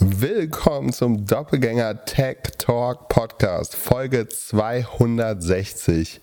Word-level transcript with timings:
Willkommen 0.00 0.92
zum 0.92 1.26
Doppelgänger 1.26 2.04
Tech 2.04 2.36
Talk 2.56 3.08
Podcast, 3.08 3.74
Folge 3.74 4.28
260, 4.28 6.20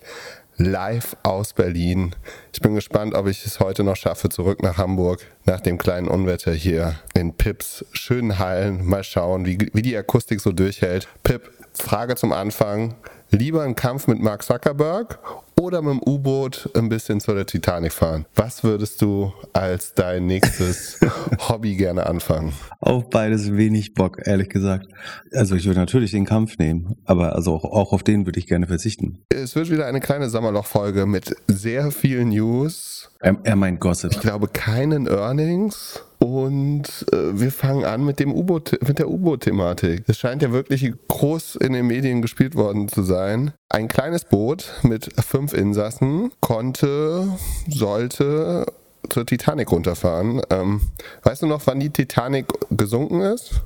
live 0.56 1.14
aus 1.22 1.52
Berlin. 1.52 2.14
Ich 2.54 2.62
bin 2.62 2.74
gespannt, 2.74 3.14
ob 3.14 3.26
ich 3.26 3.44
es 3.44 3.60
heute 3.60 3.84
noch 3.84 3.96
schaffe, 3.96 4.30
zurück 4.30 4.62
nach 4.62 4.78
Hamburg, 4.78 5.26
nach 5.44 5.60
dem 5.60 5.76
kleinen 5.76 6.08
Unwetter 6.08 6.54
hier 6.54 6.94
in 7.12 7.34
Pips 7.34 7.84
schönen 7.92 8.38
Hallen. 8.38 8.82
Mal 8.86 9.04
schauen, 9.04 9.44
wie, 9.44 9.68
wie 9.74 9.82
die 9.82 9.94
Akustik 9.94 10.40
so 10.40 10.52
durchhält. 10.52 11.06
Pip, 11.22 11.50
Frage 11.74 12.16
zum 12.16 12.32
Anfang. 12.32 12.94
Lieber 13.30 13.62
ein 13.62 13.74
Kampf 13.74 14.06
mit 14.06 14.20
Mark 14.20 14.44
Zuckerberg 14.44 15.18
oder 15.60 15.82
mit 15.82 15.94
dem 15.94 16.02
U-Boot 16.06 16.70
ein 16.74 16.88
bisschen 16.88 17.20
zu 17.20 17.34
der 17.34 17.44
Titanic 17.44 17.92
fahren? 17.92 18.24
Was 18.36 18.62
würdest 18.62 19.02
du 19.02 19.32
als 19.52 19.94
dein 19.94 20.26
nächstes 20.26 21.00
Hobby 21.48 21.74
gerne 21.74 22.06
anfangen? 22.06 22.52
Auf 22.78 23.10
beides 23.10 23.56
wenig 23.56 23.94
Bock, 23.94 24.18
ehrlich 24.24 24.48
gesagt. 24.48 24.86
Also 25.32 25.56
ich 25.56 25.66
würde 25.66 25.80
natürlich 25.80 26.12
den 26.12 26.24
Kampf 26.24 26.58
nehmen, 26.58 26.96
aber 27.04 27.34
also 27.34 27.54
auch, 27.54 27.64
auch 27.64 27.92
auf 27.92 28.04
den 28.04 28.26
würde 28.26 28.38
ich 28.38 28.46
gerne 28.46 28.68
verzichten. 28.68 29.18
Es 29.28 29.56
wird 29.56 29.70
wieder 29.70 29.86
eine 29.86 30.00
kleine 30.00 30.30
Sommerloch-Folge 30.30 31.06
mit 31.06 31.34
sehr 31.48 31.90
vielen 31.90 32.28
News. 32.28 33.10
Er, 33.20 33.36
er 33.42 33.56
meint 33.56 33.80
Gossip. 33.80 34.12
Ich 34.12 34.20
glaube 34.20 34.46
keinen 34.48 35.08
Earnings. 35.08 36.00
Und 36.18 37.06
äh, 37.12 37.38
wir 37.38 37.52
fangen 37.52 37.84
an 37.84 38.04
mit 38.04 38.20
dem 38.20 38.34
U-Boot, 38.34 38.78
mit 38.86 38.98
der 38.98 39.08
U-Boot-Thematik. 39.10 40.04
Es 40.06 40.18
scheint 40.18 40.42
ja 40.42 40.50
wirklich 40.50 40.90
groß 41.08 41.56
in 41.56 41.72
den 41.72 41.86
Medien 41.86 42.22
gespielt 42.22 42.54
worden 42.54 42.88
zu 42.88 43.02
sein. 43.02 43.52
Ein 43.68 43.88
kleines 43.88 44.24
Boot 44.24 44.72
mit 44.82 45.10
fünf 45.22 45.52
Insassen 45.52 46.32
konnte, 46.40 47.28
sollte 47.68 48.66
zur 49.10 49.26
Titanic 49.26 49.70
runterfahren. 49.70 50.42
Ähm, 50.50 50.80
weißt 51.22 51.42
du 51.42 51.46
noch, 51.46 51.66
wann 51.66 51.80
die 51.80 51.90
Titanic 51.90 52.46
gesunken 52.70 53.20
ist? 53.20 53.62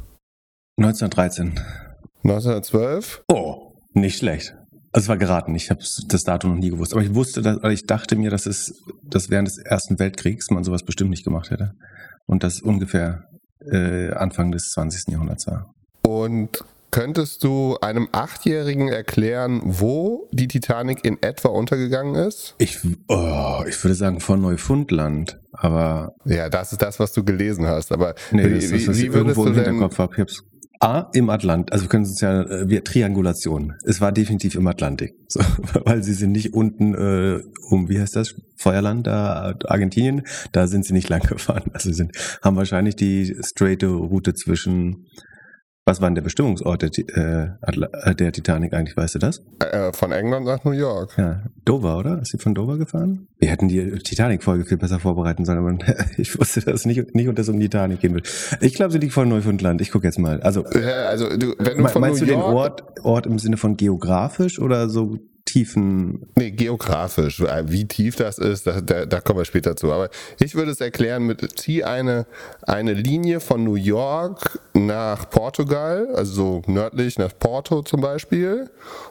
1913. 0.76 1.60
1912? 2.24 3.24
Oh, 3.28 3.72
nicht 3.92 4.18
schlecht. 4.18 4.56
Also 4.92 5.04
es 5.04 5.08
war 5.08 5.18
geraten, 5.18 5.54
ich 5.54 5.70
habe 5.70 5.80
das 6.08 6.22
Datum 6.22 6.52
noch 6.52 6.58
nie 6.58 6.70
gewusst. 6.70 6.92
Aber 6.92 7.02
ich 7.02 7.14
wusste, 7.14 7.42
dass, 7.42 7.58
ich 7.70 7.86
dachte 7.86 8.16
mir, 8.16 8.30
dass 8.30 8.46
es 8.46 8.74
dass 9.04 9.30
während 9.30 9.48
des 9.48 9.58
Ersten 9.58 9.98
Weltkriegs 9.98 10.50
man 10.50 10.64
sowas 10.64 10.82
bestimmt 10.82 11.10
nicht 11.10 11.24
gemacht 11.24 11.50
hätte. 11.50 11.72
Und 12.26 12.42
das 12.42 12.60
ungefähr 12.60 13.24
äh, 13.70 14.10
Anfang 14.12 14.50
des 14.50 14.70
20. 14.70 15.12
Jahrhunderts 15.12 15.46
war. 15.46 15.72
Und 16.02 16.64
könntest 16.90 17.44
du 17.44 17.76
einem 17.80 18.08
Achtjährigen 18.12 18.88
erklären, 18.88 19.60
wo 19.64 20.28
die 20.32 20.48
Titanic 20.48 21.04
in 21.04 21.22
etwa 21.22 21.48
untergegangen 21.48 22.14
ist? 22.14 22.54
Ich, 22.58 22.78
oh, 23.08 23.62
ich 23.68 23.82
würde 23.82 23.94
sagen 23.94 24.20
von 24.20 24.40
Neufundland, 24.40 25.38
aber... 25.52 26.14
Ja, 26.24 26.48
das 26.48 26.72
ist 26.72 26.82
das, 26.82 26.98
was 26.98 27.12
du 27.12 27.24
gelesen 27.24 27.66
hast, 27.66 27.92
aber 27.92 28.14
nee, 28.30 28.44
wie, 28.44 28.54
das, 28.54 28.84
das, 28.86 28.98
wie 28.98 29.12
würdest 29.12 29.36
du 29.36 29.44
denn... 29.50 29.64
Hinterkopf 29.64 29.98
habe. 29.98 30.14
Ich 30.16 30.40
A, 30.82 31.10
im 31.12 31.28
Atlantik, 31.28 31.74
also 31.74 31.84
wir 31.84 31.88
können 31.90 32.06
uns 32.06 32.22
ja, 32.22 32.40
äh, 32.40 32.66
wir, 32.70 32.82
Triangulation. 32.82 33.74
Es 33.84 34.00
war 34.00 34.12
definitiv 34.12 34.54
im 34.54 34.66
Atlantik. 34.66 35.14
So, 35.28 35.40
weil 35.84 36.02
sie 36.02 36.14
sind 36.14 36.32
nicht 36.32 36.54
unten 36.54 36.94
äh, 36.94 37.42
um, 37.68 37.88
wie 37.88 38.00
heißt 38.00 38.16
das, 38.16 38.34
Feuerland, 38.56 39.06
da, 39.06 39.54
Argentinien, 39.66 40.22
da 40.50 40.66
sind 40.66 40.84
sie 40.84 40.92
nicht 40.92 41.08
lang 41.08 41.20
gefahren. 41.28 41.70
Also 41.72 41.90
sie 41.90 41.94
sind, 41.94 42.16
haben 42.42 42.56
wahrscheinlich 42.56 42.96
die 42.96 43.36
straighte 43.42 43.88
Route 43.88 44.34
zwischen 44.34 45.06
was 45.90 46.00
war 46.00 46.08
denn 46.08 46.14
der 46.14 46.22
Bestimmungsort 46.22 46.82
der, 46.82 47.58
äh, 47.66 48.14
der 48.14 48.30
Titanic 48.30 48.72
eigentlich, 48.72 48.96
weißt 48.96 49.16
du 49.16 49.18
das? 49.18 49.42
Äh, 49.58 49.92
von 49.92 50.12
England 50.12 50.46
nach 50.46 50.62
New 50.62 50.70
York. 50.70 51.14
Ja, 51.18 51.42
Dover, 51.64 51.98
oder? 51.98 52.22
Ist 52.22 52.30
sie 52.30 52.38
von 52.38 52.54
Dover 52.54 52.78
gefahren? 52.78 53.26
Wir 53.40 53.48
hätten 53.48 53.66
die 53.66 53.98
Titanic-Folge 53.98 54.64
viel 54.64 54.76
besser 54.76 55.00
vorbereiten 55.00 55.44
sollen, 55.44 55.58
aber 55.58 55.76
ich 56.16 56.38
wusste, 56.38 56.60
dass 56.60 56.86
nicht, 56.86 57.12
nicht 57.16 57.26
unter 57.26 57.42
so 57.42 57.50
um 57.50 57.58
Titanic 57.58 58.00
gehen 58.00 58.14
will. 58.14 58.22
Ich 58.60 58.74
glaube, 58.74 58.92
sie 58.92 58.98
liegt 58.98 59.12
von 59.12 59.28
Neufundland. 59.28 59.80
Ich 59.80 59.90
gucke 59.90 60.06
jetzt 60.06 60.20
mal. 60.20 60.40
Also, 60.42 60.64
ja, 60.74 61.06
also 61.06 61.28
du, 61.28 61.56
wenn 61.58 61.78
du 61.78 61.88
von 61.88 62.00
meinst 62.00 62.20
New 62.20 62.26
du 62.26 62.32
York 62.34 62.46
den 62.46 62.54
Ort, 62.54 62.84
Ort 63.02 63.26
im 63.26 63.40
Sinne 63.40 63.56
von 63.56 63.76
geografisch 63.76 64.60
oder 64.60 64.88
so 64.88 65.18
tiefen. 65.52 66.28
Nee, 66.36 66.50
geografisch. 66.50 67.40
Wie 67.40 67.86
tief 67.86 68.16
das 68.16 68.38
ist, 68.38 68.66
da, 68.66 68.80
da, 68.80 69.06
da, 69.06 69.20
kommen 69.20 69.40
wir 69.40 69.44
später 69.44 69.76
zu. 69.76 69.92
Aber 69.92 70.08
ich 70.38 70.54
würde 70.54 70.70
es 70.70 70.80
erklären 70.80 71.24
mit, 71.24 71.58
zieh 71.58 71.84
eine, 71.84 72.26
eine 72.62 72.92
Linie 72.92 73.40
von 73.40 73.64
New 73.64 73.74
York 73.74 74.58
nach 74.74 75.28
Portugal, 75.30 76.08
also 76.14 76.32
so 76.32 76.62
nördlich 76.66 77.18
nach 77.18 77.32
Porto 77.38 77.82
zum 77.82 78.00
Beispiel, 78.00 78.70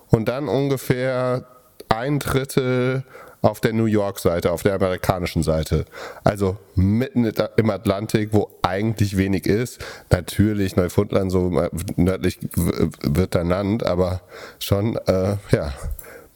und 0.09 0.29
dann 0.29 0.47
ungefähr 0.47 1.45
ein 1.89 2.19
Drittel 2.19 3.03
auf 3.41 3.61
der 3.61 3.73
New 3.73 3.85
York-Seite, 3.85 4.51
auf 4.51 4.63
der 4.63 4.75
amerikanischen 4.75 5.43
Seite. 5.43 5.85
Also 6.23 6.57
mitten 6.75 7.31
im 7.55 7.69
Atlantik, 7.69 8.29
wo 8.33 8.49
eigentlich 8.61 9.17
wenig 9.17 9.45
ist. 9.45 9.79
Natürlich 10.09 10.75
Neufundland 10.75 11.31
so 11.31 11.49
nördlich 11.95 12.39
wird 12.55 13.35
ernannt, 13.35 13.85
aber 13.85 14.21
schon, 14.59 14.97
äh, 15.07 15.37
ja, 15.51 15.73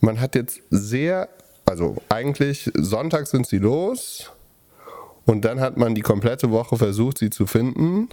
man 0.00 0.18
hat 0.18 0.34
jetzt 0.34 0.62
sehr, 0.70 1.28
also 1.66 1.96
eigentlich 2.08 2.70
Sonntag 2.74 3.26
sind 3.26 3.46
sie 3.46 3.58
los. 3.58 4.32
Und 5.26 5.44
dann 5.44 5.60
hat 5.60 5.76
man 5.76 5.94
die 5.94 6.00
komplette 6.00 6.50
Woche 6.50 6.78
versucht, 6.78 7.18
sie 7.18 7.28
zu 7.28 7.46
finden. 7.46 8.08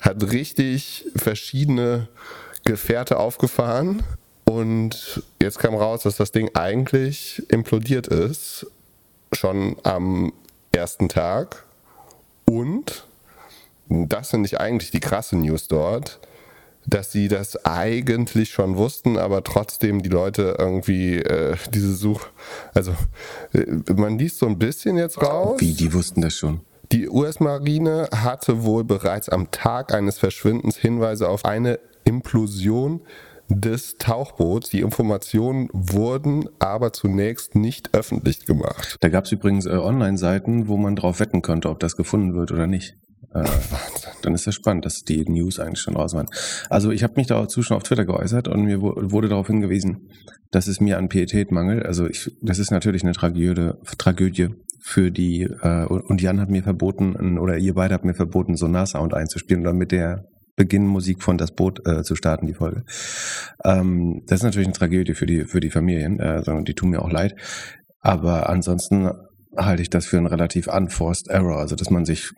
Hat 0.00 0.32
richtig 0.32 1.06
verschiedene 1.14 2.08
Gefährte 2.64 3.18
aufgefahren 3.18 4.02
und 4.48 5.22
jetzt 5.42 5.58
kam 5.58 5.74
raus, 5.74 6.04
dass 6.04 6.16
das 6.16 6.32
Ding 6.32 6.50
eigentlich 6.54 7.42
implodiert 7.50 8.06
ist, 8.06 8.66
schon 9.32 9.76
am 9.82 10.32
ersten 10.72 11.10
Tag. 11.10 11.66
Und, 12.46 13.06
das 13.90 14.30
finde 14.30 14.46
ich 14.46 14.58
eigentlich 14.58 14.90
die 14.90 15.00
krasse 15.00 15.36
News 15.36 15.68
dort, 15.68 16.18
dass 16.86 17.12
sie 17.12 17.28
das 17.28 17.62
eigentlich 17.66 18.48
schon 18.48 18.78
wussten, 18.78 19.18
aber 19.18 19.44
trotzdem 19.44 20.02
die 20.02 20.08
Leute 20.08 20.56
irgendwie 20.58 21.16
äh, 21.16 21.56
diese 21.74 21.94
Such... 21.94 22.28
Also 22.72 22.94
äh, 23.52 23.66
man 23.92 24.18
liest 24.18 24.38
so 24.38 24.46
ein 24.46 24.58
bisschen 24.58 24.96
jetzt 24.96 25.20
raus. 25.20 25.60
Wie, 25.60 25.74
die 25.74 25.92
wussten 25.92 26.22
das 26.22 26.32
schon? 26.32 26.60
Die 26.90 27.06
US-Marine 27.06 28.08
hatte 28.14 28.62
wohl 28.64 28.84
bereits 28.84 29.28
am 29.28 29.50
Tag 29.50 29.92
eines 29.92 30.18
Verschwindens 30.18 30.78
Hinweise 30.78 31.28
auf 31.28 31.44
eine 31.44 31.78
Implosion 32.04 33.02
des 33.48 33.96
Tauchboots. 33.96 34.70
Die 34.70 34.80
Informationen 34.80 35.68
wurden 35.72 36.48
aber 36.58 36.92
zunächst 36.92 37.54
nicht 37.54 37.94
öffentlich 37.94 38.46
gemacht. 38.46 38.96
Da 39.00 39.08
gab 39.08 39.24
es 39.24 39.32
übrigens 39.32 39.66
äh, 39.66 39.70
Online-Seiten, 39.70 40.68
wo 40.68 40.76
man 40.76 40.96
drauf 40.96 41.20
wetten 41.20 41.42
konnte, 41.42 41.70
ob 41.70 41.80
das 41.80 41.96
gefunden 41.96 42.34
wird 42.34 42.52
oder 42.52 42.66
nicht. 42.66 42.96
Äh, 43.30 43.40
Wahnsinn. 43.40 44.12
Dann 44.22 44.34
ist 44.34 44.46
das 44.46 44.54
spannend, 44.54 44.84
dass 44.86 45.02
die 45.04 45.24
News 45.28 45.58
eigentlich 45.58 45.80
schon 45.80 45.96
raus 45.96 46.14
waren. 46.14 46.28
Also 46.70 46.90
ich 46.90 47.02
habe 47.02 47.14
mich 47.16 47.26
dazu 47.26 47.62
schon 47.62 47.76
auf 47.76 47.82
Twitter 47.82 48.04
geäußert 48.04 48.48
und 48.48 48.64
mir 48.64 48.80
wurde 48.80 49.28
darauf 49.28 49.48
hingewiesen, 49.48 50.08
dass 50.50 50.66
es 50.66 50.80
mir 50.80 50.98
an 50.98 51.08
Pietät 51.08 51.50
mangelt. 51.50 51.84
Also 51.84 52.06
ich, 52.06 52.30
das 52.40 52.58
ist 52.58 52.70
natürlich 52.70 53.02
eine 53.02 53.12
Tragödie, 53.12 53.72
Tragödie 53.98 54.48
für 54.80 55.10
die 55.10 55.42
äh, 55.42 55.84
und 55.84 56.22
Jan 56.22 56.40
hat 56.40 56.48
mir 56.48 56.62
verboten 56.62 57.38
oder 57.38 57.58
ihr 57.58 57.74
beide 57.74 57.94
habt 57.94 58.04
mir 58.04 58.14
verboten, 58.14 58.56
Sonar-Sound 58.56 59.12
einzuspielen, 59.12 59.64
damit 59.64 59.92
der 59.92 60.24
Beginnmusik 60.58 61.22
von 61.22 61.38
Das 61.38 61.52
Boot 61.52 61.86
äh, 61.86 62.02
zu 62.02 62.14
starten, 62.16 62.46
die 62.46 62.54
Folge. 62.54 62.84
Ähm, 63.64 64.24
das 64.26 64.40
ist 64.40 64.44
natürlich 64.44 64.66
eine 64.66 64.76
Tragödie 64.76 65.14
für 65.14 65.24
die, 65.24 65.44
für 65.44 65.60
die 65.60 65.70
Familien, 65.70 66.20
äh, 66.20 66.42
die 66.64 66.74
tun 66.74 66.90
mir 66.90 67.00
auch 67.00 67.10
leid. 67.10 67.34
Aber 68.00 68.50
ansonsten 68.50 69.10
halte 69.56 69.82
ich 69.82 69.88
das 69.88 70.06
für 70.06 70.18
einen 70.18 70.26
relativ 70.26 70.66
unforced 70.66 71.28
error, 71.28 71.58
also 71.58 71.76
dass 71.76 71.90
man 71.90 72.04
sich 72.04 72.32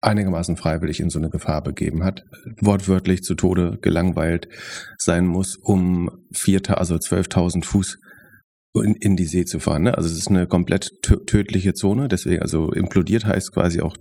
einigermaßen 0.00 0.56
freiwillig 0.56 1.00
in 1.00 1.10
so 1.10 1.18
eine 1.18 1.30
Gefahr 1.30 1.62
begeben 1.62 2.04
hat, 2.04 2.24
wortwörtlich 2.60 3.22
zu 3.22 3.34
Tode 3.34 3.78
gelangweilt 3.80 4.48
sein 4.98 5.26
muss, 5.26 5.56
um 5.56 6.10
vier, 6.32 6.60
also 6.76 6.96
12.000 6.96 7.64
Fuß 7.64 7.98
in, 8.74 8.94
in, 8.94 9.16
die 9.16 9.26
See 9.26 9.44
zu 9.44 9.58
fahren. 9.58 9.82
Ne? 9.82 9.96
Also 9.96 10.08
es 10.08 10.16
ist 10.16 10.28
eine 10.28 10.46
komplett 10.46 10.90
tödliche 11.02 11.74
Zone, 11.74 12.08
deswegen, 12.08 12.42
also 12.42 12.70
implodiert 12.70 13.24
heißt 13.24 13.52
quasi 13.52 13.80
auch 13.80 13.96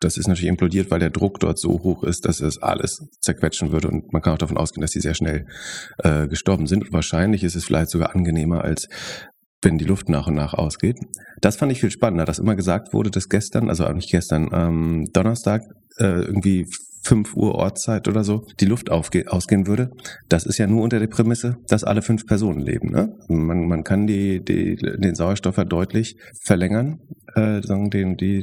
das 0.00 0.16
ist 0.16 0.26
natürlich 0.26 0.48
implodiert, 0.48 0.90
weil 0.90 0.98
der 0.98 1.10
Druck 1.10 1.40
dort 1.40 1.58
so 1.58 1.70
hoch 1.82 2.02
ist, 2.04 2.24
dass 2.24 2.40
es 2.40 2.60
alles 2.60 3.06
zerquetschen 3.20 3.70
würde. 3.70 3.88
Und 3.88 4.12
man 4.12 4.22
kann 4.22 4.34
auch 4.34 4.38
davon 4.38 4.56
ausgehen, 4.56 4.80
dass 4.80 4.92
die 4.92 5.00
sehr 5.00 5.14
schnell 5.14 5.46
äh, 5.98 6.26
gestorben 6.26 6.66
sind. 6.66 6.84
Und 6.84 6.92
wahrscheinlich 6.92 7.44
ist 7.44 7.54
es 7.54 7.64
vielleicht 7.64 7.90
sogar 7.90 8.14
angenehmer, 8.14 8.64
als 8.64 8.88
wenn 9.62 9.76
die 9.76 9.84
Luft 9.84 10.08
nach 10.08 10.26
und 10.26 10.34
nach 10.34 10.54
ausgeht. 10.54 10.98
Das 11.40 11.56
fand 11.56 11.70
ich 11.70 11.80
viel 11.80 11.90
spannender, 11.90 12.24
dass 12.24 12.38
immer 12.38 12.56
gesagt 12.56 12.94
wurde, 12.94 13.10
dass 13.10 13.28
gestern, 13.28 13.68
also 13.68 13.86
nicht 13.92 14.10
gestern, 14.10 14.48
ähm, 14.52 15.06
Donnerstag 15.12 15.62
äh, 15.98 16.22
irgendwie 16.22 16.66
5 17.02 17.34
Uhr 17.34 17.54
Ortszeit 17.54 18.08
oder 18.08 18.24
so 18.24 18.46
die 18.58 18.66
Luft 18.66 18.90
aufge 18.90 19.30
ausgehen 19.30 19.66
würde. 19.66 19.90
Das 20.28 20.46
ist 20.46 20.58
ja 20.58 20.66
nur 20.66 20.82
unter 20.82 20.98
der 20.98 21.06
Prämisse, 21.06 21.56
dass 21.68 21.84
alle 21.84 22.02
fünf 22.02 22.26
Personen 22.26 22.60
leben. 22.60 22.90
Ne? 22.90 23.14
Man, 23.28 23.68
man 23.68 23.84
kann 23.84 24.06
die, 24.06 24.42
die, 24.42 24.76
den 24.76 25.14
Sauerstoff 25.14 25.56
ja 25.56 25.64
deutlich 25.64 26.16
verlängern, 26.42 27.00
äh, 27.34 27.62
sagen 27.62 27.90
den, 27.90 28.16
die 28.16 28.42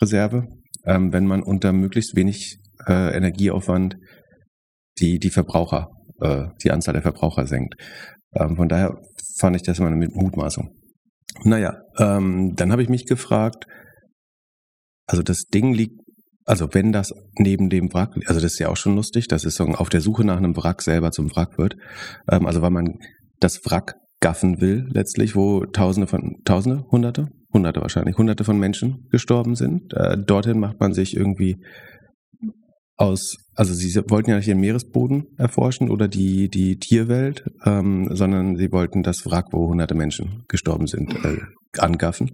Sauerstoffreserve, 0.00 0.48
ähm, 0.84 1.12
wenn 1.12 1.26
man 1.26 1.42
unter 1.42 1.72
möglichst 1.72 2.16
wenig 2.16 2.58
äh, 2.86 3.16
Energieaufwand 3.16 3.96
die, 4.98 5.18
die 5.18 5.30
Verbraucher, 5.30 5.88
äh, 6.20 6.46
die 6.62 6.70
Anzahl 6.70 6.94
der 6.94 7.02
Verbraucher 7.02 7.46
senkt. 7.46 7.74
Ähm, 8.34 8.56
von 8.56 8.68
daher 8.68 8.98
fand 9.38 9.56
ich 9.56 9.62
das 9.62 9.78
immer 9.78 9.88
eine 9.88 10.08
Mutmaßung. 10.08 10.70
Naja, 11.44 11.78
ähm, 11.98 12.54
dann 12.56 12.72
habe 12.72 12.82
ich 12.82 12.88
mich 12.88 13.06
gefragt, 13.06 13.66
also 15.06 15.22
das 15.22 15.44
Ding 15.44 15.72
liegt 15.72 16.00
also 16.46 16.68
wenn 16.72 16.90
das 16.90 17.12
neben 17.38 17.68
dem 17.68 17.92
Wrack, 17.92 18.16
also 18.26 18.40
das 18.40 18.54
ist 18.54 18.58
ja 18.58 18.70
auch 18.70 18.76
schon 18.76 18.96
lustig, 18.96 19.28
dass 19.28 19.44
es 19.44 19.54
so 19.54 19.64
auf 19.66 19.88
der 19.88 20.00
Suche 20.00 20.24
nach 20.24 20.38
einem 20.38 20.56
Wrack 20.56 20.82
selber 20.82 21.12
zum 21.12 21.30
Wrack 21.30 21.58
wird. 21.58 21.76
Ähm, 22.28 22.46
also 22.46 22.60
weil 22.60 22.70
man 22.70 22.98
das 23.38 23.64
Wrack 23.66 23.94
gaffen 24.20 24.60
will 24.60 24.88
letztlich, 24.90 25.36
wo 25.36 25.64
Tausende 25.66 26.08
von, 26.08 26.38
Tausende, 26.44 26.84
Hunderte, 26.90 27.28
Hunderte 27.52 27.80
wahrscheinlich, 27.80 28.16
Hunderte 28.16 28.44
von 28.44 28.58
Menschen 28.58 29.08
gestorben 29.10 29.54
sind. 29.56 29.92
Äh, 29.94 30.16
dorthin 30.18 30.60
macht 30.60 30.80
man 30.80 30.92
sich 30.92 31.16
irgendwie 31.16 31.56
aus, 33.00 33.36
also 33.54 33.72
sie 33.72 33.88
wollten 34.10 34.28
ja 34.28 34.36
nicht 34.36 34.48
den 34.48 34.60
Meeresboden 34.60 35.24
erforschen 35.38 35.90
oder 35.90 36.06
die, 36.06 36.50
die 36.50 36.78
Tierwelt, 36.78 37.44
ähm, 37.64 38.08
sondern 38.10 38.56
sie 38.56 38.70
wollten 38.72 39.02
das 39.02 39.24
Wrack, 39.24 39.46
wo 39.52 39.68
hunderte 39.68 39.94
Menschen 39.94 40.44
gestorben 40.48 40.86
sind, 40.86 41.14
äh, 41.24 41.38
angaffen. 41.78 42.32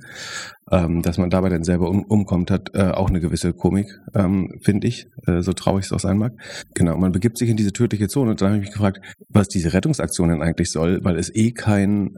Ähm, 0.72 1.02
dass 1.02 1.18
man 1.18 1.30
dabei 1.30 1.50
dann 1.50 1.62
selber 1.62 1.88
um, 1.88 2.02
umkommt, 2.02 2.50
hat 2.50 2.70
äh, 2.74 2.90
auch 2.90 3.08
eine 3.08 3.20
gewisse 3.20 3.52
Komik, 3.52 3.86
ähm, 4.14 4.58
finde 4.60 4.88
ich, 4.88 5.06
äh, 5.28 5.40
so 5.40 5.52
traurig 5.52 5.84
es 5.84 5.92
auch 5.92 6.00
sein 6.00 6.18
mag. 6.18 6.32
Genau, 6.74 6.96
man 6.96 7.12
begibt 7.12 7.38
sich 7.38 7.48
in 7.48 7.56
diese 7.56 7.72
tödliche 7.72 8.08
Zone 8.08 8.32
und 8.32 8.40
dann 8.40 8.48
habe 8.48 8.58
ich 8.58 8.64
mich 8.64 8.72
gefragt, 8.72 8.98
was 9.28 9.46
diese 9.46 9.72
Rettungsaktion 9.72 10.30
denn 10.30 10.42
eigentlich 10.42 10.72
soll, 10.72 10.98
weil 11.04 11.16
es 11.16 11.32
eh 11.32 11.52
kein 11.52 12.10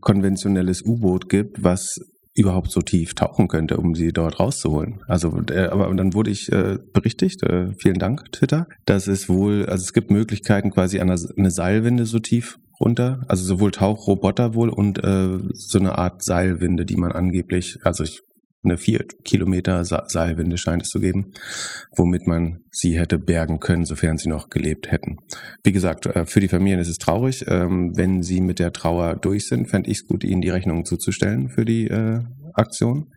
konventionelles 0.00 0.82
U-Boot 0.84 1.28
gibt, 1.28 1.62
was 1.62 2.00
überhaupt 2.34 2.70
so 2.70 2.80
tief 2.80 3.14
tauchen 3.14 3.48
könnte, 3.48 3.76
um 3.76 3.94
sie 3.94 4.12
dort 4.12 4.40
rauszuholen. 4.40 5.02
Also, 5.06 5.42
äh, 5.50 5.66
aber 5.66 5.92
dann 5.94 6.14
wurde 6.14 6.30
ich 6.30 6.50
äh, 6.50 6.78
berichtigt, 6.92 7.42
äh, 7.42 7.72
vielen 7.76 7.98
Dank, 7.98 8.32
Twitter, 8.32 8.66
dass 8.86 9.06
es 9.06 9.28
wohl, 9.28 9.66
also 9.66 9.82
es 9.82 9.92
gibt 9.92 10.10
Möglichkeiten, 10.10 10.70
quasi 10.70 11.00
eine, 11.00 11.16
eine 11.36 11.50
Seilwinde 11.50 12.06
so 12.06 12.18
tief 12.18 12.58
runter, 12.80 13.24
also 13.28 13.44
sowohl 13.44 13.70
Tauchroboter 13.70 14.54
wohl 14.54 14.70
und 14.70 15.02
äh, 15.04 15.38
so 15.52 15.78
eine 15.78 15.98
Art 15.98 16.22
Seilwinde, 16.22 16.86
die 16.86 16.96
man 16.96 17.12
angeblich, 17.12 17.78
also 17.84 18.02
ich 18.04 18.22
eine 18.64 18.78
vier 18.78 19.04
Kilometer 19.24 19.84
Seilwinde 19.84 20.56
scheint 20.56 20.82
es 20.82 20.88
zu 20.88 21.00
geben, 21.00 21.32
womit 21.96 22.26
man 22.26 22.60
sie 22.70 22.98
hätte 22.98 23.18
bergen 23.18 23.58
können, 23.60 23.84
sofern 23.84 24.18
sie 24.18 24.28
noch 24.28 24.48
gelebt 24.50 24.90
hätten. 24.90 25.16
Wie 25.64 25.72
gesagt, 25.72 26.06
äh, 26.06 26.26
für 26.26 26.40
die 26.40 26.48
Familien 26.48 26.80
ist 26.80 26.88
es 26.88 26.98
traurig. 26.98 27.44
Ähm, 27.48 27.92
wenn 27.96 28.22
sie 28.22 28.40
mit 28.40 28.58
der 28.58 28.72
Trauer 28.72 29.16
durch 29.16 29.48
sind, 29.48 29.68
fände 29.68 29.90
ich 29.90 29.98
es 29.98 30.06
gut, 30.06 30.24
ihnen 30.24 30.42
die 30.42 30.50
Rechnung 30.50 30.84
zuzustellen 30.84 31.48
für 31.48 31.64
die 31.64 31.88
äh, 31.88 32.20
Aktion. 32.54 33.10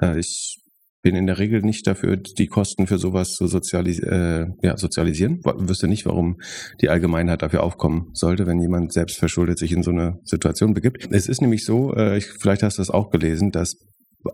Äh, 0.00 0.20
ich 0.20 0.58
bin 1.02 1.14
in 1.14 1.26
der 1.26 1.38
Regel 1.38 1.62
nicht 1.62 1.86
dafür, 1.86 2.16
die 2.16 2.48
Kosten 2.48 2.86
für 2.86 2.98
sowas 2.98 3.34
zu 3.34 3.46
sozialis 3.46 4.00
äh, 4.00 4.46
ja, 4.62 4.76
sozialisieren. 4.76 5.40
Wüsste 5.44 5.86
nicht, 5.86 6.06
warum 6.06 6.38
die 6.80 6.88
Allgemeinheit 6.88 7.42
dafür 7.42 7.62
aufkommen 7.62 8.10
sollte, 8.14 8.46
wenn 8.46 8.60
jemand 8.60 8.92
selbst 8.92 9.18
verschuldet 9.18 9.58
sich 9.58 9.72
in 9.72 9.82
so 9.82 9.90
eine 9.90 10.18
Situation 10.24 10.74
begibt. 10.74 11.08
Es 11.10 11.28
ist 11.28 11.40
nämlich 11.40 11.64
so, 11.64 11.94
äh, 11.94 12.18
ich, 12.18 12.26
vielleicht 12.40 12.62
hast 12.62 12.78
du 12.78 12.82
das 12.82 12.90
auch 12.90 13.10
gelesen, 13.10 13.52
dass 13.52 13.76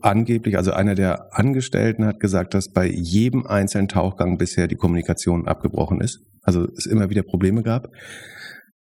angeblich, 0.03 0.57
also 0.57 0.73
einer 0.73 0.95
der 0.95 1.37
Angestellten 1.37 2.05
hat 2.05 2.21
gesagt, 2.21 2.55
dass 2.55 2.73
bei 2.73 2.87
jedem 2.87 3.47
einzelnen 3.47 3.89
Tauchgang 3.89 4.39
bisher 4.39 4.67
die 4.67 4.77
Kommunikation 4.77 5.47
abgebrochen 5.47 6.01
ist. 6.01 6.21
Also 6.43 6.67
es 6.77 6.87
immer 6.87 7.11
wieder 7.11 7.23
Probleme 7.23 7.63
gab. 7.63 7.89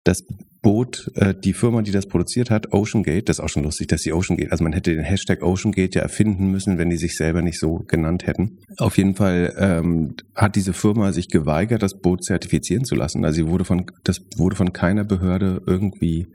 Das 0.04 0.24
Boot, 0.62 1.10
äh, 1.14 1.34
die 1.34 1.52
Firma, 1.52 1.82
die 1.82 1.90
das 1.90 2.06
produziert 2.06 2.50
hat, 2.50 2.72
OceanGate, 2.72 3.24
das 3.24 3.38
ist 3.38 3.44
auch 3.44 3.48
schon 3.48 3.62
lustig, 3.62 3.88
dass 3.88 4.02
die 4.02 4.12
OceanGate, 4.12 4.52
also 4.52 4.64
man 4.64 4.72
hätte 4.72 4.94
den 4.94 5.04
Hashtag 5.04 5.42
OceanGate 5.42 5.96
ja 5.96 6.02
erfinden 6.02 6.50
müssen, 6.50 6.78
wenn 6.78 6.90
die 6.90 6.96
sich 6.96 7.16
selber 7.16 7.42
nicht 7.42 7.58
so 7.58 7.84
genannt 7.86 8.26
hätten. 8.26 8.58
Auf 8.78 8.98
jeden 8.98 9.14
Fall 9.14 9.54
ähm, 9.58 10.14
hat 10.34 10.56
diese 10.56 10.72
Firma 10.72 11.12
sich 11.12 11.28
geweigert, 11.28 11.82
das 11.82 12.00
Boot 12.00 12.24
zertifizieren 12.24 12.84
zu 12.84 12.94
lassen. 12.94 13.24
Also 13.24 13.36
sie 13.36 13.46
wurde 13.46 13.64
von, 13.64 13.86
das 14.04 14.20
wurde 14.36 14.56
von 14.56 14.72
keiner 14.72 15.04
Behörde 15.04 15.62
irgendwie 15.66 16.26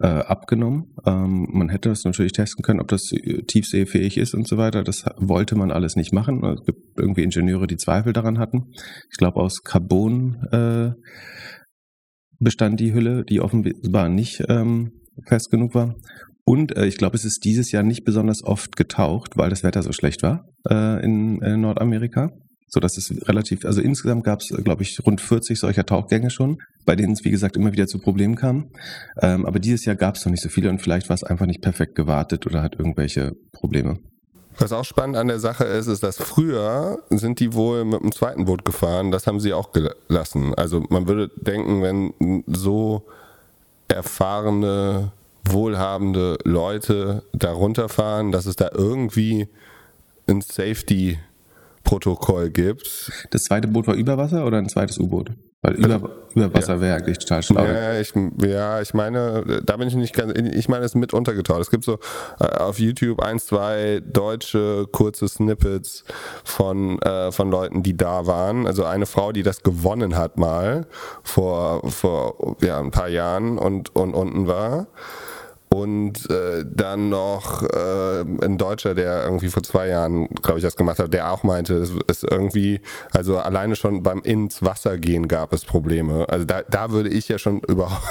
äh, 0.00 0.06
abgenommen. 0.06 0.94
Ähm, 1.06 1.48
man 1.50 1.68
hätte 1.68 1.88
das 1.88 2.04
natürlich 2.04 2.32
testen 2.32 2.62
können, 2.62 2.80
ob 2.80 2.88
das 2.88 3.10
äh, 3.12 3.42
tiefseefähig 3.42 4.18
ist 4.18 4.34
und 4.34 4.46
so 4.46 4.56
weiter. 4.56 4.82
Das 4.84 5.04
wollte 5.16 5.56
man 5.56 5.70
alles 5.70 5.96
nicht 5.96 6.12
machen. 6.12 6.44
Es 6.44 6.64
gibt 6.64 6.80
irgendwie 6.98 7.22
Ingenieure, 7.22 7.66
die 7.66 7.76
Zweifel 7.76 8.12
daran 8.12 8.38
hatten. 8.38 8.72
Ich 9.10 9.16
glaube, 9.18 9.40
aus 9.40 9.62
Carbon 9.62 10.36
äh, 10.52 10.92
bestand 12.38 12.80
die 12.80 12.94
Hülle, 12.94 13.24
die 13.24 13.40
offenbar 13.40 14.08
nicht 14.08 14.42
ähm, 14.48 14.92
fest 15.26 15.50
genug 15.50 15.74
war. 15.74 15.96
Und 16.44 16.76
äh, 16.76 16.86
ich 16.86 16.96
glaube, 16.96 17.16
es 17.16 17.24
ist 17.24 17.44
dieses 17.44 17.72
Jahr 17.72 17.82
nicht 17.82 18.04
besonders 18.04 18.42
oft 18.42 18.76
getaucht, 18.76 19.36
weil 19.36 19.50
das 19.50 19.62
Wetter 19.64 19.82
so 19.82 19.92
schlecht 19.92 20.22
war 20.22 20.46
äh, 20.70 21.04
in, 21.04 21.42
in 21.42 21.60
Nordamerika 21.60 22.30
so 22.68 22.80
dass 22.80 22.96
es 22.96 23.12
relativ, 23.28 23.64
also 23.64 23.80
insgesamt 23.80 24.24
gab 24.24 24.40
es, 24.40 24.48
glaube 24.48 24.82
ich, 24.82 25.04
rund 25.04 25.20
40 25.20 25.58
solcher 25.58 25.86
Tauchgänge 25.86 26.30
schon, 26.30 26.60
bei 26.84 26.96
denen 26.96 27.14
es, 27.14 27.24
wie 27.24 27.30
gesagt, 27.30 27.56
immer 27.56 27.72
wieder 27.72 27.86
zu 27.86 27.98
Problemen 27.98 28.36
kam. 28.36 28.70
Ähm, 29.20 29.46
aber 29.46 29.58
dieses 29.58 29.84
Jahr 29.84 29.96
gab 29.96 30.16
es 30.16 30.24
noch 30.24 30.30
nicht 30.30 30.42
so 30.42 30.48
viele 30.48 30.68
und 30.70 30.80
vielleicht 30.80 31.08
war 31.08 31.14
es 31.14 31.24
einfach 31.24 31.46
nicht 31.46 31.62
perfekt 31.62 31.94
gewartet 31.94 32.46
oder 32.46 32.62
hat 32.62 32.78
irgendwelche 32.78 33.34
Probleme. 33.52 33.98
Was 34.58 34.72
auch 34.72 34.84
spannend 34.84 35.16
an 35.16 35.28
der 35.28 35.38
Sache 35.38 35.64
ist, 35.64 35.86
ist, 35.86 36.02
dass 36.02 36.16
früher 36.16 36.98
sind 37.10 37.38
die 37.38 37.54
wohl 37.54 37.84
mit 37.84 38.02
dem 38.02 38.10
zweiten 38.10 38.44
Boot 38.44 38.64
gefahren. 38.64 39.12
Das 39.12 39.26
haben 39.26 39.38
sie 39.38 39.52
auch 39.52 39.70
gelassen. 39.72 40.52
Also 40.54 40.84
man 40.88 41.06
würde 41.06 41.30
denken, 41.36 41.80
wenn 41.82 42.44
so 42.48 43.06
erfahrene, 43.86 45.12
wohlhabende 45.44 46.38
Leute 46.44 47.22
da 47.32 47.52
runterfahren, 47.52 48.32
dass 48.32 48.46
es 48.46 48.56
da 48.56 48.70
irgendwie 48.74 49.48
ein 50.26 50.40
Safety 50.40 51.18
Protokoll 51.88 52.50
gibt. 52.50 53.10
Das 53.30 53.44
zweite 53.44 53.66
Boot 53.66 53.86
war 53.86 53.94
über 53.94 54.18
Wasser 54.18 54.44
oder 54.44 54.58
ein 54.58 54.68
zweites 54.68 54.98
U-Boot? 54.98 55.30
Weil 55.62 55.74
über, 55.76 55.94
also, 55.94 56.10
über 56.34 56.52
Wasser 56.52 56.74
ja. 56.74 56.80
wäre 56.82 56.96
eigentlich 56.96 57.16
total 57.16 57.42
schlau. 57.42 57.64
Ja 57.64 57.98
ich, 57.98 58.12
ja, 58.44 58.82
ich 58.82 58.92
meine, 58.92 59.62
da 59.64 59.76
bin 59.78 59.88
ich 59.88 59.94
nicht 59.94 60.14
ganz, 60.14 60.38
ich 60.38 60.68
meine, 60.68 60.84
es 60.84 60.92
ist 60.92 60.96
mit 60.96 61.14
untergetaucht. 61.14 61.62
Es 61.62 61.70
gibt 61.70 61.84
so 61.84 61.98
äh, 62.40 62.44
auf 62.44 62.78
YouTube 62.78 63.20
ein, 63.20 63.38
zwei 63.38 64.02
deutsche 64.06 64.86
kurze 64.92 65.28
Snippets 65.28 66.04
von, 66.44 67.00
äh, 67.00 67.32
von 67.32 67.50
Leuten, 67.50 67.82
die 67.82 67.96
da 67.96 68.26
waren. 68.26 68.66
Also 68.66 68.84
eine 68.84 69.06
Frau, 69.06 69.32
die 69.32 69.42
das 69.42 69.62
gewonnen 69.62 70.14
hat 70.18 70.36
mal 70.36 70.86
vor, 71.22 71.90
vor 71.90 72.58
ja, 72.60 72.78
ein 72.80 72.90
paar 72.90 73.08
Jahren 73.08 73.56
und, 73.56 73.96
und 73.96 74.12
unten 74.12 74.46
war. 74.46 74.88
Und 75.78 76.28
äh, 76.28 76.64
dann 76.68 77.08
noch 77.08 77.62
äh, 77.62 78.24
ein 78.42 78.58
Deutscher, 78.58 78.96
der 78.96 79.22
irgendwie 79.22 79.48
vor 79.48 79.62
zwei 79.62 79.86
Jahren, 79.86 80.26
glaube 80.42 80.58
ich, 80.58 80.64
das 80.64 80.74
gemacht 80.74 80.98
hat, 80.98 81.14
der 81.14 81.30
auch 81.30 81.44
meinte, 81.44 81.74
es 81.74 81.92
ist 82.08 82.24
irgendwie, 82.24 82.80
also 83.12 83.38
alleine 83.38 83.76
schon 83.76 84.02
beim 84.02 84.20
ins 84.22 84.60
Wasser 84.62 84.98
gehen 84.98 85.28
gab 85.28 85.52
es 85.52 85.64
Probleme. 85.64 86.28
Also 86.28 86.44
da, 86.44 86.62
da 86.62 86.90
würde 86.90 87.10
ich 87.10 87.28
ja 87.28 87.38
schon 87.38 87.60
überhaupt, 87.68 88.02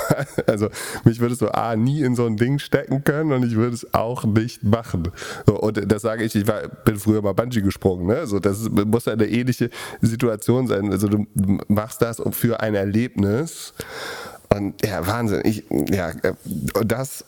also 0.47 0.69
mich 1.03 1.19
würde 1.19 1.35
so 1.35 1.49
A, 1.49 1.75
nie 1.75 2.03
in 2.03 2.15
so 2.15 2.25
ein 2.25 2.37
Ding 2.37 2.57
stecken 2.57 3.03
können 3.03 3.33
und 3.33 3.43
ich 3.43 3.55
würde 3.55 3.75
es 3.75 3.93
auch 3.93 4.23
nicht 4.23 4.63
machen. 4.63 5.11
So, 5.45 5.59
und 5.59 5.91
das 5.91 6.03
sage 6.03 6.23
ich, 6.23 6.35
ich 6.35 6.47
war, 6.47 6.69
bin 6.85 6.95
früher 6.95 7.21
mal 7.21 7.33
Bungee 7.33 7.61
gesprungen, 7.61 8.07
ne? 8.07 8.27
So, 8.27 8.39
das 8.39 8.69
muss 8.69 9.05
ja 9.05 9.13
eine 9.13 9.27
ähnliche 9.27 9.71
Situation 9.99 10.67
sein. 10.67 10.89
Also 10.89 11.09
du 11.09 11.27
machst 11.67 12.01
das 12.01 12.21
für 12.31 12.61
ein 12.61 12.75
Erlebnis. 12.75 13.73
Und 14.49 14.85
ja, 14.85 15.05
Wahnsinn. 15.05 15.41
Ich, 15.43 15.65
ja, 15.89 16.09
äh, 16.09 16.33
das 16.85 17.25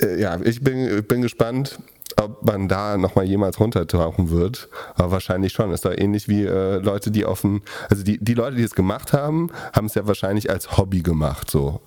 äh, 0.00 0.20
ja, 0.20 0.38
ich 0.42 0.62
bin, 0.62 1.04
bin 1.04 1.22
gespannt, 1.22 1.78
ob 2.16 2.42
man 2.44 2.68
da 2.68 2.96
nochmal 2.96 3.24
jemals 3.24 3.60
runtertauchen 3.60 4.30
wird. 4.30 4.68
Aber 4.94 5.12
wahrscheinlich 5.12 5.52
schon. 5.52 5.70
Ist 5.72 5.84
da 5.84 5.92
ähnlich 5.92 6.28
wie 6.28 6.44
äh, 6.44 6.78
Leute, 6.78 7.10
die 7.10 7.24
dem, 7.42 7.62
also 7.88 8.02
die, 8.02 8.18
die 8.18 8.34
Leute, 8.34 8.56
die 8.56 8.62
es 8.62 8.74
gemacht 8.74 9.12
haben, 9.12 9.50
haben 9.72 9.86
es 9.86 9.94
ja 9.94 10.06
wahrscheinlich 10.06 10.50
als 10.50 10.76
Hobby 10.76 11.00
gemacht. 11.02 11.50
So. 11.50 11.80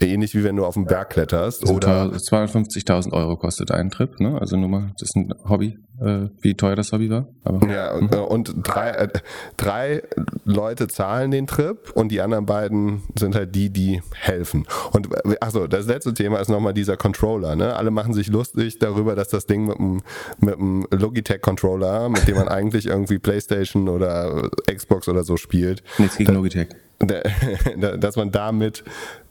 Ähnlich 0.00 0.34
wie 0.34 0.44
wenn 0.44 0.56
du 0.56 0.64
auf 0.64 0.74
den 0.74 0.84
Berg 0.84 1.10
kletterst. 1.10 1.62
Also 1.62 1.74
oder 1.74 2.04
250.000 2.04 3.12
Euro 3.12 3.36
kostet 3.36 3.70
ein 3.70 3.90
Trip, 3.90 4.18
ne? 4.20 4.38
Also 4.40 4.56
nur 4.56 4.68
mal, 4.68 4.90
das 4.98 5.10
ist 5.10 5.16
ein 5.16 5.32
Hobby, 5.48 5.78
äh, 6.00 6.28
wie 6.40 6.54
teuer 6.54 6.76
das 6.76 6.92
Hobby 6.92 7.10
war. 7.10 7.28
Aber, 7.44 7.66
ja, 7.68 7.94
und, 7.94 8.12
mhm. 8.12 8.22
und 8.22 8.54
drei, 8.62 8.90
äh, 8.90 9.08
drei 9.56 10.02
Leute 10.44 10.88
zahlen 10.88 11.30
den 11.30 11.46
Trip 11.46 11.90
und 11.94 12.10
die 12.10 12.20
anderen 12.20 12.46
beiden 12.46 13.02
sind 13.18 13.34
halt 13.34 13.54
die, 13.54 13.70
die 13.70 14.02
helfen. 14.14 14.66
Und 14.92 15.08
achso, 15.42 15.66
das 15.66 15.86
letzte 15.86 16.14
Thema 16.14 16.38
ist 16.38 16.48
nochmal 16.48 16.74
dieser 16.74 16.96
Controller. 16.96 17.56
Ne? 17.56 17.74
Alle 17.74 17.90
machen 17.90 18.14
sich 18.14 18.28
lustig 18.28 18.78
darüber, 18.78 19.14
dass 19.14 19.28
das 19.28 19.46
Ding 19.46 19.66
mit 19.66 19.78
einem, 19.78 20.02
mit 20.40 20.56
einem 20.56 20.86
Logitech-Controller, 20.90 22.08
mit 22.08 22.28
dem 22.28 22.36
man 22.36 22.48
eigentlich 22.48 22.86
irgendwie 22.86 23.18
Playstation 23.18 23.88
oder 23.88 24.50
Xbox 24.72 25.08
oder 25.08 25.24
so 25.24 25.36
spielt. 25.36 25.82
Nichts 25.98 26.16
gegen 26.16 26.34
Logitech. 26.34 26.68
dass 27.98 28.16
man 28.16 28.32
damit, 28.32 28.82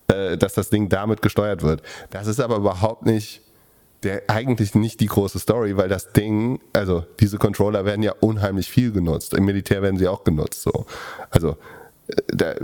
äh, 0.08 0.38
dass 0.38 0.54
das 0.54 0.70
Ding 0.70 0.90
damit 0.90 1.22
gesteuert 1.22 1.64
wird. 1.64 1.82
Das 2.10 2.28
ist 2.28 2.40
aber 2.40 2.58
überhaupt 2.58 3.06
nicht 3.06 3.42
der 4.04 4.24
eigentlich 4.28 4.76
nicht 4.76 5.00
die 5.00 5.08
große 5.08 5.40
Story, 5.40 5.76
weil 5.76 5.90
das 5.90 6.14
Ding, 6.14 6.60
also 6.74 7.06
diese 7.20 7.38
Controller 7.38 7.86
werden 7.86 8.04
ja 8.04 8.14
unheimlich 8.20 8.70
viel 8.70 8.92
genutzt. 8.92 9.34
Im 9.34 9.46
Militär 9.46 9.82
werden 9.82 9.98
sie 9.98 10.08
auch 10.08 10.24
genutzt. 10.24 10.62
So. 10.62 10.86
Also 11.32 11.58
äh, 12.08 12.56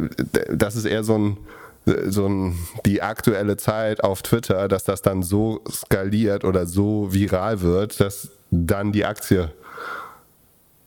das 0.53 0.75
ist 0.75 0.85
eher 0.85 1.03
so 1.03 1.17
ein, 1.17 1.37
so 1.85 2.27
ein, 2.27 2.55
die 2.85 3.01
aktuelle 3.01 3.57
Zeit 3.57 4.03
auf 4.03 4.21
Twitter, 4.21 4.67
dass 4.67 4.83
das 4.83 5.01
dann 5.01 5.23
so 5.23 5.61
skaliert 5.69 6.45
oder 6.45 6.65
so 6.65 7.11
viral 7.11 7.61
wird, 7.61 7.99
dass 7.99 8.29
dann 8.51 8.91
die 8.91 9.05
Aktie 9.05 9.51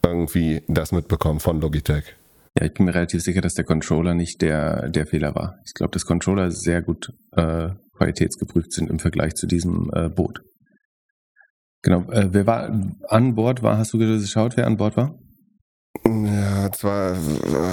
irgendwie 0.04 0.62
das 0.68 0.92
mitbekommt 0.92 1.42
von 1.42 1.60
Logitech. 1.60 2.04
Ja, 2.58 2.64
ich 2.64 2.75
bin 2.75 2.86
mir 2.86 2.94
relativ 2.94 3.22
sicher, 3.22 3.40
dass 3.40 3.54
der 3.54 3.64
Controller 3.64 4.14
nicht 4.14 4.40
der, 4.40 4.88
der 4.88 5.06
Fehler 5.06 5.34
war. 5.34 5.58
Ich 5.66 5.75
glaube, 5.75 5.92
dass 5.92 6.06
Controller 6.06 6.50
sehr 6.50 6.80
gut 6.80 7.12
äh, 7.32 7.68
qualitätsgeprüft 7.96 8.72
sind 8.72 8.88
im 8.88 8.98
Vergleich 8.98 9.34
zu 9.34 9.46
diesem 9.46 9.90
äh, 9.92 10.08
Boot. 10.08 10.42
Genau. 11.82 12.10
Äh, 12.10 12.28
wer 12.32 12.46
war 12.46 12.70
an 13.08 13.34
Bord 13.34 13.62
war? 13.62 13.78
Hast 13.78 13.92
du 13.92 13.98
geschaut, 13.98 14.56
wer 14.56 14.66
an 14.66 14.76
Bord 14.76 14.96
war? 14.96 15.18
Ja, 16.04 16.70
zwar 16.72 17.16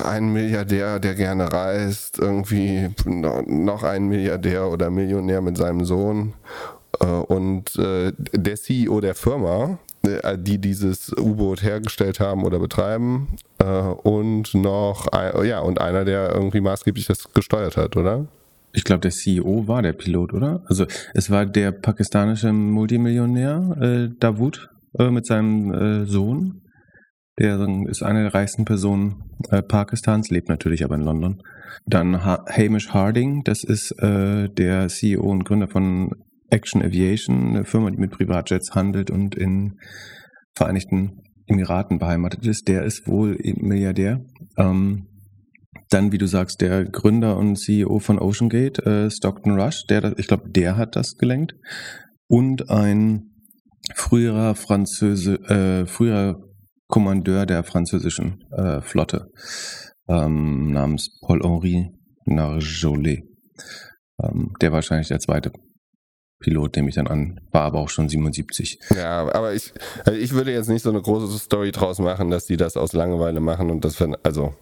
ein 0.05 0.31
Milliardär, 0.31 0.99
der 0.99 1.15
gerne 1.15 1.51
reist, 1.51 2.19
irgendwie 2.19 2.89
noch 3.05 3.83
ein 3.83 4.07
Milliardär 4.07 4.69
oder 4.69 4.89
Millionär 4.89 5.41
mit 5.41 5.57
seinem 5.57 5.85
Sohn 5.85 6.33
äh, 6.99 7.05
und 7.05 7.75
äh, 7.77 8.11
der 8.33 8.55
CEO 8.55 9.01
der 9.01 9.15
Firma, 9.15 9.65
äh, 9.65 9.92
die 10.05 10.57
dieses 10.57 11.13
U-Boot 11.17 11.63
hergestellt 11.63 12.19
haben 12.19 12.43
oder 12.43 12.59
betreiben 12.59 13.37
und 14.03 14.53
noch 14.53 15.07
ja 15.43 15.59
und 15.59 15.79
einer, 15.79 16.03
der 16.03 16.33
irgendwie 16.33 16.59
maßgeblich 16.59 17.07
das 17.07 17.31
gesteuert 17.31 17.77
hat, 17.77 17.95
oder? 17.95 18.27
Ich 18.75 18.83
glaube, 18.83 19.01
der 19.01 19.11
CEO 19.11 19.67
war 19.67 19.83
der 19.83 19.93
Pilot, 19.93 20.33
oder? 20.33 20.63
Also 20.65 20.87
es 21.13 21.29
war 21.29 21.45
der 21.45 21.71
pakistanische 21.71 22.51
Multimillionär 22.51 23.77
äh, 23.79 24.09
Davud 24.19 24.67
äh, 24.97 25.11
mit 25.11 25.27
seinem 25.27 25.71
äh, 25.71 26.05
Sohn. 26.05 26.61
Der 27.39 27.59
ist 27.87 28.03
eine 28.03 28.23
der 28.23 28.33
reichsten 28.33 28.63
Personen 28.63 29.23
Pakistans, 29.67 30.29
lebt 30.29 30.49
natürlich 30.49 30.83
aber 30.83 30.95
in 30.95 31.01
London. 31.01 31.41
Dann 31.87 32.23
ha 32.23 32.45
Hamish 32.47 32.89
Harding, 32.89 33.43
das 33.43 33.63
ist 33.63 33.95
der 33.99 34.87
CEO 34.87 35.31
und 35.31 35.43
Gründer 35.43 35.67
von 35.67 36.11
Action 36.53 36.83
Aviation, 36.83 37.49
eine 37.49 37.65
Firma, 37.65 37.89
die 37.89 37.97
mit 37.97 38.11
Privatjets 38.11 38.75
handelt 38.75 39.09
und 39.09 39.35
in 39.35 39.79
Vereinigten 40.55 41.23
Emiraten 41.47 41.97
beheimatet 41.97 42.45
ist. 42.45 42.67
Der 42.67 42.83
ist 42.83 43.07
wohl 43.07 43.37
Milliardär. 43.57 44.21
Ähm, 44.57 45.07
dann, 45.89 46.11
wie 46.11 46.19
du 46.19 46.27
sagst, 46.27 46.61
der 46.61 46.85
Gründer 46.85 47.37
und 47.37 47.57
CEO 47.57 47.99
von 47.99 48.19
OceanGate, 48.19 48.85
äh, 48.85 49.11
Stockton 49.11 49.59
Rush, 49.59 49.85
der, 49.89 50.17
ich 50.17 50.27
glaube, 50.27 50.49
der 50.49 50.77
hat 50.77 50.95
das 50.95 51.17
gelenkt. 51.17 51.55
Und 52.27 52.69
ein 52.69 53.31
früherer 53.95 54.55
Französe, 54.55 55.35
äh, 55.49 55.85
früherer 55.87 56.39
Kommandeur 56.87 57.45
der 57.47 57.63
französischen 57.63 58.43
äh, 58.51 58.81
Flotte 58.81 59.31
ähm, 60.07 60.71
namens 60.71 61.17
Paul-Henri 61.25 61.89
Narjolet. 62.25 63.23
Ähm, 64.21 64.53
der 64.61 64.71
wahrscheinlich 64.71 65.07
der 65.07 65.19
zweite 65.19 65.51
Pilot, 66.43 66.75
nehme 66.75 66.89
ich 66.89 66.95
dann 66.95 67.07
an, 67.07 67.39
war 67.51 67.63
aber 67.63 67.79
auch 67.79 67.89
schon 67.89 68.09
77. 68.09 68.79
Ja, 68.95 69.33
aber 69.33 69.53
ich, 69.53 69.73
also 70.05 70.19
ich 70.19 70.33
würde 70.33 70.51
jetzt 70.51 70.69
nicht 70.69 70.83
so 70.83 70.89
eine 70.89 71.01
große 71.01 71.39
Story 71.39 71.71
draus 71.71 71.99
machen, 71.99 72.29
dass 72.29 72.45
die 72.45 72.57
das 72.57 72.77
aus 72.77 72.93
Langeweile 72.93 73.39
machen 73.39 73.71
und 73.71 73.85
das, 73.85 73.97
also 74.23 74.53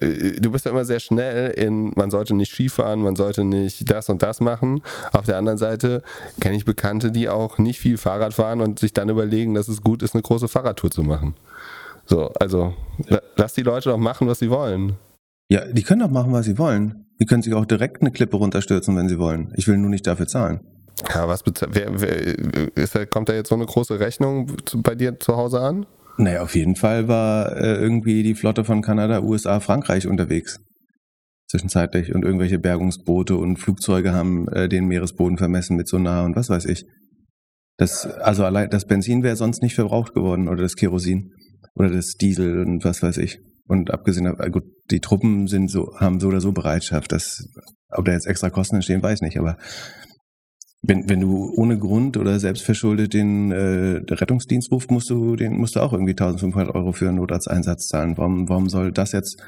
äh, 0.00 0.40
du 0.40 0.50
bist 0.50 0.64
ja 0.64 0.72
immer 0.72 0.84
sehr 0.84 1.00
schnell 1.00 1.50
in, 1.50 1.92
man 1.94 2.10
sollte 2.10 2.34
nicht 2.34 2.52
Skifahren, 2.52 3.00
man 3.00 3.16
sollte 3.16 3.44
nicht 3.44 3.90
das 3.90 4.08
und 4.08 4.22
das 4.22 4.40
machen. 4.40 4.82
Auf 5.12 5.26
der 5.26 5.38
anderen 5.38 5.58
Seite 5.58 6.02
kenne 6.40 6.56
ich 6.56 6.64
Bekannte, 6.64 7.12
die 7.12 7.28
auch 7.28 7.58
nicht 7.58 7.78
viel 7.78 7.98
Fahrrad 7.98 8.34
fahren 8.34 8.60
und 8.60 8.78
sich 8.78 8.92
dann 8.92 9.08
überlegen, 9.08 9.54
dass 9.54 9.68
es 9.68 9.82
gut 9.82 10.02
ist, 10.02 10.14
eine 10.14 10.22
große 10.22 10.48
Fahrradtour 10.48 10.90
zu 10.90 11.02
machen. 11.02 11.36
So, 12.04 12.30
also 12.40 12.74
lass 13.36 13.54
die 13.54 13.62
Leute 13.62 13.90
doch 13.90 13.98
machen, 13.98 14.28
was 14.28 14.40
sie 14.40 14.50
wollen. 14.50 14.94
Ja, 15.48 15.64
die 15.64 15.82
können 15.82 16.00
doch 16.00 16.10
machen, 16.10 16.32
was 16.32 16.46
sie 16.46 16.58
wollen. 16.58 17.06
Die 17.20 17.24
können 17.24 17.42
sich 17.42 17.54
auch 17.54 17.64
direkt 17.64 18.02
eine 18.02 18.10
Klippe 18.10 18.36
runterstürzen, 18.36 18.96
wenn 18.96 19.08
sie 19.08 19.18
wollen. 19.18 19.52
Ich 19.56 19.66
will 19.68 19.78
nur 19.78 19.90
nicht 19.90 20.06
dafür 20.06 20.26
zahlen. 20.26 20.60
Ja, 21.12 21.28
was 21.28 21.42
wer, 21.68 22.00
wer, 22.00 22.76
ist, 22.76 23.10
kommt 23.10 23.28
da 23.28 23.34
jetzt 23.34 23.48
so 23.48 23.54
eine 23.54 23.66
große 23.66 24.00
Rechnung 24.00 24.52
bei 24.76 24.94
dir 24.94 25.18
zu 25.18 25.36
Hause 25.36 25.60
an? 25.60 25.86
Naja, 26.18 26.42
auf 26.42 26.54
jeden 26.54 26.76
Fall 26.76 27.08
war 27.08 27.54
äh, 27.56 27.74
irgendwie 27.74 28.22
die 28.22 28.34
Flotte 28.34 28.64
von 28.64 28.80
Kanada, 28.80 29.20
USA, 29.20 29.60
Frankreich 29.60 30.06
unterwegs. 30.06 30.58
Zwischenzeitlich. 31.48 32.14
Und 32.14 32.24
irgendwelche 32.24 32.58
Bergungsboote 32.58 33.36
und 33.36 33.58
Flugzeuge 33.58 34.12
haben 34.12 34.48
äh, 34.48 34.68
den 34.68 34.86
Meeresboden 34.86 35.36
vermessen 35.36 35.76
mit 35.76 35.88
Sonar 35.88 36.24
und 36.24 36.34
was 36.34 36.48
weiß 36.48 36.64
ich. 36.64 36.86
Das, 37.76 38.06
also 38.06 38.44
allein 38.44 38.70
das 38.70 38.86
Benzin 38.86 39.22
wäre 39.22 39.36
sonst 39.36 39.62
nicht 39.62 39.74
verbraucht 39.74 40.14
geworden 40.14 40.48
oder 40.48 40.62
das 40.62 40.76
Kerosin 40.76 41.32
oder 41.74 41.90
das 41.90 42.14
Diesel 42.14 42.62
und 42.62 42.84
was 42.84 43.02
weiß 43.02 43.18
ich. 43.18 43.38
Und 43.68 43.92
abgesehen, 43.92 44.26
äh, 44.26 44.50
gut, 44.50 44.64
die 44.90 45.00
Truppen 45.00 45.46
sind 45.46 45.70
so, 45.70 45.94
haben 45.98 46.20
so 46.20 46.28
oder 46.28 46.40
so 46.40 46.52
Bereitschaft, 46.52 47.12
dass, 47.12 47.46
ob 47.90 48.06
da 48.06 48.12
jetzt 48.12 48.26
extra 48.26 48.48
Kosten 48.48 48.76
entstehen, 48.76 49.02
weiß 49.02 49.20
nicht, 49.20 49.38
aber 49.38 49.58
wenn, 50.82 51.08
wenn 51.08 51.20
du 51.20 51.52
ohne 51.56 51.78
Grund 51.78 52.16
oder 52.16 52.38
selbstverschuldet 52.38 53.14
den 53.14 53.50
äh, 53.50 54.02
Rettungsdienst 54.08 54.70
rufst, 54.70 54.90
musst 54.90 55.10
du, 55.10 55.36
den 55.36 55.56
musst 55.56 55.76
du 55.76 55.80
auch 55.80 55.92
irgendwie 55.92 56.12
1500 56.12 56.74
Euro 56.74 56.92
für 56.92 57.08
einen 57.08 57.18
Notarzteinsatz 57.18 57.86
zahlen. 57.86 58.16
Warum, 58.16 58.48
warum 58.48 58.68
soll 58.68 58.92
das 58.92 59.12
jetzt 59.12 59.42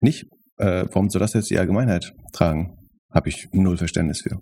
nicht, 0.00 0.24
äh, 0.58 0.86
warum 0.92 1.10
soll 1.10 1.20
das 1.20 1.34
jetzt 1.34 1.50
die 1.50 1.58
Allgemeinheit 1.58 2.14
tragen? 2.32 2.76
Habe 3.12 3.28
ich 3.28 3.48
null 3.52 3.76
Verständnis 3.76 4.22
für. 4.22 4.38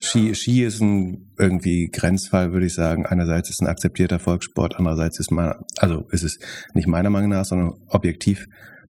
Ski, 0.00 0.34
Ski 0.34 0.64
ist 0.64 0.80
ein 0.80 1.32
irgendwie 1.38 1.88
Grenzfall, 1.90 2.52
würde 2.52 2.66
ich 2.66 2.74
sagen. 2.74 3.06
Einerseits 3.06 3.48
ist 3.48 3.60
es 3.60 3.66
ein 3.66 3.70
akzeptierter 3.70 4.18
Volkssport, 4.18 4.74
andererseits 4.76 5.18
ist 5.18 5.30
man, 5.30 5.54
also 5.78 6.06
ist 6.10 6.24
es 6.24 6.38
nicht 6.74 6.88
meiner 6.88 7.10
Meinung 7.10 7.30
nach, 7.30 7.44
sondern 7.44 7.72
objektiv 7.88 8.46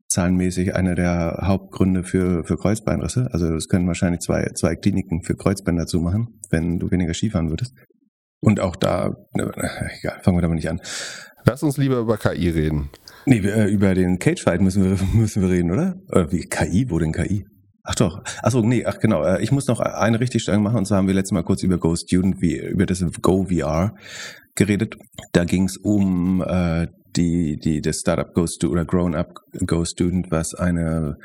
zahlenmäßig 0.08 0.76
einer 0.76 0.96
der 0.96 1.40
Hauptgründe 1.44 2.04
für, 2.04 2.44
für 2.44 2.58
Kreuzbeinrisse. 2.58 3.30
Also 3.32 3.54
es 3.56 3.68
können 3.68 3.88
wahrscheinlich 3.88 4.22
zwei, 4.22 4.50
zwei 4.56 4.76
Kliniken 4.76 5.24
für 5.24 5.36
Kreuzbänder 5.36 5.86
zumachen, 5.86 6.40
wenn 6.50 6.80
du 6.80 6.92
weniger 6.92 7.14
Skifahren 7.14 7.50
würdest. 7.50 7.74
Und 8.40 8.60
auch 8.60 8.76
da, 8.76 9.16
ne, 9.34 9.52
egal, 10.00 10.20
fangen 10.22 10.38
wir 10.38 10.42
damit 10.42 10.58
nicht 10.58 10.70
an. 10.70 10.80
Lass 11.46 11.64
uns 11.64 11.78
lieber 11.78 11.98
über 11.98 12.18
KI 12.18 12.50
reden. 12.50 12.90
Nee, 13.26 13.40
äh, 13.40 13.70
über 13.72 13.94
den 13.96 14.20
Cagefight 14.20 14.62
müssen 14.62 14.84
wir, 14.84 14.98
müssen 15.14 15.42
wir 15.42 15.50
reden, 15.50 15.72
oder? 15.72 15.96
Oder 16.10 16.32
wie 16.32 16.42
KI? 16.42 16.90
Wo 16.90 17.00
denn 17.00 17.12
KI? 17.12 17.46
Ach 17.84 17.96
doch. 17.96 18.24
Achso, 18.42 18.62
nee, 18.62 18.86
ach 18.86 19.00
genau. 19.00 19.24
Äh, 19.24 19.42
ich 19.44 19.52
muss 19.52 19.68
noch 19.68 19.80
eine 19.80 20.20
Richtigstellung 20.20 20.64
machen. 20.64 20.78
Und 20.78 20.86
zwar 20.86 20.98
haben 20.98 21.08
wir 21.08 21.14
letztes 21.14 21.34
Mal 21.34 21.44
kurz 21.44 21.62
über 21.64 21.78
Go 21.78 21.96
Student, 21.96 22.42
über 22.42 22.86
das 22.86 23.04
Go 23.22 23.46
VR 23.46 23.96
geredet. 24.56 24.98
Da 25.34 25.44
ging 25.44 25.66
es 25.66 25.78
um 25.78 26.44
äh, 26.46 26.88
die, 27.16 27.58
die, 27.58 27.82
das 27.82 28.00
Startup 28.00 28.34
Go 28.34 28.48
Student 28.48 28.72
oder 28.74 28.86
Grown 28.86 29.16
Up 29.16 29.34
Go 29.66 29.86
Student, 29.86 30.32
was 30.32 30.54
eine 30.54 31.18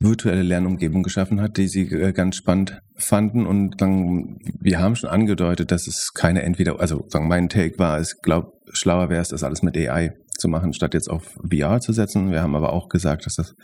virtuelle 0.00 0.42
Lernumgebung 0.42 1.02
geschaffen 1.02 1.40
hat, 1.40 1.56
die 1.56 1.66
sie 1.66 1.82
äh, 1.92 2.12
ganz 2.12 2.36
spannend 2.36 2.80
fanden. 2.96 3.46
Und 3.46 3.80
dann, 3.80 4.38
wir 4.60 4.78
haben 4.78 4.94
schon 4.94 5.10
angedeutet, 5.10 5.72
dass 5.72 5.86
es 5.86 6.12
keine 6.14 6.42
entweder, 6.42 6.78
also 6.78 7.04
sagen, 7.08 7.28
mein 7.28 7.48
Take 7.48 7.78
war, 7.78 8.00
ich 8.00 8.14
glaube, 8.22 8.52
schlauer 8.72 9.08
wäre 9.08 9.22
es, 9.22 9.28
das 9.28 9.42
alles 9.42 9.62
mit 9.62 9.76
AI 9.76 10.12
zu 10.38 10.48
machen, 10.48 10.72
statt 10.72 10.94
jetzt 10.94 11.10
auf 11.10 11.36
VR 11.50 11.80
zu 11.80 11.92
setzen. 11.92 12.30
Wir 12.30 12.42
haben 12.42 12.54
aber 12.54 12.72
auch 12.72 12.88
gesagt, 12.88 13.26
dass 13.26 13.34
das 13.34 13.54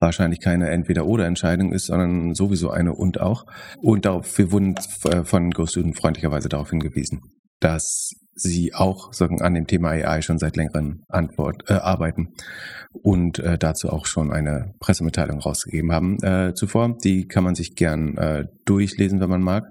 wahrscheinlich 0.00 0.40
keine 0.40 0.68
Entweder-Oder-Entscheidung 0.68 1.72
ist, 1.72 1.86
sondern 1.86 2.34
sowieso 2.34 2.70
eine 2.70 2.92
und 2.92 3.20
auch. 3.20 3.46
Und 3.80 4.04
darauf, 4.04 4.36
wir 4.36 4.52
wurden 4.52 4.74
äh, 5.04 5.24
von 5.24 5.50
GoStudent 5.50 5.96
freundlicherweise 5.96 6.50
darauf 6.50 6.70
hingewiesen, 6.70 7.22
dass 7.60 8.12
sie 8.34 8.74
auch 8.74 9.12
sagen, 9.12 9.40
an 9.40 9.54
dem 9.54 9.66
Thema 9.66 9.90
AI 9.90 10.22
schon 10.22 10.38
seit 10.38 10.56
längerem 10.56 11.04
Antwort, 11.08 11.64
äh, 11.68 11.74
arbeiten 11.74 12.34
und 12.92 13.38
äh, 13.38 13.58
dazu 13.58 13.90
auch 13.90 14.06
schon 14.06 14.32
eine 14.32 14.74
Pressemitteilung 14.80 15.40
rausgegeben 15.40 15.92
haben 15.92 16.22
äh, 16.22 16.54
zuvor. 16.54 16.96
Die 17.02 17.26
kann 17.26 17.44
man 17.44 17.54
sich 17.54 17.74
gern 17.74 18.16
äh, 18.16 18.46
durchlesen, 18.64 19.20
wenn 19.20 19.30
man 19.30 19.42
mag. 19.42 19.64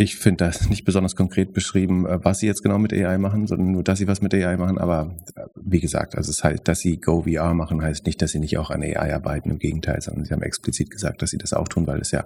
ich 0.00 0.16
finde 0.16 0.44
das 0.44 0.68
nicht 0.68 0.84
besonders 0.84 1.16
konkret 1.16 1.52
beschrieben, 1.52 2.06
äh, 2.06 2.18
was 2.22 2.38
sie 2.38 2.46
jetzt 2.46 2.62
genau 2.62 2.78
mit 2.78 2.92
AI 2.92 3.18
machen, 3.18 3.46
sondern 3.46 3.72
nur, 3.72 3.82
dass 3.82 3.98
sie 3.98 4.06
was 4.06 4.22
mit 4.22 4.32
AI 4.32 4.56
machen. 4.56 4.78
Aber 4.78 5.16
äh, 5.34 5.42
wie 5.56 5.80
gesagt, 5.80 6.16
also 6.16 6.30
es 6.30 6.42
heißt, 6.42 6.66
dass 6.66 6.78
sie 6.78 6.98
Go 6.98 7.22
VR 7.22 7.52
machen, 7.52 7.82
heißt 7.82 8.06
nicht, 8.06 8.22
dass 8.22 8.30
sie 8.30 8.38
nicht 8.38 8.58
auch 8.58 8.70
an 8.70 8.82
AI 8.82 9.14
arbeiten. 9.14 9.50
Im 9.50 9.58
Gegenteil, 9.58 10.00
sondern 10.00 10.24
sie 10.24 10.32
haben 10.32 10.42
explizit 10.42 10.90
gesagt, 10.90 11.20
dass 11.20 11.30
sie 11.30 11.38
das 11.38 11.52
auch 11.52 11.68
tun, 11.68 11.86
weil 11.86 12.00
es 12.00 12.12
ja, 12.12 12.24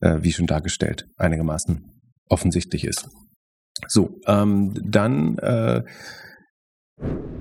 äh, 0.00 0.18
wie 0.22 0.32
schon 0.32 0.46
dargestellt, 0.46 1.06
einigermaßen 1.16 1.90
offensichtlich 2.28 2.84
ist. 2.84 3.08
So, 3.88 4.20
ähm, 4.26 4.74
dann 4.82 5.38
äh, 5.38 5.82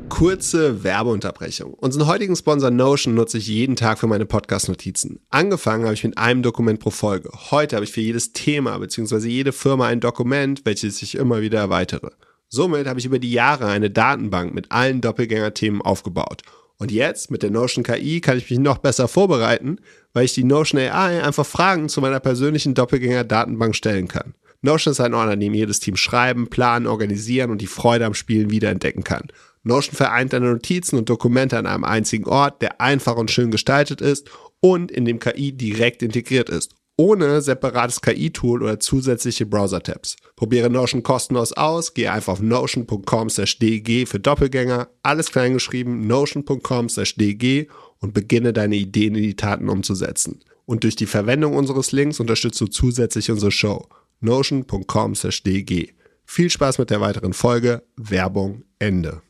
Kurze 0.10 0.84
Werbeunterbrechung. 0.84 1.74
Unseren 1.74 2.06
heutigen 2.06 2.36
Sponsor 2.36 2.70
Notion 2.70 3.16
nutze 3.16 3.38
ich 3.38 3.48
jeden 3.48 3.76
Tag 3.76 3.98
für 3.98 4.08
meine 4.08 4.26
Podcast-Notizen. 4.26 5.22
Angefangen 5.30 5.86
habe 5.86 5.94
ich 5.94 6.04
mit 6.04 6.18
einem 6.18 6.44
Dokument 6.44 6.80
pro 6.80 6.90
Folge. 6.90 7.30
Heute 7.50 7.76
habe 7.76 7.86
ich 7.86 7.92
für 7.92 8.02
jedes 8.02 8.34
Thema 8.34 8.78
bzw. 8.78 9.28
jede 9.28 9.52
Firma 9.52 9.88
ein 9.88 10.00
Dokument, 10.00 10.66
welches 10.66 11.02
ich 11.02 11.16
immer 11.16 11.42
wieder 11.42 11.60
erweitere. 11.60 12.12
Somit 12.50 12.88
habe 12.88 13.00
ich 13.00 13.06
über 13.06 13.20
die 13.20 13.32
Jahre 13.32 13.68
eine 13.68 13.90
Datenbank 13.90 14.54
mit 14.54 14.72
allen 14.72 15.00
Doppelgänger-Themen 15.00 15.82
aufgebaut. 15.82 16.42
Und 16.78 16.92
jetzt 16.92 17.32
mit 17.32 17.42
der 17.42 17.52
Notion 17.52 17.84
KI 17.84 18.20
kann 18.20 18.38
ich 18.38 18.50
mich 18.50 18.60
noch 18.60 18.80
besser 18.80 19.08
vorbereiten, 19.08 19.78
weil 20.14 20.26
ich 20.26 20.34
die 20.34 20.44
Notion 20.44 20.82
AI 20.82 21.24
einfach 21.24 21.46
Fragen 21.46 21.88
zu 21.88 22.02
meiner 22.02 22.20
persönlichen 22.20 22.74
Doppelgänger-Datenbank 22.74 23.76
stellen 23.76 24.08
kann. 24.08 24.34
Notion 24.62 24.91
ist 24.91 25.00
ein 25.00 25.15
Ort, 25.15 25.30
an 25.30 25.39
dem 25.39 25.53
jedes 25.53 25.80
Team 25.80 25.96
schreiben, 25.96 26.48
planen, 26.48 26.86
organisieren 26.86 27.50
und 27.50 27.62
die 27.62 27.68
Freude 27.68 28.06
am 28.06 28.13
Spielen 28.13 28.51
wiederentdecken 28.51 29.03
kann. 29.03 29.27
Notion 29.63 29.96
vereint 29.96 30.34
deine 30.34 30.51
Notizen 30.51 30.98
und 30.98 31.10
Dokumente 31.10 31.58
an 31.58 31.65
einem 31.65 31.84
einzigen 31.84 32.27
Ort, 32.27 32.62
der 32.62 32.80
einfach 32.80 33.15
und 33.15 33.32
schön 33.32 33.51
gestaltet 33.51 34.01
ist 34.01 34.30
und 34.60 34.91
in 34.91 35.06
dem 35.06 35.20
KI 35.20 35.51
direkt 35.51 36.03
integriert 36.03 36.50
ist, 36.50 36.75
ohne 36.96 37.41
separates 37.41 38.01
KI-Tool 38.01 38.62
oder 38.62 38.80
zusätzliche 38.80 39.48
Browser-Tabs. 39.48 40.18
Probiere 40.36 40.70
Notion 40.70 41.01
kostenlos 41.01 41.53
aus, 41.53 41.96
gehe 41.96 42.12
einfach 42.12 42.34
auf 42.34 42.41
notion.com/dg 42.41 44.06
für 44.08 44.20
Doppelgänger, 44.20 44.89
alles 45.01 45.32
kleingeschrieben, 45.32 46.06
notion.com/dg 46.06 47.68
und 48.00 48.13
beginne 48.13 48.53
deine 48.53 48.75
Ideen 48.75 49.15
in 49.15 49.24
die 49.24 49.36
Taten 49.36 49.70
umzusetzen. 49.70 50.44
Und 50.65 50.84
durch 50.84 50.96
die 50.96 51.08
Verwendung 51.08 51.56
unseres 51.56 51.91
Links 51.91 52.20
unterstützt 52.20 52.62
du 52.62 52.68
zusätzlich 52.68 53.32
unsere 53.32 53.51
Show. 53.51 53.88
notion.com/dg. 54.22 55.94
Viel 56.25 56.50
Spaß 56.50 56.78
mit 56.78 56.90
der 56.90 57.01
weiteren 57.01 57.34
Folge. 57.34 57.84
Werbung 57.98 58.63
Ende. 58.80 59.22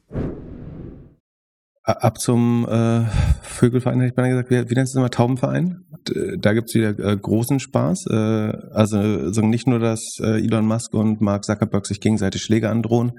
Ab 1.83 2.19
zum 2.19 2.67
äh, 2.69 3.05
Vögelverein, 3.41 3.99
hätte 4.01 4.13
ich 4.13 4.17
mal 4.17 4.29
gesagt, 4.29 4.51
wie, 4.51 4.69
wie 4.69 4.75
nennt 4.75 4.87
es 4.87 4.95
immer, 4.95 5.09
Taubenverein? 5.09 5.83
Da 6.37 6.53
gibt 6.53 6.69
es 6.69 6.75
wieder 6.75 6.97
äh, 6.99 7.17
großen 7.17 7.59
Spaß. 7.59 8.05
Äh, 8.11 8.53
also 8.71 9.31
so 9.31 9.41
nicht 9.41 9.67
nur, 9.67 9.79
dass 9.79 10.17
äh, 10.19 10.43
Elon 10.43 10.67
Musk 10.67 10.93
und 10.93 11.21
Mark 11.21 11.43
Zuckerberg 11.43 11.87
sich 11.87 11.99
gegenseitig 11.99 12.43
Schläge 12.43 12.69
androhen, 12.69 13.13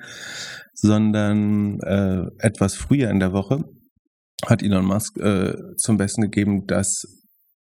sondern 0.74 1.80
äh, 1.80 2.26
etwas 2.38 2.74
früher 2.74 3.10
in 3.10 3.18
der 3.18 3.32
Woche 3.32 3.64
hat 4.46 4.62
Elon 4.62 4.84
Musk 4.84 5.18
äh, 5.18 5.54
zum 5.76 5.96
Besten 5.96 6.22
gegeben, 6.22 6.66
dass 6.66 7.04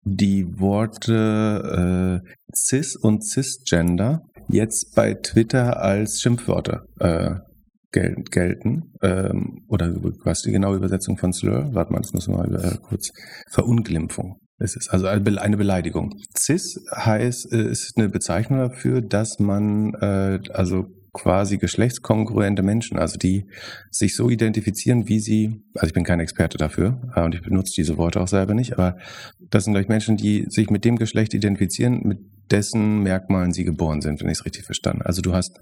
die 0.03 0.59
Worte 0.59 2.21
äh, 2.23 2.29
Cis 2.55 2.95
und 2.95 3.23
Cisgender 3.23 4.21
jetzt 4.47 4.95
bei 4.95 5.13
Twitter 5.13 5.81
als 5.81 6.21
Schimpfwörter 6.21 6.85
äh, 6.99 7.35
gel 7.91 8.15
gelten. 8.29 8.93
Ähm, 9.01 9.65
oder 9.67 9.93
was 10.23 10.41
die 10.41 10.51
genaue 10.51 10.77
Übersetzung 10.77 11.17
von 11.17 11.33
Slur? 11.33 11.69
Warte 11.73 11.91
mal, 11.91 12.01
das 12.01 12.13
müssen 12.13 12.33
wir 12.33 12.47
mal 12.47 12.55
äh, 12.55 12.77
kurz. 12.81 13.09
Verunglimpfung. 13.51 14.39
Es 14.57 14.75
ist 14.75 14.89
also 14.89 15.07
eine 15.07 15.57
Beleidigung. 15.57 16.13
Cis 16.37 16.83
heißt, 16.93 17.53
äh, 17.53 17.69
ist 17.69 17.93
eine 17.95 18.09
Bezeichnung 18.09 18.59
dafür, 18.59 19.01
dass 19.01 19.39
man 19.39 19.93
äh, 19.95 20.39
also 20.51 20.87
quasi 21.13 21.57
geschlechtskongruente 21.57 22.61
Menschen, 22.61 22.99
also 22.99 23.17
die 23.17 23.45
sich 23.89 24.15
so 24.15 24.29
identifizieren, 24.29 25.07
wie 25.07 25.19
sie, 25.19 25.63
also 25.75 25.87
ich 25.87 25.93
bin 25.93 26.03
kein 26.03 26.19
Experte 26.19 26.57
dafür 26.57 27.01
äh, 27.15 27.21
und 27.21 27.35
ich 27.35 27.41
benutze 27.41 27.73
diese 27.75 27.97
Worte 27.97 28.21
auch 28.21 28.27
selber 28.27 28.53
nicht, 28.53 28.73
aber 28.73 28.97
das 29.49 29.63
sind 29.63 29.73
gleich 29.73 29.87
Menschen, 29.87 30.17
die 30.17 30.45
sich 30.49 30.69
mit 30.69 30.85
dem 30.85 30.97
Geschlecht 30.97 31.33
identifizieren, 31.33 32.01
mit 32.03 32.19
dessen 32.51 33.03
Merkmalen 33.03 33.53
sie 33.53 33.63
geboren 33.63 34.01
sind, 34.01 34.21
wenn 34.21 34.27
ich 34.27 34.39
es 34.39 34.45
richtig 34.45 34.65
verstanden. 34.65 35.03
Also 35.03 35.21
du 35.21 35.33
hast 35.33 35.59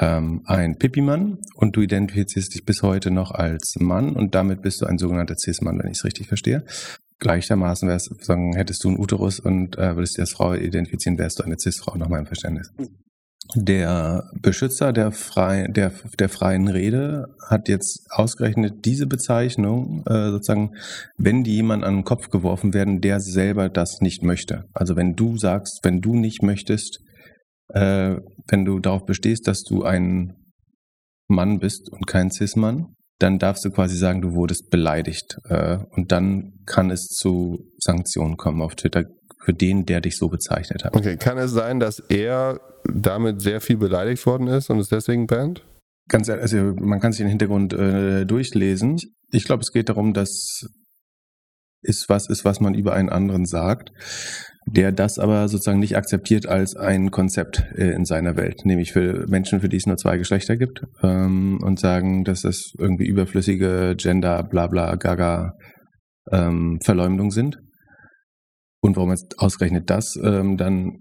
ähm, 0.00 0.42
einen 0.46 0.78
Pipi-Mann 0.78 1.38
und 1.54 1.76
du 1.76 1.82
identifizierst 1.82 2.54
dich 2.54 2.64
bis 2.64 2.82
heute 2.82 3.10
noch 3.10 3.30
als 3.30 3.74
Mann 3.78 4.14
und 4.16 4.34
damit 4.34 4.62
bist 4.62 4.80
du 4.80 4.86
ein 4.86 4.98
sogenannter 4.98 5.36
Cis-Mann, 5.36 5.78
wenn 5.78 5.90
ich 5.90 5.98
es 5.98 6.04
richtig 6.04 6.28
verstehe. 6.28 6.64
Gleichermaßen 7.18 7.88
wärst, 7.88 8.24
sagen, 8.24 8.54
hättest 8.54 8.84
du 8.84 8.88
einen 8.88 8.98
Uterus 8.98 9.38
und 9.38 9.78
äh, 9.78 9.94
würdest 9.96 10.16
dich 10.16 10.22
als 10.22 10.32
Frau 10.32 10.54
identifizieren, 10.54 11.18
wärst 11.18 11.38
du 11.38 11.44
eine 11.44 11.56
Cis-Frau 11.58 11.96
nach 11.96 12.08
meinem 12.08 12.26
Verständnis. 12.26 12.70
Der 13.56 14.30
Beschützer 14.40 14.92
der, 14.92 15.12
frei, 15.12 15.68
der, 15.68 15.92
der 16.18 16.28
freien 16.28 16.66
Rede 16.68 17.26
hat 17.46 17.68
jetzt 17.68 18.06
ausgerechnet 18.10 18.84
diese 18.84 19.06
Bezeichnung, 19.06 20.02
äh, 20.06 20.30
sozusagen, 20.30 20.70
wenn 21.18 21.44
die 21.44 21.56
jemand 21.56 21.84
an 21.84 21.96
den 21.96 22.04
Kopf 22.04 22.30
geworfen 22.30 22.72
werden, 22.72 23.00
der 23.00 23.20
selber 23.20 23.68
das 23.68 24.00
nicht 24.00 24.22
möchte. 24.22 24.64
Also 24.72 24.96
wenn 24.96 25.14
du 25.14 25.36
sagst, 25.36 25.80
wenn 25.82 26.00
du 26.00 26.14
nicht 26.14 26.42
möchtest, 26.42 27.00
äh, 27.68 28.16
wenn 28.48 28.64
du 28.64 28.80
darauf 28.80 29.04
bestehst, 29.04 29.46
dass 29.46 29.62
du 29.62 29.84
ein 29.84 30.32
Mann 31.28 31.58
bist 31.58 31.90
und 31.90 32.06
kein 32.06 32.30
Cis-Mann, 32.30 32.94
dann 33.18 33.38
darfst 33.38 33.64
du 33.64 33.70
quasi 33.70 33.96
sagen, 33.96 34.20
du 34.20 34.32
wurdest 34.32 34.70
beleidigt. 34.70 35.36
Äh, 35.48 35.78
und 35.90 36.12
dann 36.12 36.54
kann 36.66 36.90
es 36.90 37.06
zu 37.08 37.70
Sanktionen 37.78 38.36
kommen 38.36 38.62
auf 38.62 38.74
Twitter 38.74 39.04
für 39.44 39.52
den, 39.52 39.84
der 39.84 40.00
dich 40.00 40.16
so 40.16 40.28
bezeichnet 40.28 40.84
hat. 40.84 40.96
Okay, 40.96 41.16
kann 41.16 41.38
es 41.38 41.52
sein, 41.52 41.80
dass 41.80 41.98
er 42.08 42.60
damit 42.92 43.40
sehr 43.40 43.60
viel 43.60 43.76
beleidigt 43.76 44.24
worden 44.26 44.48
ist 44.48 44.70
und 44.70 44.78
es 44.78 44.88
deswegen 44.88 45.26
bannt? 45.26 45.64
Ganz 46.08 46.28
ehrlich, 46.28 46.42
also 46.42 46.74
man 46.80 47.00
kann 47.00 47.12
sich 47.12 47.20
den 47.20 47.28
Hintergrund 47.28 47.72
äh, 47.72 48.24
durchlesen. 48.26 48.96
Ich 49.30 49.44
glaube, 49.44 49.62
es 49.62 49.72
geht 49.72 49.88
darum, 49.88 50.12
dass 50.12 50.64
es 51.82 52.06
was 52.08 52.28
ist, 52.28 52.44
was 52.44 52.60
man 52.60 52.74
über 52.74 52.94
einen 52.94 53.10
anderen 53.10 53.44
sagt, 53.44 53.90
der 54.66 54.92
das 54.92 55.18
aber 55.18 55.48
sozusagen 55.48 55.78
nicht 55.78 55.96
akzeptiert 55.96 56.46
als 56.46 56.76
ein 56.76 57.10
Konzept 57.10 57.64
äh, 57.74 57.90
in 57.90 58.04
seiner 58.04 58.36
Welt, 58.36 58.64
nämlich 58.64 58.92
für 58.92 59.26
Menschen, 59.28 59.60
für 59.60 59.68
die 59.68 59.76
es 59.76 59.86
nur 59.86 59.96
zwei 59.96 60.16
Geschlechter 60.16 60.56
gibt 60.56 60.82
ähm, 61.02 61.58
und 61.62 61.78
sagen, 61.78 62.24
dass 62.24 62.42
das 62.42 62.72
irgendwie 62.78 63.06
überflüssige 63.06 63.94
Gender, 63.96 64.42
bla 64.42 64.66
bla, 64.66 64.94
gaga 64.96 65.52
ähm, 66.30 66.78
Verleumdung 66.82 67.30
sind. 67.30 67.58
Und 68.84 68.96
warum 68.96 69.08
jetzt 69.12 69.38
ausgerechnet 69.38 69.88
das 69.88 70.14
ähm, 70.22 70.58
dann 70.58 70.98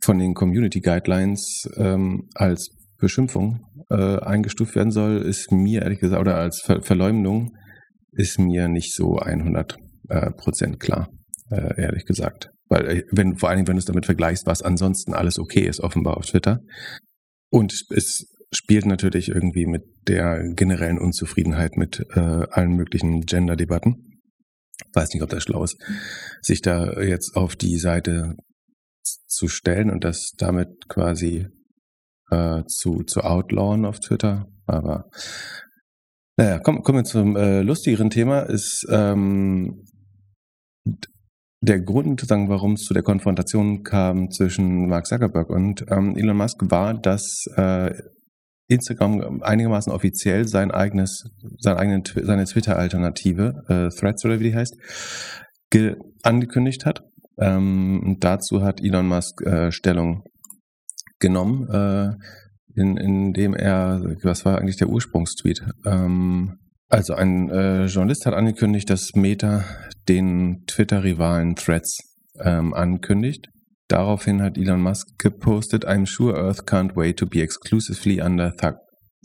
von 0.00 0.16
den 0.20 0.32
Community 0.32 0.80
Guidelines 0.80 1.68
ähm, 1.76 2.28
als 2.34 2.70
Beschimpfung 2.98 3.64
äh, 3.90 4.20
eingestuft 4.20 4.76
werden 4.76 4.92
soll, 4.92 5.22
ist 5.22 5.50
mir 5.50 5.82
ehrlich 5.82 5.98
gesagt, 5.98 6.20
oder 6.20 6.36
als 6.36 6.62
Ver 6.64 6.82
Verleumdung, 6.82 7.50
ist 8.12 8.38
mir 8.38 8.68
nicht 8.68 8.94
so 8.94 9.16
100 9.16 9.76
äh, 10.08 10.30
Prozent 10.36 10.78
klar, 10.78 11.08
äh, 11.50 11.82
ehrlich 11.82 12.04
gesagt. 12.04 12.50
Weil, 12.68 12.86
äh, 12.86 13.02
wenn, 13.10 13.36
vor 13.36 13.48
allen 13.48 13.56
Dingen, 13.56 13.66
wenn 13.66 13.74
du 13.74 13.80
es 13.80 13.86
damit 13.86 14.06
vergleichst, 14.06 14.46
was 14.46 14.62
ansonsten 14.62 15.12
alles 15.12 15.40
okay 15.40 15.66
ist, 15.66 15.80
offenbar 15.80 16.18
auf 16.18 16.26
Twitter. 16.26 16.60
Und 17.50 17.72
es 17.90 18.24
spielt 18.52 18.86
natürlich 18.86 19.30
irgendwie 19.30 19.66
mit 19.66 19.82
der 20.06 20.44
generellen 20.54 21.00
Unzufriedenheit 21.00 21.76
mit 21.76 22.06
äh, 22.14 22.20
allen 22.20 22.76
möglichen 22.76 23.22
Gender-Debatten 23.22 24.15
weiß 24.92 25.12
nicht, 25.12 25.22
ob 25.22 25.30
das 25.30 25.42
schlau 25.42 25.64
ist, 25.64 25.76
sich 26.42 26.62
da 26.62 27.00
jetzt 27.00 27.36
auf 27.36 27.56
die 27.56 27.78
Seite 27.78 28.36
zu 29.26 29.48
stellen 29.48 29.90
und 29.90 30.04
das 30.04 30.32
damit 30.36 30.88
quasi 30.88 31.48
äh, 32.30 32.62
zu, 32.66 33.02
zu 33.04 33.22
outlawen 33.22 33.84
auf 33.84 34.00
Twitter. 34.00 34.46
Aber 34.66 35.08
naja, 36.36 36.58
kommen, 36.58 36.82
kommen 36.82 36.98
wir 36.98 37.04
zum 37.04 37.36
äh, 37.36 37.62
lustigeren 37.62 38.10
Thema. 38.10 38.40
Ist 38.40 38.86
ähm, 38.90 39.84
der 41.60 41.80
Grund, 41.80 42.28
warum 42.28 42.74
es 42.74 42.82
zu 42.82 42.94
der 42.94 43.02
Konfrontation 43.02 43.82
kam 43.82 44.30
zwischen 44.30 44.88
Mark 44.88 45.06
Zuckerberg 45.06 45.48
und 45.50 45.84
ähm, 45.88 46.16
Elon 46.16 46.36
Musk, 46.36 46.70
war, 46.70 46.94
dass 46.94 47.46
äh, 47.56 47.94
Instagram 48.68 49.42
einigermaßen 49.42 49.92
offiziell 49.92 50.46
sein 50.48 50.70
eigenes, 50.70 51.24
sein 51.58 51.76
eigenen, 51.76 52.02
seine 52.04 52.44
Twitter-Alternative, 52.44 53.62
äh, 53.68 53.88
Threads 53.96 54.24
oder 54.24 54.40
wie 54.40 54.44
die 54.44 54.54
heißt, 54.54 54.76
angekündigt 56.22 56.84
hat. 56.84 57.02
Ähm, 57.38 58.16
dazu 58.20 58.62
hat 58.62 58.82
Elon 58.82 59.08
Musk 59.08 59.42
äh, 59.42 59.70
Stellung 59.70 60.22
genommen, 61.18 61.68
äh, 61.68 62.12
in, 62.80 62.96
in 62.96 63.32
dem 63.32 63.54
er, 63.54 64.02
was 64.22 64.44
war 64.44 64.58
eigentlich 64.58 64.76
der 64.76 64.88
Ursprungstweet? 64.88 65.62
Ähm, 65.84 66.58
also 66.88 67.14
ein 67.14 67.50
äh, 67.50 67.86
Journalist 67.86 68.26
hat 68.26 68.34
angekündigt, 68.34 68.88
dass 68.90 69.14
Meta 69.14 69.64
den 70.08 70.64
Twitter-Rivalen 70.66 71.56
Threads 71.56 71.98
ähm, 72.42 72.74
ankündigt 72.74 73.48
Daraufhin 73.88 74.42
hat 74.42 74.58
Elon 74.58 74.80
Musk 74.80 75.18
gepostet, 75.18 75.84
I'm 75.86 76.06
sure 76.06 76.34
Earth 76.34 76.66
can't 76.66 76.96
wait 76.96 77.18
to 77.18 77.26
be 77.26 77.40
exclusively 77.40 78.20
under 78.20 78.52
Th 78.56 78.74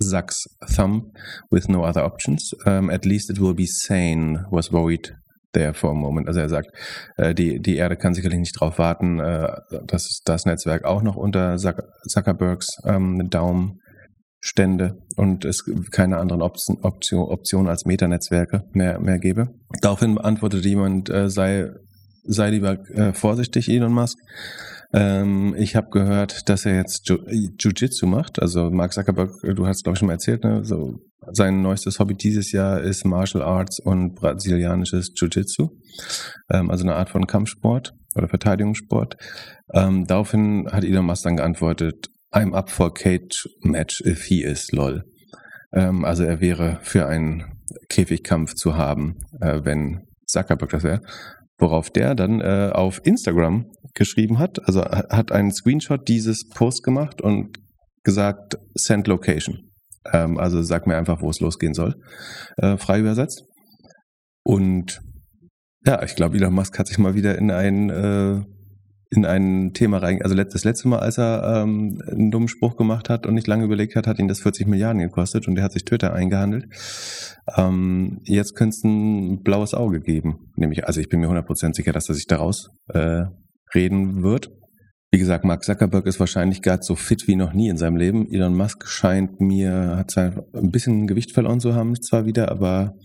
Zuck's 0.02 0.45
thumb 0.76 1.12
with 1.52 1.69
no 1.69 1.84
other 1.84 2.04
options. 2.04 2.52
Um, 2.65 2.89
at 2.89 3.06
least 3.06 3.30
it 3.30 3.39
will 3.39 3.54
be 3.54 3.67
sane, 3.67 4.45
was 4.50 4.71
worried 4.71 5.13
there 5.54 5.74
for 5.74 5.91
a 5.91 5.93
moment. 5.93 6.28
Also 6.28 6.39
er 6.39 6.50
sagt, 6.50 6.69
äh, 7.17 7.34
die, 7.34 7.60
die 7.60 7.76
Erde 7.76 7.97
kann 7.97 8.13
sicherlich 8.13 8.39
nicht 8.39 8.56
darauf 8.60 8.80
warten, 8.80 9.19
äh, 9.19 9.47
dass 9.86 10.21
das 10.26 10.45
Netzwerk 10.45 10.86
auch 10.86 11.02
noch 11.02 11.15
unter 11.15 11.58
Zuckerbergs 11.58 12.67
ähm, 12.86 13.30
Daumen 13.30 13.80
stände 14.39 14.97
und 15.17 15.45
es 15.45 15.63
keine 15.91 16.17
anderen 16.17 16.41
Option, 16.41 16.78
Option, 16.82 17.30
Optionen 17.30 17.69
als 17.69 17.86
Metanetzwerke 17.86 18.63
mehr, 18.74 19.00
mehr 19.00 19.19
gäbe. 19.19 19.50
Daraufhin 19.82 20.17
antwortete 20.17 20.67
jemand, 20.67 21.10
äh, 21.10 21.30
sei, 21.30 21.69
sei 22.24 22.52
lieber 22.52 22.80
äh, 22.90 23.14
vorsichtig, 23.14 23.70
Elon 23.70 23.94
Musk. 23.94 24.18
Ähm, 24.94 25.56
ich 25.58 25.76
habe 25.76 25.90
gehört, 25.90 26.50
dass 26.50 26.66
er 26.66 26.76
jetzt 26.76 27.10
Jiu-Jitsu 27.10 28.06
macht. 28.06 28.42
Also 28.42 28.70
Mark 28.70 28.94
Zuckerberg, 28.94 29.32
du 29.42 29.66
hast 29.66 29.84
glaube 29.84 29.96
ich 29.96 30.00
schon 30.00 30.08
mal 30.08 30.14
erzählt, 30.14 30.44
ne? 30.44 30.64
so, 30.64 31.00
sein 31.32 31.62
neuestes 31.62 32.00
Hobby 32.00 32.16
dieses 32.16 32.52
Jahr 32.52 32.82
ist 32.82 33.06
Martial 33.06 33.44
Arts 33.44 33.80
und 33.80 34.16
brasilianisches 34.16 35.14
Jiu-Jitsu. 35.16 35.70
Ähm, 36.52 36.70
also 36.70 36.84
eine 36.84 36.96
Art 36.96 37.10
von 37.10 37.26
Kampfsport 37.26 37.94
oder 38.16 38.28
Verteidigungssport. 38.28 39.16
Ähm, 39.74 40.06
daraufhin 40.06 40.68
hat 40.72 40.84
Elon 40.84 41.06
Musk 41.06 41.24
dann 41.24 41.38
geantwortet, 41.38 42.08
I'm 42.34 42.54
up 42.54 42.70
for 42.70 42.94
cage 42.94 43.48
match 43.62 44.02
if 44.02 44.24
he 44.24 44.44
is, 44.44 44.72
lol. 44.72 45.04
Ähm, 45.74 46.04
also 46.04 46.24
er 46.24 46.42
wäre 46.42 46.80
für 46.82 47.08
einen 47.08 47.44
Käfigkampf 47.90 48.56
zu 48.56 48.76
haben, 48.76 49.20
äh, 49.40 49.62
wenn 49.64 50.08
Zuckerberg 50.26 50.72
das 50.72 50.84
wäre. 50.84 51.02
Worauf 51.62 51.91
der 51.91 52.15
dann 52.15 52.41
äh, 52.41 52.71
auf 52.74 53.00
Instagram 53.06 53.71
geschrieben 53.93 54.39
hat, 54.39 54.58
also 54.67 54.84
hat 54.84 55.32
einen 55.32 55.54
Screenshot 55.54 56.08
dieses 56.08 56.50
Post 56.50 56.84
gemacht 56.84 57.21
und 57.21 57.60
gesagt, 58.04 58.58
send 58.74 59.08
location. 59.08 59.69
Ähm, 60.12 60.39
also 60.39 60.63
sag 60.63 60.88
mir 60.88 60.97
einfach, 60.97 61.21
wo 61.21 61.30
es 61.30 61.39
losgehen 61.39 61.76
soll, 61.76 61.95
äh, 62.58 62.78
frei 62.78 63.00
übersetzt. 63.00 63.43
Und 64.43 65.02
ja, 65.86 66.02
ich 66.04 66.15
glaube, 66.15 66.38
Elon 66.38 66.54
Musk 66.54 66.78
hat 66.80 66.88
sich 66.88 66.97
mal 66.97 67.13
wieder 67.13 67.38
in 67.38 67.52
ein 67.52 67.89
äh, 67.89 68.41
in 69.13 69.26
ein 69.26 69.74
Thema 69.74 69.97
rein. 69.97 70.21
Also 70.21 70.36
das 70.36 70.63
letzte 70.63 70.88
Mal, 70.88 71.00
als 71.00 71.17
er 71.17 71.63
ähm, 71.63 72.02
einen 72.10 72.32
dummen 72.32 72.47
Spruch 72.47 72.78
gemacht 72.78 73.10
hat 73.10 73.28
und 73.28 73.34
nicht 73.34 73.45
lange 73.45 73.65
überlegt 73.65 73.95
hat, 73.97 74.08
hat 74.08 74.19
ihn 74.19 74.30
das 74.30 74.39
40 74.39 74.67
Milliarden 74.67 75.02
gekostet 75.02 75.50
und 75.50 75.58
er 75.58 75.63
hat 75.65 75.74
sich 75.74 75.84
Twitter 75.84 76.13
eingehandelt. 76.13 76.65
Ähm, 77.58 78.21
jetzt 78.24 78.56
könnte 78.56 78.76
es 78.76 78.84
ein 78.86 79.43
blaues 79.43 79.74
Auge 79.74 80.00
geben. 80.00 80.52
Nämlich, 80.56 80.88
also 80.88 81.02
ich 81.02 81.10
bin 81.10 81.19
mir 81.19 81.28
100% 81.28 81.76
sicher, 81.76 81.91
dass 81.91 82.08
er 82.08 82.15
sich 82.15 82.26
daraus 82.26 82.69
äh, 82.88 83.24
reden 83.76 84.24
wird. 84.24 84.50
Wie 85.13 85.19
gesagt, 85.19 85.43
Mark 85.43 85.65
Zuckerberg 85.65 86.06
ist 86.06 86.21
wahrscheinlich 86.21 86.62
gerade 86.62 86.84
so 86.84 86.95
fit 86.95 87.28
wie 87.28 87.36
noch 87.36 87.52
nie 87.52 87.67
in 87.67 87.76
seinem 87.76 87.97
Leben. 87.97 88.32
Elon 88.32 88.56
Musk 88.56 88.88
scheint 88.88 89.41
mir, 89.41 89.97
hat 89.97 90.12
zwar 90.12 90.45
ein 90.54 90.71
bisschen 90.71 91.06
Gewicht 91.06 91.34
verloren 91.34 91.60
zu 91.60 91.76
haben, 91.76 92.02
zwar 92.02 92.26
wieder, 92.26 92.50
aber 92.50 92.95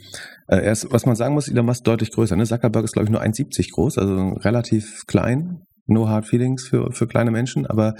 äh, 0.46 0.58
er 0.58 0.70
ist, 0.70 0.86
was 0.92 1.04
man 1.04 1.16
sagen 1.16 1.34
muss, 1.34 1.48
Elon 1.48 1.66
Musk 1.66 1.82
deutlich 1.82 2.12
größer. 2.12 2.36
Ne? 2.36 2.44
Zuckerberg 2.44 2.84
ist, 2.84 2.92
glaube 2.92 3.06
ich, 3.06 3.10
nur 3.10 3.22
1,70 3.22 3.72
groß, 3.72 3.98
also 3.98 4.34
relativ 4.34 5.04
klein. 5.08 5.62
No 5.86 6.08
hard 6.08 6.26
feelings 6.26 6.66
für, 6.66 6.92
für 6.92 7.06
kleine 7.06 7.30
Menschen, 7.30 7.66
aber 7.66 7.94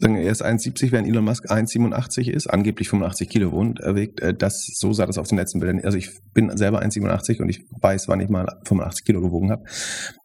er 0.00 0.30
ist 0.30 0.44
1,70, 0.44 0.92
während 0.92 1.08
Elon 1.08 1.24
Musk 1.24 1.50
1,87 1.50 2.30
ist, 2.30 2.46
angeblich 2.46 2.88
85 2.88 3.28
Kilo 3.28 3.50
wohnt, 3.50 3.80
erwägt, 3.80 4.20
äh, 4.20 4.32
das, 4.32 4.64
so 4.74 4.92
sah 4.92 5.06
das 5.06 5.18
auf 5.18 5.28
den 5.28 5.38
letzten 5.38 5.58
Bildern. 5.58 5.84
Also 5.84 5.98
ich 5.98 6.10
bin 6.34 6.56
selber 6.56 6.82
1,87 6.82 7.40
und 7.40 7.48
ich 7.48 7.64
weiß, 7.80 8.06
wann 8.08 8.20
ich 8.20 8.28
mal 8.28 8.46
85 8.64 9.04
Kilo 9.04 9.20
gewogen 9.20 9.50
habe. 9.50 9.64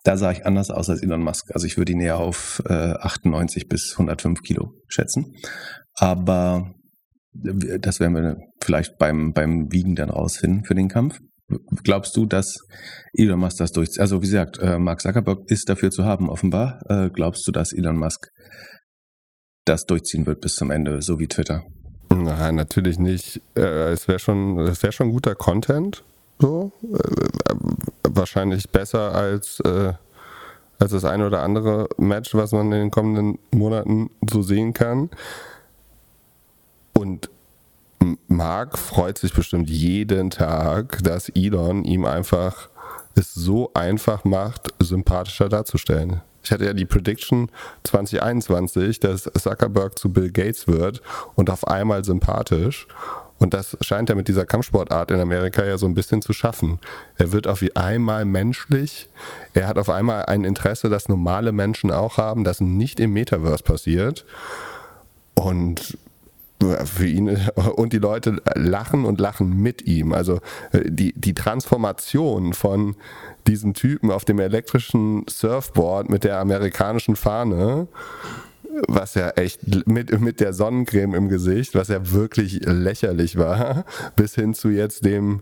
Da 0.04 0.18
sah 0.18 0.32
ich 0.32 0.46
anders 0.46 0.70
aus 0.70 0.90
als 0.90 1.02
Elon 1.02 1.24
Musk. 1.24 1.50
Also 1.54 1.66
ich 1.66 1.78
würde 1.78 1.92
ihn 1.92 2.02
eher 2.02 2.18
auf 2.18 2.62
äh, 2.68 2.94
98 2.94 3.68
bis 3.68 3.94
105 3.94 4.42
Kilo 4.44 4.74
schätzen. 4.88 5.34
Aber 5.96 6.76
äh, 7.44 7.80
das 7.80 8.00
werden 8.00 8.16
wir 8.16 8.38
vielleicht 8.62 8.98
beim, 9.00 9.34
beim 9.34 9.72
Wiegen 9.72 9.96
dann 9.96 10.10
rausfinden 10.10 10.66
für 10.66 10.76
den 10.76 10.88
Kampf. 10.88 11.20
Glaubst 11.84 12.16
du, 12.16 12.26
dass 12.26 12.56
Elon 13.14 13.40
Musk 13.40 13.58
das 13.58 13.72
durch, 13.72 14.00
also 14.00 14.22
wie 14.22 14.28
gesagt, 14.28 14.60
äh, 14.60 14.80
Mark 14.80 15.02
Zuckerberg 15.02 15.40
ist 15.48 15.70
dafür 15.70 15.92
zu 15.92 16.06
haben, 16.06 16.30
offenbar. 16.30 16.82
Äh, 16.90 17.10
glaubst 17.10 17.46
du, 17.48 17.52
dass 17.52 17.74
Elon 17.74 17.98
Musk 17.98 18.28
das 19.66 19.86
durchziehen 19.86 20.26
wird 20.26 20.42
bis 20.42 20.56
zum 20.56 20.72
Ende, 20.72 21.02
so 21.02 21.20
wie 21.20 21.28
Twitter. 21.28 21.64
Nein, 22.10 22.56
natürlich 22.56 23.00
nicht. 23.00 23.42
Äh, 23.56 23.92
es 23.92 24.08
wäre 24.08 24.20
schon, 24.20 24.60
es 24.60 24.82
wäre 24.84 24.94
schon 24.94 25.12
guter 25.12 25.36
Content, 25.36 26.04
so 26.40 26.72
wahrscheinlich 28.04 28.70
besser 28.70 29.14
als 29.14 29.62
als 30.84 30.92
das 30.92 31.06
eine 31.06 31.26
oder 31.26 31.42
andere 31.42 31.88
Match, 31.98 32.36
was 32.36 32.52
man 32.52 32.66
in 32.68 32.80
den 32.80 32.92
kommenden 32.92 33.40
Monaten 33.52 34.10
so 34.30 34.42
sehen 34.42 34.74
kann. 34.74 35.10
Und 36.94 37.30
Mark 38.28 38.78
freut 38.78 39.18
sich 39.18 39.34
bestimmt 39.34 39.70
jeden 39.70 40.30
Tag, 40.30 41.00
dass 41.04 41.30
Elon 41.30 41.84
ihm 41.84 42.06
einfach 42.06 42.70
es 43.16 43.34
so 43.34 43.72
einfach 43.74 44.24
macht, 44.24 44.74
sympathischer 44.80 45.50
darzustellen. 45.50 46.22
Ich 46.44 46.52
hatte 46.52 46.66
ja 46.66 46.74
die 46.74 46.86
Prediction 46.86 47.50
2021, 47.84 49.00
dass 49.00 49.24
Zuckerberg 49.24 49.98
zu 49.98 50.12
Bill 50.12 50.32
Gates 50.32 50.68
wird 50.68 51.02
und 51.36 51.50
auf 51.50 51.68
einmal 51.68 52.04
sympathisch. 52.04 52.88
Und 53.40 53.54
das 53.54 53.78
scheint 53.82 54.10
er 54.10 54.16
mit 54.16 54.28
dieser 54.28 54.46
Kampfsportart 54.46 55.12
in 55.12 55.20
Amerika 55.20 55.66
ja 55.66 55.78
so 55.78 55.86
ein 55.86 55.94
bisschen 55.94 56.22
zu 56.22 56.34
schaffen. 56.34 56.80
Er 57.18 57.32
wird 57.32 57.48
auf 57.48 57.64
einmal 57.76 58.26
menschlich. 58.26 59.10
Er 59.54 59.68
hat 59.68 59.78
auf 59.78 59.90
einmal 59.90 60.26
ein 60.26 60.44
Interesse, 60.44 60.90
das 60.90 61.10
normale 61.10 61.52
Menschen 61.52 61.92
auch 61.92 62.18
haben, 62.18 62.44
das 62.44 62.62
nicht 62.62 63.00
im 63.00 63.14
Metaverse 63.14 63.64
passiert. 63.64 64.26
Und 65.34 65.98
für 66.86 67.08
ihn 67.08 67.38
und 67.76 67.94
die 67.94 68.00
Leute 68.00 68.42
lachen 68.56 69.06
und 69.06 69.20
lachen 69.20 69.62
mit 69.62 69.84
ihm. 69.84 70.14
Also 70.14 70.40
äh, 70.72 70.82
die, 70.86 71.14
die 71.16 71.34
Transformation 71.34 72.54
von 72.54 72.96
diesem 73.48 73.74
Typen 73.74 74.12
auf 74.12 74.26
dem 74.26 74.40
elektrischen 74.40 75.26
Surfboard 75.30 76.10
mit 76.10 76.24
der 76.24 76.40
amerikanischen 76.40 77.16
Fahne 77.16 77.88
was 78.88 79.16
ja 79.16 79.30
echt 79.32 79.88
mit, 79.88 80.20
mit 80.20 80.40
der 80.40 80.54
Sonnencreme 80.54 81.16
im 81.16 81.30
Gesicht, 81.30 81.76
was 81.76 81.88
ja 81.88 82.12
wirklich 82.12 82.62
lächerlich 82.66 83.38
war, 83.38 83.86
bis 84.16 84.36
hin 84.36 84.54
zu 84.54 84.70
jetzt 84.70 85.06
dem, 85.06 85.42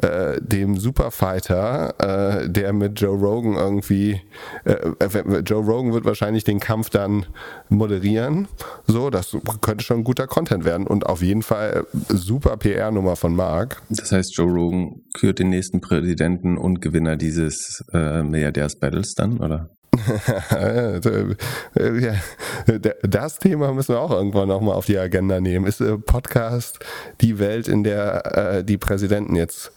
äh, 0.00 0.40
dem 0.40 0.78
Superfighter, 0.78 2.42
äh, 2.42 2.48
der 2.48 2.72
mit 2.72 3.00
Joe 3.00 3.16
Rogan 3.16 3.54
irgendwie, 3.54 4.20
äh, 4.64 4.72
äh, 4.72 5.38
Joe 5.40 5.64
Rogan 5.64 5.92
wird 5.92 6.04
wahrscheinlich 6.04 6.44
den 6.44 6.60
Kampf 6.60 6.90
dann 6.90 7.26
moderieren. 7.68 8.48
So, 8.86 9.10
das 9.10 9.36
könnte 9.60 9.84
schon 9.84 10.04
guter 10.04 10.26
Content 10.26 10.64
werden 10.64 10.86
und 10.86 11.06
auf 11.06 11.22
jeden 11.22 11.42
Fall 11.42 11.86
super 12.08 12.56
PR-Nummer 12.56 13.16
von 13.16 13.34
Mark. 13.34 13.82
Das 13.90 14.12
heißt, 14.12 14.36
Joe 14.36 14.50
Rogan 14.50 15.02
kürt 15.14 15.38
den 15.38 15.50
nächsten 15.50 15.80
Präsidenten 15.80 16.56
und 16.56 16.80
Gewinner 16.80 17.16
dieses 17.16 17.84
äh, 17.92 18.22
Milliardärs-Battles 18.22 19.14
dann, 19.14 19.38
oder? 19.38 19.70
das 23.02 23.38
Thema 23.38 23.72
müssen 23.72 23.94
wir 23.94 24.00
auch 24.00 24.10
irgendwann 24.10 24.48
nochmal 24.48 24.74
auf 24.74 24.86
die 24.86 24.98
Agenda 24.98 25.40
nehmen. 25.40 25.66
Ist 25.66 25.80
äh, 25.80 25.98
Podcast 25.98 26.80
die 27.20 27.38
Welt, 27.38 27.68
in 27.68 27.84
der 27.84 28.36
äh, 28.36 28.64
die 28.64 28.78
Präsidenten 28.78 29.36
jetzt 29.36 29.72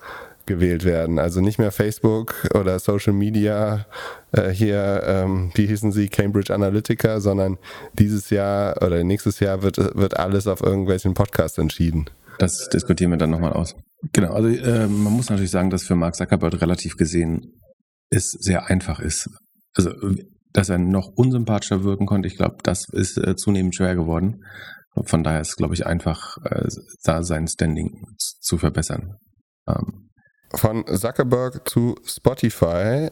gewählt 0.45 0.86
werden? 0.86 1.19
Also 1.19 1.41
nicht 1.41 1.60
mehr 1.60 1.71
Facebook 1.71 2.49
oder 2.54 2.80
Social 2.80 3.13
Media 3.13 3.86
äh, 4.32 4.49
hier, 4.49 5.04
ähm, 5.06 5.51
wie 5.56 5.67
hießen 5.67 5.91
sie, 5.91 6.08
Cambridge 6.08 6.54
Analytica, 6.54 7.19
sondern 7.19 7.58
dieses 7.93 8.30
Jahr 8.30 8.82
oder 8.82 9.04
nächstes 9.04 9.41
Jahr 9.41 9.63
wird, 9.63 9.78
wird 9.78 10.17
alles 10.17 10.47
auf 10.47 10.62
irgendwelchen 10.62 11.13
Podcasts 11.13 11.58
entschieden. 11.58 12.06
Das 12.39 12.69
diskutieren 12.69 13.12
wir 13.12 13.17
dann 13.17 13.32
nochmal 13.32 13.54
aus. 13.54 13.75
Genau, 14.13 14.34
also 14.34 14.47
äh, 14.47 14.88
man 14.88 15.13
muss 15.13 15.30
natürlich 15.30 15.51
sagen, 15.51 15.69
dass 15.69 15.84
für 15.84 15.95
Mark 15.95 16.15
Zuckerberg 16.15 16.62
relativ 16.62 16.95
gesehen 16.95 17.60
es 18.10 18.32
sehr 18.32 18.67
einfach 18.67 18.99
ist, 18.99 19.30
also 19.75 19.91
dass 20.55 20.69
er 20.69 20.77
noch 20.77 21.09
unsympathischer 21.15 21.83
wirken 21.83 22.05
konnte, 22.05 22.27
ich 22.27 22.38
glaube, 22.38 22.57
das 22.63 22.88
ist 22.89 23.17
äh, 23.17 23.35
zunehmend 23.35 23.75
schwer 23.75 23.95
geworden. 23.95 24.45
Von 25.03 25.23
daher 25.23 25.41
ist, 25.41 25.57
glaube 25.57 25.73
ich, 25.73 25.85
einfach 25.85 26.38
äh, 26.45 26.67
da 27.03 27.23
sein 27.23 27.47
Standing 27.47 28.07
zu 28.17 28.57
verbessern. 28.57 29.17
Ähm. 29.67 30.09
Von 30.53 30.85
Zuckerberg 30.88 31.67
zu 31.67 31.95
Spotify. 32.05 33.09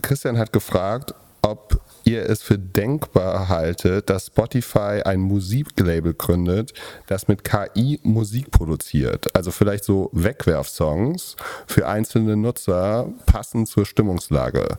Christian 0.00 0.38
hat 0.38 0.54
gefragt, 0.54 1.14
ob 1.42 1.80
ihr 2.04 2.28
es 2.28 2.42
für 2.42 2.58
denkbar 2.58 3.48
haltet, 3.48 4.08
dass 4.08 4.26
Spotify 4.26 5.02
ein 5.04 5.20
Musiklabel 5.20 6.14
gründet, 6.14 6.72
das 7.06 7.28
mit 7.28 7.44
KI 7.44 8.00
Musik 8.02 8.50
produziert. 8.50 9.34
Also 9.36 9.50
vielleicht 9.50 9.84
so 9.84 10.10
Wegwerfsongs 10.12 11.36
für 11.66 11.86
einzelne 11.86 12.36
Nutzer 12.36 13.12
passend 13.26 13.68
zur 13.68 13.84
Stimmungslage 13.84 14.78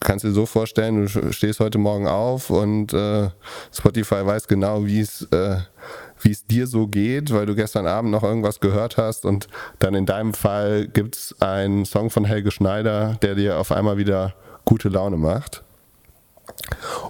kannst 0.00 0.24
du 0.24 0.28
dir 0.28 0.34
so 0.34 0.46
vorstellen, 0.46 1.06
du 1.06 1.32
stehst 1.32 1.60
heute 1.60 1.78
Morgen 1.78 2.06
auf 2.06 2.50
und 2.50 2.92
äh, 2.92 3.28
Spotify 3.72 4.26
weiß 4.26 4.48
genau, 4.48 4.86
wie 4.86 5.00
es 5.00 5.22
äh, 5.30 5.58
wie 6.22 6.32
es 6.32 6.46
dir 6.46 6.66
so 6.66 6.86
geht, 6.86 7.32
weil 7.32 7.46
du 7.46 7.54
gestern 7.54 7.86
Abend 7.86 8.10
noch 8.10 8.22
irgendwas 8.22 8.60
gehört 8.60 8.96
hast 8.96 9.24
und 9.24 9.48
dann 9.78 9.94
in 9.94 10.06
deinem 10.06 10.34
Fall 10.34 10.86
gibt 10.88 11.16
es 11.16 11.34
einen 11.40 11.84
Song 11.84 12.10
von 12.10 12.24
Helge 12.24 12.50
Schneider, 12.50 13.16
der 13.22 13.34
dir 13.34 13.58
auf 13.58 13.72
einmal 13.72 13.96
wieder 13.96 14.34
gute 14.64 14.88
Laune 14.88 15.16
macht. 15.16 15.62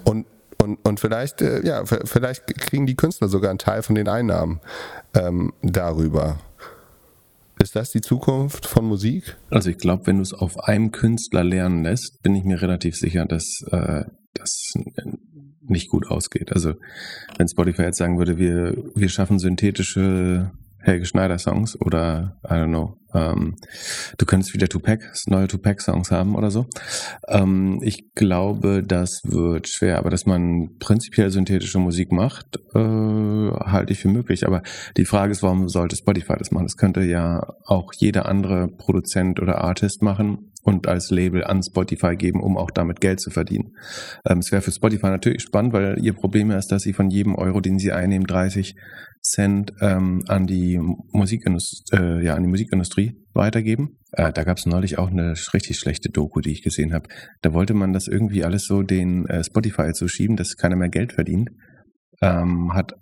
Und 0.05 0.27
und, 0.61 0.79
und 0.85 1.01
vielleicht, 1.01 1.41
äh, 1.41 1.65
ja, 1.67 1.87
vielleicht 1.87 2.47
kriegen 2.47 2.87
die 2.87 2.95
Künstler 2.95 3.29
sogar 3.29 3.49
einen 3.49 3.59
Teil 3.59 3.83
von 3.83 3.95
den 3.95 4.09
Einnahmen 4.09 4.61
ähm, 5.15 5.55
darüber. 5.63 6.37
Ist 7.63 7.77
das 7.77 7.91
die 7.91 8.01
Zukunft 8.01 8.65
von 8.65 8.87
Musik? 8.87 9.37
Also 9.51 9.69
ich 9.69 9.77
glaube, 9.77 10.07
wenn 10.07 10.17
du 10.17 10.23
es 10.23 10.33
auf 10.33 10.59
einem 10.61 10.93
Künstler 10.93 11.45
lernen 11.45 11.83
lässt, 11.83 12.23
bin 12.23 12.35
ich 12.35 12.45
mir 12.45 12.63
relativ 12.63 12.97
sicher, 12.97 13.27
dass 13.27 13.63
äh, 13.71 14.05
das 14.33 14.73
nicht 15.61 15.91
gut 15.91 16.07
ausgeht. 16.07 16.53
Also 16.53 16.75
wenn 17.37 17.49
Spotify 17.49 17.83
jetzt 17.83 17.99
sagen 17.99 18.17
würde, 18.19 18.39
wir, 18.39 18.77
wir 18.95 19.09
schaffen 19.11 19.39
synthetische 19.39 20.53
Helge 20.83 21.07
Schneider 21.07 21.39
Songs 21.39 21.81
oder 21.81 22.39
I 22.45 22.55
don't 22.55 22.69
know. 22.69 22.97
Ähm, 23.13 23.57
du 24.19 24.27
könntest 24.27 24.55
wieder 24.55 24.69
Tupac, 24.69 25.05
neue 25.27 25.49
Tupac 25.49 25.83
Songs 25.83 26.11
haben 26.11 26.37
oder 26.37 26.51
so. 26.51 26.67
Ähm, 27.29 27.81
ich 27.83 28.15
glaube, 28.15 28.83
das 28.83 29.23
wird 29.25 29.69
schwer, 29.69 29.99
aber 29.99 30.11
dass 30.11 30.27
man 30.27 30.77
prinzipiell 30.79 31.31
synthetische 31.31 31.79
Musik 31.79 32.13
macht, 32.13 32.59
äh, 32.75 32.79
halte 32.79 33.93
ich 33.93 33.99
für 33.99 34.09
möglich. 34.09 34.47
Aber 34.47 34.63
die 34.97 35.05
Frage 35.05 35.33
ist, 35.33 35.43
warum 35.43 35.69
sollte 35.69 35.97
Spotify 35.97 36.35
das 36.39 36.51
machen? 36.51 36.67
Das 36.67 36.77
könnte 36.77 37.03
ja 37.03 37.55
auch 37.65 37.93
jeder 37.97 38.27
andere 38.27 38.69
Produzent 38.69 39.41
oder 39.41 39.63
Artist 39.63 40.03
machen 40.03 40.50
und 40.63 40.89
als 40.89 41.11
Label 41.11 41.45
an 41.45 41.63
Spotify 41.63 42.17
geben, 42.17 42.43
um 42.43 42.57
auch 42.57 42.71
damit 42.71 43.01
Geld 43.01 43.21
zu 43.21 43.31
verdienen. 43.31 43.77
Ähm, 44.29 44.39
es 44.39 44.53
wäre 44.53 44.63
für 44.63 44.73
Spotify 44.73 45.07
natürlich 45.07 45.43
spannend, 45.43 45.73
weil 45.73 45.99
ihr 46.03 46.13
Problem 46.13 46.51
ist, 46.51 46.69
dass 46.69 46.83
sie 46.83 46.93
von 46.93 47.11
jedem 47.11 47.35
Euro, 47.35 47.61
den 47.61 47.79
sie 47.79 47.93
einnehmen, 47.93 48.27
30 48.27 48.75
Cent 49.23 49.73
ähm, 49.81 50.25
an 50.29 50.47
die 50.47 50.79
Musikindustrie, 50.79 51.97
äh, 51.97 52.25
ja, 52.25 52.35
an 52.35 52.43
die 52.43 52.49
Musikindustrie 52.49 53.17
weitergeben. 53.35 53.99
Äh, 54.13 54.33
da 54.33 54.45
gab 54.45 54.57
es 54.57 54.67
neulich 54.67 54.99
auch 54.99 55.11
eine 55.11 55.35
richtig 55.53 55.79
schlechte 55.79 56.09
Doku, 56.09 56.41
die 56.41 56.53
ich 56.53 56.63
gesehen 56.63 56.95
habe. 56.95 57.09
Da 57.43 57.53
wollte 57.53 57.75
man 57.75 57.93
das 57.93 58.09
irgendwie 58.09 58.45
alles 58.45 58.65
so 58.65 58.83
den 58.83 59.27
äh, 59.27 59.45
Spotify 59.45 59.93
zu 59.93 60.09
schieben, 60.09 60.37
dass 60.37 60.57
keiner 60.57 60.77
mehr 60.77 60.89
Geld 60.89 61.13
verdient. 61.13 61.51
Ähm, 62.23 62.73
hat 62.75 62.95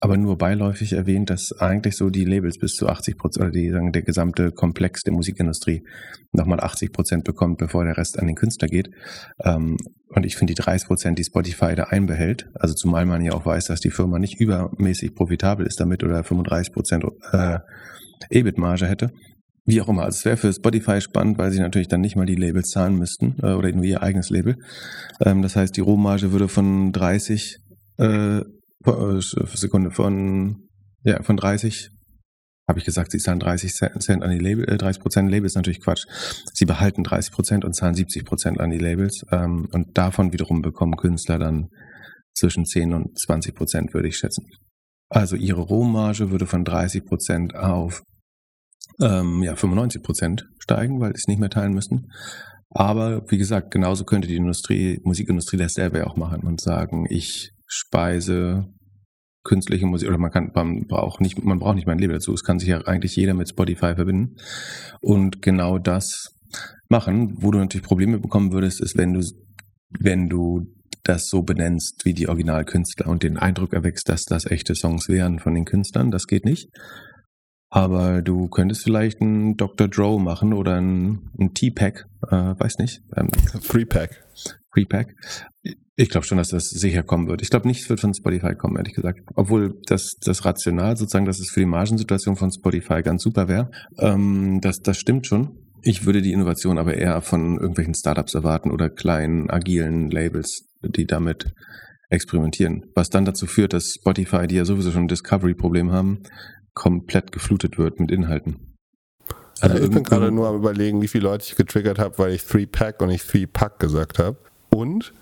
aber 0.00 0.16
nur 0.16 0.38
beiläufig 0.38 0.92
erwähnt, 0.92 1.30
dass 1.30 1.52
eigentlich 1.58 1.96
so 1.96 2.08
die 2.08 2.24
Labels 2.24 2.58
bis 2.58 2.74
zu 2.74 2.88
80 2.88 3.18
Prozent 3.18 3.46
oder 3.46 3.52
die, 3.52 3.70
sagen, 3.70 3.92
der 3.92 4.02
gesamte 4.02 4.52
Komplex 4.52 5.02
der 5.02 5.12
Musikindustrie 5.12 5.82
nochmal 6.32 6.60
80 6.60 6.92
Prozent 6.92 7.24
bekommt, 7.24 7.58
bevor 7.58 7.84
der 7.84 7.96
Rest 7.96 8.18
an 8.18 8.26
den 8.26 8.36
Künstler 8.36 8.68
geht. 8.68 8.90
Ähm, 9.44 9.76
und 10.10 10.24
ich 10.24 10.36
finde 10.36 10.54
die 10.54 10.62
30 10.62 10.86
Prozent, 10.86 11.18
die 11.18 11.24
Spotify 11.24 11.74
da 11.74 11.84
einbehält, 11.84 12.48
also 12.54 12.74
zumal 12.74 13.06
man 13.06 13.24
ja 13.24 13.32
auch 13.32 13.44
weiß, 13.44 13.66
dass 13.66 13.80
die 13.80 13.90
Firma 13.90 14.18
nicht 14.18 14.40
übermäßig 14.40 15.14
profitabel 15.14 15.66
ist 15.66 15.80
damit 15.80 16.04
oder 16.04 16.22
35 16.22 16.72
Prozent 16.72 17.04
äh, 17.32 17.58
EBIT-Marge 18.30 18.86
hätte. 18.86 19.10
Wie 19.64 19.82
auch 19.82 19.88
immer, 19.88 20.04
also 20.04 20.16
es 20.16 20.24
wäre 20.24 20.36
für 20.38 20.52
Spotify 20.52 21.00
spannend, 21.00 21.36
weil 21.36 21.50
sie 21.50 21.60
natürlich 21.60 21.88
dann 21.88 22.00
nicht 22.00 22.16
mal 22.16 22.24
die 22.24 22.36
Labels 22.36 22.70
zahlen 22.70 22.96
müssten 22.96 23.36
äh, 23.42 23.52
oder 23.52 23.70
nur 23.72 23.84
ihr 23.84 24.02
eigenes 24.02 24.30
Label. 24.30 24.56
Ähm, 25.20 25.42
das 25.42 25.56
heißt, 25.56 25.76
die 25.76 25.82
Rohmarge 25.82 26.32
würde 26.32 26.48
von 26.48 26.92
30 26.92 27.58
äh, 27.98 28.40
Sekunde 29.54 29.90
von, 29.90 30.68
ja, 31.04 31.22
von 31.22 31.36
30 31.36 31.90
habe 32.68 32.78
ich 32.80 32.84
gesagt, 32.84 33.10
sie 33.12 33.18
zahlen 33.18 33.40
30 33.40 33.72
Cent 33.72 34.22
an 34.22 34.30
die 34.30 34.38
Label, 34.38 34.68
äh, 34.68 34.76
30 34.76 35.00
Prozent 35.00 35.30
Labels, 35.30 35.54
natürlich 35.54 35.80
Quatsch. 35.80 36.04
Sie 36.52 36.66
behalten 36.66 37.02
30 37.02 37.32
Prozent 37.32 37.64
und 37.64 37.74
zahlen 37.74 37.94
70 37.94 38.26
Prozent 38.26 38.60
an 38.60 38.70
die 38.70 38.78
Labels. 38.78 39.22
Ähm, 39.32 39.68
und 39.72 39.96
davon 39.96 40.32
wiederum 40.32 40.60
bekommen 40.60 40.96
Künstler 40.96 41.38
dann 41.38 41.68
zwischen 42.34 42.66
10 42.66 42.92
und 42.92 43.18
20 43.18 43.54
Prozent, 43.54 43.94
würde 43.94 44.08
ich 44.08 44.16
schätzen. 44.16 44.44
Also 45.08 45.34
ihre 45.34 45.62
Rohmarge 45.62 46.30
würde 46.30 46.46
von 46.46 46.64
30 46.64 47.06
Prozent 47.06 47.54
auf 47.54 48.02
ähm, 49.00 49.42
ja, 49.42 49.56
95 49.56 50.02
Prozent 50.02 50.46
steigen, 50.58 51.00
weil 51.00 51.12
sie 51.12 51.20
es 51.20 51.28
nicht 51.28 51.40
mehr 51.40 51.50
teilen 51.50 51.72
müssen. 51.72 52.10
Aber 52.70 53.22
wie 53.30 53.38
gesagt, 53.38 53.70
genauso 53.70 54.04
könnte 54.04 54.28
die 54.28 54.36
Industrie, 54.36 55.00
Musikindustrie 55.04 55.56
das 55.56 55.72
selber 55.72 56.06
auch 56.06 56.16
machen 56.16 56.42
und 56.42 56.60
sagen, 56.60 57.06
ich 57.08 57.52
Speise, 57.66 58.66
künstliche 59.44 59.86
Musik, 59.86 60.08
oder 60.08 60.18
man 60.18 60.30
kann, 60.30 60.50
man 60.54 60.86
braucht 60.86 61.20
nicht, 61.20 61.42
man 61.42 61.58
braucht 61.58 61.76
nicht 61.76 61.86
mein 61.86 61.98
Label 61.98 62.14
dazu. 62.14 62.34
Es 62.34 62.44
kann 62.44 62.58
sich 62.58 62.68
ja 62.68 62.80
eigentlich 62.82 63.16
jeder 63.16 63.34
mit 63.34 63.48
Spotify 63.48 63.94
verbinden. 63.94 64.36
Und 65.00 65.42
genau 65.42 65.78
das 65.78 66.34
machen. 66.88 67.34
Wo 67.40 67.50
du 67.50 67.58
natürlich 67.58 67.86
Probleme 67.86 68.18
bekommen 68.18 68.52
würdest, 68.52 68.80
ist, 68.80 68.96
wenn 68.96 69.12
du, 69.12 69.20
wenn 70.00 70.28
du 70.28 70.66
das 71.04 71.26
so 71.26 71.42
benennst 71.42 72.04
wie 72.04 72.12
die 72.12 72.28
Originalkünstler 72.28 73.06
und 73.06 73.22
den 73.22 73.38
Eindruck 73.38 73.72
erwächst, 73.72 74.08
dass 74.08 74.24
das 74.24 74.46
echte 74.46 74.74
Songs 74.74 75.08
wären 75.08 75.38
von 75.38 75.54
den 75.54 75.64
Künstlern. 75.64 76.10
Das 76.10 76.26
geht 76.26 76.44
nicht. 76.44 76.68
Aber 77.70 78.22
du 78.22 78.48
könntest 78.48 78.82
vielleicht 78.82 79.20
einen 79.20 79.56
Dr. 79.56 79.88
Dro 79.88 80.18
machen 80.18 80.54
oder 80.54 80.76
einen, 80.76 81.30
einen 81.38 81.52
T-Pack, 81.54 82.06
äh, 82.30 82.54
weiß 82.58 82.78
nicht. 82.78 83.02
Ähm, 83.14 83.28
Three-Pack. 83.62 84.24
Three-Pack. 84.72 85.14
Ich 86.00 86.10
glaube 86.10 86.24
schon, 86.24 86.38
dass 86.38 86.50
das 86.50 86.68
sicher 86.68 87.02
kommen 87.02 87.26
wird. 87.26 87.42
Ich 87.42 87.50
glaube 87.50 87.66
nicht, 87.66 87.82
es 87.82 87.90
wird 87.90 87.98
von 87.98 88.14
Spotify 88.14 88.54
kommen, 88.54 88.76
ehrlich 88.76 88.94
gesagt. 88.94 89.18
Obwohl 89.34 89.80
das, 89.86 90.12
das 90.24 90.44
Rational 90.44 90.96
sozusagen, 90.96 91.24
dass 91.24 91.40
es 91.40 91.50
für 91.50 91.58
die 91.58 91.66
Margensituation 91.66 92.36
von 92.36 92.52
Spotify 92.52 93.02
ganz 93.02 93.24
super 93.24 93.48
wäre, 93.48 93.72
ähm, 93.98 94.60
das, 94.60 94.78
das 94.78 94.96
stimmt 94.96 95.26
schon. 95.26 95.58
Ich 95.82 96.06
würde 96.06 96.22
die 96.22 96.32
Innovation 96.32 96.78
aber 96.78 96.94
eher 96.94 97.20
von 97.20 97.58
irgendwelchen 97.58 97.96
Startups 97.96 98.34
erwarten 98.34 98.70
oder 98.70 98.90
kleinen, 98.90 99.50
agilen 99.50 100.08
Labels, 100.08 100.68
die 100.82 101.04
damit 101.04 101.52
experimentieren. 102.10 102.84
Was 102.94 103.08
dann 103.08 103.24
dazu 103.24 103.46
führt, 103.46 103.72
dass 103.72 103.94
Spotify, 103.98 104.46
die 104.46 104.54
ja 104.54 104.64
sowieso 104.64 104.92
schon 104.92 105.06
ein 105.06 105.08
Discovery-Problem 105.08 105.90
haben, 105.90 106.22
komplett 106.74 107.32
geflutet 107.32 107.76
wird 107.76 107.98
mit 107.98 108.12
Inhalten. 108.12 108.76
Also, 109.60 109.74
also 109.74 109.86
ich 109.88 109.90
bin 109.90 110.04
gerade 110.04 110.30
nur 110.30 110.46
am 110.46 110.54
überlegen, 110.54 111.02
wie 111.02 111.08
viele 111.08 111.24
Leute 111.24 111.44
ich 111.48 111.56
getriggert 111.56 111.98
habe, 111.98 112.16
weil 112.18 112.34
ich 112.34 112.44
Three 112.44 112.66
Pack 112.66 113.02
und 113.02 113.08
nicht 113.08 113.28
Three 113.28 113.46
Pack 113.46 113.80
gesagt 113.80 114.20
habe. 114.20 114.38
Und 114.70 115.12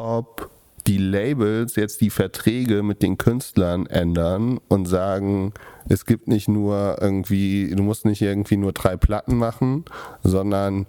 ob 0.00 0.50
die 0.86 0.98
Labels 0.98 1.74
jetzt 1.76 2.00
die 2.00 2.10
Verträge 2.10 2.82
mit 2.82 3.02
den 3.02 3.18
Künstlern 3.18 3.86
ändern 3.86 4.60
und 4.68 4.86
sagen, 4.86 5.52
es 5.88 6.06
gibt 6.06 6.28
nicht 6.28 6.48
nur 6.48 6.98
irgendwie, 7.00 7.74
du 7.74 7.82
musst 7.82 8.04
nicht 8.04 8.22
irgendwie 8.22 8.56
nur 8.56 8.72
drei 8.72 8.96
Platten 8.96 9.36
machen, 9.36 9.84
sondern 10.22 10.86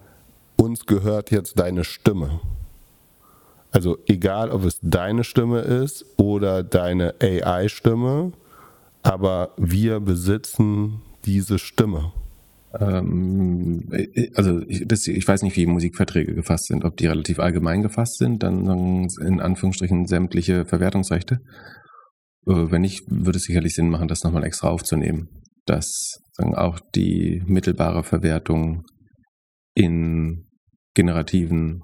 uns 0.56 0.86
gehört 0.86 1.32
jetzt 1.32 1.60
deine 1.60 1.84
Stimme. 1.84 2.40
Also 3.72 3.98
egal, 4.08 4.52
ob 4.52 4.66
es 4.66 4.80
deine 4.82 5.24
Stimme 5.24 5.60
ist 5.60 6.06
oder 6.18 6.64
deine 6.64 7.16
AI-Stimme, 7.22 8.32
aber 9.04 9.52
wir 9.58 10.00
besitzen 10.00 11.02
diese 11.26 11.60
Stimme. 11.60 12.12
Ähm, 12.80 13.90
äh, 13.92 14.30
also 14.36 14.62
ich, 14.68 14.88
das, 14.88 15.08
ich 15.08 15.28
weiß 15.28 15.44
nicht, 15.44 15.56
wie 15.56 15.66
Musikverträge 15.66 16.36
gefasst 16.36 16.68
sind, 16.68 16.84
ob 16.84 16.98
die 16.98 17.08
relativ 17.08 17.40
allgemein 17.40 17.82
gefasst 17.82 18.18
sind, 18.18 18.44
dann 18.44 19.08
in 19.22 19.40
Anführungsstrichen 19.40 20.06
sämtliche 20.06 20.66
Verwertungsrechte. 20.66 21.40
Äh, 22.46 22.72
wenn 22.72 22.82
nicht, 22.82 23.04
würde 23.10 23.38
es 23.38 23.44
sicherlich 23.44 23.76
Sinn 23.76 23.90
machen, 23.90 24.08
das 24.08 24.24
nochmal 24.24 24.44
extra 24.44 24.70
aufzunehmen, 24.70 25.30
dass 25.66 26.20
sagen, 26.34 26.56
auch 26.56 26.80
die 26.96 27.42
mittelbare 27.46 28.04
Verwertung 28.04 28.84
in 29.74 30.48
generativen, 30.94 31.84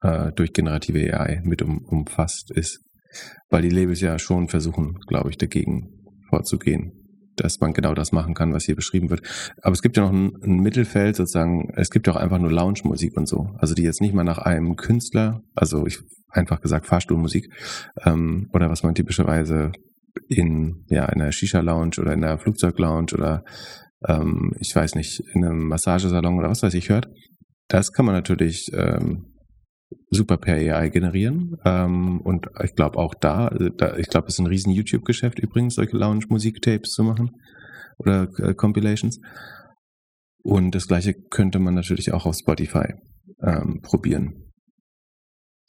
äh, 0.00 0.32
durch 0.32 0.52
generative 0.52 1.14
AI 1.18 1.42
mit 1.44 1.62
um, 1.62 1.84
umfasst 1.84 2.50
ist. 2.50 2.80
Weil 3.50 3.62
die 3.62 3.70
Labels 3.70 4.00
ja 4.00 4.18
schon 4.18 4.48
versuchen, 4.48 4.98
glaube 5.06 5.30
ich, 5.30 5.38
dagegen 5.38 5.90
vorzugehen 6.28 7.03
dass 7.36 7.60
man 7.60 7.72
genau 7.72 7.94
das 7.94 8.12
machen 8.12 8.34
kann, 8.34 8.52
was 8.52 8.64
hier 8.64 8.76
beschrieben 8.76 9.10
wird. 9.10 9.22
Aber 9.62 9.72
es 9.72 9.82
gibt 9.82 9.96
ja 9.96 10.04
noch 10.04 10.12
ein, 10.12 10.32
ein 10.42 10.60
Mittelfeld 10.60 11.16
sozusagen, 11.16 11.72
es 11.76 11.90
gibt 11.90 12.06
ja 12.06 12.14
auch 12.14 12.18
einfach 12.18 12.38
nur 12.38 12.50
Lounge-Musik 12.50 13.16
und 13.16 13.26
so. 13.26 13.50
Also 13.58 13.74
die 13.74 13.82
jetzt 13.82 14.00
nicht 14.00 14.14
mal 14.14 14.24
nach 14.24 14.38
einem 14.38 14.76
Künstler, 14.76 15.42
also 15.54 15.86
ich 15.86 15.98
einfach 16.30 16.60
gesagt 16.60 16.86
Fahrstuhlmusik, 16.86 17.48
ähm, 18.04 18.48
oder 18.52 18.70
was 18.70 18.82
man 18.82 18.94
typischerweise 18.94 19.72
in 20.28 20.84
ja, 20.88 21.06
in 21.06 21.20
einer 21.20 21.32
Shisha-Lounge 21.32 21.96
oder 22.00 22.12
in 22.12 22.24
einer 22.24 22.38
Flugzeug-Lounge 22.38 23.14
oder 23.14 23.44
ähm, 24.06 24.52
ich 24.60 24.74
weiß 24.74 24.94
nicht, 24.94 25.20
in 25.34 25.44
einem 25.44 25.68
Massagesalon 25.68 26.38
oder 26.38 26.50
was 26.50 26.62
weiß 26.62 26.74
ich 26.74 26.88
hört. 26.88 27.08
Das 27.68 27.92
kann 27.92 28.04
man 28.04 28.14
natürlich 28.14 28.70
ähm, 28.74 29.33
super 30.10 30.36
per 30.36 30.54
AI 30.54 30.88
generieren. 30.88 31.56
Ähm, 31.64 32.20
und 32.20 32.46
ich 32.62 32.74
glaube 32.74 32.98
auch 32.98 33.14
da, 33.14 33.48
äh, 33.48 33.70
da 33.76 33.96
ich 33.96 34.08
glaube, 34.08 34.28
es 34.28 34.34
ist 34.34 34.40
ein 34.40 34.46
riesen 34.46 34.72
YouTube-Geschäft 34.72 35.38
übrigens, 35.38 35.74
solche 35.74 35.96
Lounge-Musik-Tapes 35.96 36.90
zu 36.90 37.02
machen 37.02 37.30
oder 37.98 38.28
äh, 38.38 38.54
Compilations. 38.54 39.20
Und 40.42 40.74
das 40.74 40.86
gleiche 40.86 41.14
könnte 41.30 41.58
man 41.58 41.74
natürlich 41.74 42.12
auch 42.12 42.26
auf 42.26 42.36
Spotify 42.36 42.94
ähm, 43.42 43.80
probieren. 43.82 44.44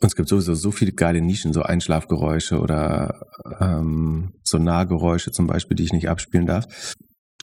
Und 0.02 0.08
es 0.08 0.16
gibt 0.16 0.28
sowieso 0.28 0.54
so 0.54 0.72
viele 0.72 0.92
geile 0.92 1.22
Nischen, 1.22 1.54
so 1.54 1.62
Einschlafgeräusche 1.62 2.60
oder 2.60 3.22
ähm, 3.62 4.34
Sonargeräusche 4.44 5.32
zum 5.32 5.48
Beispiel, 5.48 5.76
die 5.76 5.84
ich 5.84 5.94
nicht 5.94 6.10
abspielen 6.10 6.46
darf. 6.46 6.66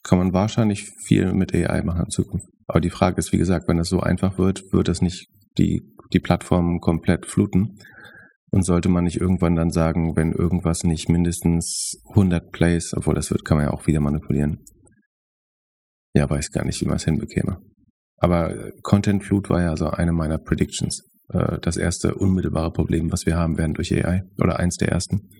Kann 0.02 0.18
man 0.18 0.34
wahrscheinlich 0.34 0.90
viel 1.06 1.32
mit 1.32 1.54
AI 1.54 1.82
machen 1.82 2.04
in 2.04 2.10
Zukunft. 2.10 2.46
Aber 2.66 2.80
die 2.80 2.90
Frage 2.90 3.18
ist, 3.18 3.32
wie 3.32 3.38
gesagt, 3.38 3.68
wenn 3.68 3.78
das 3.78 3.88
so 3.88 4.00
einfach 4.00 4.36
wird, 4.36 4.62
wird 4.72 4.88
das 4.88 5.00
nicht 5.00 5.28
die 5.58 5.82
die 6.14 6.20
Plattform 6.20 6.80
komplett 6.80 7.26
fluten. 7.26 7.78
Und 8.50 8.64
sollte 8.66 8.90
man 8.90 9.04
nicht 9.04 9.18
irgendwann 9.18 9.56
dann 9.56 9.70
sagen, 9.70 10.14
wenn 10.14 10.32
irgendwas 10.32 10.84
nicht 10.84 11.08
mindestens 11.08 12.02
100 12.10 12.50
Plays, 12.50 12.92
obwohl 12.94 13.14
das 13.14 13.30
wird, 13.30 13.46
kann 13.46 13.56
man 13.56 13.66
ja 13.66 13.72
auch 13.72 13.86
wieder 13.86 14.00
manipulieren. 14.00 14.58
Ja, 16.14 16.28
weiß 16.28 16.50
gar 16.50 16.66
nicht, 16.66 16.80
wie 16.82 16.86
man 16.86 16.96
es 16.96 17.04
hinbekäme. 17.04 17.58
Aber 18.18 18.54
äh, 18.54 18.72
Content 18.82 19.24
Flut 19.24 19.48
war 19.48 19.62
ja 19.62 19.76
so 19.76 19.86
eine 19.86 20.12
meiner 20.12 20.36
Predictions. 20.36 21.02
Äh, 21.30 21.58
das 21.60 21.78
erste 21.78 22.14
unmittelbare 22.14 22.72
Problem, 22.72 23.10
was 23.10 23.24
wir 23.24 23.36
haben 23.36 23.56
werden 23.56 23.72
durch 23.72 23.92
AI, 23.92 24.22
oder 24.38 24.58
eins 24.58 24.76
der 24.76 24.88
ersten, 24.88 25.30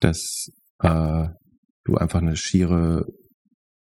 dass 0.00 0.48
äh, 0.78 1.28
du 1.84 1.96
einfach 1.96 2.20
eine 2.20 2.36
schiere 2.36 3.06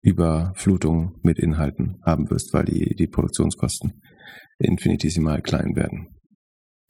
Überflutung 0.02 1.20
mit 1.22 1.38
Inhalten 1.38 2.00
haben 2.04 2.30
wirst, 2.32 2.54
weil 2.54 2.66
die, 2.66 2.96
die 2.96 3.08
Produktionskosten 3.08 4.02
infinitesimal 4.64 5.42
klein 5.42 5.76
werden. 5.76 6.08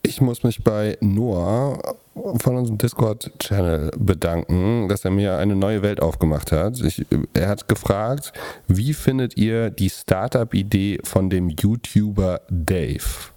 Ich 0.04 0.20
muss 0.20 0.44
mich 0.44 0.64
bei 0.64 0.98
Noah 1.00 1.96
von 2.14 2.56
unserem 2.56 2.78
Discord-Channel 2.78 3.92
bedanken, 3.98 4.90
dass 4.90 5.06
er 5.06 5.12
mir 5.12 5.38
eine 5.38 5.56
neue 5.56 5.84
Welt 5.84 6.02
aufgemacht 6.02 6.52
hat. 6.52 6.80
Ich, 6.82 7.06
er 7.34 7.48
hat 7.48 7.68
gefragt, 7.68 8.34
wie 8.68 8.94
findet 8.94 9.38
ihr 9.38 9.70
die 9.70 9.90
Startup-Idee 9.90 11.00
von 11.04 11.30
dem 11.30 11.50
YouTuber 11.50 12.42
Dave? 12.50 13.30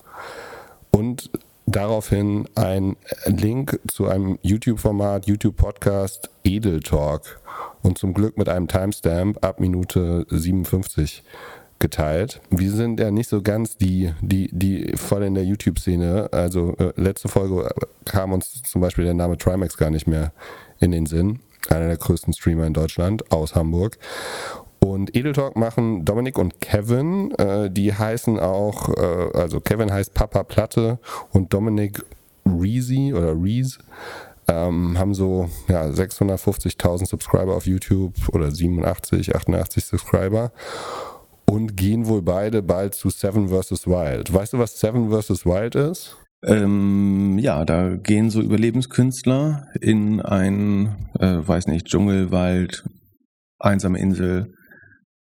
Und 0.90 1.30
daraufhin 1.66 2.48
ein 2.54 2.96
Link 3.26 3.78
zu 3.86 4.06
einem 4.06 4.38
YouTube-Format, 4.42 5.26
YouTube-Podcast 5.26 6.30
Edel 6.44 6.80
Talk 6.80 7.40
und 7.82 7.98
zum 7.98 8.14
Glück 8.14 8.38
mit 8.38 8.48
einem 8.48 8.68
Timestamp 8.68 9.44
ab 9.44 9.60
Minute 9.60 10.26
57 10.30 11.22
geteilt. 11.84 12.40
Wir 12.48 12.70
sind 12.70 12.98
ja 12.98 13.10
nicht 13.10 13.28
so 13.28 13.42
ganz 13.42 13.76
die, 13.76 14.14
die, 14.22 14.48
die 14.52 14.96
voll 14.96 15.22
in 15.22 15.34
der 15.34 15.44
YouTube-Szene. 15.44 16.30
Also 16.32 16.74
äh, 16.78 16.94
letzte 16.96 17.28
Folge 17.28 17.68
kam 18.06 18.32
uns 18.32 18.62
zum 18.62 18.80
Beispiel 18.80 19.04
der 19.04 19.12
Name 19.12 19.36
Trimax 19.36 19.76
gar 19.76 19.90
nicht 19.90 20.06
mehr 20.06 20.32
in 20.80 20.92
den 20.92 21.04
Sinn. 21.04 21.40
Einer 21.68 21.88
der 21.88 21.98
größten 21.98 22.32
Streamer 22.32 22.66
in 22.66 22.72
Deutschland 22.72 23.30
aus 23.30 23.54
Hamburg. 23.54 23.98
Und 24.78 25.14
Edeltalk 25.14 25.56
machen 25.56 26.06
Dominik 26.06 26.38
und 26.38 26.58
Kevin. 26.58 27.32
Äh, 27.32 27.70
die 27.70 27.92
heißen 27.92 28.40
auch, 28.40 28.88
äh, 28.88 29.38
also 29.38 29.60
Kevin 29.60 29.92
heißt 29.92 30.14
Papa 30.14 30.42
Platte 30.42 30.98
und 31.32 31.52
Dominik 31.52 32.02
Reezy 32.46 33.12
oder 33.12 33.34
Reese. 33.34 33.78
Ähm, 34.48 34.98
haben 34.98 35.12
so 35.12 35.50
ja, 35.68 35.84
650.000 35.84 37.08
Subscriber 37.08 37.54
auf 37.54 37.66
YouTube 37.66 38.14
oder 38.32 38.50
87, 38.50 39.36
88 39.36 39.84
Subscriber 39.84 40.50
und 41.54 41.76
gehen 41.76 42.08
wohl 42.08 42.22
beide 42.22 42.62
bald 42.62 42.94
zu 42.94 43.10
Seven 43.10 43.48
vs. 43.48 43.86
Wild. 43.86 44.32
Weißt 44.32 44.52
du, 44.52 44.58
was 44.58 44.78
Seven 44.80 45.10
vs. 45.10 45.46
Wild 45.46 45.76
ist? 45.76 46.16
Ähm, 46.44 47.38
ja, 47.38 47.64
da 47.64 47.94
gehen 47.94 48.28
so 48.28 48.40
Überlebenskünstler 48.40 49.68
in 49.80 50.20
ein, 50.20 51.08
äh, 51.18 51.38
weiß 51.46 51.68
nicht, 51.68 51.86
Dschungelwald, 51.86 52.84
einsame 53.58 53.98
Insel 54.00 54.52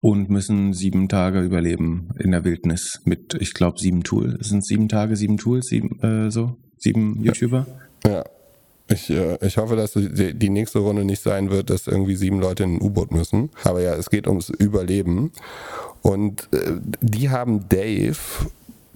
und 0.01 0.31
müssen 0.31 0.73
sieben 0.73 1.09
Tage 1.09 1.41
überleben 1.41 2.11
in 2.19 2.31
der 2.31 2.45
Wildnis 2.45 3.01
mit, 3.05 3.35
ich 3.35 3.53
glaube, 3.53 3.79
sieben 3.79 4.05
Tools. 4.05 4.49
Sind 4.49 4.65
sieben 4.65 4.89
Tage, 4.89 5.17
sieben 5.17 5.37
Tools, 5.37 5.67
sieben, 5.67 6.01
äh, 6.01 6.31
so, 6.31 6.57
sieben 6.79 7.23
YouTuber. 7.23 7.67
Ja. 8.07 8.25
Ich, 8.89 9.09
äh, 9.11 9.39
ich 9.47 9.57
hoffe, 9.57 9.77
dass 9.77 9.93
die, 9.93 10.35
die 10.35 10.51
nächste 10.51 10.81
Runde 10.81 11.05
nicht 11.05 11.23
sein 11.23 11.51
wird, 11.51 11.71
dass 11.71 11.87
irgendwie 11.87 12.17
sieben 12.17 12.41
Leute 12.41 12.65
in 12.65 12.77
ein 12.77 12.83
U-Boot 12.83 13.13
müssen. 13.13 13.51
Aber 13.63 13.81
ja, 13.81 13.95
es 13.95 14.11
geht 14.11 14.27
ums 14.27 14.49
Überleben. 14.49 15.33
Und 16.03 16.49
äh, 16.53 16.77
die 17.01 17.31
haben 17.31 17.69
Dave, 17.69 18.19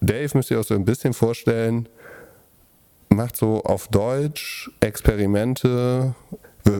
Dave 0.00 0.30
müsst 0.34 0.50
ihr 0.50 0.58
euch 0.58 0.66
so 0.66 0.74
ein 0.74 0.84
bisschen 0.84 1.12
vorstellen, 1.12 1.88
macht 3.08 3.36
so 3.36 3.62
auf 3.62 3.86
Deutsch 3.88 4.70
Experimente, 4.80 6.16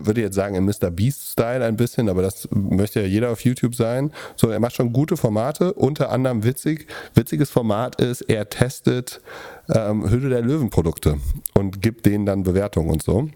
würde 0.07 0.21
jetzt 0.21 0.35
sagen 0.35 0.55
im 0.55 0.65
Mr. 0.65 0.91
Beast-Style 0.91 1.65
ein 1.65 1.77
bisschen, 1.77 2.09
aber 2.09 2.23
das 2.23 2.49
möchte 2.53 3.01
ja 3.01 3.07
jeder 3.07 3.31
auf 3.31 3.41
YouTube 3.41 3.75
sein. 3.75 4.13
So, 4.37 4.51
er 4.51 4.61
macht 4.61 4.77
schon 4.77 4.93
gute 4.93 5.17
Formate, 5.17 5.73
unter 5.73 6.11
anderem 6.11 6.45
witzig. 6.45 6.87
Witziges 7.15 7.51
Format 7.51 8.01
ist, 8.01 8.23
er 8.23 8.49
testet 8.49 9.21
ähm, 9.75 10.09
Hülle 10.11 10.29
der 10.29 10.43
Löwen-Produkte 10.43 11.19
und 11.55 11.83
gibt 11.83 12.07
denen 12.07 12.27
dann 12.27 12.43
Bewertungen 12.43 12.91
und 12.91 13.03
so. 13.03 13.29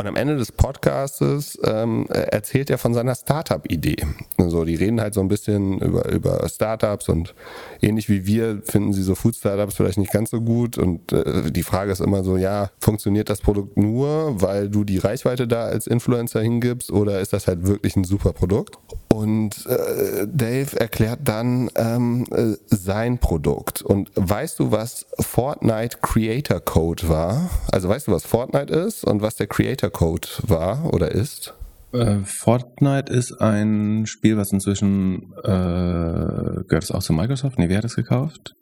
Und 0.00 0.06
am 0.06 0.14
Ende 0.14 0.36
des 0.36 0.52
Podcastes 0.52 1.58
ähm, 1.64 2.06
erzählt 2.08 2.70
er 2.70 2.78
von 2.78 2.94
seiner 2.94 3.16
Startup-Idee. 3.16 3.96
Also 4.36 4.64
die 4.64 4.76
reden 4.76 5.00
halt 5.00 5.12
so 5.12 5.20
ein 5.20 5.26
bisschen 5.26 5.80
über, 5.80 6.08
über 6.08 6.48
Startups 6.48 7.08
und 7.08 7.34
ähnlich 7.82 8.08
wie 8.08 8.24
wir 8.24 8.62
finden 8.62 8.92
sie 8.92 9.02
so 9.02 9.16
Food-Startups 9.16 9.74
vielleicht 9.74 9.98
nicht 9.98 10.12
ganz 10.12 10.30
so 10.30 10.40
gut. 10.40 10.78
Und 10.78 11.12
äh, 11.12 11.50
die 11.50 11.64
Frage 11.64 11.90
ist 11.90 12.00
immer 12.00 12.22
so, 12.22 12.36
ja, 12.36 12.70
funktioniert 12.78 13.28
das 13.28 13.40
Produkt 13.40 13.76
nur, 13.76 14.40
weil 14.40 14.68
du 14.68 14.84
die 14.84 14.98
Reichweite 14.98 15.48
da 15.48 15.64
als 15.64 15.88
Influencer 15.88 16.42
hingibst 16.42 16.92
oder 16.92 17.18
ist 17.18 17.32
das 17.32 17.48
halt 17.48 17.66
wirklich 17.66 17.96
ein 17.96 18.04
super 18.04 18.32
Produkt? 18.32 18.78
Und 19.12 19.66
äh, 19.66 20.28
Dave 20.28 20.78
erklärt 20.78 21.20
dann 21.24 21.70
ähm, 21.74 22.24
äh, 22.30 22.54
sein 22.66 23.18
Produkt. 23.18 23.82
Und 23.82 24.12
weißt 24.14 24.60
du, 24.60 24.70
was 24.70 25.06
Fortnite 25.18 25.98
Creator 26.02 26.60
Code 26.60 27.08
war? 27.08 27.50
Also 27.72 27.88
weißt 27.88 28.06
du, 28.06 28.12
was 28.12 28.24
Fortnite 28.24 28.72
ist 28.72 29.02
und 29.04 29.20
was 29.20 29.34
der 29.34 29.48
Creator 29.48 29.87
Code 29.90 30.28
war 30.42 30.92
oder 30.92 31.12
ist? 31.12 31.54
Äh, 31.92 32.18
Fortnite 32.24 33.12
ist 33.12 33.40
ein 33.40 34.06
Spiel, 34.06 34.36
was 34.36 34.52
inzwischen 34.52 35.32
äh, 35.42 36.64
gehört 36.66 36.84
es 36.84 36.90
auch 36.90 37.02
zu 37.02 37.12
Microsoft? 37.12 37.58
Nee, 37.58 37.68
wer 37.68 37.78
hat 37.78 37.84
es 37.84 37.96
gekauft? 37.96 38.54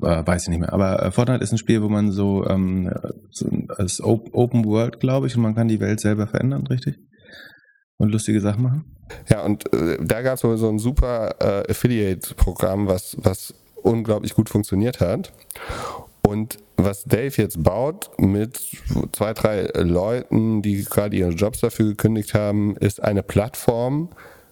Äh, 0.00 0.24
weiß 0.24 0.44
ich 0.44 0.48
nicht 0.48 0.60
mehr. 0.60 0.72
Aber 0.72 1.02
äh, 1.02 1.10
Fortnite 1.10 1.42
ist 1.42 1.52
ein 1.52 1.58
Spiel, 1.58 1.82
wo 1.82 1.88
man 1.88 2.12
so, 2.12 2.46
ähm, 2.46 2.92
so 3.30 3.48
als 3.76 4.00
Open 4.00 4.64
World, 4.64 5.00
glaube 5.00 5.26
ich, 5.26 5.36
und 5.36 5.42
man 5.42 5.54
kann 5.54 5.68
die 5.68 5.80
Welt 5.80 6.00
selber 6.00 6.28
verändern, 6.28 6.66
richtig? 6.68 6.96
und 7.98 8.10
lustige 8.10 8.40
Sachen 8.40 8.62
machen. 8.62 8.96
Ja, 9.28 9.42
und 9.42 9.72
äh, 9.74 9.98
da 10.00 10.22
gab 10.22 10.34
es 10.34 10.40
so, 10.40 10.56
so 10.56 10.68
ein 10.68 10.78
super 10.78 11.34
äh, 11.40 11.70
Affiliate-Programm, 11.70 12.86
was, 12.86 13.16
was 13.18 13.54
unglaublich 13.82 14.34
gut 14.34 14.48
funktioniert 14.48 15.00
hat. 15.00 15.32
Und 16.28 16.58
was 16.76 17.04
Dave 17.04 17.32
jetzt 17.40 17.62
baut 17.62 18.10
mit 18.18 18.60
zwei, 19.12 19.32
drei 19.32 19.62
Leuten, 19.76 20.60
die 20.60 20.84
gerade 20.84 21.16
ihre 21.16 21.30
Jobs 21.30 21.60
dafür 21.60 21.86
gekündigt 21.86 22.34
haben, 22.34 22.76
ist 22.76 23.02
eine 23.02 23.22
Plattform 23.22 24.10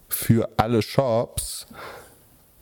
für 0.08 0.48
alle 0.56 0.80
Shops, 0.80 1.66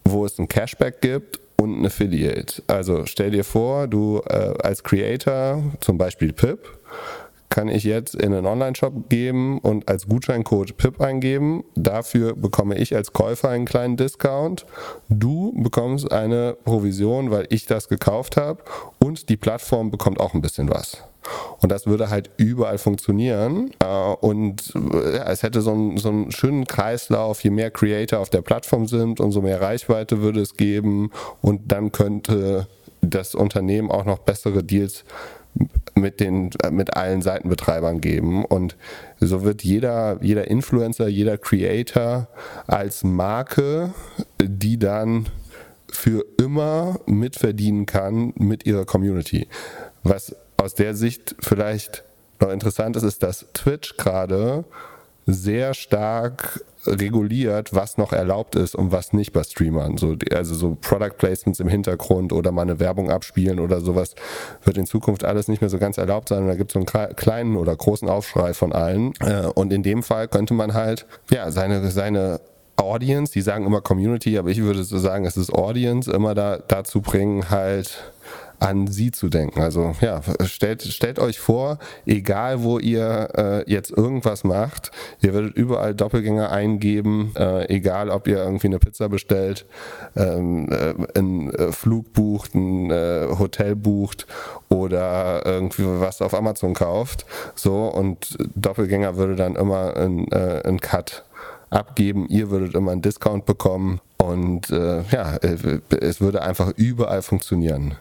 wo 0.05 0.27
es 0.27 0.37
ein 0.41 0.49
Cashback 0.49 1.01
gibt 1.01 1.39
und 1.57 1.81
ein 1.81 1.87
Affiliate. 1.87 2.61
Also 2.67 3.07
stell 3.07 3.31
dir 3.31 3.45
vor, 3.45 3.87
du 3.87 4.21
äh, 4.27 4.55
als 4.61 4.83
Creator, 4.83 5.63
zum 5.79 5.97
Beispiel 5.97 6.33
Pip, 6.33 6.77
kann 7.55 7.69
ich 7.69 7.85
jetzt 7.85 8.17
in 8.17 8.35
einen 8.35 8.47
Online-Shop 8.47 9.09
geben 9.09 9.61
und 9.61 9.89
als 9.89 10.09
Gutscheincode 10.09 10.77
PIP 10.77 11.01
eingeben. 11.01 11.63
Dafür 11.77 12.35
bekomme 12.35 12.77
ich 12.77 12.97
als 12.97 13.13
Käufer 13.13 13.49
einen 13.49 13.65
kleinen 13.65 13.97
Discount. 13.97 14.67
Du 15.09 15.53
bekommst 15.57 16.11
eine 16.11 16.57
Provision, 16.65 17.31
weil 17.31 17.47
ich 17.51 17.67
das 17.67 17.89
gekauft 17.89 18.37
habe 18.37 18.65
und 18.99 19.29
die 19.29 19.37
Plattform 19.37 19.93
bekommt 19.93 20.19
auch 20.19 20.35
ein 20.35 20.43
bisschen 20.43 20.69
was. 20.69 21.05
Und 21.61 21.71
das 21.71 21.87
würde 21.87 22.11
halt 22.11 22.29
überall 22.39 22.77
funktionieren. 22.77 23.71
Äh, 23.79 23.87
und 23.87 24.75
ja, 24.75 25.31
es 25.31 25.45
hätte 25.45 25.61
so 25.61 25.71
einen, 25.71 25.97
so 25.97 26.09
einen 26.09 26.33
schönen 26.33 26.67
Kreislauf, 26.67 27.45
je 27.45 27.51
mehr 27.51 27.71
Creator 27.71 28.19
auf 28.19 28.31
der 28.31 28.43
Plattform 28.43 28.89
sind, 28.89 29.21
umso 29.21 29.41
mehr 29.43 29.61
Reichweite 29.61 30.23
würde 30.23 30.41
es 30.41 30.57
geben. 30.57 31.13
Und 31.41 31.71
dann 31.71 31.93
könnte 31.93 32.67
das 33.01 33.37
Unternehmen 33.37 33.93
auch 33.93 34.05
noch 34.05 34.19
bessere 34.19 34.65
Deals 34.65 35.05
mit 35.95 36.21
den 36.21 36.51
mit 36.71 36.97
allen 36.97 37.23
Seitenbetreibern 37.23 38.01
geben. 38.01 38.45
Und 38.45 38.77
so 39.21 39.45
wird 39.45 39.63
jeder 39.63 40.19
jeder 40.21 40.49
Influencer 40.49 41.09
jeder 41.09 41.39
Creator 41.39 42.29
als 42.67 43.05
Marke 43.05 43.95
die 44.43 44.79
dann 44.79 45.29
für 45.89 46.25
immer 46.39 46.99
mitverdienen 47.07 47.87
kann 47.87 48.33
mit 48.37 48.67
ihrer 48.67 48.85
Community. 48.85 49.49
Was 50.03 50.35
aus 50.57 50.75
der 50.75 50.95
Sicht 50.95 51.37
vielleicht 51.41 52.05
noch 52.41 52.51
interessant 52.51 52.97
ist 52.97 53.05
ist 53.05 53.23
dass 53.23 53.47
Twitch 53.55 53.97
gerade 53.97 54.65
sehr 55.27 55.75
stark 55.75 56.65
reguliert, 56.87 57.75
was 57.75 57.97
noch 57.97 58.13
erlaubt 58.13 58.57
ist 58.57 58.75
und 58.75 58.93
was 58.93 59.13
nicht 59.13 59.33
bei 59.33 59.43
Streamern. 59.43 59.97
So, 59.97 60.17
also 60.33 60.55
so 60.55 60.77
Product 60.81 61.17
Placements 61.17 61.61
im 61.61 61.69
Hintergrund 61.69 62.33
oder 62.33 62.53
mal 62.53 62.63
eine 62.63 62.79
Werbung 62.79 63.11
abspielen 63.11 63.59
oder 63.59 63.81
sowas 63.81 64.15
wird 64.65 64.77
in 64.77 64.87
Zukunft 64.87 65.25
alles 65.25 65.49
nicht 65.49 65.61
mehr 65.61 65.71
so 65.71 65.79
ganz 65.79 65.97
erlaubt 65.97 66.29
sein. 66.29 66.43
Und 66.43 66.49
da 66.49 66.55
gibt 66.55 66.71
es 66.71 66.75
so 66.75 66.95
einen 66.95 67.17
kleinen 67.17 67.57
oder 67.57 67.75
großen 67.75 68.09
Aufschrei 68.09 68.55
von 68.55 68.73
allen. 68.73 69.13
Äh, 69.21 69.47
und 69.55 69.73
in 69.73 69.83
dem 69.83 70.03
Fall 70.03 70.29
könnte 70.29 70.55
man 70.55 70.75
halt 70.75 71.07
ja 71.31 71.51
seine, 71.51 71.91
seine 71.91 72.41
Audience, 72.77 73.33
die 73.33 73.41
sagen 73.41 73.67
immer 73.67 73.81
Community, 73.81 74.37
aber 74.37 74.51
ich 74.51 74.61
würde 74.61 74.83
so 74.85 74.99
sagen, 74.99 75.25
es 75.25 75.37
ist 75.37 75.53
Audience, 75.53 76.11
immer 76.11 76.35
da, 76.35 76.59
dazu 76.59 77.01
bringen, 77.01 77.49
halt 77.51 78.13
an 78.61 78.87
sie 78.87 79.11
zu 79.11 79.29
denken. 79.29 79.61
Also 79.61 79.95
ja, 80.01 80.21
stellt, 80.45 80.83
stellt 80.83 81.19
euch 81.19 81.39
vor, 81.39 81.79
egal 82.07 82.63
wo 82.63 82.79
ihr 82.79 83.29
äh, 83.37 83.71
jetzt 83.71 83.91
irgendwas 83.91 84.45
macht, 84.45 84.91
ihr 85.21 85.35
werdet 85.35 85.57
überall 85.57 85.95
Doppelgänger 85.95 86.51
eingeben, 86.51 87.33
äh, 87.37 87.69
egal 87.69 88.11
ob 88.11 88.27
ihr 88.27 88.39
irgendwie 88.39 88.69
eine 88.69 88.79
Pizza 88.79 89.09
bestellt, 89.09 89.67
ähm, 90.17 90.69
äh, 90.71 90.95
einen 91.19 91.51
äh, 91.51 91.73
Flug 91.73 92.13
bucht, 92.13 92.55
ein 92.55 92.91
äh, 92.91 93.27
Hotel 93.39 93.77
bucht 93.77 94.27
oder 94.69 95.45
irgendwie 95.45 95.85
was 95.87 96.23
auf 96.23 96.35
Amazon 96.35 96.75
kauft. 96.75 97.27
So 97.55 97.87
und 97.89 98.37
Doppelgänger 98.55 99.17
würde 99.17 99.37
dann 99.37 99.57
immer 99.57 99.97
ein, 99.97 100.31
äh, 100.31 100.75
Cut 100.81 101.25
abgeben, 101.71 102.27
ihr 102.29 102.51
würdet 102.51 102.75
immer 102.75 102.93
einen 102.93 103.03
Discount 103.03 103.47
bekommen 103.47 104.01
und 104.19 104.71
äh, 104.71 105.03
ja, 105.11 105.37
es 105.37 106.21
würde 106.21 106.43
einfach 106.43 106.73
überall 106.77 107.23
funktionieren. 107.23 107.97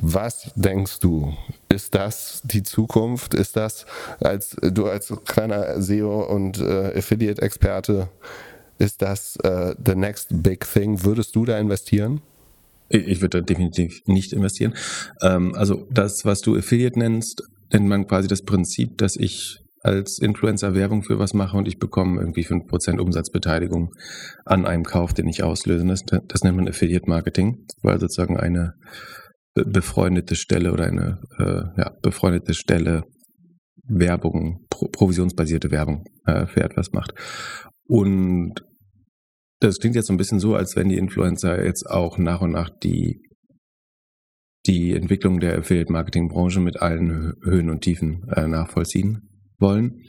Was 0.00 0.52
denkst 0.54 1.00
du? 1.00 1.34
Ist 1.68 1.94
das 1.94 2.40
die 2.44 2.62
Zukunft? 2.62 3.34
Ist 3.34 3.56
das, 3.56 3.86
als 4.20 4.56
du 4.60 4.86
als 4.86 5.12
kleiner 5.24 5.80
SEO 5.80 6.22
und 6.22 6.60
äh, 6.60 6.96
Affiliate-Experte, 6.96 8.08
ist 8.78 9.02
das 9.02 9.36
äh, 9.42 9.74
the 9.84 9.94
next 9.94 10.42
big 10.42 10.64
thing? 10.70 11.04
Würdest 11.04 11.34
du 11.34 11.44
da 11.44 11.58
investieren? 11.58 12.20
Ich 12.88 13.20
würde 13.20 13.40
da 13.40 13.44
definitiv 13.44 14.02
nicht 14.06 14.32
investieren. 14.32 14.74
Ähm, 15.20 15.54
also 15.54 15.86
das, 15.90 16.24
was 16.24 16.40
du 16.40 16.56
Affiliate 16.56 16.98
nennst, 16.98 17.42
nennt 17.72 17.88
man 17.88 18.06
quasi 18.06 18.28
das 18.28 18.42
Prinzip, 18.42 18.96
dass 18.98 19.16
ich 19.16 19.60
als 19.82 20.18
Influencer 20.18 20.74
Werbung 20.74 21.02
für 21.02 21.18
was 21.18 21.34
mache 21.34 21.56
und 21.56 21.68
ich 21.68 21.78
bekomme 21.78 22.20
irgendwie 22.20 22.44
5% 22.44 22.98
Umsatzbeteiligung 22.98 23.94
an 24.44 24.66
einem 24.66 24.84
Kauf, 24.84 25.12
den 25.12 25.28
ich 25.28 25.42
auslöse. 25.42 25.86
Das, 25.86 26.04
das 26.04 26.42
nennt 26.42 26.56
man 26.56 26.68
Affiliate 26.68 27.08
Marketing, 27.08 27.66
weil 27.82 28.00
sozusagen 28.00 28.36
eine 28.36 28.74
befreundete 29.54 30.36
Stelle 30.36 30.72
oder 30.72 30.84
eine 30.84 31.20
äh, 31.38 31.80
ja, 31.80 31.90
befreundete 32.02 32.54
Stelle 32.54 33.04
Werbung, 33.88 34.66
pro 34.70 34.88
provisionsbasierte 34.88 35.70
Werbung 35.70 36.04
äh, 36.26 36.46
für 36.46 36.62
etwas 36.62 36.92
macht. 36.92 37.12
Und 37.84 38.54
das 39.60 39.78
klingt 39.78 39.96
jetzt 39.96 40.06
so 40.06 40.12
ein 40.12 40.18
bisschen 40.18 40.40
so, 40.40 40.54
als 40.54 40.76
wenn 40.76 40.88
die 40.88 40.98
Influencer 40.98 41.64
jetzt 41.64 41.88
auch 41.88 42.18
nach 42.18 42.42
und 42.42 42.52
nach 42.52 42.70
die, 42.82 43.20
die 44.66 44.94
Entwicklung 44.94 45.40
der 45.40 45.58
Affiliate-Marketing-Branche 45.58 46.60
mit 46.60 46.80
allen 46.80 47.32
Höhen 47.42 47.70
und 47.70 47.80
Tiefen 47.80 48.28
äh, 48.28 48.46
nachvollziehen 48.46 49.28
wollen. 49.58 50.02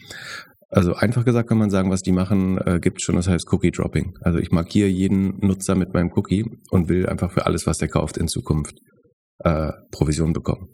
Also 0.72 0.94
einfach 0.94 1.26
gesagt 1.26 1.50
kann 1.50 1.58
man 1.58 1.72
sagen, 1.72 1.90
was 1.90 2.02
die 2.02 2.12
machen, 2.12 2.60
äh, 2.60 2.80
gibt 2.80 3.02
schon, 3.02 3.16
das 3.16 3.28
heißt 3.28 3.52
Cookie 3.52 3.72
Dropping. 3.72 4.14
Also 4.22 4.38
ich 4.38 4.52
markiere 4.52 4.88
jeden 4.88 5.40
Nutzer 5.40 5.74
mit 5.74 5.94
meinem 5.94 6.12
Cookie 6.16 6.46
und 6.70 6.90
will 6.90 7.08
einfach 7.08 7.32
für 7.32 7.48
alles, 7.48 7.66
was 7.66 7.78
der 7.78 7.88
kauft, 7.88 8.18
in 8.18 8.28
Zukunft 8.28 8.76
äh, 9.40 9.72
Provision 9.92 10.34
bekommen. 10.34 10.70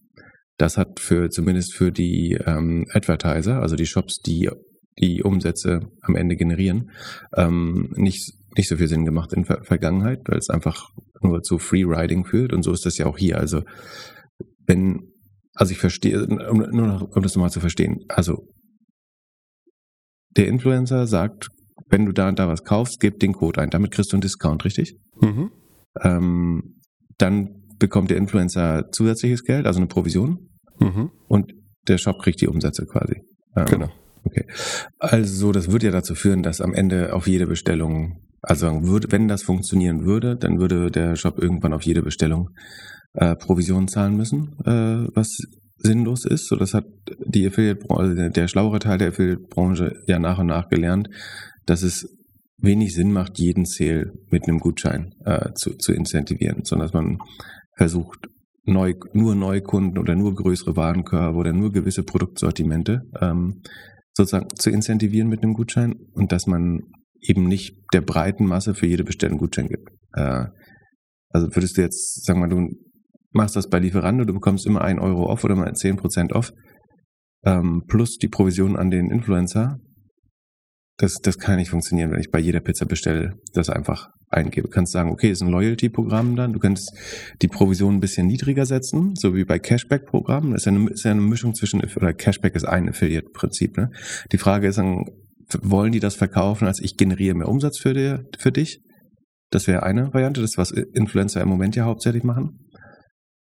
Das 0.57 0.77
hat 0.77 0.99
für 0.99 1.29
zumindest 1.29 1.73
für 1.73 1.91
die 1.91 2.37
ähm, 2.45 2.85
Advertiser, 2.93 3.61
also 3.61 3.75
die 3.75 3.85
Shops, 3.85 4.21
die 4.21 4.49
die 4.97 5.23
Umsätze 5.23 5.81
am 6.01 6.15
Ende 6.15 6.37
generieren, 6.37 6.91
ähm, 7.35 7.93
nicht 7.97 8.31
nicht 8.57 8.69
so 8.69 8.77
viel 8.77 8.87
Sinn 8.87 9.05
gemacht 9.05 9.33
in 9.33 9.43
der 9.43 9.63
Vergangenheit, 9.63 10.21
weil 10.25 10.37
es 10.37 10.49
einfach 10.49 10.89
nur 11.21 11.41
zu 11.41 11.59
Free-Riding 11.59 12.25
führt. 12.25 12.53
Und 12.53 12.63
so 12.63 12.71
ist 12.71 12.85
das 12.85 12.97
ja 12.97 13.05
auch 13.05 13.17
hier. 13.17 13.37
Also, 13.37 13.63
wenn, 14.65 15.11
also 15.53 15.71
ich 15.71 15.77
verstehe, 15.77 16.25
um, 16.25 16.57
nur 16.57 16.87
noch, 16.87 17.01
um 17.01 17.21
das 17.21 17.35
nochmal 17.35 17.51
zu 17.51 17.59
verstehen. 17.59 18.05
Also, 18.07 18.47
der 20.37 20.47
Influencer 20.47 21.07
sagt, 21.07 21.49
wenn 21.89 22.05
du 22.05 22.11
da 22.11 22.29
und 22.29 22.39
da 22.39 22.47
was 22.47 22.63
kaufst, 22.63 22.99
gib 22.99 23.19
den 23.19 23.33
Code 23.33 23.61
ein. 23.61 23.69
Damit 23.69 23.91
kriegst 23.91 24.11
du 24.11 24.15
einen 24.15 24.21
Discount, 24.21 24.65
richtig? 24.65 24.97
Mhm. 25.21 25.51
Ähm, 26.01 26.81
dann 27.17 27.63
bekommt 27.77 28.09
der 28.09 28.17
Influencer 28.17 28.91
zusätzliches 28.91 29.43
Geld, 29.43 29.65
also 29.65 29.79
eine 29.79 29.87
Provision. 29.87 30.49
Mhm. 30.79 31.11
Und 31.27 31.53
der 31.87 31.97
Shop 31.97 32.21
kriegt 32.21 32.41
die 32.41 32.47
Umsätze 32.47 32.85
quasi. 32.85 33.21
Ähm, 33.55 33.65
genau. 33.65 33.89
Okay. 34.23 34.45
Also, 34.97 35.51
das 35.51 35.71
würde 35.71 35.85
ja 35.85 35.91
dazu 35.91 36.15
führen, 36.15 36.41
dass 36.41 36.59
am 36.59 36.73
Ende 36.73 37.13
auf 37.13 37.27
jede 37.27 37.45
Bestellung 37.45 38.25
also 38.47 38.83
würde, 38.83 39.11
wenn 39.11 39.27
das 39.27 39.41
funktionieren 39.41 40.05
würde, 40.05 40.35
dann 40.35 40.59
würde 40.59 40.91
der 40.91 41.15
Shop 41.15 41.39
irgendwann 41.39 41.73
auf 41.73 41.81
jede 41.81 42.03
Bestellung 42.03 42.51
äh, 43.13 43.35
Provision 43.35 43.87
zahlen 43.87 44.15
müssen, 44.15 44.55
äh, 44.65 45.07
was 45.15 45.37
sinnlos 45.77 46.25
ist. 46.25 46.47
So, 46.47 46.55
das 46.55 46.73
hat 46.73 46.85
die 47.25 47.47
Affiliate-Branche, 47.47 48.01
also 48.01 48.29
der 48.29 48.47
schlauere 48.47 48.79
Teil 48.79 48.99
der 48.99 49.09
Affiliate-Branche 49.09 50.03
ja 50.05 50.19
nach 50.19 50.37
und 50.37 50.47
nach 50.47 50.69
gelernt, 50.69 51.09
dass 51.65 51.81
es 51.81 52.07
wenig 52.57 52.93
Sinn 52.93 53.11
macht, 53.11 53.39
jeden 53.39 53.65
Sale 53.65 54.13
mit 54.29 54.47
einem 54.47 54.59
Gutschein 54.59 55.15
äh, 55.25 55.51
zu, 55.55 55.75
zu 55.77 55.91
incentivieren, 55.91 56.63
sondern 56.65 56.87
dass 56.87 56.93
man 56.93 57.17
versucht, 57.75 58.29
neu, 58.65 58.93
nur 59.13 59.35
Neukunden 59.35 59.97
oder 59.97 60.15
nur 60.15 60.33
größere 60.33 60.75
Warenkörbe 60.75 61.37
oder 61.37 61.53
nur 61.53 61.71
gewisse 61.71 62.03
Produktsortimente 62.03 63.01
ähm, 63.21 63.61
sozusagen 64.13 64.47
zu 64.55 64.69
incentivieren 64.69 65.27
mit 65.27 65.43
einem 65.43 65.53
Gutschein 65.53 65.95
und 66.13 66.31
dass 66.31 66.47
man 66.47 66.81
eben 67.21 67.47
nicht 67.47 67.75
der 67.93 68.01
breiten 68.01 68.45
Masse 68.45 68.73
für 68.73 68.87
jede 68.87 69.03
Bestellung 69.03 69.37
Gutschein 69.37 69.67
gibt. 69.67 69.89
Äh, 70.13 70.45
also 71.29 71.53
würdest 71.55 71.77
du 71.77 71.81
jetzt, 71.81 72.25
sagen 72.25 72.39
wir 72.39 72.47
mal, 72.47 72.55
du 72.55 72.69
machst 73.31 73.55
das 73.55 73.69
bei 73.69 73.79
Lieferando, 73.79 74.23
du 74.23 74.33
bekommst 74.33 74.65
immer 74.65 74.81
ein 74.81 74.99
Euro 74.99 75.25
off 75.29 75.43
oder 75.43 75.55
mal 75.55 75.71
10% 75.71 76.31
off, 76.31 76.53
ähm, 77.43 77.83
plus 77.87 78.17
die 78.17 78.29
Provision 78.29 78.77
an 78.77 78.89
den 78.89 79.11
Influencer. 79.11 79.77
Das, 80.97 81.15
das 81.21 81.37
kann 81.37 81.57
nicht 81.57 81.69
funktionieren, 81.69 82.11
wenn 82.11 82.21
ich 82.21 82.31
bei 82.31 82.39
jeder 82.39 82.61
Pizza 82.61 82.85
bestelle, 82.85 83.33
das 83.53 83.69
einfach 83.69 84.07
eingebe. 84.35 84.67
Du 84.67 84.73
kannst 84.73 84.91
sagen, 84.91 85.11
okay, 85.11 85.31
ist 85.31 85.41
ein 85.41 85.49
Loyalty-Programm 85.49 86.35
dann. 86.35 86.53
Du 86.53 86.59
kannst 86.59 86.91
die 87.41 87.47
Provision 87.47 87.95
ein 87.95 87.99
bisschen 87.99 88.27
niedriger 88.27 88.65
setzen, 88.65 89.13
so 89.15 89.35
wie 89.35 89.45
bei 89.45 89.59
Cashback-Programmen. 89.59 90.51
Das 90.51 90.61
ist 90.61 90.65
ja 90.65 90.71
eine, 90.71 90.89
ist 90.89 91.03
ja 91.03 91.11
eine 91.11 91.21
Mischung 91.21 91.55
zwischen, 91.55 91.81
oder 91.95 92.13
Cashback 92.13 92.55
ist 92.55 92.65
ein 92.65 92.89
Affiliate-Prinzip. 92.89 93.77
Ne? 93.77 93.91
Die 94.31 94.37
Frage 94.37 94.67
ist 94.67 94.77
dann, 94.77 95.05
wollen 95.61 95.91
die 95.91 95.99
das 95.99 96.15
verkaufen, 96.15 96.67
als 96.67 96.79
ich 96.79 96.97
generiere 96.97 97.35
mehr 97.35 97.49
Umsatz 97.49 97.79
für, 97.79 97.93
die, 97.93 98.17
für 98.37 98.51
dich? 98.51 98.81
Das 99.51 99.67
wäre 99.67 99.83
eine 99.83 100.13
Variante, 100.13 100.41
das 100.41 100.51
ist, 100.51 100.57
was 100.57 100.71
Influencer 100.71 101.41
im 101.41 101.49
Moment 101.49 101.75
ja 101.75 101.85
hauptsächlich 101.85 102.23
machen. 102.23 102.59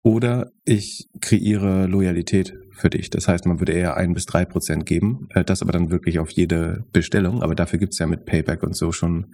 Oder 0.03 0.51
ich 0.65 1.07
kreiere 1.21 1.87
Loyalität 1.87 2.53
für 2.75 2.89
dich. 2.89 3.09
Das 3.09 3.27
heißt, 3.29 3.45
man 3.45 3.59
würde 3.59 3.71
eher 3.71 3.95
ein 3.95 4.13
bis 4.13 4.25
drei 4.25 4.43
Prozent 4.43 4.85
geben, 4.85 5.27
äh, 5.29 5.45
das 5.45 5.61
aber 5.61 5.71
dann 5.71 5.91
wirklich 5.91 6.19
auf 6.19 6.29
jede 6.29 6.83
Bestellung. 6.91 7.41
Aber 7.41 7.55
dafür 7.55 7.79
gibt 7.79 7.93
es 7.93 7.99
ja 7.99 8.07
mit 8.07 8.25
Payback 8.25 8.63
und 8.63 8.75
so 8.75 8.91
schon 8.91 9.33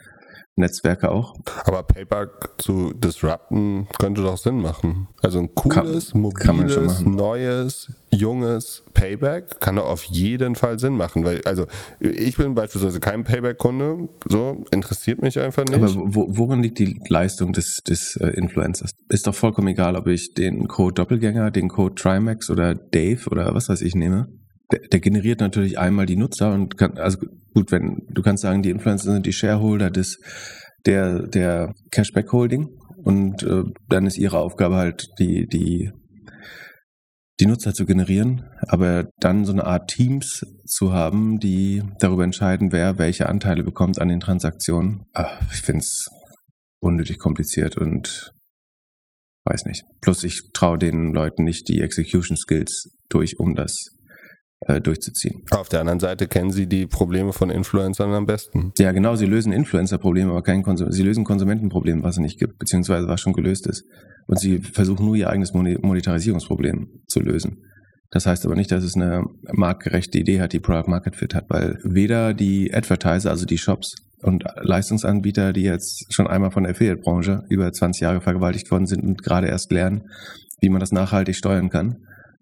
Netzwerke 0.60 1.10
auch. 1.10 1.36
Aber 1.66 1.84
Payback 1.84 2.30
zu 2.58 2.94
disrupten 2.94 3.88
könnte 3.98 4.22
doch 4.22 4.38
Sinn 4.38 4.62
machen. 4.62 5.08
Also 5.22 5.40
ein 5.40 5.54
cooles, 5.56 6.12
kann, 6.12 6.22
mobiles, 6.22 7.00
kann 7.00 7.16
neues, 7.16 7.92
junges 8.12 8.84
Payback 8.94 9.60
kann 9.60 9.78
doch 9.78 9.86
auf 9.86 10.04
jeden 10.04 10.56
Fall 10.56 10.80
Sinn 10.80 10.96
machen. 10.96 11.24
Weil, 11.24 11.42
also 11.46 11.66
ich 12.00 12.38
bin 12.38 12.56
beispielsweise 12.56 13.00
kein 13.00 13.24
Payback-Kunde, 13.24 14.10
so 14.28 14.64
interessiert 14.72 15.22
mich 15.22 15.40
einfach 15.40 15.66
nicht. 15.66 15.76
Aber 15.76 15.94
wo, 15.96 16.28
worin 16.30 16.62
liegt 16.62 16.80
die 16.80 17.00
Leistung 17.08 17.54
des, 17.54 17.82
des 17.88 18.16
äh, 18.18 18.28
Influencers? 18.30 18.92
Ist 19.10 19.28
doch 19.28 19.36
vollkommen 19.36 19.70
egal, 19.70 19.96
ob 19.96 20.08
ich 20.08 20.34
den 20.34 20.68
Code 20.68 20.94
Doppelgänger, 20.94 21.52
den 21.52 21.70
Code 21.70 21.96
Trimax 21.96 22.50
oder 22.50 22.76
Dave 22.76 23.30
oder 23.30 23.54
was 23.54 23.70
weiß 23.70 23.82
ich 23.82 23.96
nehme. 23.96 24.28
Der, 24.72 24.80
der 24.92 25.00
generiert 25.00 25.40
natürlich 25.40 25.80
einmal 25.80 26.06
die 26.06 26.16
Nutzer 26.16 26.54
und 26.54 26.78
kann, 26.78 26.98
also 26.98 27.20
gut, 27.54 27.72
wenn 27.72 28.06
du 28.10 28.22
kannst 28.22 28.44
sagen, 28.44 28.62
die 28.62 28.70
Influencer 28.70 29.12
sind 29.12 29.26
die 29.26 29.34
Shareholder 29.34 29.90
des 29.90 30.20
der 30.86 31.28
der 31.28 31.74
Cashback 31.92 32.32
Holding 32.32 32.70
und 33.04 33.44
äh, 33.44 33.64
dann 33.90 34.06
ist 34.06 34.18
ihre 34.18 34.40
Aufgabe 34.40 34.76
halt 34.76 35.08
die 35.20 35.48
die 35.48 35.92
die 37.40 37.46
Nutzer 37.46 37.74
zu 37.74 37.86
generieren, 37.86 38.50
aber 38.68 39.10
dann 39.20 39.46
so 39.46 39.54
eine 39.54 39.66
Art 39.66 39.90
Teams 39.90 40.46
zu 40.66 40.92
haben, 40.92 41.40
die 41.40 41.84
darüber 42.00 42.26
entscheiden, 42.26 42.74
wer 42.74 42.98
welche 42.98 43.30
Anteile 43.30 43.64
bekommt 43.64 44.00
an 44.00 44.10
den 44.10 44.20
Transaktionen. 44.20 45.06
Ach, 45.14 45.42
ich 45.54 45.62
finde 45.62 45.80
es 45.80 46.10
unnötig 46.82 47.18
kompliziert 47.18 47.78
und 47.78 48.34
weiß 49.46 49.66
nicht. 49.66 49.84
Plus 50.02 50.24
ich 50.24 50.50
traue 50.54 50.78
den 50.78 51.14
Leuten 51.14 51.44
nicht 51.44 51.70
die 51.70 51.82
Execution 51.82 52.38
Skills 52.38 52.90
durch, 53.10 53.40
um 53.40 53.56
das 53.56 53.74
äh, 54.62 54.82
durchzuziehen. 54.82 55.44
Auf 55.52 55.70
der 55.70 55.82
anderen 55.82 56.00
Seite 56.00 56.28
kennen 56.28 56.52
Sie 56.52 56.68
die 56.68 56.86
Probleme 56.86 57.34
von 57.34 57.50
Influencern 57.50 58.14
am 58.14 58.26
besten. 58.26 58.74
Ja, 58.78 58.92
genau, 58.92 59.16
sie 59.16 59.26
lösen 59.26 59.54
Influencer-Probleme, 59.54 60.32
aber 60.32 60.44
kein 60.44 60.64
Konsum 60.64 60.92
sie 60.92 61.04
lösen 61.04 61.24
Konsumentenproblem, 61.24 62.04
was 62.04 62.16
es 62.16 62.20
nicht 62.20 62.40
gibt, 62.40 62.60
beziehungsweise 62.60 63.08
was 63.08 63.22
schon 63.22 63.34
gelöst 63.34 63.68
ist. 63.68 63.86
Und 64.28 64.40
sie 64.40 64.60
versuchen 64.60 65.06
nur 65.06 65.16
ihr 65.16 65.30
eigenes 65.30 65.54
Monetarisierungsproblem 65.54 66.88
zu 67.08 67.20
lösen. 67.20 67.64
Das 68.12 68.26
heißt 68.26 68.46
aber 68.46 68.56
nicht, 68.56 68.72
dass 68.72 68.84
es 68.84 68.96
eine 68.96 69.24
marktgerechte 69.52 70.18
Idee 70.18 70.42
hat, 70.42 70.54
die 70.54 70.60
Product 70.60 70.90
Market 70.90 71.16
Fit 71.16 71.36
hat, 71.36 71.46
weil 71.50 71.80
weder 71.84 72.34
die 72.34 72.74
Advertiser, 72.74 73.30
also 73.30 73.46
die 73.46 73.58
Shops 73.58 73.96
und 74.22 74.44
Leistungsanbieter, 74.62 75.54
die 75.54 75.64
jetzt 75.64 76.14
schon 76.14 76.28
einmal 76.28 76.52
von 76.52 76.64
der 76.64 76.72
Affiliate-Branche 76.72 77.44
über 77.50 77.72
20 77.72 78.02
Jahre 78.02 78.22
vergewaltigt 78.22 78.70
worden 78.72 78.88
sind 78.88 79.04
und 79.04 79.24
gerade 79.24 79.48
erst 79.48 79.72
lernen, 79.72 80.10
wie 80.60 80.70
man 80.70 80.80
das 80.80 80.92
nachhaltig 80.92 81.36
steuern 81.36 81.70
kann, 81.70 81.98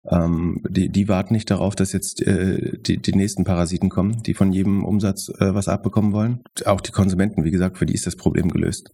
ähm, 0.10 0.62
die, 0.70 0.90
die 0.90 1.08
warten 1.08 1.34
nicht 1.34 1.52
darauf, 1.52 1.76
dass 1.76 1.92
jetzt 1.92 2.22
äh, 2.22 2.78
die, 2.80 2.98
die 2.98 3.14
nächsten 3.14 3.44
Parasiten 3.44 3.90
kommen, 3.90 4.24
die 4.24 4.34
von 4.34 4.52
jedem 4.52 4.86
Umsatz 4.86 5.30
äh, 5.40 5.54
was 5.54 5.68
abbekommen 5.68 6.14
wollen. 6.14 6.44
Auch 6.66 6.82
die 6.82 6.92
Konsumenten, 6.92 7.44
wie 7.44 7.52
gesagt, 7.52 7.78
für 7.78 7.86
die 7.86 7.94
ist 7.94 8.08
das 8.08 8.16
Problem 8.16 8.50
gelöst. 8.50 8.92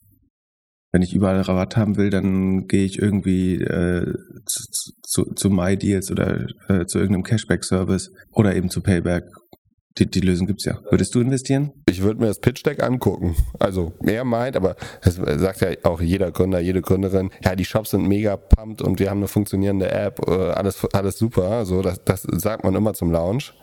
Wenn 0.92 1.02
ich 1.02 1.16
überall 1.16 1.42
Rabatt 1.42 1.76
haben 1.76 1.98
will, 1.98 2.10
dann 2.10 2.68
gehe 2.68 2.86
ich 2.86 3.00
irgendwie 3.00 3.56
äh, 3.56 4.14
zu, 4.46 4.92
zu, 5.02 5.34
zu 5.34 5.50
MyDeals 5.50 6.12
oder 6.12 6.46
äh, 6.68 6.86
zu 6.86 7.00
irgendeinem 7.00 7.24
Cashback-Service 7.24 8.12
oder 8.32 8.56
eben 8.56 8.70
zu 8.70 8.82
Payback 8.82 9.26
die, 9.98 10.10
die 10.10 10.22
Lösung 10.22 10.50
es 10.50 10.66
ja. 10.66 10.80
Würdest 10.90 11.14
du 11.14 11.22
investieren? 11.22 11.72
Ich 11.88 12.02
würde 12.02 12.20
mir 12.20 12.28
das 12.28 12.40
Pitch 12.40 12.66
Deck 12.66 12.82
angucken. 12.82 13.36
Also 13.60 13.94
er 14.04 14.24
meint, 14.24 14.56
aber 14.56 14.76
es 15.02 15.16
sagt 15.16 15.62
ja 15.62 15.70
auch 15.84 16.02
jeder 16.02 16.32
Gründer, 16.32 16.60
jede 16.60 16.82
Gründerin, 16.82 17.30
ja, 17.44 17.56
die 17.56 17.66
Shops 17.66 17.92
sind 17.92 18.08
mega 18.08 18.36
pumped 18.36 18.82
und 18.82 19.00
wir 19.00 19.10
haben 19.10 19.20
eine 19.20 19.28
funktionierende 19.28 19.92
App, 19.92 20.28
äh, 20.28 20.32
alles, 20.32 20.84
alles 20.94 21.18
super. 21.18 21.66
So, 21.66 21.82
das, 21.82 22.04
das 22.04 22.24
sagt 22.24 22.64
man 22.64 22.74
immer 22.76 22.94
zum 22.94 23.12
Launch. 23.12 23.54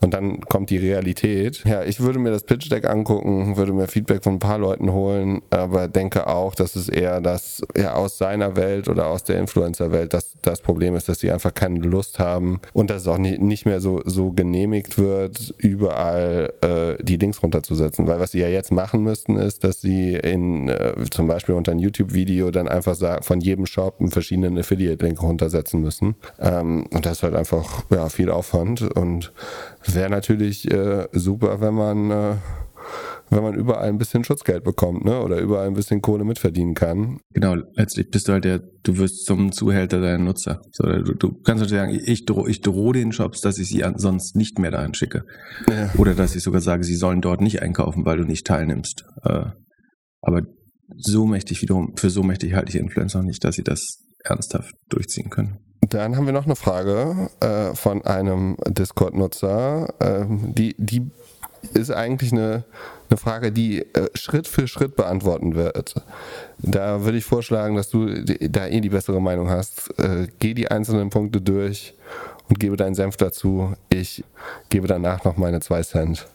Und 0.00 0.14
dann 0.14 0.40
kommt 0.40 0.70
die 0.70 0.78
Realität. 0.78 1.64
Ja, 1.64 1.82
ich 1.82 2.00
würde 2.00 2.18
mir 2.18 2.30
das 2.30 2.44
Pitch 2.44 2.70
Deck 2.70 2.88
angucken, 2.88 3.56
würde 3.56 3.72
mir 3.72 3.88
Feedback 3.88 4.22
von 4.22 4.34
ein 4.34 4.38
paar 4.38 4.58
Leuten 4.58 4.92
holen, 4.92 5.42
aber 5.50 5.88
denke 5.88 6.26
auch, 6.26 6.54
dass 6.54 6.76
es 6.76 6.88
eher 6.88 7.20
das 7.20 7.62
ja, 7.76 7.94
aus 7.94 8.18
seiner 8.18 8.56
Welt 8.56 8.88
oder 8.88 9.06
aus 9.06 9.24
der 9.24 9.38
Influencer-Welt 9.38 10.12
das, 10.12 10.34
das 10.42 10.60
Problem 10.60 10.94
ist, 10.94 11.08
dass 11.08 11.20
sie 11.20 11.30
einfach 11.30 11.54
keine 11.54 11.80
Lust 11.80 12.18
haben 12.18 12.60
und 12.72 12.90
dass 12.90 13.02
es 13.02 13.08
auch 13.08 13.18
nicht, 13.18 13.40
nicht 13.40 13.66
mehr 13.66 13.80
so, 13.80 14.02
so 14.04 14.32
genehmigt 14.32 14.98
wird, 14.98 15.54
überall 15.58 16.52
äh, 16.60 17.02
die 17.02 17.16
Links 17.16 17.42
runterzusetzen. 17.42 18.06
Weil 18.06 18.20
was 18.20 18.32
sie 18.32 18.40
ja 18.40 18.48
jetzt 18.48 18.72
machen 18.72 19.02
müssten, 19.02 19.36
ist, 19.36 19.64
dass 19.64 19.80
sie 19.80 20.14
in 20.14 20.68
äh, 20.68 20.94
zum 21.10 21.26
Beispiel 21.26 21.54
unter 21.54 21.72
ein 21.72 21.78
YouTube-Video 21.78 22.50
dann 22.50 22.68
einfach 22.68 22.94
sagen, 22.94 23.22
von 23.22 23.40
jedem 23.40 23.66
Shop 23.66 23.96
einen 24.00 24.10
verschiedenen 24.10 24.58
Affiliate-Link 24.58 25.22
runtersetzen 25.22 25.80
müssen. 25.80 26.16
Ähm, 26.38 26.86
und 26.92 27.06
das 27.06 27.18
ist 27.18 27.22
halt 27.22 27.34
einfach 27.34 27.84
ja, 27.90 28.08
viel 28.08 28.30
Aufwand 28.30 28.82
und 28.82 29.32
wäre 29.94 30.10
natürlich 30.10 30.70
äh, 30.70 31.08
super, 31.12 31.60
wenn 31.60 31.74
man 31.74 32.10
äh, 32.10 32.34
wenn 33.30 33.42
man 33.42 33.54
überall 33.54 33.88
ein 33.88 33.98
bisschen 33.98 34.24
Schutzgeld 34.24 34.62
bekommt, 34.62 35.04
ne? 35.04 35.20
Oder 35.20 35.40
überall 35.40 35.66
ein 35.66 35.74
bisschen 35.74 36.00
Kohle 36.00 36.24
mitverdienen 36.24 36.74
kann. 36.74 37.18
Genau, 37.32 37.56
letztlich 37.74 38.10
bist 38.10 38.28
du 38.28 38.32
halt 38.32 38.44
der, 38.44 38.60
du 38.82 38.98
wirst 38.98 39.24
zum 39.26 39.52
Zuhälter 39.52 40.00
deiner 40.00 40.22
Nutzer. 40.22 40.60
So, 40.72 40.84
du, 40.84 41.14
du 41.14 41.32
kannst 41.42 41.62
natürlich 41.62 41.70
sagen, 41.70 42.00
ich 42.04 42.24
drohe 42.24 42.48
ich 42.48 42.60
droh 42.60 42.92
den 42.92 43.12
Shops, 43.12 43.40
dass 43.40 43.58
ich 43.58 43.68
sie 43.68 43.84
sonst 43.96 44.36
nicht 44.36 44.58
mehr 44.58 44.70
dahin 44.70 44.94
schicke. 44.94 45.24
Ja. 45.68 45.90
Oder 45.98 46.14
dass 46.14 46.36
ich 46.36 46.42
sogar 46.42 46.60
sage, 46.60 46.84
sie 46.84 46.94
sollen 46.94 47.20
dort 47.20 47.40
nicht 47.40 47.62
einkaufen, 47.62 48.04
weil 48.04 48.18
du 48.18 48.24
nicht 48.24 48.46
teilnimmst. 48.46 49.04
Äh, 49.24 49.46
aber 50.20 50.42
so 50.96 51.26
mächtig 51.26 51.62
wiederum, 51.62 51.96
für 51.96 52.10
so 52.10 52.22
mächtig 52.22 52.54
halte 52.54 52.70
ich 52.70 52.76
Influencer 52.76 53.22
nicht, 53.22 53.42
dass 53.42 53.56
sie 53.56 53.64
das 53.64 54.04
ernsthaft 54.22 54.72
durchziehen 54.88 55.30
können. 55.30 55.58
Dann 55.80 56.16
haben 56.16 56.26
wir 56.26 56.32
noch 56.32 56.46
eine 56.46 56.56
Frage 56.56 57.30
äh, 57.40 57.74
von 57.74 58.04
einem 58.04 58.56
Discord-Nutzer, 58.66 59.94
äh, 60.00 60.24
die, 60.28 60.74
die 60.78 61.10
ist 61.74 61.90
eigentlich 61.90 62.32
eine, 62.32 62.64
eine 63.08 63.16
Frage, 63.16 63.52
die 63.52 63.80
äh, 63.80 64.08
Schritt 64.14 64.48
für 64.48 64.68
Schritt 64.68 64.96
beantworten 64.96 65.54
wird. 65.54 65.94
Da 66.58 67.04
würde 67.04 67.18
ich 67.18 67.24
vorschlagen, 67.24 67.76
dass 67.76 67.88
du 67.90 68.06
da 68.24 68.66
eh 68.66 68.80
die 68.80 68.88
bessere 68.88 69.20
Meinung 69.20 69.48
hast. 69.48 69.92
Äh, 69.98 70.28
geh 70.38 70.54
die 70.54 70.70
einzelnen 70.70 71.10
Punkte 71.10 71.40
durch 71.40 71.94
und 72.48 72.58
gebe 72.58 72.76
deinen 72.76 72.94
Senf 72.94 73.16
dazu. 73.16 73.74
Ich 73.88 74.24
gebe 74.68 74.86
danach 74.86 75.24
noch 75.24 75.36
meine 75.36 75.60
zwei 75.60 75.82
Cent 75.82 76.26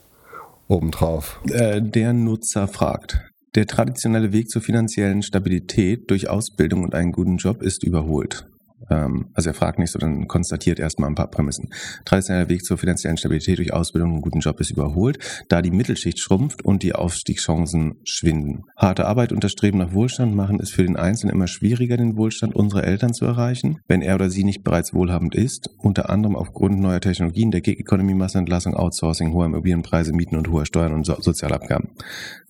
obendrauf. 0.67 1.39
Äh, 1.49 1.81
der 1.81 2.13
Nutzer 2.13 2.67
fragt. 2.67 3.19
Der 3.55 3.67
traditionelle 3.67 4.31
Weg 4.31 4.49
zur 4.49 4.61
finanziellen 4.61 5.23
Stabilität 5.23 6.09
durch 6.09 6.29
Ausbildung 6.29 6.83
und 6.83 6.95
einen 6.95 7.11
guten 7.11 7.37
Job 7.37 7.61
ist 7.61 7.83
überholt. 7.83 8.47
Ähm, 8.89 9.27
also 9.33 9.49
er 9.49 9.53
fragt 9.53 9.79
nicht, 9.79 9.91
sondern 9.91 10.27
konstatiert 10.27 10.79
erstmal 10.79 11.09
ein 11.09 11.15
paar 11.15 11.29
Prämissen. 11.29 11.69
Traditioneller 12.05 12.49
Weg 12.49 12.63
zur 12.63 12.77
finanziellen 12.77 13.17
Stabilität 13.17 13.57
durch 13.57 13.73
Ausbildung 13.73 14.09
und 14.09 14.15
einen 14.15 14.21
guten 14.21 14.39
Job 14.39 14.59
ist 14.59 14.71
überholt, 14.71 15.19
da 15.49 15.61
die 15.61 15.71
Mittelschicht 15.71 16.19
schrumpft 16.19 16.63
und 16.63 16.83
die 16.83 16.93
Aufstiegschancen 16.93 17.95
schwinden. 18.03 18.63
Harte 18.75 19.05
Arbeit 19.05 19.31
und 19.31 19.43
das 19.43 19.51
Streben 19.51 19.77
nach 19.77 19.93
Wohlstand 19.93 20.35
machen 20.35 20.59
es 20.59 20.71
für 20.71 20.83
den 20.83 20.97
Einzelnen 20.97 21.35
immer 21.35 21.47
schwieriger, 21.47 21.97
den 21.97 22.17
Wohlstand 22.17 22.55
unserer 22.55 22.83
Eltern 22.83 23.13
zu 23.13 23.25
erreichen, 23.25 23.79
wenn 23.87 24.01
er 24.01 24.15
oder 24.15 24.29
sie 24.29 24.43
nicht 24.43 24.63
bereits 24.63 24.93
wohlhabend 24.93 25.35
ist, 25.35 25.69
unter 25.77 26.09
anderem 26.09 26.35
aufgrund 26.35 26.79
neuer 26.79 27.01
Technologien, 27.01 27.51
der 27.51 27.61
Gig-Economy, 27.61 28.13
Massenentlassung, 28.13 28.75
Outsourcing, 28.75 29.33
hoher 29.33 29.45
Immobilienpreise, 29.45 30.13
Mieten 30.13 30.35
und 30.35 30.49
hoher 30.49 30.65
Steuern 30.65 30.93
und 30.93 31.05
so 31.05 31.15
Sozialabgaben. 31.19 31.89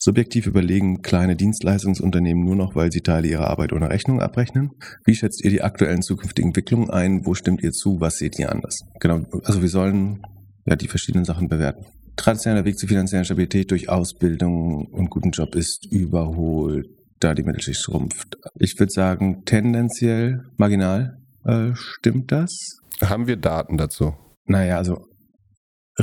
Subjektiv 0.03 0.47
überlegen 0.47 1.03
kleine 1.03 1.35
Dienstleistungsunternehmen 1.35 2.43
nur 2.43 2.55
noch, 2.55 2.73
weil 2.73 2.91
sie 2.91 3.01
Teile 3.01 3.27
ihrer 3.27 3.51
Arbeit 3.51 3.71
ohne 3.71 3.91
Rechnung 3.91 4.19
abrechnen. 4.19 4.71
Wie 5.05 5.13
schätzt 5.13 5.43
ihr 5.43 5.51
die 5.51 5.61
aktuellen 5.61 6.01
Zukünftigen 6.01 6.49
Entwicklungen 6.49 6.89
ein? 6.89 7.23
Wo 7.23 7.35
stimmt 7.35 7.61
ihr 7.61 7.71
zu? 7.71 8.01
Was 8.01 8.17
seht 8.17 8.39
ihr 8.39 8.51
anders? 8.51 8.79
Genau, 8.99 9.27
also 9.43 9.61
wir 9.61 9.69
sollen 9.69 10.23
ja 10.65 10.75
die 10.75 10.87
verschiedenen 10.87 11.23
Sachen 11.23 11.49
bewerten. 11.49 11.85
Traditioneller 12.15 12.65
Weg 12.65 12.79
zur 12.79 12.89
finanziellen 12.89 13.25
Stabilität 13.25 13.69
durch 13.69 13.89
Ausbildung 13.89 14.87
und 14.87 15.11
guten 15.11 15.29
Job 15.29 15.53
ist 15.53 15.85
überholt, 15.91 16.87
da 17.19 17.35
die 17.35 17.43
Mittelschicht 17.43 17.81
schrumpft. 17.81 18.37
Ich 18.57 18.79
würde 18.79 18.91
sagen, 18.91 19.43
tendenziell 19.45 20.45
marginal 20.57 21.19
äh, 21.45 21.75
stimmt 21.75 22.31
das. 22.31 22.79
Haben 23.01 23.27
wir 23.27 23.37
Daten 23.37 23.77
dazu? 23.77 24.15
Naja, 24.45 24.77
also 24.77 25.05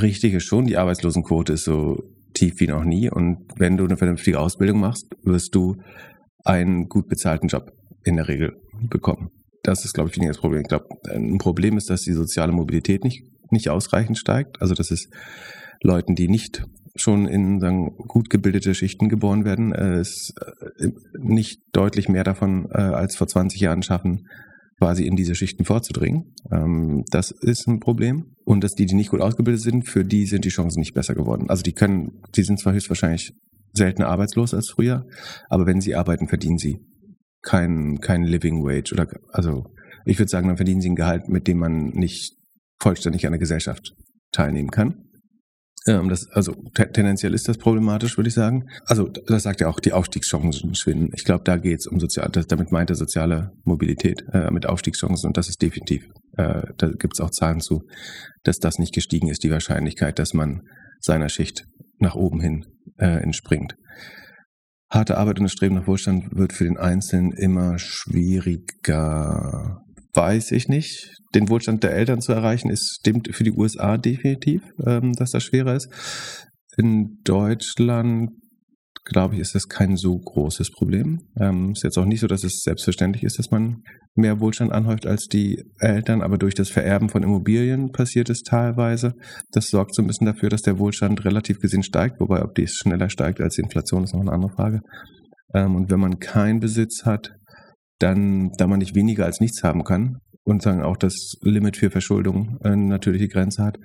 richtig 0.00 0.34
ist 0.34 0.44
schon, 0.44 0.66
die 0.66 0.76
Arbeitslosenquote 0.76 1.54
ist 1.54 1.64
so 1.64 2.00
tief 2.38 2.60
wie 2.60 2.66
noch 2.66 2.84
nie 2.84 3.10
und 3.10 3.38
wenn 3.56 3.76
du 3.76 3.84
eine 3.84 3.96
vernünftige 3.96 4.38
Ausbildung 4.38 4.80
machst, 4.80 5.06
wirst 5.22 5.54
du 5.54 5.76
einen 6.44 6.88
gut 6.88 7.08
bezahlten 7.08 7.48
Job 7.48 7.72
in 8.04 8.16
der 8.16 8.28
Regel 8.28 8.56
bekommen 8.88 9.30
das 9.62 9.84
ist, 9.84 9.94
glaube 9.94 10.08
ich, 10.10 10.16
weniger 10.16 10.32
das 10.32 10.40
Problem. 10.40 10.62
Ich 10.62 10.68
glaube, 10.68 10.88
ein 11.10 11.38
Problem 11.38 11.76
ist, 11.76 11.90
dass 11.90 12.02
die 12.02 12.12
soziale 12.12 12.52
Mobilität 12.52 13.04
nicht, 13.04 13.24
nicht 13.50 13.68
ausreichend 13.68 14.18
steigt. 14.18 14.60
Also, 14.60 14.74
dass 14.74 14.90
es 14.90 15.08
Leuten, 15.82 16.14
die 16.14 16.28
nicht 16.28 16.64
schon 16.96 17.26
in 17.26 17.60
sagen, 17.60 17.96
gut 17.96 18.28
gebildete 18.30 18.74
Schichten 18.74 19.08
geboren 19.08 19.44
werden, 19.44 19.72
äh, 19.72 19.98
es 19.98 20.34
äh, 20.78 20.88
nicht 21.18 21.60
deutlich 21.72 22.08
mehr 22.08 22.24
davon 22.24 22.68
äh, 22.72 22.78
als 22.78 23.14
vor 23.14 23.28
20 23.28 23.60
Jahren 23.60 23.82
schaffen, 23.82 24.26
quasi 24.78 25.04
in 25.04 25.16
diese 25.16 25.34
Schichten 25.34 25.64
vorzudringen. 25.64 26.34
Ähm, 26.50 27.04
das 27.10 27.30
ist 27.30 27.66
ein 27.66 27.80
Problem. 27.80 28.34
Und 28.44 28.64
dass 28.64 28.74
die, 28.74 28.86
die 28.86 28.94
nicht 28.94 29.10
gut 29.10 29.20
ausgebildet 29.20 29.62
sind, 29.62 29.88
für 29.88 30.04
die 30.04 30.26
sind 30.26 30.44
die 30.44 30.50
Chancen 30.50 30.78
nicht 30.78 30.94
besser 30.94 31.14
geworden. 31.14 31.50
Also 31.50 31.62
die 31.62 31.72
können, 31.72 32.22
die 32.34 32.42
sind 32.42 32.60
zwar 32.60 32.72
höchstwahrscheinlich 32.72 33.32
seltener 33.72 34.08
arbeitslos 34.08 34.54
als 34.54 34.70
früher, 34.70 35.04
aber 35.48 35.66
wenn 35.66 35.80
sie 35.80 35.94
arbeiten, 35.94 36.28
verdienen 36.28 36.58
sie 36.58 36.78
kein, 37.42 37.98
kein 38.00 38.22
Living 38.22 38.64
Wage 38.64 38.92
oder 38.92 39.06
also 39.30 39.66
ich 40.04 40.18
würde 40.18 40.30
sagen, 40.30 40.48
dann 40.48 40.56
verdienen 40.56 40.80
sie 40.80 40.90
ein 40.90 40.96
Gehalt, 40.96 41.28
mit 41.28 41.46
dem 41.46 41.58
man 41.58 41.90
nicht 41.90 42.34
vollständig 42.80 43.26
an 43.26 43.32
der 43.32 43.38
Gesellschaft 43.38 43.94
teilnehmen 44.32 44.70
kann. 44.70 45.07
Ähm, 45.86 46.08
das, 46.08 46.28
also 46.30 46.54
tendenziell 46.74 47.34
ist 47.34 47.48
das 47.48 47.58
problematisch, 47.58 48.16
würde 48.16 48.28
ich 48.28 48.34
sagen. 48.34 48.68
Also 48.86 49.08
das 49.08 49.44
sagt 49.44 49.60
ja 49.60 49.68
auch, 49.68 49.80
die 49.80 49.92
Aufstiegschancen 49.92 50.74
schwinden. 50.74 51.10
Ich 51.14 51.24
glaube, 51.24 51.44
da 51.44 51.56
geht 51.56 51.80
es 51.80 51.86
um 51.86 52.00
sozial, 52.00 52.28
das, 52.30 52.46
damit 52.46 52.72
meint 52.72 52.90
er 52.90 52.96
soziale 52.96 53.52
Mobilität 53.64 54.24
äh, 54.32 54.50
mit 54.50 54.66
Aufstiegschancen 54.66 55.28
und 55.28 55.36
das 55.36 55.48
ist 55.48 55.62
definitiv, 55.62 56.08
äh, 56.36 56.62
da 56.76 56.88
gibt 56.88 57.14
es 57.14 57.20
auch 57.20 57.30
Zahlen 57.30 57.60
zu, 57.60 57.82
dass 58.42 58.58
das 58.58 58.78
nicht 58.78 58.94
gestiegen 58.94 59.28
ist, 59.28 59.44
die 59.44 59.50
Wahrscheinlichkeit, 59.50 60.18
dass 60.18 60.34
man 60.34 60.62
seiner 61.00 61.28
Schicht 61.28 61.66
nach 61.98 62.14
oben 62.14 62.40
hin 62.40 62.66
äh, 62.98 63.22
entspringt. 63.22 63.76
Harte 64.90 65.18
Arbeit 65.18 65.38
und 65.38 65.44
das 65.44 65.52
Streben 65.52 65.74
nach 65.74 65.86
Wohlstand 65.86 66.34
wird 66.34 66.54
für 66.54 66.64
den 66.64 66.78
Einzelnen 66.78 67.32
immer 67.32 67.78
schwieriger. 67.78 69.82
Weiß 70.18 70.50
ich 70.50 70.68
nicht. 70.68 71.14
Den 71.32 71.48
Wohlstand 71.48 71.84
der 71.84 71.92
Eltern 71.92 72.20
zu 72.20 72.32
erreichen, 72.32 72.70
ist, 72.70 72.98
stimmt 72.98 73.28
für 73.32 73.44
die 73.44 73.52
USA 73.52 73.96
definitiv, 73.98 74.62
ähm, 74.84 75.12
dass 75.12 75.30
das 75.30 75.44
schwerer 75.44 75.76
ist. 75.76 75.88
In 76.76 77.20
Deutschland 77.22 78.30
glaube 79.04 79.36
ich, 79.36 79.40
ist 79.40 79.54
das 79.54 79.68
kein 79.68 79.96
so 79.96 80.18
großes 80.18 80.72
Problem. 80.72 81.20
Ähm, 81.40 81.70
ist 81.70 81.84
jetzt 81.84 81.96
auch 81.98 82.04
nicht 82.04 82.18
so, 82.18 82.26
dass 82.26 82.42
es 82.42 82.62
selbstverständlich 82.62 83.22
ist, 83.22 83.38
dass 83.38 83.52
man 83.52 83.84
mehr 84.16 84.40
Wohlstand 84.40 84.72
anhäuft 84.72 85.06
als 85.06 85.28
die 85.28 85.62
Eltern, 85.78 86.20
aber 86.20 86.36
durch 86.36 86.56
das 86.56 86.68
Vererben 86.68 87.10
von 87.10 87.22
Immobilien 87.22 87.92
passiert 87.92 88.28
es 88.28 88.42
teilweise. 88.42 89.14
Das 89.52 89.68
sorgt 89.68 89.94
so 89.94 90.02
ein 90.02 90.08
bisschen 90.08 90.26
dafür, 90.26 90.48
dass 90.48 90.62
der 90.62 90.80
Wohlstand 90.80 91.24
relativ 91.24 91.60
gesehen 91.60 91.84
steigt, 91.84 92.18
wobei 92.18 92.42
ob 92.42 92.56
dies 92.56 92.74
schneller 92.74 93.08
steigt 93.08 93.40
als 93.40 93.54
die 93.54 93.62
Inflation, 93.62 94.02
ist 94.02 94.14
noch 94.14 94.22
eine 94.22 94.32
andere 94.32 94.50
Frage. 94.50 94.80
Ähm, 95.54 95.76
und 95.76 95.92
wenn 95.92 96.00
man 96.00 96.18
keinen 96.18 96.58
Besitz 96.58 97.04
hat, 97.04 97.37
dann, 97.98 98.50
da 98.56 98.66
man 98.66 98.78
nicht 98.78 98.94
weniger 98.94 99.24
als 99.24 99.40
nichts 99.40 99.62
haben 99.62 99.84
kann 99.84 100.18
und 100.44 100.62
sagen 100.62 100.82
auch 100.82 100.96
das 100.96 101.34
Limit 101.42 101.76
für 101.76 101.90
Verschuldung 101.90 102.58
eine 102.62 102.88
natürliche 102.88 103.28
Grenze 103.28 103.62
hat, 103.62 103.78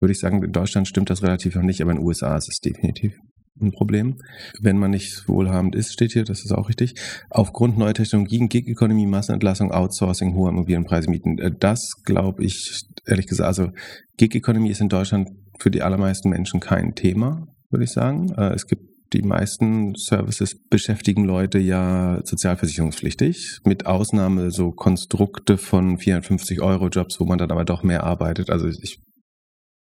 würde 0.00 0.12
ich 0.12 0.18
sagen, 0.18 0.42
in 0.42 0.52
Deutschland 0.52 0.88
stimmt 0.88 1.10
das 1.10 1.22
relativ 1.22 1.54
noch 1.54 1.62
nicht, 1.62 1.80
aber 1.80 1.92
in 1.92 1.98
den 1.98 2.06
USA 2.06 2.36
ist 2.36 2.48
es 2.48 2.60
definitiv 2.60 3.14
ein 3.60 3.72
Problem. 3.72 4.16
Wenn 4.60 4.76
man 4.76 4.90
nicht 4.90 5.28
wohlhabend 5.28 5.74
ist, 5.74 5.92
steht 5.92 6.12
hier, 6.12 6.24
das 6.24 6.44
ist 6.44 6.52
auch 6.52 6.68
richtig. 6.68 6.94
Aufgrund 7.30 7.78
neuer 7.78 7.94
Technologien, 7.94 8.48
Gig-Economy, 8.48 9.06
Massenentlassung, 9.06 9.72
Outsourcing, 9.72 10.34
hohe 10.34 10.50
Immobilienpreise 10.50 11.08
mieten. 11.10 11.38
Äh, 11.38 11.52
das 11.58 11.80
glaube 12.04 12.44
ich, 12.44 12.82
ehrlich 13.06 13.26
gesagt, 13.26 13.46
also 13.46 13.70
Gig-Economy 14.18 14.70
ist 14.70 14.80
in 14.80 14.88
Deutschland 14.88 15.30
für 15.58 15.70
die 15.70 15.82
allermeisten 15.82 16.28
Menschen 16.28 16.60
kein 16.60 16.94
Thema, 16.94 17.46
würde 17.70 17.84
ich 17.84 17.90
sagen. 17.90 18.32
Äh, 18.36 18.52
es 18.52 18.66
gibt 18.66 18.82
die 19.12 19.22
meisten 19.22 19.94
Services 19.94 20.56
beschäftigen 20.68 21.24
Leute 21.24 21.58
ja 21.58 22.20
sozialversicherungspflichtig, 22.24 23.60
mit 23.64 23.86
Ausnahme 23.86 24.50
so 24.50 24.72
Konstrukte 24.72 25.58
von 25.58 25.98
450 25.98 26.60
Euro 26.60 26.88
Jobs, 26.88 27.20
wo 27.20 27.24
man 27.24 27.38
dann 27.38 27.50
aber 27.50 27.64
doch 27.64 27.82
mehr 27.82 28.04
arbeitet. 28.04 28.50
Also 28.50 28.66
ich 28.68 29.00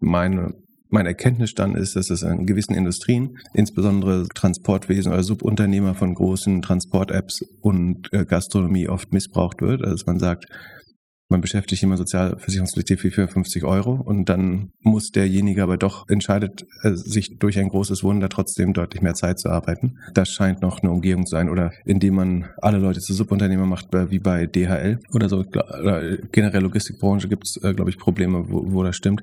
meine, 0.00 0.54
mein 0.90 1.06
Erkenntnisstand 1.06 1.76
ist, 1.76 1.96
dass 1.96 2.10
es 2.10 2.22
in 2.22 2.46
gewissen 2.46 2.74
Industrien, 2.74 3.38
insbesondere 3.52 4.26
Transportwesen 4.28 5.12
oder 5.12 5.22
Subunternehmer 5.22 5.94
von 5.94 6.14
großen 6.14 6.62
Transport-Apps 6.62 7.42
und 7.60 8.12
äh, 8.12 8.24
Gastronomie 8.24 8.88
oft 8.88 9.12
missbraucht 9.12 9.60
wird. 9.60 9.84
Also 9.84 10.04
man 10.06 10.18
sagt, 10.18 10.46
man 11.28 11.40
beschäftigt 11.42 11.82
immer 11.82 11.96
sozialversicherungspflichtig 11.96 13.14
für 13.14 13.28
50 13.28 13.64
Euro 13.64 13.92
und 13.92 14.28
dann 14.28 14.70
muss 14.80 15.10
derjenige 15.10 15.62
aber 15.62 15.76
doch 15.76 16.08
entscheidet, 16.08 16.66
äh, 16.82 16.94
sich 16.94 17.38
durch 17.38 17.58
ein 17.58 17.68
großes 17.68 18.02
Wunder 18.02 18.28
trotzdem 18.28 18.72
deutlich 18.72 19.02
mehr 19.02 19.14
Zeit 19.14 19.38
zu 19.38 19.50
arbeiten. 19.50 19.98
Das 20.14 20.30
scheint 20.30 20.62
noch 20.62 20.82
eine 20.82 20.90
Umgehung 20.90 21.26
zu 21.26 21.32
sein 21.32 21.50
oder 21.50 21.72
indem 21.84 22.14
man 22.14 22.48
alle 22.62 22.78
Leute 22.78 23.00
zu 23.00 23.12
Subunternehmer 23.12 23.66
macht, 23.66 23.94
äh, 23.94 24.10
wie 24.10 24.18
bei 24.18 24.46
DHL 24.46 25.00
oder 25.12 25.28
so. 25.28 25.44
Generell 26.32 26.62
Logistikbranche 26.62 27.28
gibt 27.28 27.44
es, 27.46 27.60
glaube 27.60 27.90
ich, 27.90 27.98
Probleme, 27.98 28.44
wo, 28.48 28.72
wo 28.72 28.82
das 28.82 28.96
stimmt. 28.96 29.22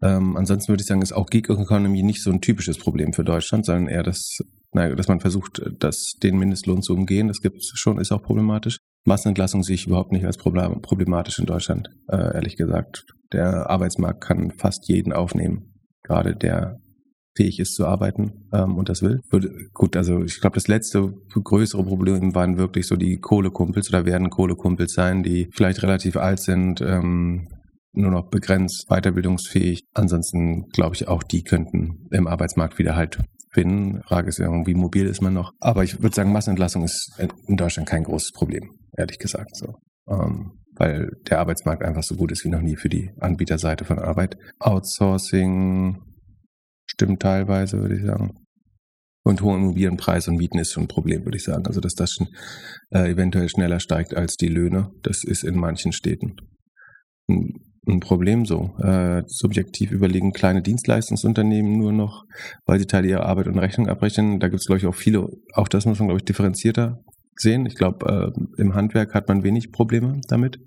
Ähm, 0.00 0.36
ansonsten 0.36 0.72
würde 0.72 0.82
ich 0.82 0.86
sagen, 0.86 1.02
ist 1.02 1.12
auch 1.12 1.28
Gig 1.28 1.48
Economy 1.48 2.02
nicht 2.02 2.22
so 2.22 2.30
ein 2.30 2.40
typisches 2.40 2.78
Problem 2.78 3.12
für 3.12 3.24
Deutschland, 3.24 3.66
sondern 3.66 3.88
eher 3.88 4.02
das, 4.02 4.38
naja, 4.72 4.94
dass 4.94 5.08
man 5.08 5.20
versucht, 5.20 5.62
das, 5.78 6.14
den 6.22 6.38
Mindestlohn 6.38 6.82
zu 6.82 6.94
umgehen. 6.94 7.28
Das 7.28 7.40
gibt 7.40 7.58
es 7.58 7.72
schon, 7.74 7.98
ist 7.98 8.12
auch 8.12 8.22
problematisch. 8.22 8.78
Massenentlassung 9.04 9.62
sehe 9.62 9.74
ich 9.74 9.86
überhaupt 9.86 10.12
nicht 10.12 10.24
als 10.24 10.36
problematisch 10.36 11.38
in 11.38 11.46
Deutschland, 11.46 11.88
äh, 12.08 12.34
ehrlich 12.34 12.56
gesagt. 12.56 13.04
Der 13.32 13.68
Arbeitsmarkt 13.68 14.22
kann 14.22 14.52
fast 14.52 14.88
jeden 14.88 15.12
aufnehmen, 15.12 15.74
gerade 16.02 16.36
der 16.36 16.78
fähig 17.34 17.58
ist 17.58 17.74
zu 17.74 17.86
arbeiten 17.86 18.48
ähm, 18.52 18.76
und 18.76 18.88
das 18.88 19.02
will. 19.02 19.20
Gut, 19.72 19.96
also 19.96 20.22
ich 20.22 20.40
glaube, 20.40 20.54
das 20.54 20.68
letzte 20.68 21.14
größere 21.30 21.84
Problem 21.84 22.34
waren 22.34 22.58
wirklich 22.58 22.86
so 22.86 22.96
die 22.96 23.18
Kohlekumpels 23.18 23.88
oder 23.88 24.04
werden 24.04 24.30
Kohlekumpels 24.30 24.92
sein, 24.92 25.22
die 25.22 25.48
vielleicht 25.52 25.82
relativ 25.82 26.16
alt 26.16 26.40
sind, 26.40 26.80
ähm, 26.82 27.48
nur 27.94 28.10
noch 28.10 28.28
begrenzt 28.28 28.86
weiterbildungsfähig. 28.88 29.84
Ansonsten 29.94 30.68
glaube 30.70 30.94
ich, 30.94 31.08
auch 31.08 31.22
die 31.22 31.42
könnten 31.42 32.06
im 32.10 32.26
Arbeitsmarkt 32.26 32.78
wieder 32.78 32.96
halt 32.96 33.18
finden. 33.50 34.02
Frage 34.04 34.28
ist 34.28 34.38
wie 34.38 34.74
mobil 34.74 35.06
ist 35.06 35.20
man 35.20 35.34
noch. 35.34 35.52
Aber 35.60 35.84
ich 35.84 36.02
würde 36.02 36.14
sagen, 36.14 36.32
Massenentlassung 36.32 36.84
ist 36.84 37.12
in 37.46 37.56
Deutschland 37.56 37.88
kein 37.88 38.04
großes 38.04 38.32
Problem, 38.32 38.70
ehrlich 38.96 39.18
gesagt 39.18 39.56
so. 39.56 39.74
Ähm, 40.08 40.52
weil 40.74 41.10
der 41.28 41.38
Arbeitsmarkt 41.38 41.82
einfach 41.82 42.02
so 42.02 42.16
gut 42.16 42.32
ist 42.32 42.44
wie 42.44 42.48
noch 42.48 42.62
nie 42.62 42.76
für 42.76 42.88
die 42.88 43.10
Anbieterseite 43.20 43.84
von 43.84 43.98
Arbeit. 43.98 44.36
Outsourcing 44.58 46.00
stimmt 46.86 47.20
teilweise, 47.20 47.78
würde 47.78 47.96
ich 47.96 48.04
sagen. 48.04 48.38
Und 49.24 49.42
hohe 49.42 49.56
Immobilienpreise 49.56 50.30
und 50.30 50.38
Mieten 50.38 50.58
ist 50.58 50.72
schon 50.72 50.84
ein 50.84 50.88
Problem, 50.88 51.24
würde 51.24 51.36
ich 51.36 51.44
sagen. 51.44 51.66
Also, 51.66 51.80
dass 51.80 51.94
das 51.94 52.10
schon 52.12 52.28
äh, 52.90 53.08
eventuell 53.10 53.48
schneller 53.48 53.78
steigt 53.78 54.14
als 54.14 54.36
die 54.36 54.48
Löhne, 54.48 54.90
das 55.02 55.22
ist 55.22 55.44
in 55.44 55.56
manchen 55.56 55.92
Städten 55.92 56.36
ein, 57.28 57.52
ein 57.86 58.00
Problem 58.00 58.44
so. 58.44 58.74
Äh, 58.78 59.22
subjektiv 59.26 59.92
überlegen 59.92 60.32
kleine 60.32 60.62
Dienstleistungsunternehmen 60.62 61.78
nur 61.78 61.92
noch, 61.92 62.24
weil 62.66 62.78
sie 62.78 62.86
Teile 62.86 63.08
ihrer 63.08 63.26
Arbeit 63.26 63.48
und 63.48 63.58
Rechnung 63.58 63.88
abrechnen. 63.88 64.40
Da 64.40 64.48
gibt 64.48 64.60
es, 64.60 64.66
glaube 64.66 64.78
ich, 64.78 64.86
auch 64.86 64.94
viele, 64.94 65.28
auch 65.54 65.68
das 65.68 65.86
muss 65.86 65.98
man, 65.98 66.08
glaube 66.08 66.20
ich, 66.20 66.24
differenzierter 66.24 66.98
sehen. 67.36 67.66
Ich 67.66 67.74
glaube, 67.74 68.32
äh, 68.36 68.60
im 68.60 68.74
Handwerk 68.74 69.14
hat 69.14 69.28
man 69.28 69.42
wenig 69.42 69.72
Probleme 69.72 70.20
damit. 70.28 70.58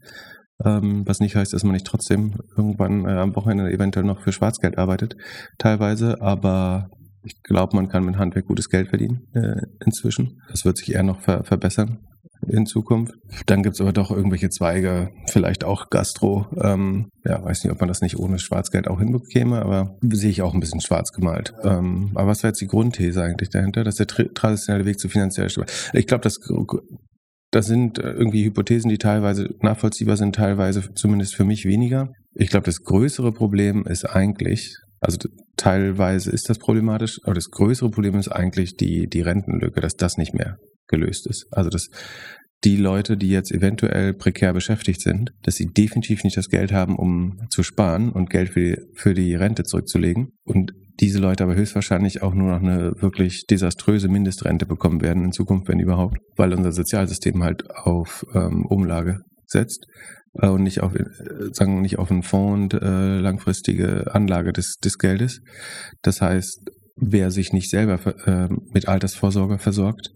Ähm, 0.63 1.03
was 1.05 1.20
nicht 1.20 1.36
heißt, 1.36 1.53
dass 1.53 1.63
man 1.63 1.74
nicht 1.74 1.86
trotzdem 1.86 2.36
irgendwann 2.55 3.05
äh, 3.05 3.11
am 3.11 3.36
Wochenende 3.36 3.72
eventuell 3.72 4.05
noch 4.05 4.22
für 4.22 4.32
Schwarzgeld 4.32 4.78
arbeitet, 4.78 5.18
teilweise, 5.57 6.22
aber 6.22 6.89
ich 7.24 7.43
glaube, 7.43 7.76
man 7.76 7.89
kann 7.89 8.05
mit 8.05 8.18
Handwerk 8.18 8.45
gutes 8.45 8.70
Geld 8.70 8.88
verdienen 8.88 9.28
äh, 9.34 9.61
inzwischen. 9.86 10.41
Das 10.49 10.63
wird 10.63 10.78
sich 10.78 10.93
eher 10.93 11.03
noch 11.03 11.20
ver 11.20 11.43
verbessern 11.43 11.99
in 12.48 12.66
Zukunft. 12.66 13.14
Dann 13.46 13.64
gibt 13.64 13.76
es 13.76 13.82
aber 13.82 13.93
doch 13.93 14.12
irgendwelche 14.12 14.50
Zweige, 14.50 15.10
vielleicht 15.28 15.64
auch 15.64 15.89
Gastro. 15.89 16.48
Ähm, 16.62 17.10
ja, 17.24 17.43
weiß 17.43 17.64
nicht, 17.64 17.74
ob 17.74 17.80
man 17.80 17.88
das 17.88 18.02
nicht 18.02 18.18
ohne 18.18 18.39
Schwarzgeld 18.39 18.88
auch 18.88 19.00
hinbekäme, 19.00 19.62
aber 19.62 19.98
sehe 20.12 20.30
ich 20.30 20.41
auch 20.41 20.54
ein 20.54 20.60
bisschen 20.60 20.82
schwarz 20.82 21.12
gemalt. 21.12 21.54
Ähm, 21.64 22.12
aber 22.16 22.28
was 22.28 22.43
war 22.43 22.50
jetzt 22.50 22.62
die 22.62 22.68
Grundthese 22.68 23.24
eigentlich 23.24 23.50
dahinter? 23.50 23.84
Dass 23.84 23.96
der 23.96 24.08
traditionelle 24.08 24.86
Weg 24.86 25.00
zu 25.00 25.10
finanzieller 25.10 25.50
Stabilität. 25.50 25.91
Ich 25.93 26.08
glaube, 26.08 26.22
das 26.22 26.39
das 27.52 27.68
sind 27.68 28.00
irgendwie 28.00 28.43
Hypothesen, 28.43 28.89
die 28.89 28.98
teilweise 28.98 29.50
nachvollziehbar 29.62 30.18
sind, 30.18 30.36
teilweise 30.36 30.93
zumindest 30.93 31.36
für 31.36 31.46
mich 31.46 31.64
weniger. 31.64 32.10
Ich 32.34 32.50
glaube, 32.50 32.66
das 32.66 32.82
größere 32.82 33.32
Problem 33.32 33.86
ist 33.88 34.04
eigentlich, 34.04 34.76
also 35.00 35.18
teilweise 35.56 36.32
ist 36.32 36.50
das 36.50 36.58
problematisch, 36.58 37.18
aber 37.24 37.34
das 37.34 37.50
größere 37.50 37.89
Problem 37.91 38.16
ist 38.16 38.28
eigentlich 38.28 38.76
die, 38.76 39.08
die 39.08 39.22
Rentenlücke, 39.22 39.80
dass 39.80 39.96
das 39.96 40.18
nicht 40.18 40.34
mehr 40.34 40.58
gelöst 40.88 41.28
ist. 41.28 41.48
Also 41.52 41.70
dass 41.70 41.90
die 42.64 42.78
Leute, 42.78 43.16
die 43.16 43.30
jetzt 43.30 43.52
eventuell 43.52 44.14
prekär 44.14 44.54
beschäftigt 44.54 45.02
sind, 45.02 45.32
dass 45.44 45.56
sie 45.56 45.68
definitiv 45.68 46.24
nicht 46.24 46.36
das 46.36 46.50
Geld 46.50 46.72
haben, 46.74 46.96
um 46.96 47.38
zu 47.50 47.62
sparen 47.62 48.12
und 48.12 48.30
Geld 48.30 48.50
für 48.50 48.60
die, 48.60 48.78
für 48.96 49.14
die 49.14 49.36
Rente 49.36 49.64
zurückzulegen. 49.64 50.30
Und 50.44 50.72
diese 51.00 51.20
Leute 51.20 51.44
aber 51.44 51.56
höchstwahrscheinlich 51.56 52.24
auch 52.24 52.34
nur 52.34 52.52
noch 52.52 52.62
eine 52.62 52.94
wirklich 53.02 53.46
desaströse 53.46 54.08
Mindestrente 54.08 54.66
bekommen 54.66 55.02
werden 55.02 55.26
in 55.26 55.32
Zukunft, 55.32 55.68
wenn 55.68 55.80
überhaupt, 55.80 56.18
weil 56.38 56.54
unser 56.54 56.72
Sozialsystem 56.72 57.44
halt 57.44 57.70
auf 57.70 58.26
ähm, 58.34 58.66
Umlage 58.66 59.20
setzt 59.46 59.86
äh, 60.42 60.48
und 60.48 60.64
nicht 60.64 60.82
auf, 60.82 60.96
äh, 60.96 61.06
sagen 61.52 61.82
nicht 61.82 62.00
auf 62.00 62.10
einen 62.10 62.24
Fonds 62.24 62.74
und 62.74 62.82
äh, 62.82 63.20
langfristige 63.20 64.14
Anlage 64.16 64.54
des, 64.54 64.78
des 64.78 64.98
Geldes. 64.98 65.42
Das 66.02 66.22
heißt, 66.22 66.62
wer 66.96 67.30
sich 67.30 67.54
nicht 67.54 67.70
selber 67.70 68.00
äh, 68.26 68.50
mit 68.72 68.88
Altersvorsorge 68.88 69.60
versorgt, 69.60 70.12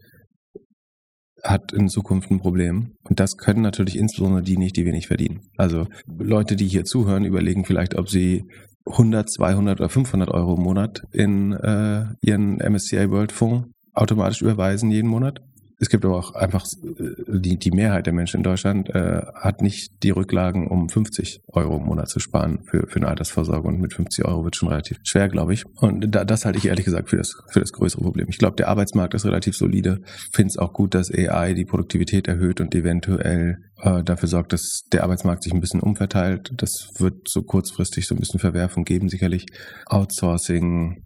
hat 1.43 1.71
in 1.73 1.89
Zukunft 1.89 2.31
ein 2.31 2.39
Problem. 2.39 2.95
Und 3.03 3.19
das 3.19 3.37
können 3.37 3.61
natürlich 3.61 3.97
insbesondere 3.97 4.43
die 4.43 4.57
nicht, 4.57 4.75
die 4.75 4.85
wenig 4.85 5.07
verdienen. 5.07 5.41
Also 5.57 5.87
Leute, 6.05 6.55
die 6.55 6.67
hier 6.67 6.85
zuhören, 6.85 7.25
überlegen 7.25 7.65
vielleicht, 7.65 7.95
ob 7.95 8.09
sie 8.09 8.45
100, 8.85 9.29
200 9.29 9.79
oder 9.79 9.89
500 9.89 10.29
Euro 10.29 10.55
im 10.55 10.63
Monat 10.63 11.03
in 11.11 11.53
äh, 11.53 12.05
ihren 12.21 12.57
MSCI 12.57 13.09
World 13.09 13.31
Fonds 13.31 13.67
automatisch 13.93 14.41
überweisen 14.41 14.91
jeden 14.91 15.09
Monat 15.09 15.41
es 15.79 15.89
gibt 15.89 16.03
aber 16.03 16.17
auch 16.17 16.35
einfach, 16.35 16.65
äh, 16.83 17.39
die, 17.39 17.57
die 17.57 17.71
Mehrheit 17.71 18.05
der 18.05 18.13
Menschen 18.13 18.37
in 18.37 18.43
Deutschland 18.43 18.89
äh, 18.89 19.21
hat 19.33 19.61
nicht 19.61 20.03
die 20.03 20.09
Rücklagen, 20.09 20.67
um 20.67 20.89
50 20.89 21.39
Euro 21.47 21.77
im 21.77 21.85
Monat 21.85 22.09
zu 22.09 22.19
sparen 22.19 22.59
für, 22.69 22.85
für 22.87 22.97
eine 22.97 23.07
Altersvorsorge. 23.07 23.67
Und 23.67 23.79
mit 23.79 23.93
50 23.93 24.25
Euro 24.25 24.43
wird 24.43 24.55
schon 24.57 24.69
relativ 24.69 24.97
schwer, 25.03 25.29
glaube 25.29 25.53
ich. 25.53 25.65
Und 25.77 26.13
da, 26.13 26.25
das 26.25 26.45
halte 26.45 26.57
ich 26.57 26.65
ehrlich 26.65 26.85
gesagt 26.85 27.09
für 27.09 27.17
das, 27.17 27.33
für 27.51 27.61
das 27.61 27.71
größere 27.71 28.01
Problem. 28.01 28.27
Ich 28.29 28.37
glaube, 28.37 28.57
der 28.57 28.67
Arbeitsmarkt 28.67 29.13
ist 29.13 29.25
relativ 29.25 29.55
solide. 29.55 30.01
Finde 30.33 30.49
es 30.49 30.57
auch 30.57 30.73
gut, 30.73 30.93
dass 30.93 31.11
AI 31.11 31.53
die 31.53 31.65
Produktivität 31.65 32.27
erhöht 32.27 32.59
und 32.59 32.75
eventuell 32.75 33.59
äh, 33.81 34.03
dafür 34.03 34.27
sorgt, 34.27 34.51
dass 34.51 34.83
der 34.91 35.03
Arbeitsmarkt 35.03 35.43
sich 35.43 35.53
ein 35.53 35.61
bisschen 35.61 35.79
umverteilt. 35.79 36.51
Das 36.57 36.89
wird 36.97 37.29
so 37.29 37.41
kurzfristig 37.41 38.05
so 38.05 38.15
ein 38.15 38.19
bisschen 38.19 38.39
Verwerfung 38.39 38.83
geben, 38.83 39.07
sicherlich. 39.07 39.45
Outsourcing, 39.85 41.05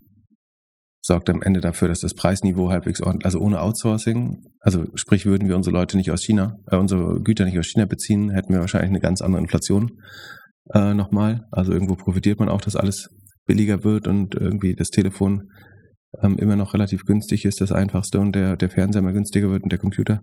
sorgt 1.06 1.30
am 1.30 1.42
Ende 1.42 1.60
dafür, 1.60 1.90
dass 1.90 2.00
das 2.00 2.14
Preisniveau 2.14 2.70
halbwegs 2.70 3.02
ordentlich, 3.02 3.26
also 3.26 3.40
ohne 3.40 3.62
Outsourcing, 3.62 4.42
also 4.62 4.86
sprich 4.96 5.26
würden 5.26 5.50
wir 5.50 5.58
unsere 5.58 5.76
Leute 5.76 5.98
nicht 5.98 6.12
aus 6.12 6.24
China, 6.24 6.56
äh, 6.72 6.78
unsere 6.78 7.22
Güter 7.22 7.44
nicht 7.44 7.60
aus 7.60 7.68
China 7.68 7.86
beziehen, 7.86 8.30
hätten 8.30 8.54
wir 8.54 8.62
wahrscheinlich 8.62 8.90
eine 8.90 9.02
ganz 9.02 9.22
andere 9.22 9.42
Inflation 9.42 9.92
äh, 10.74 10.94
nochmal. 10.94 11.42
Also 11.52 11.74
irgendwo 11.74 11.96
profitiert 11.96 12.40
man 12.40 12.48
auch, 12.48 12.62
dass 12.62 12.78
alles 12.78 13.10
billiger 13.46 13.84
wird 13.84 14.08
und 14.08 14.36
irgendwie 14.36 14.76
das 14.76 14.90
Telefon 14.90 15.50
ähm, 16.22 16.38
immer 16.38 16.56
noch 16.56 16.74
relativ 16.74 17.04
günstig 17.04 17.44
ist, 17.44 17.60
das 17.60 17.74
einfachste 17.74 18.20
und 18.20 18.34
der, 18.34 18.56
der 18.56 18.70
Fernseher 18.70 19.02
mal 19.02 19.14
günstiger 19.14 19.50
wird 19.50 19.64
und 19.64 19.72
der 19.72 19.80
Computer. 19.80 20.22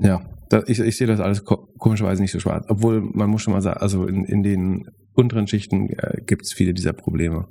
Ja, 0.00 0.28
da, 0.50 0.64
ich, 0.66 0.80
ich 0.80 0.96
sehe 0.96 1.06
das 1.06 1.20
alles 1.20 1.44
komischerweise 1.44 2.20
nicht 2.20 2.32
so 2.32 2.40
schwarz. 2.40 2.66
Obwohl 2.68 3.00
man 3.00 3.30
muss 3.30 3.42
schon 3.42 3.52
mal 3.52 3.62
sagen, 3.62 3.78
also 3.80 4.06
in, 4.06 4.24
in 4.24 4.42
den 4.42 4.88
unteren 5.14 5.46
Schichten 5.46 5.88
äh, 5.90 6.20
gibt 6.26 6.42
es 6.42 6.52
viele 6.52 6.74
dieser 6.74 6.92
Probleme. 6.92 7.46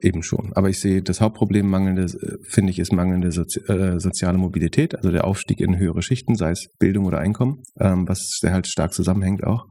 Eben 0.00 0.22
schon. 0.22 0.52
Aber 0.54 0.70
ich 0.70 0.80
sehe, 0.80 1.02
das 1.02 1.20
Hauptproblem 1.20 1.68
mangelnde, 1.68 2.06
finde 2.48 2.70
ich, 2.70 2.78
ist 2.78 2.92
mangelnde 2.92 3.30
Sozi 3.30 3.60
äh, 3.68 4.00
soziale 4.00 4.38
Mobilität, 4.38 4.94
also 4.94 5.10
der 5.10 5.26
Aufstieg 5.26 5.60
in 5.60 5.78
höhere 5.78 6.02
Schichten, 6.02 6.34
sei 6.34 6.52
es 6.52 6.68
Bildung 6.78 7.04
oder 7.04 7.18
Einkommen, 7.18 7.62
ähm, 7.78 8.08
was 8.08 8.38
sehr 8.40 8.52
halt 8.54 8.66
stark 8.66 8.94
zusammenhängt 8.94 9.44
auch. 9.44 9.66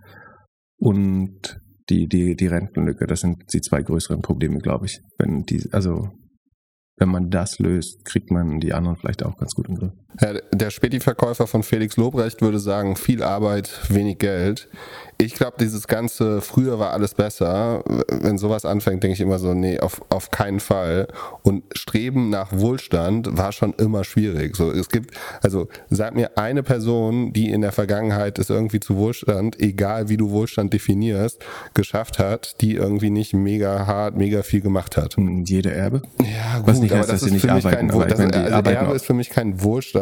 Und 0.78 1.60
die, 1.90 2.08
die, 2.08 2.36
die 2.36 2.48
Rentenlücke, 2.48 3.08
das 3.08 3.22
sind 3.22 3.44
die 3.52 3.62
zwei 3.62 3.82
größeren 3.82 4.22
Probleme, 4.22 4.60
glaube 4.60 4.86
ich. 4.86 5.00
Wenn 5.18 5.44
die, 5.44 5.68
also 5.72 6.10
wenn 6.98 7.10
man 7.10 7.30
das 7.32 7.58
löst, 7.58 8.06
kriegt 8.06 8.30
man 8.30 8.60
die 8.60 8.74
anderen 8.74 8.98
vielleicht 8.98 9.24
auch 9.24 9.36
ganz 9.38 9.54
gut 9.54 9.68
im 9.70 9.76
Griff. 9.76 9.94
Ja, 10.20 10.34
der 10.52 10.70
Späti-Verkäufer 10.70 11.48
von 11.48 11.64
Felix 11.64 11.96
Lobrecht 11.98 12.42
würde 12.42 12.60
sagen, 12.60 12.96
viel 12.96 13.24
Arbeit, 13.24 13.70
wenig 13.90 14.20
Geld 14.20 14.68
ich 15.22 15.36
glaube, 15.36 15.56
dieses 15.60 15.88
ganze, 15.88 16.42
früher 16.42 16.80
war 16.80 16.92
alles 16.92 17.14
besser. 17.14 17.84
Wenn 18.10 18.38
sowas 18.38 18.66
anfängt, 18.66 19.04
denke 19.04 19.14
ich 19.14 19.22
immer 19.22 19.40
so, 19.40 19.54
nee, 19.54 19.80
auf, 19.80 20.02
auf 20.10 20.32
keinen 20.32 20.60
Fall. 20.60 21.08
Und 21.44 21.64
Streben 21.74 22.30
nach 22.30 22.52
Wohlstand 22.52 23.38
war 23.38 23.52
schon 23.52 23.74
immer 23.74 24.04
schwierig. 24.04 24.56
So, 24.56 24.72
es 24.72 24.90
gibt, 24.90 25.16
also 25.42 25.68
sag 25.90 26.16
mir 26.16 26.38
eine 26.38 26.64
Person, 26.64 27.34
die 27.34 27.52
in 27.52 27.62
der 27.62 27.72
Vergangenheit 27.72 28.40
es 28.40 28.50
irgendwie 28.50 28.80
zu 28.80 28.98
Wohlstand, 28.98 29.60
egal 29.60 30.10
wie 30.10 30.18
du 30.18 30.32
Wohlstand 30.32 30.74
definierst, 30.74 31.44
geschafft 31.74 32.20
hat, 32.20 32.60
die 32.62 32.76
irgendwie 32.76 33.10
nicht 33.10 33.34
mega 33.34 33.86
hart, 33.86 34.18
mega 34.18 34.44
viel 34.44 34.62
gemacht 34.62 34.98
hat. 34.98 35.16
Jede 35.46 35.72
Erbe? 35.72 36.02
Ja, 36.20 36.60
gut, 36.60 36.68
Was 36.68 36.80
nicht 36.80 36.94
heißt, 36.94 37.04
aber 37.04 37.14
das 37.14 37.24
ist 37.24 37.42
für 37.42 37.54
mich 37.54 37.64
kein 37.64 37.94
Wohlstand. 37.94 38.36
Also 38.36 38.70
Erbe 38.70 38.96
ist 38.96 39.06
für 39.06 39.14
mich 39.14 39.30
kein 39.30 39.62
Wohlstand. 39.62 40.01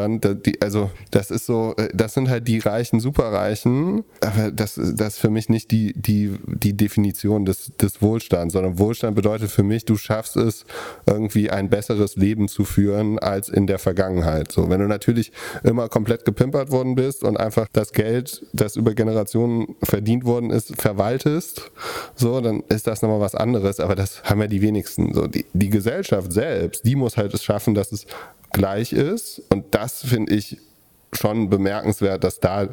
Also 0.62 0.91
das 1.12 1.30
ist 1.30 1.45
so, 1.45 1.74
äh, 1.78 1.89
das 1.93 2.14
sind 2.14 2.30
halt 2.30 2.47
die 2.47 2.60
Reichen, 2.60 3.00
Superreichen. 3.00 4.04
Aber 4.22 4.52
das, 4.52 4.76
das 4.76 5.10
das 5.10 5.18
für 5.18 5.32
mich 5.32 5.50
nicht 5.50 5.72
die, 5.72 5.93
die, 5.93 6.38
die 6.45 6.78
Definition 6.78 7.43
des, 7.43 7.72
des 7.82 8.00
Wohlstands, 8.00 8.54
sondern 8.54 8.78
Wohlstand 8.78 9.16
bedeutet 9.16 9.50
für 9.50 9.64
mich, 9.64 9.84
du 9.84 9.97
schaffst 9.97 10.38
es, 10.38 10.66
irgendwie 11.08 11.50
ein 11.50 11.68
besseres 11.72 12.16
Leben 12.16 12.47
zu 12.47 12.64
führen 12.64 13.18
als 13.18 13.50
in 13.50 13.66
der 13.66 13.80
Vergangenheit. 13.80 14.52
So, 14.52 14.70
wenn 14.70 14.82
du 14.82 14.88
natürlich 14.88 15.32
immer 15.64 15.89
komplett 15.89 16.26
gepimpert 16.26 16.70
worden 16.70 16.93
bist 16.93 17.24
und 17.24 17.38
einfach 17.38 17.68
das 17.74 17.91
Geld, 17.91 18.45
das 18.54 18.76
über 18.76 18.93
Generationen 18.93 19.78
verdient 19.82 20.26
worden 20.26 20.52
ist, 20.52 20.80
verwaltest, 20.80 21.72
so, 22.14 22.39
dann 22.39 22.62
ist 22.70 22.86
das 22.86 23.02
nochmal 23.02 23.20
was 23.20 23.34
anderes, 23.34 23.80
aber 23.80 23.95
das 23.95 24.24
haben 24.26 24.41
ja 24.41 24.47
die 24.47 24.62
wenigsten. 24.62 25.16
So, 25.16 25.26
die, 25.26 25.47
die 25.54 25.72
Gesellschaft 25.72 26.32
selbst, 26.32 26.86
die 26.86 26.95
muss 26.95 27.18
halt 27.18 27.34
es 27.34 27.43
schaffen, 27.43 27.74
dass 27.74 27.91
es 27.91 28.06
gleich 28.52 28.93
ist. 28.93 29.41
Und 29.50 29.76
das 29.76 30.02
finde 30.06 30.34
ich 30.34 30.58
schon 31.14 31.50
bemerkenswert, 31.50 32.24
dass 32.24 32.39
da 32.39 32.70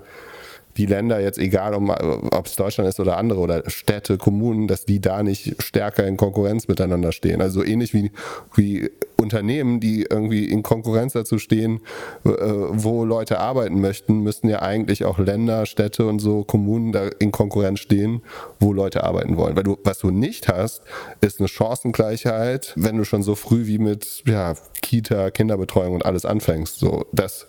die 0.77 0.87
Länder 0.87 1.21
jetzt, 1.21 1.39
egal 1.39 1.75
ob 1.75 2.47
es 2.47 2.57
Deutschland 2.57 2.89
ist 2.89 3.01
oder 3.01 3.17
andere 3.17 3.41
oder 3.41 3.69
Städte, 3.69 4.19
Kommunen, 4.19 4.69
dass 4.69 4.85
die 4.85 5.01
da 5.01 5.23
nicht 5.23 5.63
stärker 5.63 6.07
in 6.07 6.17
Konkurrenz 6.17 6.69
miteinander 6.69 7.13
stehen. 7.13 7.41
Also 7.41 7.65
ähnlich 7.65 7.95
wie, 7.95 8.11
wie 8.55 8.91
Unternehmen, 9.17 9.81
die 9.81 10.03
irgendwie 10.03 10.45
in 10.45 10.63
Konkurrenz 10.63 11.15
dazu 11.15 11.39
stehen, 11.39 11.81
äh, 12.25 12.31
wo 12.31 13.05
Leute 13.05 13.41
arbeiten 13.41 13.81
möchten, 13.81 14.21
müssten 14.21 14.49
ja 14.49 14.61
eigentlich 14.61 15.05
auch 15.05 15.19
Länder, 15.19 15.67
Städte 15.67 16.07
und 16.07 16.19
so 16.19 16.45
Kommunen 16.45 16.93
da 16.93 17.09
in 17.19 17.33
Konkurrenz 17.33 17.81
stehen, 17.81 18.23
wo 18.61 18.73
Leute 18.73 19.05
arbeiten 19.05 19.37
wollen. 19.37 19.57
Weil 19.57 19.65
du, 19.65 19.79
was 19.85 19.99
du 20.01 20.11
nicht 20.11 20.49
hast, 20.49 20.83
ist 21.21 21.41
eine 21.41 21.49
Chancengleichheit, 21.49 22.75
wenn 22.77 22.99
du 22.99 23.05
schon 23.05 23.23
so 23.23 23.35
früh 23.35 23.67
wie 23.67 23.79
mit 23.79 24.23
ja, 24.27 24.55
Kita, 24.83 25.31
Kinderbetreuung 25.31 25.95
und 25.95 26.05
alles 26.05 26.25
anfängst. 26.27 26.79
So, 26.79 27.07
das 27.13 27.47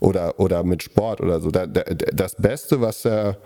oder, 0.00 0.38
oder 0.38 0.62
mit 0.64 0.82
Sport 0.82 1.20
oder 1.20 1.40
so. 1.40 1.50
Das 1.50 2.36
Beste, 2.36 2.80
was 2.80 3.02
der 3.02 3.38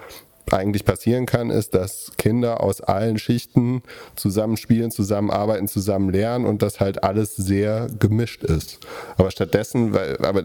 eigentlich 0.50 0.84
passieren 0.84 1.26
kann, 1.26 1.50
ist, 1.50 1.74
dass 1.74 2.12
Kinder 2.18 2.62
aus 2.62 2.80
allen 2.80 3.18
Schichten 3.18 3.82
zusammen 4.16 4.56
spielen, 4.56 4.90
zusammen 4.90 5.30
arbeiten, 5.30 5.68
zusammen 5.68 6.10
lernen 6.10 6.44
und 6.46 6.62
das 6.62 6.80
halt 6.80 7.02
alles 7.04 7.36
sehr 7.36 7.86
gemischt 7.98 8.42
ist. 8.42 8.80
Aber 9.16 9.30
stattdessen, 9.30 9.94
weil, 9.94 10.18
aber 10.18 10.44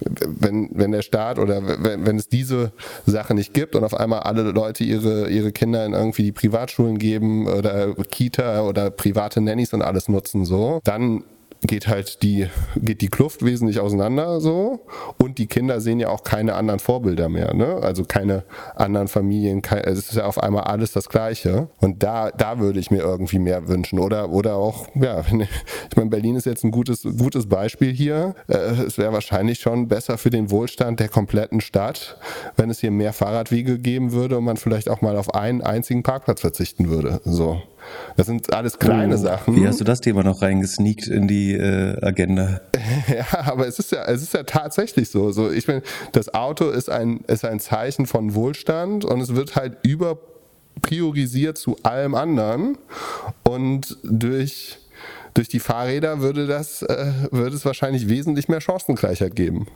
wenn, 0.00 0.70
wenn 0.72 0.92
der 0.92 1.02
Staat 1.02 1.38
oder 1.38 1.62
wenn, 1.82 2.04
wenn 2.04 2.16
es 2.16 2.28
diese 2.28 2.72
Sache 3.06 3.34
nicht 3.34 3.54
gibt 3.54 3.76
und 3.76 3.84
auf 3.84 3.94
einmal 3.94 4.20
alle 4.20 4.42
Leute 4.42 4.84
ihre, 4.84 5.30
ihre 5.30 5.52
Kinder 5.52 5.86
in 5.86 5.92
irgendwie 5.92 6.24
die 6.24 6.32
Privatschulen 6.32 6.98
geben 6.98 7.46
oder 7.46 7.94
Kita 7.94 8.62
oder 8.62 8.90
private 8.90 9.40
Nannies 9.40 9.72
und 9.72 9.82
alles 9.82 10.08
nutzen 10.08 10.44
so, 10.44 10.80
dann 10.84 11.24
geht 11.62 11.86
halt 11.86 12.22
die, 12.22 12.48
geht 12.76 13.00
die 13.00 13.08
Kluft 13.08 13.44
wesentlich 13.44 13.78
auseinander 13.78 14.40
so 14.40 14.80
und 15.18 15.38
die 15.38 15.46
Kinder 15.46 15.80
sehen 15.80 16.00
ja 16.00 16.08
auch 16.08 16.24
keine 16.24 16.54
anderen 16.54 16.80
Vorbilder 16.80 17.28
mehr, 17.28 17.54
ne? 17.54 17.76
Also 17.82 18.04
keine 18.04 18.44
anderen 18.74 19.08
Familien, 19.08 19.62
kein, 19.62 19.84
es 19.84 19.98
ist 19.98 20.14
ja 20.14 20.24
auf 20.24 20.42
einmal 20.42 20.64
alles 20.64 20.92
das 20.92 21.08
Gleiche 21.08 21.68
und 21.80 22.02
da, 22.02 22.30
da 22.30 22.58
würde 22.58 22.80
ich 22.80 22.90
mir 22.90 23.00
irgendwie 23.00 23.38
mehr 23.38 23.68
wünschen 23.68 23.98
oder, 23.98 24.30
oder 24.30 24.56
auch, 24.56 24.88
ja, 24.94 25.20
ich 25.90 25.96
meine, 25.96 26.10
Berlin 26.10 26.34
ist 26.34 26.46
jetzt 26.46 26.64
ein 26.64 26.72
gutes, 26.72 27.02
gutes 27.02 27.48
Beispiel 27.48 27.92
hier. 27.92 28.34
Äh, 28.48 28.56
es 28.86 28.98
wäre 28.98 29.12
wahrscheinlich 29.12 29.60
schon 29.60 29.88
besser 29.88 30.18
für 30.18 30.30
den 30.30 30.50
Wohlstand 30.50 31.00
der 31.00 31.08
kompletten 31.08 31.60
Stadt, 31.60 32.18
wenn 32.56 32.70
es 32.70 32.80
hier 32.80 32.90
mehr 32.90 33.12
Fahrradwege 33.12 33.78
geben 33.78 34.12
würde 34.12 34.38
und 34.38 34.44
man 34.44 34.56
vielleicht 34.56 34.88
auch 34.88 35.00
mal 35.00 35.16
auf 35.16 35.34
einen 35.34 35.62
einzigen 35.62 36.02
Parkplatz 36.02 36.40
verzichten 36.40 36.88
würde, 36.88 37.20
so. 37.24 37.62
Das 38.16 38.26
sind 38.26 38.52
alles 38.52 38.78
kleine 38.78 39.14
oh, 39.14 39.18
Sachen. 39.18 39.56
Wie 39.56 39.66
hast 39.66 39.80
du 39.80 39.84
das 39.84 40.00
Thema 40.00 40.22
noch 40.22 40.42
reingesneakt 40.42 41.06
in 41.06 41.28
die 41.28 41.54
äh, 41.54 41.96
Agenda? 42.04 42.60
ja, 43.08 43.26
aber 43.46 43.66
es 43.66 43.78
ist 43.78 43.92
ja, 43.92 44.04
es 44.04 44.22
ist 44.22 44.34
ja 44.34 44.42
tatsächlich 44.42 45.08
so. 45.08 45.32
so 45.32 45.50
ich 45.50 45.66
meine, 45.68 45.82
das 46.12 46.32
Auto 46.34 46.70
ist 46.70 46.90
ein, 46.90 47.20
ist 47.26 47.44
ein 47.44 47.60
Zeichen 47.60 48.06
von 48.06 48.34
Wohlstand 48.34 49.04
und 49.04 49.20
es 49.20 49.34
wird 49.34 49.56
halt 49.56 49.78
überpriorisiert 49.82 51.58
zu 51.58 51.76
allem 51.82 52.14
anderen. 52.14 52.78
Und 53.44 53.98
durch, 54.02 54.78
durch 55.34 55.48
die 55.48 55.60
Fahrräder 55.60 56.20
würde, 56.20 56.46
das, 56.46 56.82
äh, 56.82 57.12
würde 57.30 57.56
es 57.56 57.64
wahrscheinlich 57.64 58.08
wesentlich 58.08 58.48
mehr 58.48 58.60
Chancengleichheit 58.60 59.34
geben 59.34 59.66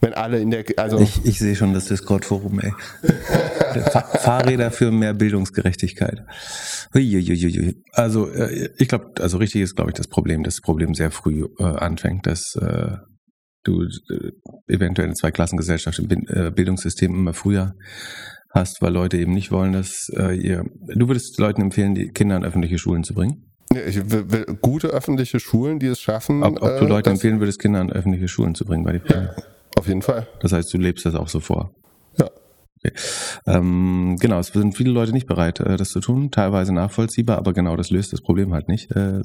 wenn 0.00 0.14
alle 0.14 0.40
in 0.40 0.50
der 0.50 0.64
also 0.76 0.98
ich, 0.98 1.24
ich 1.24 1.38
sehe 1.38 1.54
schon 1.54 1.74
das 1.74 1.86
Discord 1.86 2.24
Forum 2.24 2.60
ey 2.60 2.72
Fahrräder 4.18 4.70
für 4.70 4.90
mehr 4.90 5.14
Bildungsgerechtigkeit 5.14 6.24
also 7.92 8.30
äh, 8.30 8.70
ich 8.78 8.88
glaube 8.88 9.12
also 9.20 9.38
richtig 9.38 9.62
ist 9.62 9.76
glaube 9.76 9.90
ich 9.90 9.96
das 9.96 10.08
Problem 10.08 10.42
dass 10.42 10.56
das 10.56 10.62
Problem 10.62 10.94
sehr 10.94 11.10
früh 11.10 11.46
äh, 11.58 11.64
anfängt 11.64 12.26
dass 12.26 12.54
äh, 12.56 12.96
du 13.64 13.82
äh, 13.82 14.30
eventuell 14.68 15.08
eine 15.08 15.14
Zweiklassengesellschaft 15.14 15.98
im 15.98 16.10
äh, 16.28 16.50
Bildungssystem 16.50 17.14
immer 17.14 17.34
früher 17.34 17.74
hast 18.52 18.82
weil 18.82 18.92
Leute 18.92 19.18
eben 19.18 19.32
nicht 19.32 19.52
wollen 19.52 19.72
dass 19.72 20.10
äh, 20.16 20.34
ihr 20.34 20.64
du 20.94 21.08
würdest 21.08 21.38
Leuten 21.38 21.62
empfehlen 21.62 21.94
die 21.94 22.08
Kinder 22.08 22.36
in 22.36 22.44
öffentliche 22.44 22.78
Schulen 22.78 23.04
zu 23.04 23.14
bringen 23.14 23.46
ich 23.72 24.10
will, 24.10 24.32
will 24.32 24.46
gute 24.60 24.88
öffentliche 24.88 25.38
Schulen, 25.38 25.78
die 25.78 25.86
es 25.86 26.00
schaffen. 26.00 26.42
Ob, 26.42 26.60
ob 26.60 26.80
du 26.80 26.86
Leute 26.86 27.10
empfehlen 27.10 27.38
würdest, 27.38 27.60
Kinder 27.60 27.80
in 27.80 27.92
öffentliche 27.92 28.26
Schulen 28.26 28.56
zu 28.56 28.64
bringen, 28.64 28.82
bei 28.82 28.94
die 28.94 28.98
Frage. 28.98 29.34
Ja. 29.36 29.42
Auf 29.78 29.86
jeden 29.86 30.02
Fall. 30.02 30.26
Das 30.40 30.52
heißt, 30.52 30.72
du 30.72 30.78
lebst 30.78 31.06
das 31.06 31.14
auch 31.14 31.28
so 31.28 31.40
vor. 31.40 31.74
Ja. 32.18 32.28
Okay. 32.82 32.94
Ähm, 33.46 34.16
genau, 34.20 34.38
es 34.38 34.48
sind 34.48 34.76
viele 34.76 34.90
Leute 34.90 35.12
nicht 35.12 35.26
bereit, 35.26 35.60
äh, 35.60 35.76
das 35.76 35.90
zu 35.90 36.00
tun, 36.00 36.30
teilweise 36.30 36.72
nachvollziehbar, 36.72 37.38
aber 37.38 37.52
genau 37.52 37.76
das 37.76 37.90
löst 37.90 38.12
das 38.12 38.20
Problem 38.20 38.52
halt 38.52 38.68
nicht. 38.68 38.90
Äh, 38.96 39.20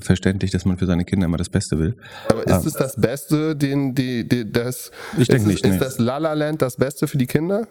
verständlich, 0.00 0.50
dass 0.50 0.64
man 0.64 0.78
für 0.78 0.86
seine 0.86 1.04
Kinder 1.04 1.26
immer 1.26 1.36
das 1.36 1.50
Beste 1.50 1.78
will. 1.78 1.96
Aber 2.28 2.46
ist 2.46 2.52
ähm, 2.52 2.66
es 2.66 2.72
das 2.74 2.96
Beste, 2.96 3.56
den, 3.56 3.94
die, 3.94 4.26
die, 4.28 4.50
das, 4.50 4.90
ich 5.18 5.28
denke 5.28 5.48
nicht. 5.48 5.64
Ist 5.64 5.72
nee. 5.72 5.78
das 5.78 5.98
La 5.98 6.18
La 6.18 6.32
Land 6.32 6.62
das 6.62 6.76
Beste 6.76 7.06
für 7.06 7.18
die 7.18 7.26
Kinder? 7.26 7.66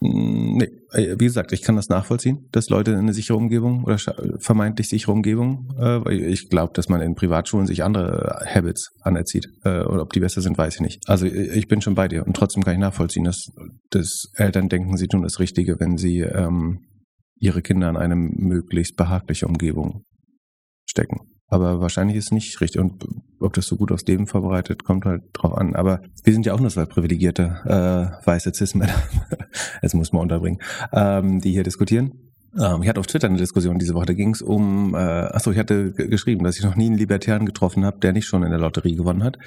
Mm, 0.00 0.56
nee, 0.56 0.70
äh, 0.92 1.16
wie 1.18 1.26
gesagt, 1.26 1.52
ich 1.52 1.62
kann 1.62 1.76
das 1.76 1.88
nachvollziehen, 1.88 2.48
dass 2.52 2.68
Leute 2.70 2.92
in 2.92 2.98
eine 2.98 3.12
sichere 3.12 3.36
Umgebung 3.36 3.84
oder 3.84 3.98
vermeintlich 4.38 4.88
sichere 4.88 5.12
Umgebung, 5.12 5.68
äh, 5.78 6.14
ich 6.14 6.48
glaube, 6.48 6.72
dass 6.74 6.88
man 6.88 7.00
in 7.00 7.14
Privatschulen 7.14 7.66
sich 7.66 7.84
andere 7.84 8.46
Habits 8.46 8.90
anerzieht. 9.02 9.46
Äh, 9.64 9.82
oder 9.82 10.02
ob 10.02 10.12
die 10.12 10.20
besser 10.20 10.40
sind, 10.40 10.56
weiß 10.56 10.76
ich 10.76 10.80
nicht. 10.80 11.02
Also 11.06 11.26
ich 11.26 11.68
bin 11.68 11.80
schon 11.82 11.94
bei 11.94 12.08
dir 12.08 12.26
und 12.26 12.34
trotzdem 12.34 12.62
kann 12.62 12.74
ich 12.74 12.80
nachvollziehen, 12.80 13.24
dass, 13.24 13.50
dass 13.90 14.30
Eltern 14.34 14.68
denken, 14.68 14.96
sie 14.96 15.06
tun 15.06 15.22
das 15.22 15.38
Richtige, 15.38 15.78
wenn 15.78 15.98
sie 15.98 16.20
ähm, 16.20 16.80
ihre 17.38 17.62
Kinder 17.62 17.90
in 17.90 17.96
eine 17.96 18.16
möglichst 18.16 18.96
behagliche 18.96 19.46
Umgebung 19.46 20.04
stecken. 20.88 21.29
Aber 21.50 21.80
wahrscheinlich 21.80 22.16
ist 22.16 22.26
es 22.26 22.32
nicht 22.32 22.60
richtig. 22.60 22.80
Und 22.80 23.04
ob 23.40 23.52
das 23.54 23.66
so 23.66 23.76
gut 23.76 23.92
aufs 23.92 24.06
Leben 24.06 24.26
vorbereitet, 24.26 24.84
kommt 24.84 25.04
halt 25.04 25.24
drauf 25.32 25.56
an. 25.56 25.74
Aber 25.74 26.00
wir 26.22 26.32
sind 26.32 26.46
ja 26.46 26.54
auch 26.54 26.60
nur 26.60 26.70
zwei 26.70 26.86
privilegierte 26.86 28.20
äh, 28.22 28.26
weiße 28.26 28.54
Cis-Männer, 28.54 28.94
das 29.82 29.94
muss 29.94 30.12
man 30.12 30.22
unterbringen, 30.22 30.60
ähm, 30.92 31.40
die 31.40 31.50
hier 31.50 31.64
diskutieren. 31.64 32.29
Ähm, 32.58 32.82
ich 32.82 32.88
hatte 32.88 33.00
auf 33.00 33.06
Twitter 33.06 33.28
eine 33.28 33.38
Diskussion 33.38 33.78
diese 33.78 33.94
Woche, 33.94 34.06
da 34.06 34.12
ging 34.12 34.30
es 34.30 34.42
um, 34.42 34.94
äh, 34.94 34.98
achso, 34.98 35.52
ich 35.52 35.58
hatte 35.58 35.92
geschrieben, 35.92 36.44
dass 36.44 36.58
ich 36.58 36.64
noch 36.64 36.76
nie 36.76 36.86
einen 36.86 36.98
Libertären 36.98 37.46
getroffen 37.46 37.84
habe, 37.84 38.00
der 38.00 38.12
nicht 38.12 38.26
schon 38.26 38.42
in 38.42 38.50
der 38.50 38.58
Lotterie 38.58 38.96
gewonnen 38.96 39.22
hat. 39.22 39.38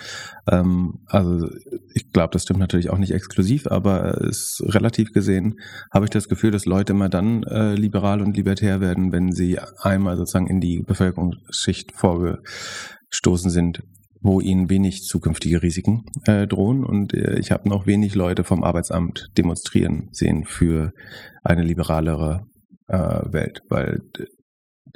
Ähm, 0.50 1.00
also 1.08 1.50
ich 1.94 2.12
glaube, 2.12 2.32
das 2.32 2.44
stimmt 2.44 2.60
natürlich 2.60 2.90
auch 2.90 2.98
nicht 2.98 3.12
exklusiv, 3.12 3.68
aber 3.68 4.22
ist 4.22 4.64
relativ 4.68 5.12
gesehen 5.12 5.60
habe 5.92 6.06
ich 6.06 6.12
das 6.12 6.30
Gefühl, 6.30 6.52
dass 6.52 6.66
Leute 6.66 6.94
immer 6.94 7.10
dann 7.10 7.44
äh, 7.44 7.76
liberal 7.76 8.22
und 8.22 8.38
libertär 8.38 8.80
werden, 8.80 9.12
wenn 9.12 9.32
sie 9.32 9.60
einmal 9.82 10.18
sozusagen 10.18 10.48
in 10.48 10.62
die 10.62 10.82
Bevölkerungsschicht 10.82 11.92
vorgestoßen 11.92 13.50
sind, 13.50 13.84
wo 14.22 14.40
ihnen 14.40 14.70
wenig 14.70 15.04
zukünftige 15.04 15.62
Risiken 15.62 16.06
äh, 16.26 16.48
drohen. 16.48 16.86
Und 16.86 17.14
äh, 17.14 17.38
ich 17.40 17.52
habe 17.52 17.68
noch 17.68 17.86
wenig 17.86 18.16
Leute 18.16 18.46
vom 18.46 18.64
Arbeitsamt 18.64 19.30
demonstrieren 19.38 20.08
sehen 20.12 20.46
für 20.46 20.94
eine 21.44 21.64
liberalere 21.64 22.46
Welt, 22.88 23.62
weil 23.70 24.02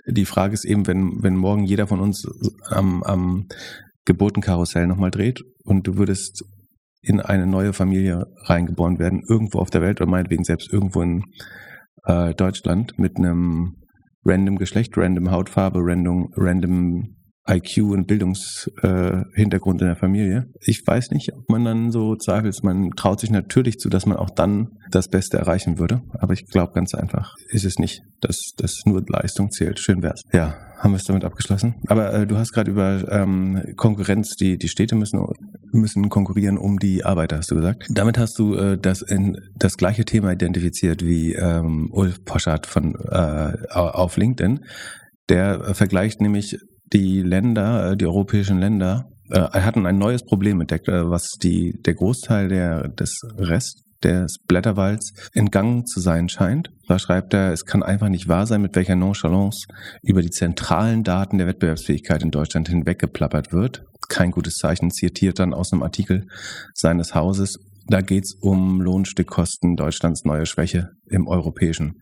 die 0.08 0.26
Frage 0.26 0.54
ist 0.54 0.66
eben, 0.66 0.88
wenn, 0.88 1.24
wenn 1.24 1.36
morgen 1.36 1.64
jeder 1.64 1.88
von 1.88 2.00
uns 2.00 2.28
am, 2.70 3.04
am 3.04 3.48
Geburtenkarussell 4.06 4.88
nochmal 4.88 5.12
dreht 5.12 5.42
und 5.64 5.88
du 5.88 5.98
würdest 5.98 6.44
in 7.02 7.20
eine 7.20 7.48
neue 7.48 7.74
Familie 7.74 8.26
reingeboren 8.44 9.00
werden, 9.00 9.24
irgendwo 9.28 9.60
auf 9.60 9.70
der 9.70 9.82
Welt 9.82 10.02
oder 10.02 10.10
meinetwegen 10.10 10.44
selbst 10.44 10.72
irgendwo 10.72 11.02
in 11.02 11.24
äh, 12.06 12.34
Deutschland 12.34 12.98
mit 12.98 13.18
einem 13.18 13.76
random 14.26 14.58
Geschlecht, 14.58 14.98
random 14.98 15.32
Hautfarbe, 15.32 15.80
random, 15.82 16.30
random 16.36 17.16
IQ 17.50 17.91
und 17.91 18.08
Bildungshintergrund 18.08 19.82
äh, 19.82 19.84
in 19.84 19.88
der 19.88 19.95
Familie. 19.95 20.48
Ich 20.62 20.82
weiß 20.86 21.12
nicht, 21.12 21.34
ob 21.34 21.50
man 21.50 21.64
dann 21.64 21.91
so 21.91 22.16
zweifelt. 22.16 22.62
Man 22.64 22.91
traut 22.91 23.20
sich 23.20 23.30
natürlich 23.30 23.80
zu, 23.80 23.89
dass 23.89 24.06
man 24.06 24.18
auch 24.18 24.30
dann 24.30 24.78
das 24.91 25.08
Beste 25.08 25.38
erreichen 25.38 25.80
würde. 25.80 26.02
Aber 26.14 26.34
ich 26.34 26.45
glaube 26.45 26.74
ganz 26.74 26.93
einfach, 26.93 27.36
ist 27.50 27.66
es 27.66 27.80
nicht, 27.80 28.02
dass, 28.22 28.38
dass 28.58 28.82
nur 28.86 29.04
Leistung 29.08 29.52
zählt. 29.52 29.80
Schön 29.80 30.02
wär's. 30.02 30.22
Ja, 30.34 30.56
haben 30.78 30.91
wir 30.91 30.98
es 30.98 31.06
damit 31.06 31.24
abgeschlossen. 31.24 31.76
Aber 31.88 32.14
äh, 32.14 32.28
du 32.28 32.38
hast 32.38 32.52
gerade 32.52 32.72
über 32.72 33.12
ähm, 33.12 33.74
Konkurrenz, 33.76 34.36
die, 34.36 34.58
die 34.58 34.68
Städte 34.68 34.95
müssen, 34.95 35.20
müssen 35.72 36.10
konkurrieren 36.10 36.58
um 36.58 36.80
die 36.80 37.06
Arbeiter, 37.06 37.38
hast 37.38 37.52
du 37.52 37.56
gesagt. 37.56 37.88
Damit 37.89 38.18
hast 38.18 38.38
du 38.39 38.56
äh, 38.56 38.78
das, 38.78 39.02
in, 39.02 39.38
das 39.56 39.78
gleiche 39.78 40.06
Thema 40.06 40.32
identifiziert 40.32 41.04
wie 41.04 41.34
ähm, 41.34 41.89
Ulf 41.91 42.24
Poschardt 42.26 42.66
von, 42.66 42.95
äh, 42.95 43.54
auf 43.72 44.18
LinkedIn. 44.18 44.66
Der 45.30 45.62
äh, 45.62 45.74
vergleicht 45.74 46.22
nämlich 46.22 46.58
die 46.94 47.22
Länder, 47.22 47.92
äh, 47.92 47.98
die 47.98 48.06
europäischen 48.06 48.60
Länder, 48.60 49.10
äh, 49.30 49.40
hatten 49.40 49.86
ein 49.86 49.98
neues 49.98 50.24
Problem 50.24 50.62
entdeckt, 50.62 50.88
äh, 50.88 51.10
was 51.10 51.38
die, 51.42 51.80
der 51.82 51.96
Großteil 51.96 52.48
der, 52.48 52.88
des 52.90 53.20
Rest 53.38 53.84
des 54.04 54.38
Blätterwalds 54.48 55.14
entgangen 55.34 55.86
zu 55.86 56.00
sein 56.00 56.30
scheint. 56.30 56.72
Da 56.88 57.00
schreibt 57.00 57.34
er, 57.34 57.52
es 57.52 57.66
kann 57.66 57.84
einfach 57.84 58.10
nicht 58.10 58.28
wahr 58.28 58.46
sein, 58.46 58.62
mit 58.62 58.76
welcher 58.76 58.96
Nonchalance 58.96 59.68
über 60.04 60.22
die 60.22 60.30
zentralen 60.30 61.04
Daten 61.04 61.38
der 61.38 61.48
Wettbewerbsfähigkeit 61.48 62.22
in 62.22 62.32
Deutschland 62.32 62.70
hinweggeplappert 62.70 63.52
wird. 63.52 63.84
Kein 64.08 64.32
gutes 64.32 64.56
Zeichen, 64.56 64.92
zitiert 64.92 65.40
dann 65.40 65.54
aus 65.54 65.74
einem 65.74 65.84
Artikel 65.84 66.28
seines 66.74 67.16
Hauses. 67.16 67.58
Da 67.88 68.02
geht 68.02 68.26
es 68.26 68.36
um 68.40 68.82
Lohnstückkosten 68.82 69.76
Deutschlands 69.76 70.26
neue 70.26 70.46
Schwäche 70.46 70.92
im 71.10 71.28
europäischen 71.28 71.96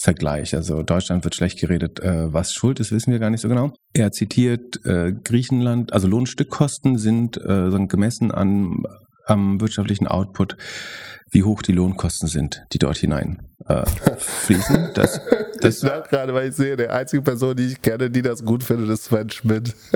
Vergleich. 0.00 0.54
Also 0.54 0.82
Deutschland 0.82 1.24
wird 1.24 1.34
schlecht 1.34 1.58
geredet. 1.58 2.00
Äh, 2.00 2.32
was 2.32 2.52
schuld 2.52 2.78
ist, 2.78 2.92
wissen 2.92 3.12
wir 3.12 3.18
gar 3.18 3.30
nicht 3.30 3.40
so 3.40 3.48
genau. 3.48 3.72
Er 3.92 4.12
zitiert 4.12 4.84
äh, 4.86 5.12
Griechenland, 5.12 5.92
also 5.92 6.06
Lohnstückkosten 6.06 6.98
sind 6.98 7.36
äh, 7.36 7.86
gemessen 7.86 8.30
an 8.30 8.84
am 9.28 9.60
wirtschaftlichen 9.60 10.06
Output, 10.06 10.56
wie 11.30 11.42
hoch 11.42 11.62
die 11.62 11.72
Lohnkosten 11.72 12.28
sind, 12.28 12.64
die 12.72 12.78
dort 12.78 12.96
hinein 12.96 13.42
äh, 13.66 13.84
fließen. 14.16 14.90
Das, 14.94 15.20
das 15.60 15.82
ich 15.82 15.90
gerade, 16.08 16.32
weil 16.32 16.48
ich 16.48 16.54
sehe, 16.54 16.76
die 16.76 16.88
einzige 16.88 17.22
Person, 17.22 17.56
die 17.56 17.66
ich 17.66 17.82
kenne, 17.82 18.10
die 18.10 18.22
das 18.22 18.44
gut 18.44 18.62
findet, 18.62 18.88
ist 18.88 19.04
Sven 19.04 19.28
Schmidt. 19.30 19.74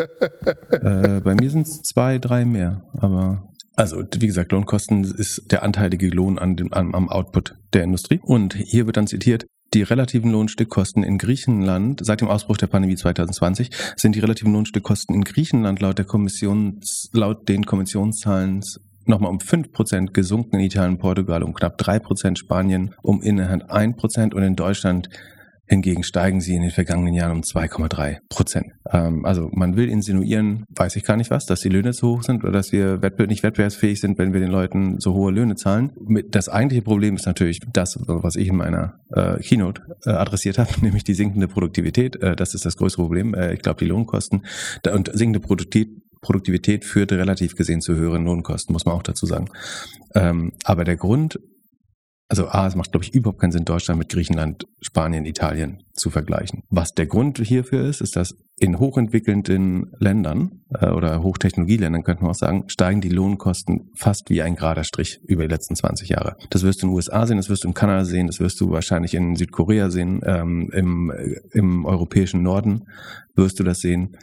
äh, 0.70 1.20
bei 1.20 1.34
mir 1.34 1.50
sind 1.50 1.66
es 1.66 1.82
zwei, 1.82 2.18
drei 2.18 2.44
mehr, 2.44 2.82
aber 2.98 3.48
also 3.74 4.02
wie 4.18 4.26
gesagt, 4.26 4.52
Lohnkosten 4.52 5.04
ist 5.04 5.50
der 5.50 5.62
anteilige 5.62 6.08
Lohn 6.08 6.38
an 6.38 6.56
dem, 6.56 6.72
am, 6.72 6.94
am 6.94 7.08
Output 7.08 7.56
der 7.72 7.84
Industrie. 7.84 8.20
Und 8.22 8.54
hier 8.54 8.84
wird 8.84 8.98
dann 8.98 9.06
zitiert, 9.06 9.46
die 9.74 9.82
relativen 9.82 10.30
Lohnstückkosten 10.30 11.02
in 11.02 11.18
Griechenland 11.18 12.04
seit 12.04 12.20
dem 12.20 12.28
Ausbruch 12.28 12.56
der 12.56 12.66
Pandemie 12.66 12.96
2020 12.96 13.70
sind 13.96 14.14
die 14.14 14.20
relativen 14.20 14.52
Lohnstückkosten 14.52 15.14
in 15.14 15.24
Griechenland 15.24 15.80
laut 15.80 15.98
der 15.98 16.04
Kommissions, 16.04 17.08
laut 17.12 17.48
den 17.48 17.64
Kommissionszahlen 17.64 18.62
nochmal 19.06 19.30
um 19.30 19.38
5% 19.38 20.12
gesunken 20.12 20.56
in 20.56 20.66
Italien, 20.66 20.98
Portugal 20.98 21.42
um 21.42 21.54
knapp 21.54 21.80
3%, 21.80 22.36
Spanien 22.36 22.94
um 23.02 23.22
innerhalb 23.22 23.70
1% 23.70 24.34
und 24.34 24.42
in 24.42 24.56
Deutschland 24.56 25.08
Hingegen 25.66 26.02
steigen 26.02 26.40
sie 26.40 26.54
in 26.54 26.62
den 26.62 26.70
vergangenen 26.70 27.14
Jahren 27.14 27.32
um 27.32 27.40
2,3 27.40 28.18
Prozent. 28.28 28.66
Ähm, 28.90 29.24
also 29.24 29.48
man 29.52 29.76
will 29.76 29.88
insinuieren, 29.88 30.64
weiß 30.74 30.96
ich 30.96 31.04
gar 31.04 31.16
nicht 31.16 31.30
was, 31.30 31.46
dass 31.46 31.60
die 31.60 31.68
Löhne 31.68 31.92
zu 31.92 32.08
hoch 32.08 32.22
sind 32.22 32.42
oder 32.42 32.52
dass 32.52 32.72
wir 32.72 33.00
wettbe 33.00 33.26
nicht 33.26 33.42
wettbewerbsfähig 33.42 34.00
sind, 34.00 34.18
wenn 34.18 34.32
wir 34.32 34.40
den 34.40 34.50
Leuten 34.50 34.98
so 34.98 35.14
hohe 35.14 35.30
Löhne 35.30 35.54
zahlen. 35.54 35.92
Das 36.30 36.48
eigentliche 36.48 36.82
Problem 36.82 37.16
ist 37.16 37.26
natürlich 37.26 37.60
das, 37.72 37.98
was 38.06 38.36
ich 38.36 38.48
in 38.48 38.56
meiner 38.56 39.00
äh, 39.12 39.38
Keynote 39.38 39.82
äh, 40.04 40.10
adressiert 40.10 40.58
habe, 40.58 40.70
nämlich 40.82 41.04
die 41.04 41.14
sinkende 41.14 41.48
Produktivität. 41.48 42.16
Äh, 42.16 42.36
das 42.36 42.54
ist 42.54 42.66
das 42.66 42.76
größere 42.76 43.02
Problem. 43.02 43.34
Äh, 43.34 43.54
ich 43.54 43.60
glaube, 43.60 43.78
die 43.78 43.88
Lohnkosten 43.88 44.42
und 44.92 45.10
sinkende 45.14 45.40
Produktivität 45.40 46.02
Produktivität 46.22 46.84
führt 46.84 47.12
relativ 47.12 47.56
gesehen 47.56 47.80
zu 47.80 47.96
höheren 47.96 48.24
Lohnkosten, 48.24 48.72
muss 48.72 48.86
man 48.86 48.94
auch 48.94 49.02
dazu 49.02 49.26
sagen. 49.26 49.48
Ähm, 50.14 50.52
aber 50.64 50.84
der 50.84 50.96
Grund, 50.96 51.38
also 52.32 52.48
A, 52.48 52.66
es 52.66 52.76
macht, 52.76 52.92
glaube 52.92 53.04
ich, 53.04 53.12
überhaupt 53.12 53.42
keinen 53.42 53.52
Sinn, 53.52 53.66
Deutschland 53.66 53.98
mit 53.98 54.08
Griechenland, 54.08 54.66
Spanien, 54.80 55.26
Italien 55.26 55.82
zu 55.92 56.08
vergleichen. 56.08 56.62
Was 56.70 56.94
der 56.94 57.04
Grund 57.04 57.36
hierfür 57.36 57.84
ist, 57.84 58.00
ist, 58.00 58.16
dass 58.16 58.34
in 58.58 58.78
hochentwickelnden 58.78 59.92
Ländern 59.98 60.62
äh, 60.70 60.88
oder 60.88 61.22
Hochtechnologieländern, 61.22 62.04
könnte 62.04 62.22
man 62.22 62.30
auch 62.30 62.34
sagen, 62.34 62.64
steigen 62.68 63.02
die 63.02 63.10
Lohnkosten 63.10 63.90
fast 63.98 64.30
wie 64.30 64.40
ein 64.40 64.56
gerader 64.56 64.84
Strich 64.84 65.20
über 65.24 65.42
die 65.42 65.50
letzten 65.50 65.76
20 65.76 66.08
Jahre. 66.08 66.36
Das 66.48 66.62
wirst 66.62 66.80
du 66.80 66.86
in 66.86 66.92
den 66.92 66.96
USA 66.96 67.26
sehen, 67.26 67.36
das 67.36 67.50
wirst 67.50 67.64
du 67.64 67.68
in 67.68 67.74
Kanada 67.74 68.06
sehen, 68.06 68.28
das 68.28 68.40
wirst 68.40 68.58
du 68.62 68.70
wahrscheinlich 68.70 69.12
in 69.12 69.36
Südkorea 69.36 69.90
sehen, 69.90 70.22
ähm, 70.24 70.70
im, 70.72 71.12
im 71.52 71.84
europäischen 71.84 72.42
Norden 72.42 72.84
wirst 73.34 73.60
du 73.60 73.62
das 73.62 73.80
sehen. 73.80 74.16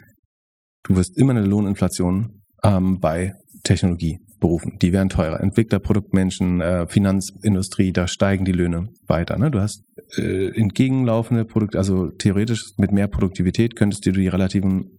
Du 0.82 0.96
wirst 0.96 1.16
immer 1.16 1.30
eine 1.30 1.46
Lohninflation 1.46 2.42
ähm, 2.64 2.98
bei 2.98 3.34
Technologie 3.62 4.18
Berufen. 4.40 4.78
Die 4.80 4.92
werden 4.92 5.08
teurer. 5.08 5.40
Entwickler, 5.40 5.78
Produktmenschen, 5.78 6.60
äh, 6.60 6.86
Finanzindustrie, 6.88 7.92
da 7.92 8.08
steigen 8.08 8.44
die 8.44 8.52
Löhne 8.52 8.88
weiter. 9.06 9.38
Ne? 9.38 9.50
Du 9.50 9.60
hast 9.60 9.84
äh, 10.16 10.48
entgegenlaufende 10.48 11.44
Produkte, 11.44 11.78
also 11.78 12.08
theoretisch 12.10 12.72
mit 12.78 12.90
mehr 12.90 13.06
Produktivität 13.06 13.76
könntest 13.76 14.04
du 14.06 14.12
die 14.12 14.28
relativen 14.28 14.96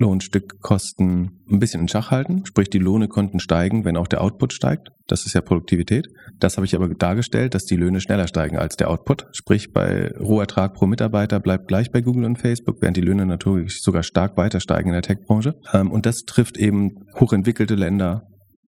Lohnstückkosten 0.00 1.42
ein 1.50 1.58
bisschen 1.58 1.82
in 1.82 1.88
Schach 1.88 2.10
halten. 2.10 2.46
Sprich, 2.46 2.70
die 2.70 2.78
Löhne 2.78 3.06
konnten 3.06 3.38
steigen, 3.38 3.84
wenn 3.84 3.98
auch 3.98 4.08
der 4.08 4.22
Output 4.22 4.54
steigt. 4.54 4.88
Das 5.06 5.26
ist 5.26 5.34
ja 5.34 5.42
Produktivität. 5.42 6.08
Das 6.38 6.56
habe 6.56 6.64
ich 6.64 6.74
aber 6.74 6.88
dargestellt, 6.88 7.54
dass 7.54 7.64
die 7.64 7.76
Löhne 7.76 8.00
schneller 8.00 8.26
steigen 8.26 8.56
als 8.56 8.76
der 8.76 8.88
Output. 8.88 9.26
Sprich, 9.32 9.72
bei 9.72 10.10
Rohertrag 10.18 10.72
pro 10.72 10.86
Mitarbeiter 10.86 11.38
bleibt 11.38 11.68
gleich 11.68 11.90
bei 11.90 12.00
Google 12.00 12.24
und 12.24 12.38
Facebook, 12.38 12.80
während 12.80 12.96
die 12.96 13.02
Löhne 13.02 13.26
natürlich 13.26 13.82
sogar 13.82 14.02
stark 14.02 14.38
weiter 14.38 14.60
steigen 14.60 14.88
in 14.88 14.94
der 14.94 15.02
Tech-Branche. 15.02 15.54
Ähm, 15.74 15.90
und 15.90 16.06
das 16.06 16.22
trifft 16.22 16.56
eben 16.56 16.92
hochentwickelte 17.18 17.74
Länder 17.74 18.22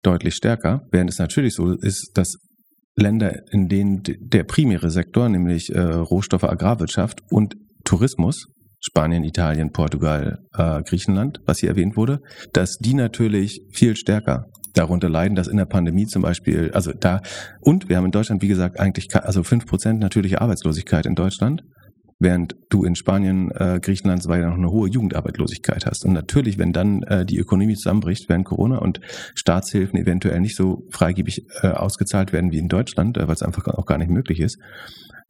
deutlich 0.01 0.35
stärker, 0.35 0.81
während 0.91 1.09
es 1.09 1.19
natürlich 1.19 1.55
so 1.55 1.73
ist, 1.73 2.11
dass 2.15 2.37
Länder, 2.95 3.33
in 3.51 3.67
denen 3.67 4.01
der 4.03 4.43
primäre 4.43 4.89
Sektor, 4.89 5.29
nämlich 5.29 5.69
äh, 5.73 5.79
Rohstoffe, 5.79 6.43
Agrarwirtschaft 6.43 7.21
und 7.29 7.55
Tourismus, 7.85 8.47
Spanien, 8.79 9.23
Italien, 9.23 9.71
Portugal, 9.71 10.39
äh, 10.53 10.81
Griechenland, 10.83 11.39
was 11.45 11.59
hier 11.59 11.69
erwähnt 11.69 11.97
wurde, 11.97 12.19
dass 12.53 12.77
die 12.77 12.93
natürlich 12.93 13.61
viel 13.73 13.95
stärker 13.95 14.45
darunter 14.73 15.09
leiden, 15.09 15.35
dass 15.35 15.47
in 15.47 15.57
der 15.57 15.65
Pandemie 15.65 16.05
zum 16.05 16.21
Beispiel, 16.21 16.71
also 16.73 16.91
da, 16.93 17.21
und 17.61 17.89
wir 17.89 17.97
haben 17.97 18.05
in 18.05 18.11
Deutschland, 18.11 18.41
wie 18.41 18.47
gesagt, 18.47 18.79
eigentlich, 18.79 19.13
also 19.15 19.43
fünf 19.43 19.65
Prozent 19.65 19.99
natürliche 19.99 20.41
Arbeitslosigkeit 20.41 21.05
in 21.05 21.15
Deutschland 21.15 21.61
während 22.19 22.57
du 22.69 22.83
in 22.83 22.95
Spanien, 22.95 23.49
äh, 23.51 23.79
Griechenland 23.81 24.21
so 24.21 24.29
weiter 24.29 24.49
noch 24.49 24.57
eine 24.57 24.69
hohe 24.69 24.89
Jugendarbeitslosigkeit 24.89 25.85
hast. 25.85 26.05
Und 26.05 26.13
natürlich, 26.13 26.57
wenn 26.57 26.73
dann 26.73 27.01
äh, 27.03 27.25
die 27.25 27.37
Ökonomie 27.37 27.75
zusammenbricht 27.75 28.27
während 28.27 28.45
Corona 28.45 28.77
und 28.77 28.99
Staatshilfen 29.35 29.97
eventuell 29.97 30.41
nicht 30.41 30.55
so 30.55 30.85
freigebig 30.89 31.45
äh, 31.61 31.67
ausgezahlt 31.67 32.33
werden 32.33 32.51
wie 32.51 32.59
in 32.59 32.67
Deutschland, 32.67 33.17
äh, 33.17 33.27
weil 33.27 33.35
es 33.35 33.41
einfach 33.41 33.65
auch 33.67 33.85
gar 33.85 33.97
nicht 33.97 34.11
möglich 34.11 34.41
ist, 34.41 34.59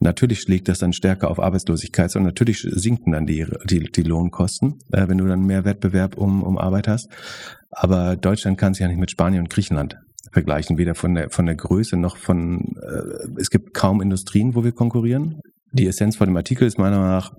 natürlich 0.00 0.40
schlägt 0.40 0.68
das 0.68 0.80
dann 0.80 0.92
stärker 0.92 1.30
auf 1.30 1.38
Arbeitslosigkeit 1.38 2.14
und 2.16 2.24
natürlich 2.24 2.60
sinken 2.62 3.12
dann 3.12 3.26
die, 3.26 3.46
die, 3.64 3.80
die 3.80 4.02
Lohnkosten, 4.02 4.80
äh, 4.90 5.06
wenn 5.06 5.18
du 5.18 5.26
dann 5.26 5.46
mehr 5.46 5.64
Wettbewerb 5.64 6.16
um, 6.16 6.42
um 6.42 6.58
Arbeit 6.58 6.88
hast. 6.88 7.08
Aber 7.70 8.16
Deutschland 8.16 8.58
kann 8.58 8.74
sich 8.74 8.80
ja 8.80 8.88
nicht 8.88 8.98
mit 8.98 9.12
Spanien 9.12 9.42
und 9.42 9.50
Griechenland 9.50 9.96
vergleichen, 10.32 10.76
weder 10.76 10.96
von 10.96 11.14
der, 11.14 11.30
von 11.30 11.46
der 11.46 11.54
Größe 11.54 11.96
noch 11.96 12.16
von, 12.16 12.76
äh, 12.82 13.40
es 13.40 13.50
gibt 13.50 13.74
kaum 13.74 14.02
Industrien, 14.02 14.56
wo 14.56 14.64
wir 14.64 14.72
konkurrieren 14.72 15.40
die 15.72 15.86
Essenz 15.86 16.16
von 16.16 16.26
dem 16.26 16.36
Artikel 16.36 16.66
ist 16.66 16.78
meiner 16.78 16.98
Meinung 16.98 17.12
nach, 17.12 17.32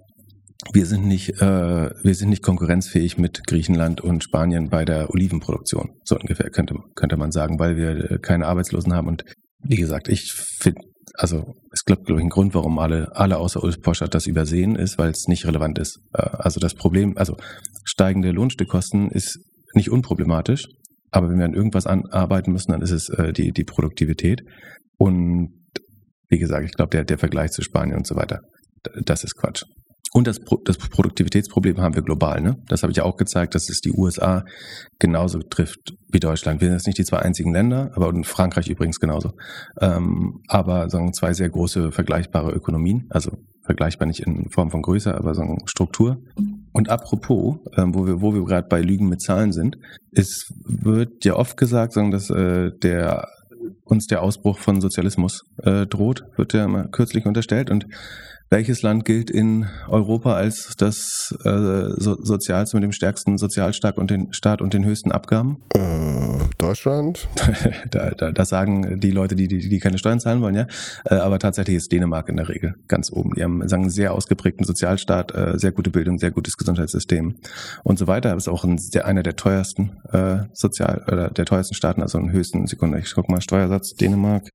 wir 0.73 0.85
sind 0.85 1.05
nicht, 1.05 1.41
äh, 1.41 1.89
wir 2.03 2.15
sind 2.15 2.29
nicht 2.29 2.43
konkurrenzfähig 2.43 3.17
mit 3.17 3.47
Griechenland 3.47 4.01
und 4.01 4.23
Spanien 4.23 4.69
bei 4.69 4.85
der 4.85 5.09
Olivenproduktion. 5.09 5.89
So 6.03 6.17
ungefähr 6.17 6.49
könnte, 6.51 6.75
könnte 6.95 7.17
man 7.17 7.31
sagen, 7.31 7.59
weil 7.59 7.77
wir 7.77 8.11
äh, 8.11 8.19
keine 8.19 8.45
Arbeitslosen 8.45 8.93
haben. 8.93 9.07
Und 9.07 9.25
wie 9.63 9.77
gesagt, 9.77 10.07
ich 10.07 10.31
finde, 10.33 10.81
also 11.15 11.55
es 11.71 11.83
gibt, 11.83 12.05
glaube 12.05 12.21
ich, 12.21 12.25
ein 12.25 12.29
Grund, 12.29 12.53
warum 12.53 12.77
alle, 12.77 13.15
alle 13.15 13.37
außer 13.37 13.63
Ulf 13.63 13.81
Poschert 13.81 14.13
das 14.13 14.27
übersehen 14.27 14.75
ist, 14.75 14.97
weil 14.97 15.09
es 15.09 15.27
nicht 15.27 15.45
relevant 15.47 15.79
ist. 15.79 15.99
Äh, 16.13 16.21
also 16.21 16.59
das 16.59 16.75
Problem, 16.75 17.17
also 17.17 17.37
steigende 17.83 18.31
Lohnstückkosten 18.31 19.09
ist 19.09 19.39
nicht 19.73 19.89
unproblematisch, 19.89 20.67
aber 21.09 21.29
wenn 21.29 21.39
wir 21.39 21.45
an 21.45 21.53
irgendwas 21.53 21.87
arbeiten 21.87 22.51
müssen, 22.51 22.71
dann 22.71 22.81
ist 22.81 22.91
es 22.91 23.09
äh, 23.09 23.33
die, 23.33 23.51
die 23.51 23.63
Produktivität. 23.63 24.43
Und 24.97 25.60
wie 26.31 26.39
gesagt, 26.39 26.65
ich 26.65 26.73
glaube, 26.73 26.89
der, 26.89 27.03
der 27.03 27.17
Vergleich 27.17 27.51
zu 27.51 27.61
Spanien 27.61 27.97
und 27.97 28.07
so 28.07 28.15
weiter, 28.15 28.41
das 29.03 29.23
ist 29.23 29.35
Quatsch. 29.35 29.63
Und 30.13 30.27
das, 30.27 30.39
das 30.65 30.77
Produktivitätsproblem 30.77 31.79
haben 31.79 31.95
wir 31.95 32.01
global. 32.01 32.41
Ne? 32.41 32.57
Das 32.67 32.83
habe 32.83 32.91
ich 32.91 33.01
auch 33.01 33.15
gezeigt, 33.15 33.55
dass 33.55 33.69
es 33.69 33.79
die 33.79 33.93
USA 33.93 34.43
genauso 34.99 35.39
trifft 35.39 35.93
wie 36.11 36.19
Deutschland. 36.19 36.59
Wir 36.59 36.67
sind 36.67 36.77
jetzt 36.77 36.87
nicht 36.87 36.97
die 36.97 37.05
zwei 37.05 37.19
einzigen 37.19 37.53
Länder, 37.53 37.91
aber 37.95 38.09
in 38.09 38.25
Frankreich 38.25 38.67
übrigens 38.67 38.99
genauso. 38.99 39.31
Ähm, 39.79 40.41
aber 40.47 40.89
sagen 40.89 41.13
zwei 41.13 41.33
sehr 41.33 41.49
große 41.49 41.91
vergleichbare 41.91 42.51
Ökonomien, 42.51 43.07
also 43.09 43.37
vergleichbar 43.63 44.05
nicht 44.05 44.21
in 44.21 44.49
Form 44.49 44.69
von 44.69 44.81
Größe, 44.81 45.15
aber 45.15 45.33
sagen 45.33 45.59
Struktur. 45.65 46.17
Und 46.73 46.89
apropos, 46.89 47.59
ähm, 47.77 47.95
wo 47.95 48.05
wir, 48.05 48.21
wo 48.21 48.33
wir 48.33 48.43
gerade 48.43 48.67
bei 48.67 48.81
Lügen 48.81 49.07
mit 49.07 49.21
Zahlen 49.21 49.53
sind, 49.53 49.77
es 50.11 50.51
wird 50.65 51.23
ja 51.23 51.35
oft 51.35 51.55
gesagt, 51.55 51.93
sagen, 51.93 52.11
dass 52.11 52.29
äh, 52.29 52.71
der 52.83 53.29
uns 53.83 54.07
der 54.07 54.21
Ausbruch 54.21 54.57
von 54.57 54.81
Sozialismus 54.81 55.45
äh, 55.63 55.85
droht, 55.85 56.25
wird 56.37 56.53
ja 56.53 56.67
mal 56.67 56.87
kürzlich 56.89 57.25
unterstellt. 57.25 57.69
Und 57.69 57.87
welches 58.51 58.81
Land 58.81 59.05
gilt 59.05 59.31
in 59.31 59.65
Europa 59.87 60.33
als 60.33 60.75
das 60.77 61.33
äh, 61.45 61.89
so, 61.95 62.21
sozialste 62.21 62.75
mit 62.75 62.83
dem 62.83 62.91
stärksten 62.91 63.37
Sozialstaat 63.37 63.97
und 63.97 64.11
den 64.11 64.33
Staat 64.33 64.61
und 64.61 64.73
den 64.73 64.83
höchsten 64.83 65.13
Abgaben? 65.13 65.63
Äh, 65.73 65.79
Deutschland. 66.57 67.29
da, 67.91 68.11
da, 68.11 68.33
das 68.33 68.49
sagen 68.49 68.99
die 68.99 69.11
Leute, 69.11 69.35
die, 69.35 69.47
die, 69.47 69.69
die 69.69 69.79
keine 69.79 69.97
Steuern 69.97 70.19
zahlen 70.19 70.41
wollen, 70.41 70.55
ja. 70.55 70.67
Äh, 71.05 71.15
aber 71.15 71.39
tatsächlich 71.39 71.77
ist 71.77 71.93
Dänemark 71.93 72.27
in 72.27 72.35
der 72.35 72.49
Regel 72.49 72.75
ganz 72.89 73.09
oben. 73.09 73.33
Die 73.35 73.43
haben 73.43 73.65
sagen 73.69 73.89
sehr 73.89 74.13
ausgeprägten 74.13 74.65
Sozialstaat, 74.65 75.33
äh, 75.33 75.57
sehr 75.57 75.71
gute 75.71 75.89
Bildung, 75.89 76.19
sehr 76.19 76.31
gutes 76.31 76.57
Gesundheitssystem 76.57 77.37
und 77.83 77.97
so 77.97 78.07
weiter. 78.07 78.33
Das 78.33 78.43
ist 78.43 78.49
auch 78.49 78.65
ein, 78.65 78.77
der, 78.93 79.05
einer 79.05 79.23
der 79.23 79.37
teuersten 79.37 79.97
äh, 80.11 80.43
Sozial 80.51 81.05
oder 81.07 81.29
der 81.29 81.45
teuersten 81.45 81.73
Staaten, 81.73 82.01
also 82.01 82.17
einen 82.17 82.33
höchsten 82.33 82.67
Sekunde. 82.67 82.99
Ich 82.99 83.15
guck 83.15 83.29
mal 83.29 83.41
Steuersatz 83.41 83.93
Dänemark. 83.93 84.49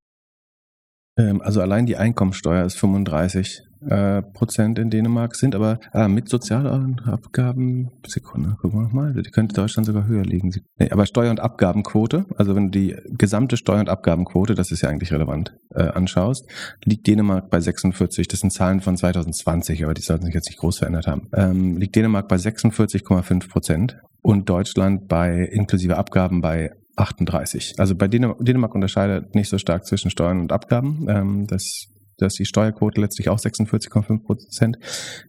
Ähm, 1.17 1.41
also 1.41 1.61
allein 1.61 1.87
die 1.87 1.97
Einkommensteuer 1.97 2.63
ist 2.63 2.77
35 2.77 3.66
äh, 3.87 4.21
Prozent 4.21 4.79
in 4.79 4.89
Dänemark 4.89 5.35
sind, 5.35 5.55
aber 5.55 5.79
äh, 5.93 6.07
mit 6.07 6.29
Sozialabgaben, 6.29 7.91
Sekunde, 8.05 8.55
gucken 8.61 8.79
wir 8.79 8.83
nochmal, 8.83 9.13
die 9.13 9.29
könnte 9.29 9.55
Deutschland 9.55 9.85
sogar 9.85 10.07
höher 10.07 10.23
liegen. 10.23 10.51
Nee, 10.79 10.89
aber 10.91 11.05
Steuer- 11.05 11.31
und 11.31 11.39
Abgabenquote, 11.39 12.25
also 12.35 12.55
wenn 12.55 12.71
du 12.71 12.79
die 12.79 12.95
gesamte 13.17 13.57
Steuer- 13.57 13.79
und 13.79 13.89
Abgabenquote, 13.89 14.55
das 14.55 14.71
ist 14.71 14.81
ja 14.81 14.89
eigentlich 14.89 15.11
relevant, 15.11 15.55
äh, 15.73 15.83
anschaust, 15.83 16.49
liegt 16.83 17.07
Dänemark 17.07 17.49
bei 17.49 17.59
46, 17.59 18.27
das 18.27 18.39
sind 18.39 18.51
Zahlen 18.51 18.81
von 18.81 18.97
2020, 18.97 19.83
aber 19.83 19.93
die 19.93 20.01
sollten 20.01 20.25
sich 20.25 20.33
jetzt 20.33 20.49
nicht 20.49 20.59
groß 20.59 20.79
verändert 20.79 21.07
haben, 21.07 21.29
ähm, 21.33 21.77
liegt 21.77 21.95
Dänemark 21.95 22.27
bei 22.27 22.37
46,5 22.37 23.49
Prozent 23.49 23.97
und 24.21 24.49
Deutschland 24.49 25.07
bei 25.07 25.45
inklusive 25.45 25.97
Abgaben 25.97 26.41
bei 26.41 26.71
38. 26.97 27.75
Also 27.77 27.95
bei 27.95 28.07
Dänemark 28.07 28.75
unterscheidet 28.75 29.35
nicht 29.35 29.49
so 29.49 29.57
stark 29.57 29.85
zwischen 29.85 30.09
Steuern 30.09 30.39
und 30.39 30.51
Abgaben. 30.51 31.05
Ähm, 31.07 31.47
das 31.47 31.87
Da 32.17 32.25
ist 32.25 32.39
die 32.39 32.45
Steuerquote 32.45 32.99
letztlich 32.99 33.29
auch 33.29 33.39
46,5 33.39 34.23
Prozent. 34.23 34.79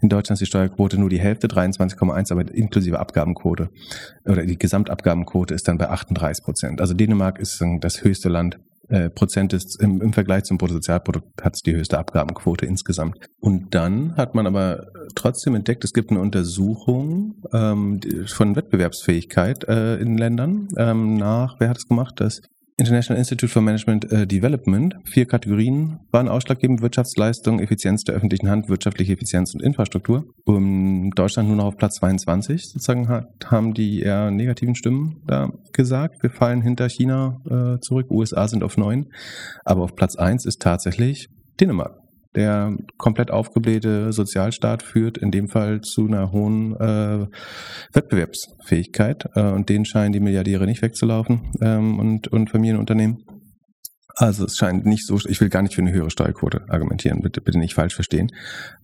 In 0.01 0.09
Deutschland 0.09 0.37
ist 0.37 0.41
die 0.41 0.47
Steuerquote 0.47 0.99
nur 0.99 1.11
die 1.11 1.21
Hälfte, 1.21 1.47
23,1, 1.47 2.33
aber 2.33 2.53
inklusive 2.53 2.99
Abgabenquote 2.99 3.71
oder 4.25 4.45
die 4.45 4.59
Gesamtabgabenquote 4.59 5.55
ist 5.55 5.69
dann 5.69 5.79
bei 5.79 5.89
38 5.89 6.45
Prozent. 6.45 6.81
Also 6.81 6.95
Dänemark 6.95 7.39
ist 7.39 7.63
das 7.81 8.03
höchste 8.03 8.29
Land 8.29 8.59
äh, 8.89 9.11
Prozent 9.11 9.53
ist 9.53 9.81
im, 9.83 10.01
im 10.01 10.13
Vergleich 10.15 10.45
zum 10.45 10.57
Bruttosozialprodukt 10.57 11.43
hat 11.43 11.55
es 11.55 11.63
die 11.63 11.77
höchste 11.77 11.99
Abgabenquote 11.99 12.65
insgesamt. 12.65 13.19
Und 13.39 13.75
dann 13.75 14.17
hat 14.17 14.35
man 14.35 14.47
aber 14.47 14.87
trotzdem 15.15 15.55
entdeckt, 15.55 15.85
es 15.85 15.93
gibt 15.93 16.11
eine 16.11 16.21
Untersuchung 16.21 17.43
ähm, 17.53 18.01
von 18.27 18.57
Wettbewerbsfähigkeit 18.57 19.65
äh, 19.65 19.97
in 19.97 20.17
Ländern 20.17 20.69
ähm, 20.77 21.15
nach, 21.15 21.57
wer 21.61 21.69
hat 21.69 21.77
es 21.77 21.87
gemacht? 21.87 22.15
Das 22.17 22.41
International 22.79 23.19
Institute 23.19 23.53
for 23.53 23.61
Management 23.61 24.11
äh, 24.13 24.27
Development. 24.27 24.95
Vier 25.05 25.27
Kategorien 25.27 25.99
waren 26.13 26.29
ausschlaggebend. 26.29 26.81
Wirtschaftsleistung, 26.81 27.59
Effizienz 27.59 28.05
der 28.05 28.15
öffentlichen 28.15 28.49
Hand, 28.49 28.69
wirtschaftliche 28.69 29.13
Effizienz 29.13 29.53
und 29.53 29.63
Infrastruktur. 29.63 30.25
Um 30.45 31.11
Deutschland 31.11 31.49
nur 31.49 31.57
noch 31.57 31.67
auf 31.67 31.77
Platz 31.77 31.97
22 31.97 32.69
sozusagen 32.69 33.09
hat, 33.09 33.27
haben 33.47 33.75
die 33.75 34.03
eher 34.03 34.31
negativen 34.31 34.77
Stimmen 34.77 35.23
da 35.27 35.51
gesagt. 35.73 36.23
Wir 36.23 36.31
fallen 36.31 36.63
hinter 36.63 36.89
China 36.89 37.41
äh, 37.51 37.81
zurück. 37.81 38.11
USA 38.11 38.47
sind 38.47 38.63
auf 38.63 38.77
neun. 38.77 39.07
Aber 39.65 39.83
auf 39.83 39.97
Platz 39.97 40.15
eins 40.15 40.47
ist 40.47 40.63
tatsächlich 40.63 41.29
Dänemark 41.61 42.08
der 42.35 42.77
komplett 42.97 43.31
aufgeblähte 43.31 44.13
Sozialstaat 44.13 44.83
führt 44.83 45.19
in 45.19 45.31
dem 45.31 45.49
Fall 45.49 45.81
zu 45.81 46.07
einer 46.07 46.31
hohen 46.33 46.75
äh, 46.77 47.27
Wettbewerbsfähigkeit 47.93 49.29
äh, 49.35 49.43
und 49.43 49.69
denen 49.69 49.85
scheinen 49.85 50.13
die 50.13 50.21
Milliardäre 50.21 50.67
nicht 50.67 50.83
wegzulaufen 50.83 51.53
ähm, 51.61 51.99
und, 51.99 52.29
und 52.29 52.51
Familienunternehmen. 52.51 53.38
Also 54.21 54.47
es 54.47 54.57
scheint 54.57 54.85
nicht 54.85 55.07
so, 55.07 55.17
ich 55.29 55.41
will 55.41 55.49
gar 55.49 55.63
nicht 55.63 55.77
für 55.77 55.81
eine 55.81 55.93
höhere 55.93 56.11
Steuerquote 56.11 56.65
argumentieren, 56.69 57.23
bitte, 57.23 57.41
bitte 57.41 57.59
nicht 57.61 57.75
falsch 57.75 57.95
verstehen. 57.95 58.33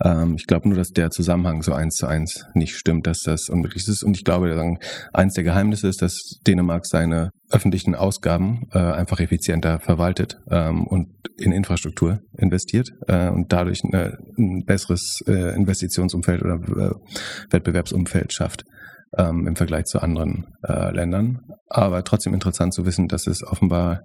Ähm, 0.01 0.37
ich 0.37 0.47
glaube 0.47 0.69
nur, 0.69 0.79
dass 0.79 0.91
der 0.91 1.11
Zusammenhang 1.11 1.63
so 1.63 1.73
eins 1.73 1.97
zu 1.97 2.07
eins 2.07 2.47
nicht 2.55 2.77
stimmt, 2.77 3.09
dass 3.09 3.19
das 3.25 3.49
unmöglich 3.49 3.89
ist. 3.89 4.05
Und 4.05 4.17
ich 4.17 4.23
glaube, 4.23 4.77
eins 5.13 5.35
der 5.35 5.43
Geheimnisse 5.43 5.89
ist, 5.89 6.03
dass 6.03 6.39
Dänemark 6.47 6.87
seine 6.87 7.31
öffentlichen 7.51 7.97
Ausgaben 7.97 8.69
äh, 8.73 8.79
einfach 8.79 9.19
effizienter 9.19 9.81
verwaltet 9.81 10.39
ähm, 10.51 10.87
und 10.87 11.09
in 11.37 11.51
Infrastruktur 11.51 12.21
investiert 12.39 12.91
äh, 13.09 13.29
und 13.29 13.53
dadurch 13.53 13.83
eine, 13.83 14.17
ein 14.39 14.65
besseres 14.65 15.21
äh, 15.27 15.53
Investitionsumfeld 15.57 16.43
oder 16.43 16.55
äh, 16.55 16.95
Wettbewerbsumfeld 17.51 18.33
schafft 18.33 18.63
ähm, 19.19 19.49
im 19.49 19.57
Vergleich 19.57 19.87
zu 19.87 20.01
anderen 20.01 20.47
äh, 20.63 20.93
Ländern. 20.95 21.41
Aber 21.69 22.05
trotzdem 22.05 22.35
interessant 22.35 22.73
zu 22.73 22.87
wissen, 22.87 23.09
dass 23.09 23.27
es 23.27 23.43
offenbar 23.43 24.03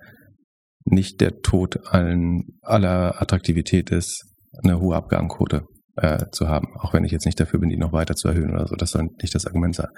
nicht 0.92 1.22
der 1.22 1.42
Tod 1.42 1.80
allen, 1.88 2.60
aller 2.62 3.22
Attraktivität 3.22 3.92
ist, 3.92 4.26
eine 4.64 4.80
hohe 4.80 4.96
Abgabenquote 4.96 5.64
äh, 5.96 6.26
zu 6.32 6.48
haben. 6.48 6.68
Auch 6.78 6.94
wenn 6.94 7.04
ich 7.04 7.12
jetzt 7.12 7.26
nicht 7.26 7.40
dafür 7.40 7.60
bin, 7.60 7.70
die 7.70 7.78
noch 7.78 7.94
weiter 7.94 8.16
zu 8.16 8.28
erhöhen 8.28 8.52
oder 8.52 8.68
so. 8.68 8.76
Das 8.76 8.92
soll 8.92 9.10
nicht 9.22 9.36
das 9.36 9.46
Argument 9.46 9.76
sein. 9.76 9.90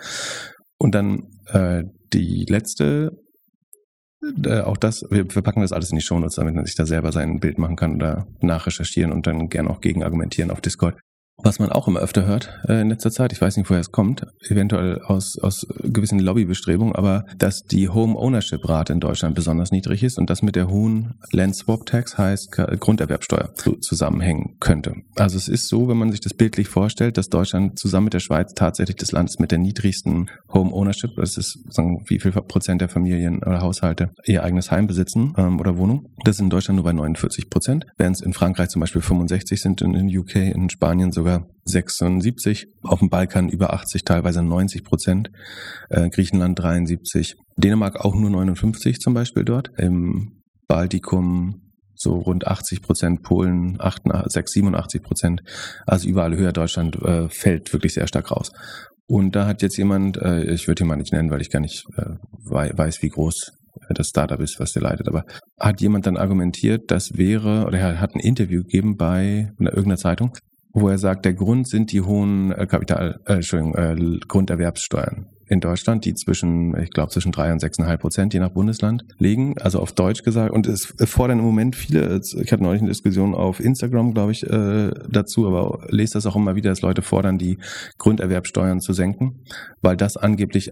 Und 0.77 0.95
dann 0.95 1.27
äh, 1.47 1.83
die 2.13 2.45
letzte, 2.49 3.11
äh, 4.43 4.61
auch 4.61 4.77
das, 4.77 5.03
wir, 5.09 5.25
wir 5.33 5.41
packen 5.41 5.61
das 5.61 5.71
alles 5.71 5.91
in 5.91 5.97
die 5.97 6.03
Shownotes, 6.03 6.35
damit 6.35 6.55
man 6.55 6.65
sich 6.65 6.75
da 6.75 6.85
selber 6.85 7.11
sein 7.11 7.39
Bild 7.39 7.57
machen 7.57 7.75
kann 7.75 7.95
oder 7.95 8.25
nachrecherchieren 8.41 9.11
und 9.11 9.27
dann 9.27 9.47
gerne 9.47 9.69
auch 9.69 9.81
gegen 9.81 10.03
argumentieren 10.03 10.51
auf 10.51 10.61
Discord. 10.61 10.99
Was 11.43 11.59
man 11.59 11.71
auch 11.71 11.87
immer 11.87 11.99
öfter 11.99 12.25
hört 12.25 12.49
äh, 12.67 12.81
in 12.81 12.89
letzter 12.89 13.09
Zeit, 13.09 13.33
ich 13.33 13.41
weiß 13.41 13.57
nicht, 13.57 13.69
woher 13.69 13.81
es 13.81 13.91
kommt, 13.91 14.27
eventuell 14.47 15.01
aus, 15.01 15.39
aus 15.39 15.65
gewissen 15.79 16.19
Lobbybestrebungen, 16.19 16.95
aber 16.95 17.25
dass 17.37 17.63
die 17.63 17.89
Home 17.89 18.15
Ownership 18.15 18.67
Rate 18.69 18.93
in 18.93 18.99
Deutschland 18.99 19.33
besonders 19.33 19.71
niedrig 19.71 20.03
ist 20.03 20.19
und 20.19 20.29
das 20.29 20.43
mit 20.43 20.55
der 20.55 20.69
hohen 20.69 21.15
Land 21.31 21.55
Swap 21.55 21.85
Tax 21.85 22.17
heißt 22.17 22.51
Grunderwerbsteuer 22.79 23.53
zusammenhängen 23.81 24.57
könnte. 24.59 24.93
Also 25.15 25.37
es 25.37 25.47
ist 25.47 25.67
so, 25.67 25.87
wenn 25.87 25.97
man 25.97 26.11
sich 26.11 26.21
das 26.21 26.33
bildlich 26.33 26.67
vorstellt, 26.67 27.17
dass 27.17 27.29
Deutschland 27.29 27.79
zusammen 27.79 28.05
mit 28.05 28.13
der 28.13 28.19
Schweiz 28.19 28.53
tatsächlich 28.53 28.97
das 28.97 29.11
Land 29.11 29.29
ist 29.29 29.39
mit 29.39 29.51
der 29.51 29.59
niedrigsten 29.59 30.29
Home 30.53 30.71
Ownership, 30.71 31.11
das 31.15 31.37
ist 31.37 31.57
sagen, 31.69 32.03
wie 32.07 32.19
viel 32.19 32.31
Prozent 32.31 32.81
der 32.81 32.89
Familien 32.89 33.39
oder 33.39 33.61
Haushalte 33.61 34.11
ihr 34.25 34.43
eigenes 34.43 34.69
Heim 34.69 34.85
besitzen 34.85 35.33
ähm, 35.37 35.59
oder 35.59 35.77
Wohnung. 35.77 36.05
Das 36.23 36.35
ist 36.35 36.41
in 36.41 36.49
Deutschland 36.49 36.75
nur 36.75 36.85
bei 36.85 36.93
49 36.93 37.49
Prozent, 37.49 37.85
während 37.97 38.17
es 38.17 38.21
in 38.21 38.33
Frankreich 38.33 38.69
zum 38.69 38.79
Beispiel 38.79 39.01
65 39.01 39.59
sind, 39.59 39.81
in, 39.81 39.95
in 39.95 40.15
UK, 40.15 40.35
in 40.35 40.69
Spanien 40.69 41.11
sogar 41.11 41.30
sogar 41.31 41.47
76, 41.65 42.67
auf 42.83 42.99
dem 42.99 43.09
Balkan 43.09 43.49
über 43.49 43.73
80, 43.73 44.03
teilweise 44.03 44.41
90 44.43 44.83
Prozent, 44.83 45.29
äh, 45.89 46.09
Griechenland 46.09 46.59
73, 46.59 47.35
Dänemark 47.57 47.97
auch 48.03 48.15
nur 48.15 48.29
59 48.29 48.99
zum 48.99 49.13
Beispiel 49.13 49.45
dort, 49.45 49.71
im 49.77 50.41
Baltikum 50.67 51.61
so 51.95 52.15
rund 52.15 52.47
80 52.47 52.81
Prozent, 52.81 53.21
Polen 53.21 53.77
88, 53.79 54.47
87 54.47 55.03
Prozent, 55.03 55.41
also 55.85 56.07
überall 56.07 56.35
höher 56.35 56.51
Deutschland 56.51 56.95
äh, 56.95 57.29
fällt 57.29 57.71
wirklich 57.73 57.93
sehr 57.93 58.07
stark 58.07 58.31
raus. 58.31 58.51
Und 59.07 59.35
da 59.35 59.45
hat 59.45 59.61
jetzt 59.61 59.77
jemand, 59.77 60.17
äh, 60.17 60.51
ich 60.51 60.67
würde 60.67 60.83
ihn 60.83 60.87
mal 60.87 60.95
nicht 60.95 61.13
nennen, 61.13 61.29
weil 61.29 61.41
ich 61.41 61.51
gar 61.51 61.59
nicht 61.59 61.85
weiß, 62.45 63.03
wie 63.03 63.09
groß 63.09 63.51
das 63.89 64.07
Startup 64.07 64.39
ist, 64.39 64.59
was 64.59 64.71
der 64.71 64.81
leitet. 64.81 65.07
Aber 65.07 65.25
hat 65.59 65.81
jemand 65.81 66.07
dann 66.07 66.17
argumentiert, 66.17 66.89
das 66.89 67.17
wäre, 67.17 67.65
oder 67.65 67.77
er 67.77 68.01
hat 68.01 68.15
ein 68.15 68.19
Interview 68.19 68.63
gegeben 68.63 68.95
bei 68.97 69.51
irgendeiner 69.59 69.97
Zeitung, 69.97 70.33
wo 70.73 70.89
er 70.89 70.97
sagt, 70.97 71.25
der 71.25 71.33
Grund 71.33 71.67
sind 71.67 71.91
die 71.91 72.01
hohen 72.01 72.51
äh, 72.51 72.65
Kapital, 72.65 73.19
äh, 73.25 73.33
Entschuldigung, 73.35 73.75
äh, 73.75 74.19
Grunderwerbssteuern 74.27 75.27
in 75.47 75.59
Deutschland, 75.59 76.05
die 76.05 76.13
zwischen, 76.13 76.77
ich 76.79 76.91
glaube, 76.91 77.11
zwischen 77.11 77.33
drei 77.33 77.51
und 77.51 77.59
sechseinhalb 77.59 77.99
Prozent 77.99 78.33
je 78.33 78.39
nach 78.39 78.53
Bundesland 78.53 79.03
liegen. 79.17 79.57
Also 79.59 79.79
auf 79.79 79.91
Deutsch 79.91 80.23
gesagt. 80.23 80.53
Und 80.53 80.65
es 80.65 80.93
fordern 81.05 81.39
im 81.39 81.45
Moment 81.45 81.75
viele, 81.75 82.21
ich 82.41 82.51
hatte 82.53 82.63
neulich 82.63 82.81
eine 82.81 82.89
Diskussion 82.89 83.35
auf 83.35 83.59
Instagram, 83.59 84.13
glaube 84.13 84.31
ich, 84.31 84.49
äh, 84.49 84.91
dazu, 85.09 85.47
aber 85.47 85.85
lese 85.89 86.13
das 86.13 86.25
auch 86.25 86.37
immer 86.37 86.55
wieder, 86.55 86.69
dass 86.69 86.81
Leute 86.81 87.01
fordern, 87.01 87.37
die 87.37 87.57
Grunderwerbsteuern 87.97 88.79
zu 88.79 88.93
senken, 88.93 89.43
weil 89.81 89.97
das 89.97 90.15
angeblich 90.15 90.71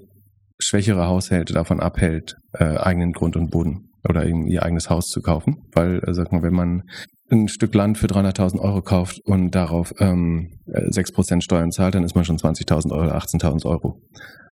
schwächere 0.60 1.08
Haushalte 1.08 1.54
davon 1.54 1.82
abhält, 1.82 2.38
äh, 2.54 2.64
eigenen 2.64 3.12
Grund 3.12 3.36
und 3.36 3.52
Boden 3.52 3.89
oder 4.08 4.26
eben 4.26 4.48
ihr 4.48 4.64
eigenes 4.64 4.90
Haus 4.90 5.08
zu 5.08 5.22
kaufen. 5.22 5.68
Weil, 5.74 6.02
äh, 6.06 6.14
sag 6.14 6.32
mal, 6.32 6.44
wenn 6.44 6.54
man 6.54 6.84
ein 7.32 7.48
Stück 7.48 7.76
Land 7.76 7.98
für 7.98 8.08
300.000 8.08 8.60
Euro 8.60 8.82
kauft 8.82 9.20
und 9.26 9.52
darauf 9.52 9.94
ähm, 10.00 10.60
6% 10.68 11.42
Steuern 11.42 11.72
zahlt, 11.72 11.96
dann 11.96 12.04
ist 12.04 12.16
man 12.16 12.26
schon 12.26 12.38
20.000 12.38 12.92
Euro, 12.92 13.12
18.000 13.12 13.66
Euro 13.66 14.02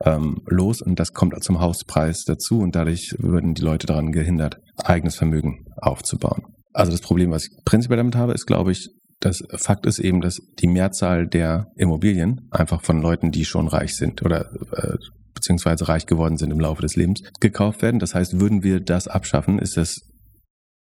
ähm, 0.04 0.42
los 0.46 0.80
und 0.80 0.98
das 0.98 1.12
kommt 1.12 1.42
zum 1.42 1.60
Hauspreis 1.60 2.24
dazu 2.24 2.60
und 2.60 2.74
dadurch 2.74 3.14
würden 3.18 3.54
die 3.54 3.62
Leute 3.62 3.86
daran 3.86 4.12
gehindert, 4.12 4.58
eigenes 4.76 5.16
Vermögen 5.16 5.66
aufzubauen. 5.76 6.44
Also 6.72 6.92
das 6.92 7.00
Problem, 7.00 7.32
was 7.32 7.46
ich 7.46 7.64
prinzipiell 7.64 7.98
damit 7.98 8.16
habe, 8.16 8.32
ist, 8.32 8.46
glaube 8.46 8.72
ich, 8.72 8.90
das 9.18 9.42
Fakt 9.56 9.84
ist 9.84 9.98
eben, 9.98 10.22
dass 10.22 10.40
die 10.60 10.66
Mehrzahl 10.66 11.26
der 11.26 11.66
Immobilien 11.76 12.48
einfach 12.50 12.82
von 12.82 13.02
Leuten, 13.02 13.30
die 13.30 13.44
schon 13.44 13.68
reich 13.68 13.94
sind 13.94 14.22
oder 14.22 14.50
äh, 14.72 14.96
beziehungsweise 15.34 15.88
reich 15.88 16.06
geworden 16.06 16.36
sind 16.36 16.50
im 16.50 16.60
Laufe 16.60 16.82
des 16.82 16.96
Lebens, 16.96 17.22
gekauft 17.40 17.82
werden. 17.82 18.00
Das 18.00 18.14
heißt, 18.14 18.40
würden 18.40 18.62
wir 18.62 18.80
das 18.80 19.08
abschaffen, 19.08 19.58
ist 19.58 19.76
das 19.76 20.00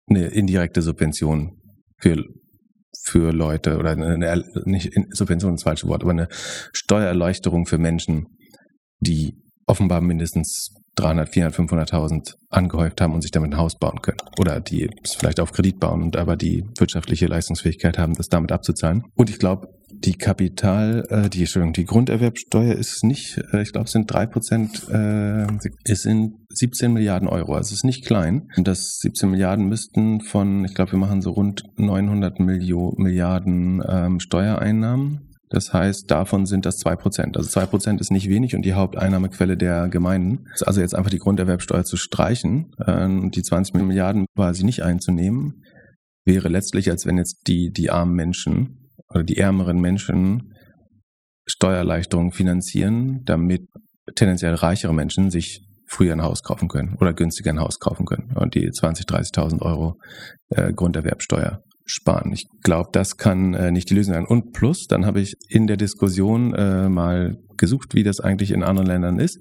eine 0.10 0.28
indirekte 0.28 0.82
Subvention 0.82 1.62
für, 1.98 2.24
für 3.04 3.32
Leute 3.32 3.78
oder 3.78 3.92
eine, 3.92 4.44
nicht 4.66 4.94
Subvention 5.12 5.54
ist 5.54 5.62
das 5.62 5.64
falsche 5.64 5.88
Wort, 5.88 6.04
aber 6.04 6.12
eine 6.12 6.28
Steuererleichterung 6.74 7.66
für 7.66 7.78
Menschen, 7.78 8.26
die 9.00 9.38
offenbar 9.66 10.02
mindestens 10.02 10.76
300, 10.96 11.30
400, 11.30 11.56
500.000 11.56 12.36
angehäuft 12.50 13.00
haben 13.00 13.14
und 13.14 13.22
sich 13.22 13.32
damit 13.32 13.54
ein 13.54 13.58
Haus 13.58 13.78
bauen 13.78 14.02
können. 14.02 14.18
Oder 14.38 14.60
die 14.60 14.90
es 15.04 15.16
vielleicht 15.16 15.40
auf 15.40 15.54
Kredit 15.54 15.80
bauen 15.80 16.04
und 16.04 16.18
aber 16.18 16.36
die 16.36 16.66
wirtschaftliche 16.78 17.28
Leistungsfähigkeit 17.28 17.98
haben, 17.98 18.14
das 18.16 18.28
damit 18.28 18.52
abzuzahlen. 18.52 19.04
Und 19.16 19.30
ich 19.30 19.40
glaube, 19.40 19.68
die 20.00 20.18
Kapital, 20.18 21.06
äh, 21.10 21.30
die, 21.30 21.42
Entschuldigung, 21.42 21.74
die 21.74 21.86
Grunderwerbsteuer 21.86 22.74
ist 22.74 23.04
nicht, 23.04 23.38
äh, 23.54 23.62
ich 23.62 23.72
glaube, 23.72 23.90
sind 23.90 24.12
drei 24.12 24.26
Prozent, 24.26 24.88
äh, 24.90 25.46
es 25.84 26.04
sind 26.04 26.36
17 26.50 26.94
Milliarden 26.94 27.28
Euro. 27.28 27.54
Also 27.56 27.68
es 27.68 27.80
ist 27.80 27.84
nicht 27.86 28.06
klein. 28.06 28.50
Und 28.58 28.68
das 28.68 28.98
17 29.00 29.30
Milliarden 29.30 29.68
müssten 29.68 30.22
von, 30.22 30.66
ich 30.66 30.74
glaube, 30.74 30.94
wir 30.94 31.00
machen 31.00 31.22
so 31.22 31.32
rund 31.32 31.64
900 31.78 32.40
Millio 32.40 32.94
Milliarden 32.98 33.84
ähm, 33.88 34.20
Steuereinnahmen. 34.20 35.30
Das 35.50 35.74
heißt, 35.74 36.10
davon 36.10 36.46
sind 36.46 36.66
das 36.66 36.78
zwei 36.78 36.96
Prozent. 36.96 37.36
Also 37.36 37.50
zwei 37.50 37.66
Prozent 37.66 38.00
ist 38.00 38.10
nicht 38.10 38.30
wenig 38.30 38.56
und 38.56 38.64
die 38.64 38.74
Haupteinnahmequelle 38.74 39.58
der 39.58 39.90
Gemeinden. 39.90 40.46
Also 40.62 40.80
jetzt 40.80 40.96
einfach 40.96 41.12
die 41.12 41.20
Grunderwerbsteuer 41.20 41.84
zu 41.84 41.98
streichen 41.98 42.72
äh, 42.80 43.04
und 43.04 43.36
die 43.36 43.44
20 43.44 43.76
Milliarden 43.76 44.26
quasi 44.36 44.64
nicht 44.64 44.84
einzunehmen, 44.84 45.64
wäre 46.26 46.48
letztlich, 46.48 46.90
als 46.90 47.06
wenn 47.06 47.18
jetzt 47.18 47.48
die, 47.48 47.72
die 47.72 47.90
armen 47.90 48.16
Menschen 48.16 48.81
oder 49.14 49.24
die 49.24 49.38
ärmeren 49.38 49.80
Menschen 49.80 50.54
Steuererleichterungen 51.46 52.32
finanzieren, 52.32 53.24
damit 53.26 53.68
tendenziell 54.16 54.56
reichere 54.56 54.94
Menschen 54.94 55.32
sich 55.32 55.66
früher 55.88 56.14
ein 56.14 56.22
Haus 56.22 56.44
kaufen 56.44 56.70
können 56.70 56.96
oder 57.00 57.14
günstiger 57.14 57.52
ein 57.52 57.60
Haus 57.60 57.80
kaufen 57.80 58.06
können 58.06 58.32
und 58.36 58.56
die 58.56 58.70
20.000, 58.70 59.08
30.000 59.34 59.62
Euro 59.62 60.00
äh, 60.50 60.72
Grunderwerbsteuer 60.72 61.62
sparen. 61.86 62.32
Ich 62.32 62.48
glaube, 62.64 62.90
das 62.94 63.18
kann 63.18 63.54
äh, 63.54 63.72
nicht 63.72 63.90
die 63.90 63.96
Lösung 63.96 64.14
sein. 64.14 64.26
Und 64.26 64.54
plus, 64.54 64.88
dann 64.88 65.06
habe 65.06 65.20
ich 65.20 65.36
in 65.50 65.68
der 65.68 65.78
Diskussion 65.78 66.54
äh, 66.54 66.88
mal 66.88 67.38
gesucht, 67.58 67.94
wie 67.94 68.04
das 68.04 68.22
eigentlich 68.22 68.52
in 68.52 68.64
anderen 68.64 68.88
Ländern 68.88 69.20
ist. 69.20 69.40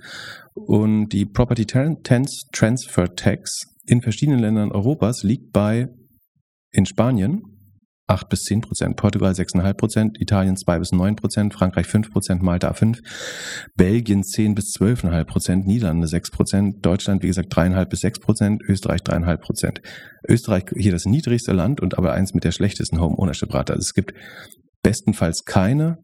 Und 0.55 1.11
die 1.11 1.27
Property 1.27 1.65
Transfer 1.67 3.15
Tax 3.15 3.63
in 3.87 4.03
verschiedenen 4.03 4.41
Ländern 4.41 4.73
Europas 4.73 5.23
liegt 5.23 5.53
bei 5.53 5.89
in 6.73 6.87
Spanien 6.87 7.43
8 8.11 8.29
bis 8.29 8.43
10 8.43 8.61
Prozent, 8.63 8.97
Portugal 8.97 9.33
6,5 9.33 9.75
Prozent, 9.75 10.21
Italien 10.21 10.57
2 10.57 10.79
bis 10.81 10.93
9 10.93 11.15
Prozent, 11.15 11.55
Frankreich 11.55 11.87
5 11.87 12.11
Prozent, 12.11 12.43
Malta 12.43 12.73
5, 12.73 12.99
Belgien 13.77 14.25
10 14.25 14.57
bis 14.57 14.75
12,5 14.77 15.25
Prozent, 15.25 15.67
Niederlande 15.67 16.09
6 16.09 16.31
Prozent, 16.33 16.85
Deutschland 16.85 17.23
wie 17.23 17.29
gesagt 17.29 17.55
3,5 17.55 17.85
bis 17.87 18.01
6 18.01 18.19
Prozent, 18.19 18.63
Österreich 18.69 19.03
3,5 19.03 19.37
Prozent. 19.37 19.83
Österreich 20.29 20.65
hier 20.77 20.91
das 20.91 21.07
niedrigste 21.07 21.53
Land 21.53 21.81
und 21.81 21.97
aber 21.97 22.13
eins 22.13 22.35
mit 22.35 22.43
der 22.43 22.53
schlechtesten 22.53 23.01
Home 23.01 23.17
Ownership 23.17 23.55
Rate. 23.55 23.73
Also 23.73 23.83
es 23.83 23.95
gibt 23.95 24.13
bestenfalls 24.83 25.45
keine, 25.45 25.99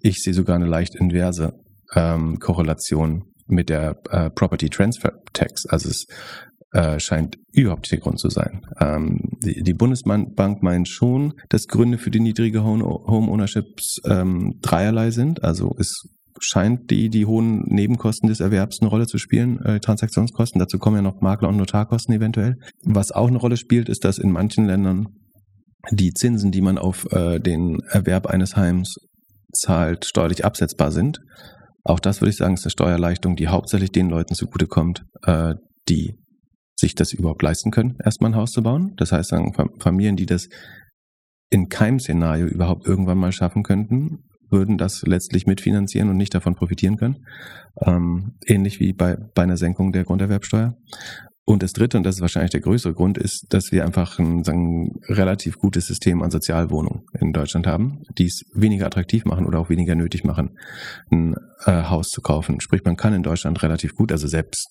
ich 0.00 0.20
sehe 0.22 0.34
sogar 0.34 0.56
eine 0.56 0.66
leicht 0.66 0.96
inverse 0.96 1.52
ähm, 1.94 2.38
Korrelation 2.40 3.22
mit 3.46 3.68
der 3.68 4.00
äh, 4.10 4.30
Property 4.30 4.68
Transfer 4.68 5.12
Tax. 5.32 5.66
Also 5.66 5.90
es 5.90 6.06
äh, 6.72 6.98
scheint 6.98 7.38
überhaupt 7.52 7.82
nicht 7.82 7.92
der 7.92 8.00
Grund 8.00 8.18
zu 8.18 8.30
sein. 8.30 8.62
Ähm, 8.80 9.20
die, 9.44 9.62
die, 9.62 9.74
Bundesbank 9.74 10.62
meint 10.62 10.88
schon, 10.88 11.34
dass 11.48 11.66
Gründe 11.66 11.98
für 11.98 12.10
die 12.10 12.20
niedrige 12.20 12.64
Home 12.64 12.84
Ownerships 12.84 14.00
ähm, 14.06 14.58
dreierlei 14.62 15.10
sind. 15.10 15.44
Also 15.44 15.74
es 15.78 16.08
scheint 16.40 16.90
die, 16.90 17.08
die 17.08 17.26
hohen 17.26 17.62
Nebenkosten 17.66 18.28
des 18.28 18.40
Erwerbs 18.40 18.80
eine 18.80 18.90
Rolle 18.90 19.06
zu 19.06 19.18
spielen, 19.18 19.60
äh, 19.60 19.80
Transaktionskosten. 19.80 20.58
Dazu 20.58 20.78
kommen 20.78 20.96
ja 20.96 21.02
noch 21.02 21.20
Makler- 21.20 21.48
und 21.48 21.56
Notarkosten 21.56 22.14
eventuell. 22.14 22.56
Was 22.82 23.12
auch 23.12 23.28
eine 23.28 23.38
Rolle 23.38 23.56
spielt, 23.56 23.88
ist, 23.88 24.04
dass 24.04 24.18
in 24.18 24.32
manchen 24.32 24.66
Ländern 24.66 25.08
die 25.90 26.12
Zinsen, 26.12 26.52
die 26.52 26.60
man 26.62 26.78
auf 26.78 27.06
äh, 27.12 27.38
den 27.38 27.80
Erwerb 27.90 28.26
eines 28.26 28.56
Heims 28.56 28.96
zahlt, 29.52 30.06
steuerlich 30.06 30.44
absetzbar 30.44 30.90
sind. 30.90 31.20
Auch 31.84 32.00
das 32.00 32.20
würde 32.20 32.30
ich 32.30 32.36
sagen, 32.36 32.54
ist 32.54 32.64
eine 32.64 32.70
Steuerleistung, 32.70 33.36
die 33.36 33.48
hauptsächlich 33.48 33.90
den 33.90 34.08
Leuten 34.08 34.34
zugutekommt, 34.34 35.04
äh, 35.24 35.54
die 35.88 36.14
sich 36.76 36.94
das 36.94 37.12
überhaupt 37.12 37.42
leisten 37.42 37.70
können, 37.70 37.96
erstmal 38.02 38.32
ein 38.32 38.36
Haus 38.36 38.50
zu 38.50 38.62
bauen. 38.62 38.94
Das 38.96 39.12
heißt, 39.12 39.30
sagen 39.30 39.54
Familien, 39.78 40.16
die 40.16 40.26
das 40.26 40.48
in 41.50 41.68
keinem 41.68 42.00
Szenario 42.00 42.46
überhaupt 42.46 42.86
irgendwann 42.86 43.18
mal 43.18 43.32
schaffen 43.32 43.62
könnten, 43.62 44.24
würden 44.50 44.78
das 44.78 45.02
letztlich 45.02 45.46
mitfinanzieren 45.46 46.10
und 46.10 46.16
nicht 46.16 46.34
davon 46.34 46.54
profitieren 46.54 46.96
können. 46.96 47.26
Ähm, 47.80 48.34
ähnlich 48.46 48.80
wie 48.80 48.92
bei, 48.92 49.16
bei 49.34 49.42
einer 49.42 49.56
Senkung 49.56 49.92
der 49.92 50.04
Grunderwerbsteuer. 50.04 50.76
Und 51.44 51.62
das 51.62 51.72
dritte, 51.72 51.96
und 51.96 52.04
das 52.04 52.16
ist 52.16 52.20
wahrscheinlich 52.20 52.52
der 52.52 52.60
größere 52.60 52.94
Grund, 52.94 53.18
ist, 53.18 53.46
dass 53.50 53.72
wir 53.72 53.84
einfach 53.84 54.18
ein, 54.18 54.46
ein 54.46 54.90
relativ 55.08 55.58
gutes 55.58 55.86
System 55.86 56.22
an 56.22 56.30
Sozialwohnungen 56.30 57.02
in 57.18 57.32
Deutschland 57.32 57.66
haben, 57.66 58.02
die 58.16 58.26
es 58.26 58.44
weniger 58.54 58.86
attraktiv 58.86 59.24
machen 59.24 59.44
oder 59.44 59.58
auch 59.58 59.68
weniger 59.68 59.96
nötig 59.96 60.22
machen, 60.22 60.56
ein 61.10 61.34
äh, 61.64 61.84
Haus 61.84 62.08
zu 62.08 62.20
kaufen. 62.20 62.60
Sprich, 62.60 62.84
man 62.84 62.96
kann 62.96 63.12
in 63.12 63.24
Deutschland 63.24 63.60
relativ 63.62 63.94
gut, 63.94 64.12
also 64.12 64.28
selbst 64.28 64.68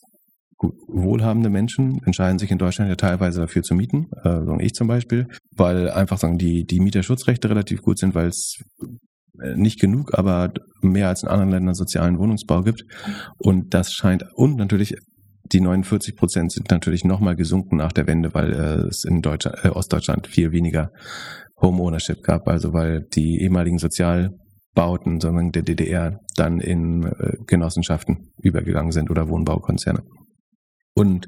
wohlhabende 0.88 1.50
Menschen 1.50 2.02
entscheiden 2.06 2.40
sich 2.40 2.52
in 2.52 2.58
Deutschland 2.58 2.90
ja 2.90 2.96
teilweise 2.96 3.42
dafür 3.42 3.64
zu 3.64 3.76
mieten, 3.76 4.08
äh, 4.24 4.44
so 4.46 4.58
ich 4.60 4.74
zum 4.74 4.88
Beispiel, 4.88 5.28
weil 5.56 5.90
einfach 5.90 6.18
sagen 6.18 6.38
die, 6.38 6.66
die 6.66 6.80
Mieterschutzrechte 6.80 7.50
relativ 7.50 7.82
gut 7.82 7.98
sind, 7.98 8.16
weil 8.16 8.28
es 8.28 8.62
äh, 9.42 9.56
nicht 9.56 9.80
genug, 9.80 10.18
aber 10.18 10.54
mehr 10.82 11.08
als 11.08 11.24
in 11.24 11.30
anderen 11.30 11.52
Ländern 11.52 11.74
sozialen 11.74 12.20
Wohnungsbau 12.20 12.62
gibt. 12.62 12.84
Und 13.38 13.74
das 13.74 13.94
scheint, 13.94 14.24
und 14.36 14.58
natürlich 14.58 14.96
die 15.52 15.62
49 15.62 16.16
Prozent 16.16 16.52
sind 16.52 16.72
natürlich 16.72 17.04
nochmal 17.04 17.36
gesunken 17.36 17.78
nach 17.78 17.92
der 17.92 18.08
Wende, 18.08 18.34
weil 18.34 18.54
äh, 18.54 18.88
es 18.88 19.04
in 19.04 19.22
Deutschland, 19.22 19.58
äh, 19.64 19.70
Ostdeutschland 19.70 20.28
viel 20.28 20.52
weniger 20.52 20.92
Home 21.62 21.82
Ownership 21.82 22.24
gab, 22.24 22.48
also 22.48 22.74
weil 22.74 23.06
die 23.14 23.42
ehemaligen 23.42 23.78
Sozialbauten, 23.78 25.20
sondern 25.20 25.52
der 25.52 25.64
DDR 25.64 26.20
dann 26.36 26.60
in 26.60 27.04
äh, 27.04 27.34
Genossenschaften 27.48 28.32
übergegangen 28.42 28.92
sind 28.92 29.12
oder 29.12 29.28
Wohnbaukonzerne. 29.28 30.02
Und 30.94 31.28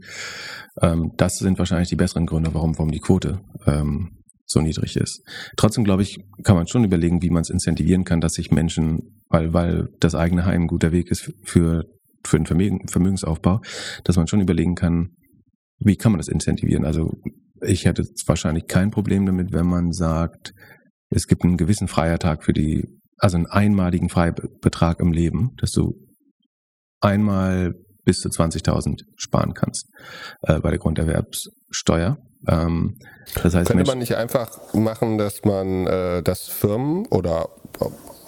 ähm, 0.82 1.12
das 1.18 1.38
sind 1.38 1.58
wahrscheinlich 1.58 1.90
die 1.90 1.96
besseren 1.96 2.26
Gründe, 2.26 2.54
warum, 2.54 2.78
warum 2.78 2.92
die 2.92 3.00
Quote 3.00 3.40
ähm, 3.66 4.24
so 4.46 4.62
niedrig 4.62 4.96
ist. 4.98 5.22
Trotzdem 5.58 5.84
glaube 5.84 6.04
ich, 6.04 6.20
kann 6.44 6.56
man 6.56 6.68
schon 6.68 6.84
überlegen, 6.84 7.22
wie 7.22 7.30
man 7.30 7.42
es 7.42 7.50
incentivieren 7.50 8.04
kann, 8.04 8.22
dass 8.22 8.34
sich 8.34 8.52
Menschen, 8.52 9.22
weil, 9.30 9.54
weil 9.54 9.88
das 10.00 10.16
eigene 10.16 10.46
Heim 10.46 10.64
ein 10.64 10.68
guter 10.68 10.92
Weg 10.92 11.10
ist 11.10 11.34
für, 11.44 11.86
für 12.26 12.38
den 12.38 12.46
Vermögen, 12.46 12.88
Vermögensaufbau, 12.88 13.62
dass 14.04 14.18
man 14.18 14.28
schon 14.28 14.42
überlegen 14.42 14.76
kann, 14.76 15.16
wie 15.80 15.96
kann 15.96 16.12
man 16.12 16.20
das 16.20 16.28
incentivieren? 16.28 16.86
Also 16.86 17.12
ich 17.62 17.86
hätte 17.86 18.04
wahrscheinlich 18.26 18.68
kein 18.68 18.92
Problem 18.92 19.26
damit, 19.26 19.54
wenn 19.54 19.66
man 19.66 19.92
sagt, 19.92 20.54
es 21.10 21.28
gibt 21.28 21.44
einen 21.44 21.58
gewissen 21.58 21.88
Freiertag 21.88 22.44
für 22.44 22.54
die, 22.54 22.88
also 23.18 23.38
einen 23.38 23.48
einmaligen 23.48 24.10
Freibetrag 24.10 25.00
im 25.00 25.12
Leben, 25.12 25.52
dass 25.58 25.72
du 25.72 25.94
einmal 27.00 27.74
bis 28.04 28.20
zu 28.20 28.30
20.000 28.30 29.04
sparen 29.16 29.54
kannst 29.54 29.90
äh, 30.42 30.60
bei 30.60 30.70
der 30.70 30.80
Grunderwerbssteuer. 30.80 32.18
Ähm, 32.48 32.98
das 33.42 33.56
heißt, 33.56 33.70
könnte 33.70 33.86
man 33.86 34.00
nicht 34.00 34.16
einfach 34.16 34.74
machen, 34.74 35.18
dass 35.18 35.44
man 35.46 35.88
äh, 35.88 36.22
das 36.24 36.48
Firmen 36.48 37.06
oder 37.08 37.50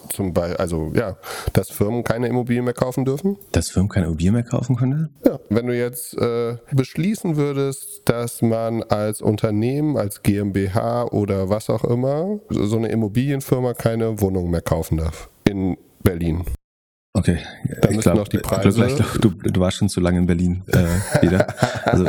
zum 0.10 0.34
Beispiel, 0.34 0.58
also 0.58 0.92
ja, 0.96 1.18
dass 1.54 1.70
Firmen 1.70 2.04
keine 2.04 2.28
Immobilien 2.28 2.64
mehr 2.64 2.74
kaufen 2.74 3.06
dürfen? 3.06 3.38
Dass 3.52 3.70
Firmen 3.70 3.90
keine 3.90 4.08
Immobilien 4.08 4.34
mehr 4.34 4.44
kaufen 4.44 4.76
können? 4.76 5.10
Ja, 5.26 5.40
wenn 5.50 5.68
du 5.68 5.78
jetzt 5.78 6.18
äh, 6.18 6.58
beschließen 6.72 7.36
würdest, 7.36 8.04
dass 8.06 8.42
man 8.42 8.84
als 8.84 9.22
Unternehmen, 9.22 9.98
als 9.98 10.24
GmbH 10.24 11.06
oder 11.06 11.50
was 11.50 11.70
auch 11.70 11.84
immer, 11.84 12.40
so 12.50 12.78
eine 12.78 12.88
Immobilienfirma 12.90 13.74
keine 13.74 14.22
Wohnung 14.22 14.50
mehr 14.50 14.62
kaufen 14.62 14.98
darf 14.98 15.30
in 15.44 15.78
Berlin. 16.04 16.46
Okay, 17.16 17.38
dann 17.82 17.94
ich 17.94 18.02
glaube, 18.02 18.26
Preise. 18.26 19.06
du, 19.22 19.30
du 19.30 19.60
warst 19.62 19.78
schon 19.78 19.88
zu 19.88 20.02
lange 20.02 20.20
in 20.20 20.26
Berlin 20.26 20.64
äh, 20.68 21.22
wieder. 21.22 21.48
Also 21.86 22.04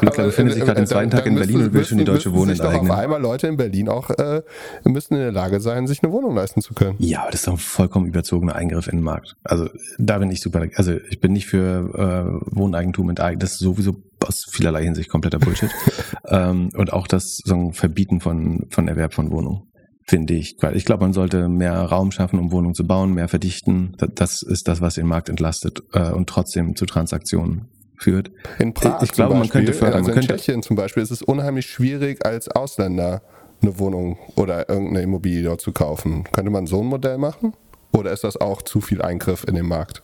Glückler 0.00 0.24
befindet 0.24 0.54
sich 0.54 0.62
gerade 0.62 0.82
den 0.82 0.86
zweiten 0.86 1.10
Tag 1.10 1.24
in 1.24 1.34
Berlin 1.34 1.62
und 1.62 1.72
will 1.72 1.82
schon 1.86 1.96
die 1.96 2.04
deutsche 2.04 2.30
Wohnung 2.34 2.50
enteignen. 2.50 2.90
Auf 2.90 2.98
einmal 2.98 3.22
Leute 3.22 3.46
in 3.46 3.56
Berlin 3.56 3.88
auch 3.88 4.10
äh, 4.10 4.42
müssen 4.84 5.14
in 5.14 5.20
der 5.20 5.32
Lage 5.32 5.60
sein, 5.60 5.86
sich 5.86 6.02
eine 6.02 6.12
Wohnung 6.12 6.34
leisten 6.34 6.60
zu 6.60 6.74
können. 6.74 6.96
Ja, 6.98 7.22
aber 7.22 7.30
das 7.30 7.40
ist 7.40 7.46
doch 7.46 7.54
ein 7.54 7.58
vollkommen 7.58 8.04
überzogener 8.04 8.54
Eingriff 8.54 8.86
in 8.86 8.98
den 8.98 9.04
Markt. 9.04 9.34
Also 9.44 9.70
da 9.96 10.18
bin 10.18 10.30
ich 10.30 10.42
super. 10.42 10.66
Also 10.74 10.92
ich 11.08 11.20
bin 11.20 11.32
nicht 11.32 11.46
für 11.46 12.42
äh, 12.44 12.54
Wohneigentum 12.54 13.08
enteignen. 13.08 13.40
Das 13.40 13.52
ist 13.52 13.60
sowieso 13.60 13.96
aus 14.26 14.44
vielerlei 14.46 14.84
Hinsicht 14.84 15.08
kompletter 15.08 15.38
Bullshit. 15.38 15.70
ähm, 16.28 16.68
und 16.76 16.92
auch 16.92 17.06
das 17.06 17.38
so 17.42 17.54
ein 17.54 17.72
Verbieten 17.72 18.20
von 18.20 18.66
von 18.68 18.88
Erwerb 18.88 19.14
von 19.14 19.30
Wohnungen 19.30 19.69
finde 20.10 20.34
ich. 20.34 20.56
Weil 20.60 20.76
ich 20.76 20.84
glaube, 20.84 21.04
man 21.04 21.12
sollte 21.12 21.48
mehr 21.48 21.80
Raum 21.82 22.10
schaffen, 22.10 22.38
um 22.40 22.50
Wohnungen 22.50 22.74
zu 22.74 22.84
bauen, 22.84 23.14
mehr 23.14 23.28
verdichten. 23.28 23.96
Das 24.16 24.42
ist 24.42 24.66
das, 24.66 24.80
was 24.80 24.94
den 24.96 25.06
Markt 25.06 25.28
entlastet 25.28 25.82
äh, 25.92 26.10
und 26.10 26.28
trotzdem 26.28 26.74
zu 26.74 26.84
Transaktionen 26.84 27.68
führt. 27.96 28.32
In 28.58 28.74
Prag 28.74 29.02
ich 29.02 29.12
glaube, 29.12 29.34
Beispiel, 29.34 29.38
man 29.38 29.48
könnte 29.48 29.72
fördern. 29.72 30.00
Also 30.00 30.12
in 30.12 30.20
Tschechien 30.20 30.62
zum 30.62 30.74
Beispiel 30.74 31.02
ist 31.02 31.12
es 31.12 31.22
unheimlich 31.22 31.66
schwierig, 31.66 32.26
als 32.26 32.48
Ausländer 32.48 33.22
eine 33.62 33.78
Wohnung 33.78 34.18
oder 34.34 34.68
irgendeine 34.68 35.02
Immobilie 35.02 35.44
dort 35.44 35.60
zu 35.60 35.70
kaufen. 35.70 36.24
Könnte 36.32 36.50
man 36.50 36.66
so 36.66 36.80
ein 36.80 36.86
Modell 36.86 37.18
machen? 37.18 37.54
Oder 37.92 38.10
ist 38.10 38.24
das 38.24 38.36
auch 38.36 38.62
zu 38.62 38.80
viel 38.80 39.02
Eingriff 39.02 39.44
in 39.46 39.54
den 39.54 39.66
Markt? 39.66 40.02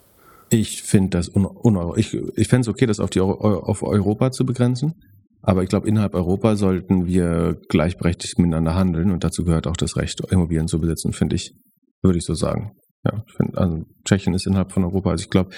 Ich 0.50 0.84
finde 0.84 1.18
das 1.18 1.28
un, 1.34 1.46
un 1.46 1.92
ich, 1.96 2.14
ich 2.36 2.46
fände 2.46 2.62
es 2.62 2.68
okay, 2.68 2.86
das 2.86 3.00
auf, 3.00 3.10
die 3.10 3.20
auf 3.20 3.82
Europa 3.82 4.30
zu 4.30 4.46
begrenzen. 4.46 4.94
Aber 5.46 5.62
ich 5.62 5.68
glaube, 5.68 5.88
innerhalb 5.88 6.14
Europa 6.14 6.56
sollten 6.56 7.06
wir 7.06 7.56
gleichberechtigt 7.68 8.36
miteinander 8.38 8.74
handeln 8.74 9.12
und 9.12 9.22
dazu 9.22 9.44
gehört 9.44 9.68
auch 9.68 9.76
das 9.76 9.96
Recht, 9.96 10.20
Immobilien 10.32 10.66
zu 10.66 10.80
besitzen, 10.80 11.12
finde 11.12 11.36
ich, 11.36 11.54
würde 12.02 12.18
ich 12.18 12.24
so 12.24 12.34
sagen. 12.34 12.72
Ja, 13.04 13.22
find, 13.36 13.56
also 13.56 13.84
Tschechien 14.04 14.34
ist 14.34 14.48
innerhalb 14.48 14.72
von 14.72 14.82
Europa. 14.82 15.10
Also 15.10 15.22
ich 15.22 15.30
glaube, 15.30 15.50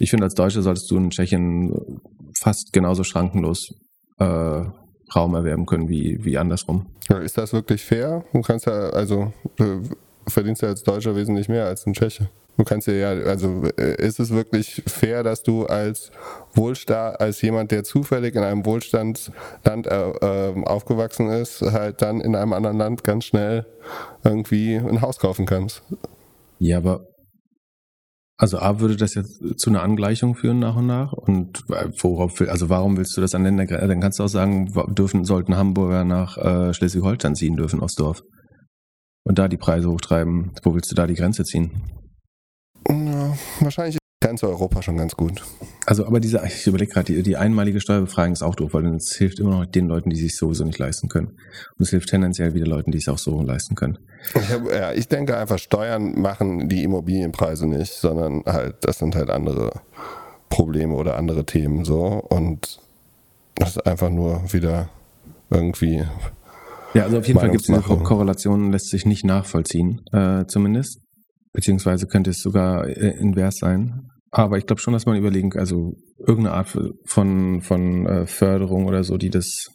ich 0.00 0.10
finde, 0.10 0.24
als 0.24 0.34
Deutscher 0.34 0.62
solltest 0.62 0.90
du 0.90 0.96
in 0.96 1.10
Tschechien 1.10 1.72
fast 2.40 2.72
genauso 2.72 3.04
schrankenlos 3.04 3.70
äh, 4.18 4.64
Raum 5.14 5.34
erwerben 5.34 5.66
können 5.66 5.88
wie, 5.88 6.18
wie 6.24 6.36
andersrum. 6.36 6.86
Ist 7.22 7.38
das 7.38 7.52
wirklich 7.52 7.84
fair? 7.84 8.24
Du 8.32 8.40
kannst 8.40 8.66
ja, 8.66 8.90
also 8.90 9.32
du 9.56 9.82
verdienst 10.26 10.62
ja 10.62 10.68
als 10.68 10.82
Deutscher 10.82 11.14
wesentlich 11.14 11.48
mehr 11.48 11.66
als 11.66 11.86
ein 11.86 11.94
Tscheche. 11.94 12.28
Du 12.58 12.64
kannst 12.64 12.88
ja, 12.88 13.10
also 13.10 13.62
äh, 13.76 14.04
ist 14.04 14.18
es 14.18 14.30
wirklich 14.30 14.82
fair, 14.86 15.22
dass 15.22 15.44
du 15.44 15.66
als 15.66 16.10
Wohlstand, 16.54 17.20
als 17.20 17.40
jemand, 17.40 17.70
der 17.70 17.84
zufällig 17.84 18.34
in 18.34 18.42
einem 18.42 18.66
Wohlstandsland 18.66 19.86
äh, 19.86 20.10
äh, 20.10 20.64
aufgewachsen 20.64 21.30
ist, 21.30 21.62
halt 21.62 22.02
dann 22.02 22.20
in 22.20 22.34
einem 22.34 22.52
anderen 22.52 22.76
Land 22.76 23.04
ganz 23.04 23.26
schnell 23.26 23.64
irgendwie 24.24 24.74
ein 24.74 25.00
Haus 25.02 25.20
kaufen 25.20 25.46
kannst? 25.46 25.84
Ja, 26.58 26.78
aber 26.78 27.06
also 28.36 28.58
A 28.58 28.80
würde 28.80 28.96
das 28.96 29.14
jetzt 29.14 29.40
zu 29.56 29.70
einer 29.70 29.82
Angleichung 29.82 30.34
führen 30.34 30.58
nach 30.58 30.74
und 30.74 30.88
nach 30.88 31.12
und 31.12 31.62
äh, 31.70 31.90
worauf 32.00 32.40
will, 32.40 32.48
also 32.48 32.68
warum 32.68 32.96
willst 32.96 33.16
du 33.16 33.20
das 33.20 33.36
an 33.36 33.44
Länder, 33.44 33.66
dann 33.66 34.00
kannst 34.00 34.18
du 34.18 34.24
auch 34.24 34.28
sagen, 34.28 34.72
dürfen, 34.88 35.24
sollten 35.24 35.56
Hamburger 35.56 36.02
nach 36.02 36.36
äh, 36.36 36.74
Schleswig-Holstein 36.74 37.36
ziehen 37.36 37.56
dürfen 37.56 37.80
aus 37.80 37.94
Dorf 37.94 38.22
und 39.22 39.38
da 39.38 39.46
die 39.46 39.56
Preise 39.56 39.88
hochtreiben. 39.88 40.50
Wo 40.64 40.74
willst 40.74 40.90
du 40.90 40.96
da 40.96 41.06
die 41.06 41.14
Grenze 41.14 41.44
ziehen? 41.44 41.70
Ja, 43.28 43.38
wahrscheinlich 43.60 43.96
ist 43.96 44.00
ganz 44.20 44.42
Europa 44.42 44.82
schon 44.82 44.96
ganz 44.96 45.16
gut. 45.16 45.42
Also, 45.86 46.06
aber 46.06 46.20
diese, 46.20 46.42
ich 46.46 46.66
überlege 46.66 46.92
gerade, 46.92 47.12
die, 47.12 47.22
die, 47.22 47.36
einmalige 47.36 47.80
Steuerbefreiung 47.80 48.32
ist 48.32 48.42
auch 48.42 48.54
doof, 48.54 48.74
weil 48.74 48.86
es 48.94 49.14
hilft 49.16 49.38
immer 49.38 49.50
noch 49.50 49.66
den 49.66 49.86
Leuten, 49.86 50.10
die 50.10 50.16
sich 50.16 50.36
sowieso 50.36 50.64
nicht 50.64 50.78
leisten 50.78 51.08
können. 51.08 51.28
Und 51.28 51.80
es 51.80 51.90
hilft 51.90 52.10
tendenziell 52.10 52.54
wieder 52.54 52.66
Leuten, 52.66 52.90
die 52.90 52.98
es 52.98 53.08
auch 53.08 53.18
so 53.18 53.42
leisten 53.42 53.74
können. 53.74 53.98
Ich 54.34 54.50
hab, 54.50 54.70
ja, 54.72 54.92
ich 54.92 55.08
denke 55.08 55.36
einfach, 55.36 55.58
Steuern 55.58 56.20
machen 56.20 56.68
die 56.68 56.82
Immobilienpreise 56.82 57.66
nicht, 57.66 57.92
sondern 57.92 58.42
halt, 58.44 58.76
das 58.82 58.98
sind 58.98 59.14
halt 59.14 59.30
andere 59.30 59.70
Probleme 60.48 60.94
oder 60.94 61.16
andere 61.16 61.44
Themen 61.46 61.84
so. 61.84 62.02
Und 62.28 62.80
das 63.54 63.70
ist 63.70 63.86
einfach 63.86 64.10
nur 64.10 64.52
wieder 64.52 64.88
irgendwie 65.50 66.04
Ja, 66.94 67.04
also 67.04 67.18
auf 67.18 67.26
jeden 67.26 67.38
Fall 67.38 67.50
gibt 67.50 67.62
es 67.62 67.66
diese 67.66 67.80
Korrelation, 67.80 68.72
lässt 68.72 68.90
sich 68.90 69.06
nicht 69.06 69.24
nachvollziehen, 69.24 70.02
äh, 70.12 70.44
zumindest. 70.46 71.00
Beziehungsweise 71.58 72.06
könnte 72.06 72.30
es 72.30 72.38
sogar 72.38 72.86
äh, 72.86 73.18
invers 73.18 73.56
sein. 73.56 74.12
Aber 74.30 74.58
ich 74.58 74.66
glaube 74.66 74.80
schon, 74.80 74.92
dass 74.92 75.06
man 75.06 75.16
überlegen, 75.16 75.50
also 75.58 75.96
irgendeine 76.16 76.54
Art 76.54 76.78
von, 77.04 77.62
von 77.62 78.06
äh, 78.06 78.26
Förderung 78.28 78.86
oder 78.86 79.02
so, 79.02 79.16
die 79.16 79.28
das. 79.28 79.66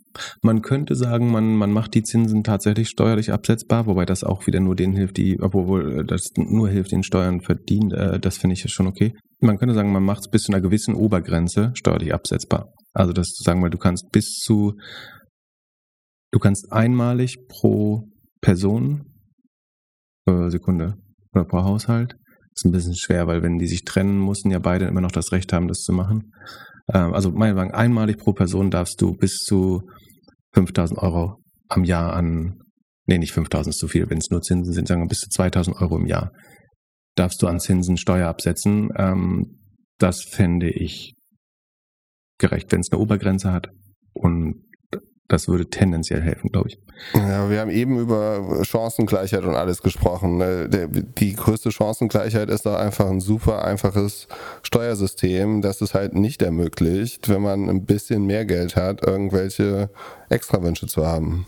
Man 0.41 0.61
könnte 0.61 0.95
sagen, 0.95 1.29
man, 1.29 1.57
man 1.57 1.73
macht 1.73 1.93
die 1.93 2.03
Zinsen 2.03 2.45
tatsächlich 2.45 2.87
steuerlich 2.87 3.33
absetzbar, 3.33 3.85
wobei 3.85 4.05
das 4.05 4.23
auch 4.23 4.47
wieder 4.47 4.61
nur 4.61 4.77
denen 4.77 4.93
hilft, 4.93 5.17
die, 5.17 5.41
obwohl 5.41 5.99
äh, 5.99 6.05
das 6.05 6.29
nur 6.37 6.69
hilft, 6.69 6.93
den 6.93 7.03
Steuern 7.03 7.41
verdient. 7.41 7.91
Das 8.21 8.37
finde 8.37 8.53
ich 8.53 8.71
schon 8.71 8.87
okay. 8.87 9.13
Man 9.41 9.57
könnte 9.57 9.75
sagen, 9.75 9.91
man 9.91 10.05
macht 10.05 10.21
es 10.21 10.29
bis 10.29 10.43
zu 10.43 10.53
einer 10.53 10.61
gewissen 10.61 10.95
Obergrenze 10.95 11.71
steuerlich 11.73 12.13
absetzbar. 12.13 12.71
Also 12.93 13.11
das 13.11 13.27
sagen 13.43 13.61
wir, 13.61 13.69
du 13.69 13.77
kannst 13.77 14.09
bis 14.13 14.37
zu, 14.37 14.77
du 16.31 16.39
kannst 16.39 16.71
einmalig 16.71 17.45
pro 17.49 18.07
Person, 18.39 19.09
Sekunde, 20.47 21.02
oder 21.33 21.45
pro 21.45 21.63
Haushalt 21.63 22.15
ist 22.55 22.65
ein 22.65 22.71
bisschen 22.71 22.95
schwer, 22.95 23.27
weil 23.27 23.41
wenn 23.41 23.57
die 23.57 23.67
sich 23.67 23.83
trennen, 23.83 24.19
mussten 24.19 24.51
ja 24.51 24.59
beide 24.59 24.85
immer 24.85 25.01
noch 25.01 25.11
das 25.11 25.31
Recht 25.31 25.53
haben, 25.53 25.67
das 25.67 25.79
zu 25.79 25.91
machen. 25.91 26.31
Ähm, 26.93 27.13
also 27.13 27.31
meinetwegen 27.31 27.71
einmalig 27.71 28.17
pro 28.17 28.33
Person 28.33 28.69
darfst 28.69 29.01
du 29.01 29.13
bis 29.13 29.37
zu 29.37 29.81
5000 30.53 30.99
Euro 30.99 31.37
am 31.69 31.83
Jahr 31.83 32.13
an, 32.13 32.59
nee, 33.07 33.17
nicht 33.17 33.31
5000 33.31 33.73
ist 33.73 33.79
zu 33.79 33.87
viel, 33.87 34.09
wenn 34.09 34.19
es 34.19 34.29
nur 34.29 34.41
Zinsen 34.41 34.73
sind, 34.73 34.87
sagen 34.87 35.01
wir 35.01 35.07
bis 35.07 35.19
zu 35.19 35.29
2000 35.29 35.77
Euro 35.77 35.97
im 35.97 36.05
Jahr 36.05 36.31
darfst 37.15 37.41
du 37.41 37.47
an 37.47 37.59
Zinsen 37.59 37.97
Steuer 37.97 38.27
absetzen. 38.27 38.89
Ähm, 38.97 39.59
das 39.99 40.23
fände 40.23 40.69
ich 40.69 41.13
gerecht, 42.39 42.71
wenn 42.71 42.81
es 42.81 42.91
eine 42.91 43.01
Obergrenze 43.01 43.51
hat. 43.51 43.67
Und 44.13 44.63
das 45.27 45.47
würde 45.47 45.69
tendenziell 45.69 46.21
helfen, 46.21 46.51
glaube 46.51 46.69
ich. 46.69 46.79
Ja, 47.13 47.49
wir 47.49 47.59
haben 47.59 47.71
eben 47.71 47.97
über 47.99 48.63
Chancengleichheit 48.63 49.43
und 49.43 49.55
alles 49.55 49.81
gesprochen. 49.81 50.37
Ne? 50.37 50.69
Die 51.17 51.33
größte 51.33 51.71
Chancengleichheit 51.71 52.49
ist 52.49 52.65
doch 52.65 52.75
einfach 52.75 53.09
ein 53.09 53.19
super 53.19 53.65
einfaches 53.65 54.27
Steuersystem, 54.61 55.61
das 55.61 55.81
es 55.81 55.93
halt 55.93 56.13
nicht 56.13 56.41
ermöglicht, 56.41 57.29
wenn 57.29 57.41
man 57.41 57.69
ein 57.69 57.85
bisschen 57.85 58.25
mehr 58.25 58.45
Geld 58.45 58.75
hat, 58.75 59.05
irgendwelche 59.05 59.89
Extrawünsche 60.29 60.87
zu 60.87 61.05
haben. 61.05 61.45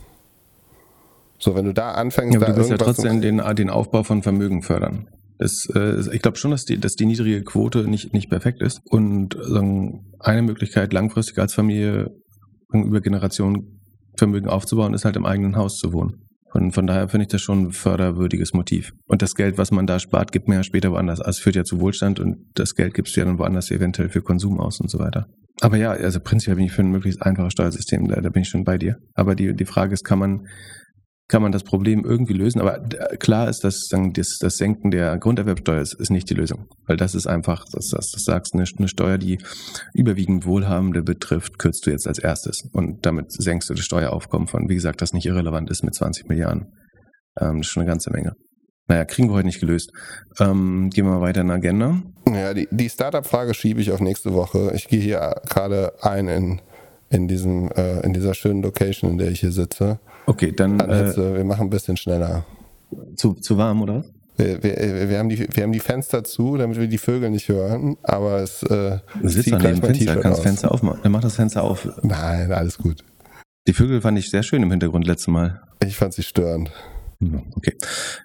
So, 1.38 1.54
wenn 1.54 1.66
du 1.66 1.74
da 1.74 1.92
anfängst, 1.92 2.34
ja, 2.34 2.40
aber 2.40 2.48
da 2.48 2.52
du 2.54 2.58
willst 2.58 2.72
ja 2.72 2.78
trotzdem 2.78 3.22
den, 3.22 3.42
den 3.56 3.70
Aufbau 3.70 4.04
von 4.04 4.24
Vermögen 4.24 4.62
fördern. 4.64 5.10
Das, 5.38 5.68
äh, 5.76 6.00
ich 6.14 6.22
glaube 6.22 6.38
schon, 6.38 6.52
dass 6.52 6.66
die, 6.66 6.80
dass 6.80 6.96
die 6.96 7.06
niedrige 7.06 7.44
Quote 7.44 7.88
nicht, 7.90 8.14
nicht 8.14 8.30
perfekt 8.30 8.62
ist. 8.62 8.82
Und 8.86 9.38
sagen, 9.40 10.06
eine 10.20 10.42
Möglichkeit, 10.42 10.94
langfristig 10.94 11.38
als 11.38 11.54
Familie 11.54 12.16
über 12.84 13.02
Generationen 13.02 13.82
Vermögen 14.18 14.48
aufzubauen, 14.48 14.94
ist 14.94 15.06
halt 15.06 15.16
im 15.16 15.26
eigenen 15.26 15.56
Haus 15.56 15.78
zu 15.78 15.94
wohnen. 15.94 16.26
Und 16.54 16.72
von 16.72 16.88
daher 16.88 17.10
finde 17.10 17.24
ich 17.24 17.28
das 17.30 17.42
schon 17.42 17.66
ein 17.66 17.72
förderwürdiges 17.74 18.54
Motiv. 18.54 18.94
Und 19.08 19.22
das 19.22 19.36
Geld, 19.36 19.58
was 19.58 19.72
man 19.72 19.88
da 19.88 20.00
spart, 20.00 20.32
gibt 20.32 20.48
man 20.48 20.56
ja 20.58 20.64
später 20.64 20.92
woanders. 20.92 21.20
Also 21.20 21.32
es 21.32 21.40
führt 21.40 21.58
ja 21.58 21.66
zu 21.66 21.82
Wohlstand 21.82 22.22
und 22.22 22.38
das 22.54 22.76
Geld 22.76 22.94
gibst 22.94 23.16
du 23.16 23.20
ja 23.20 23.26
dann 23.26 23.40
woanders 23.40 23.72
eventuell 23.72 24.08
für 24.08 24.22
Konsum 24.22 24.60
aus 24.62 24.80
und 24.80 24.90
so 24.90 24.98
weiter. 25.00 25.28
Aber 25.60 25.76
ja, 25.76 25.92
also 25.92 26.20
prinzipiell 26.22 26.56
bin 26.56 26.66
ich 26.66 26.72
für 26.72 26.82
ein 26.82 26.92
möglichst 26.92 27.22
einfaches 27.22 27.52
Steuersystem, 27.52 28.08
da, 28.08 28.22
da 28.22 28.30
bin 28.30 28.44
ich 28.44 28.48
schon 28.48 28.64
bei 28.64 28.78
dir. 28.78 28.98
Aber 29.16 29.36
die, 29.36 29.54
die 29.54 29.66
Frage 29.66 29.94
ist, 29.94 30.06
kann 30.06 30.20
man 30.20 30.48
kann 31.28 31.42
man 31.42 31.52
das 31.52 31.64
Problem 31.64 32.04
irgendwie 32.06 32.34
lösen. 32.34 32.62
Aber 32.62 32.80
klar 33.18 33.50
ist, 33.50 33.64
dass 33.64 33.88
das, 33.90 34.38
das 34.40 34.58
Senken 34.58 34.92
der 34.92 35.18
Grunderwerbsteuer 35.18 35.82
ist, 35.82 35.94
ist, 35.94 36.12
nicht 36.12 36.30
die 36.30 36.36
Lösung. 36.36 36.68
Weil 36.86 36.98
das 36.98 37.16
ist 37.16 37.26
einfach, 37.26 37.66
das, 37.72 37.90
das, 37.90 38.12
das 38.12 38.24
sagst, 38.24 38.54
eine, 38.54 38.66
eine 38.78 38.88
Steuer, 38.88 39.18
die 39.18 39.40
überwiegend 39.94 40.46
Wohlhabende 40.46 41.02
betrifft, 41.02 41.58
kürzt 41.58 41.86
du 41.86 41.92
jetzt 41.92 42.08
als 42.08 42.20
erstes. 42.20 42.70
Und 42.74 43.06
damit 43.06 43.32
senkst 43.32 43.70
du 43.70 43.74
das 43.74 43.86
Steueraufkommen 43.86 44.48
von, 44.48 44.70
wie 44.70 44.76
gesagt, 44.76 45.02
das 45.02 45.14
nicht 45.14 45.26
irrelevant 45.26 45.70
ist 45.72 45.84
mit 45.84 45.96
20 45.96 46.30
Milliarden. 46.30 46.68
Ähm, 47.40 47.58
das 47.58 47.68
ist 47.68 47.74
schon 47.74 47.82
eine 47.82 47.90
ganze 47.90 48.12
Menge. 48.12 48.34
Naja, 48.88 49.04
kriegen 49.06 49.30
wir 49.30 49.34
heute 49.34 49.48
nicht 49.48 49.60
gelöst. 49.60 49.92
Ähm, 50.40 50.92
gehen 50.92 51.06
wir 51.06 51.14
mal 51.14 51.22
weiter 51.22 51.42
in 51.42 51.48
der 51.48 51.56
Agenda. 51.56 52.04
Ja, 52.32 52.54
die, 52.54 52.68
die 52.70 52.90
Startup-Frage 52.90 53.56
schiebe 53.56 53.82
ich 53.82 53.92
auf 53.92 54.00
nächste 54.00 54.34
Woche. 54.34 54.74
Ich 54.76 54.88
gehe 54.88 55.00
hier 55.00 55.42
gerade 55.50 55.94
ein 56.04 56.28
in, 56.28 56.62
in, 57.10 57.28
diesem, 57.28 57.72
äh, 57.72 58.02
in 58.02 58.14
dieser 58.14 58.36
schönen 58.36 58.62
Location, 58.62 59.10
in 59.10 59.18
der 59.18 59.32
ich 59.32 59.40
hier 59.40 59.52
sitze. 59.52 60.00
Okay, 60.26 60.52
dann. 60.52 60.82
Also, 60.82 61.22
äh, 61.22 61.36
wir 61.38 61.44
machen 61.44 61.68
ein 61.68 61.70
bisschen 61.70 61.98
schneller. 61.98 62.46
Zu, 63.16 63.34
zu 63.34 63.58
warm, 63.58 63.82
oder? 63.82 64.04
Wir, 64.38 64.62
wir, 64.64 65.10
wir, 65.10 65.18
haben 65.18 65.30
die, 65.30 65.48
wir 65.50 65.64
haben 65.64 65.72
die 65.72 65.80
Fenster 65.80 66.24
zu, 66.24 66.58
damit 66.58 66.78
wir 66.78 66.88
die 66.88 66.98
Vögel 66.98 67.30
nicht 67.30 67.48
hören, 67.48 67.96
aber 68.04 68.42
es 68.42 68.64
äh, 68.64 69.00
du 69.22 69.30
sitzt 69.30 69.54
an 69.54 69.62
dem 69.62 69.82
Fenster, 69.82 70.18
kannst 70.18 70.40
das 70.40 70.46
Fenster 70.46 70.72
aufmachen. 70.72 71.00
Dann 71.04 71.12
mach 71.12 71.22
das 71.22 71.36
Fenster 71.36 71.64
auf. 71.64 71.88
Nein, 72.04 72.52
alles 72.52 72.78
gut. 72.78 73.04
Die 73.68 73.74
Vögel 73.74 74.02
fand 74.02 74.20
ich 74.20 74.30
sehr 74.30 74.44
schön 74.44 74.62
im 74.62 74.72
Hintergrund 74.72 75.08
letztes 75.08 75.28
Mal. 75.28 75.62
Ich 75.84 75.96
fand 75.96 76.14
sie 76.14 76.24
störend. 76.24 76.72
Okay, 77.56 77.76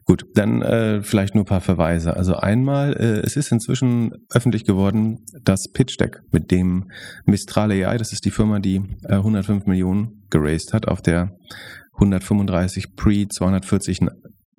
gut. 0.05 0.27
Dann 0.35 0.62
äh, 0.62 1.02
vielleicht 1.02 1.35
nur 1.35 1.44
ein 1.44 1.47
paar 1.47 1.60
Verweise. 1.60 2.16
Also 2.16 2.35
einmal, 2.36 2.94
äh, 2.94 3.24
es 3.24 3.36
ist 3.36 3.52
inzwischen 3.52 4.27
öffentlich 4.31 4.64
geworden, 4.64 5.24
das 5.43 5.68
Pitch 5.72 5.98
Deck, 6.01 6.22
mit 6.32 6.51
dem 6.51 6.90
Mistral 7.24 7.70
AI, 7.70 7.97
das 7.97 8.12
ist 8.12 8.24
die 8.24 8.31
Firma, 8.31 8.59
die 8.59 8.82
äh, 9.05 9.14
105 9.14 9.66
Millionen 9.66 10.24
geraced 10.28 10.72
hat 10.72 10.89
auf 10.89 11.02
der 11.02 11.36
135 12.01 12.97
Pre, 12.97 13.28
240 13.28 14.01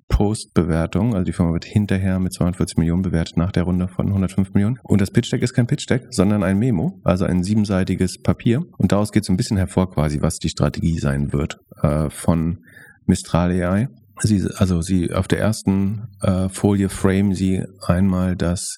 Post-Bewertung. 0.08 1.16
Also 1.16 1.26
die 1.26 1.34
Firma 1.34 1.54
wird 1.54 1.66
hinterher 1.66 2.20
mit 2.20 2.34
240 2.34 2.78
Millionen 2.78 3.02
bewertet 3.02 3.38
nach 3.38 3.52
der 3.52 3.64
Runde 3.64 3.88
von 3.88 4.08
105 4.08 4.54
Millionen. 4.54 4.78
Und 4.84 5.02
das 5.02 5.10
Pitch 5.10 5.32
Deck 5.32 5.42
ist 5.42 5.54
kein 5.54 5.68
Pitch 5.68 5.90
Deck, 5.90 6.06
sondern 6.12 6.44
ein 6.44 6.60
Memo, 6.60 7.00
also 7.04 7.26
ein 7.26 7.44
siebenseitiges 7.44 8.22
Papier. 8.22 8.64
Und 8.78 8.92
daraus 8.92 9.12
geht 9.12 9.24
es 9.24 9.30
ein 9.30 9.38
bisschen 9.38 9.58
hervor 9.58 9.90
quasi, 9.90 10.22
was 10.22 10.38
die 10.38 10.50
Strategie 10.50 11.00
sein 11.00 11.34
wird 11.34 11.58
äh, 11.82 12.10
von 12.10 12.60
Mistral 13.06 13.52
AI. 13.52 13.88
Sie, 14.20 14.48
also 14.58 14.82
sie 14.82 15.12
auf 15.12 15.28
der 15.28 15.40
ersten 15.40 16.10
äh, 16.22 16.50
Folie 16.50 16.90
frame 16.90 17.34
sie 17.34 17.64
einmal 17.82 18.36
das, 18.36 18.78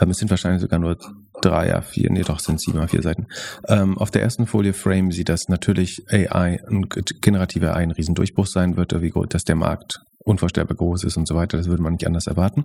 ähm, 0.00 0.10
es 0.10 0.18
sind 0.18 0.30
wahrscheinlich 0.30 0.62
sogar 0.62 0.80
nur 0.80 0.96
drei 1.44 1.76
A4, 1.76 2.10
nee 2.10 2.22
doch 2.22 2.40
sind 2.40 2.60
sieben 2.60 2.78
A4 2.78 3.02
Seiten. 3.02 3.26
Ähm, 3.68 3.98
auf 3.98 4.10
der 4.10 4.22
ersten 4.22 4.46
Folie 4.46 4.72
frame 4.72 5.12
sie, 5.12 5.24
dass 5.24 5.48
natürlich 5.48 6.04
AI, 6.10 6.60
ein 6.66 6.86
generative 7.20 7.74
AI 7.74 7.82
ein 7.82 7.90
Riesendurchbruch 7.90 8.46
sein 8.46 8.76
wird, 8.76 9.00
wie 9.00 9.12
dass 9.28 9.44
der 9.44 9.56
Markt 9.56 10.00
unvorstellbar 10.24 10.76
groß 10.76 11.04
ist 11.04 11.16
und 11.16 11.26
so 11.26 11.34
weiter. 11.34 11.56
Das 11.56 11.66
würde 11.66 11.82
man 11.82 11.94
nicht 11.94 12.06
anders 12.06 12.26
erwarten. 12.26 12.64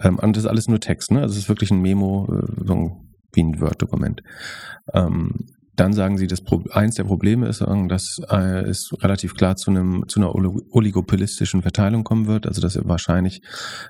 Ähm, 0.00 0.18
und 0.18 0.36
das 0.36 0.44
ist 0.44 0.50
alles 0.50 0.68
nur 0.68 0.80
Text, 0.80 1.10
ne? 1.10 1.22
Also 1.22 1.32
es 1.32 1.44
ist 1.44 1.48
wirklich 1.48 1.70
ein 1.70 1.80
Memo, 1.80 2.28
äh, 2.30 2.64
so 2.66 3.00
wie 3.32 3.42
ein 3.42 3.60
Word-Dokument. 3.60 4.22
Ähm, 4.92 5.46
dann 5.74 5.94
sagen 5.94 6.18
sie, 6.18 6.26
dass 6.26 6.42
eins 6.70 6.96
der 6.96 7.04
Probleme 7.04 7.48
ist, 7.48 7.62
dass 7.88 8.20
äh, 8.28 8.68
es 8.68 8.90
relativ 9.00 9.34
klar 9.34 9.56
zu, 9.56 9.70
einem, 9.70 10.04
zu 10.06 10.20
einer 10.20 10.34
oligopolistischen 10.34 11.62
Verteilung 11.62 12.04
kommen 12.04 12.26
wird, 12.26 12.46
also 12.46 12.60
dass 12.60 12.78
wahrscheinlich 12.86 13.40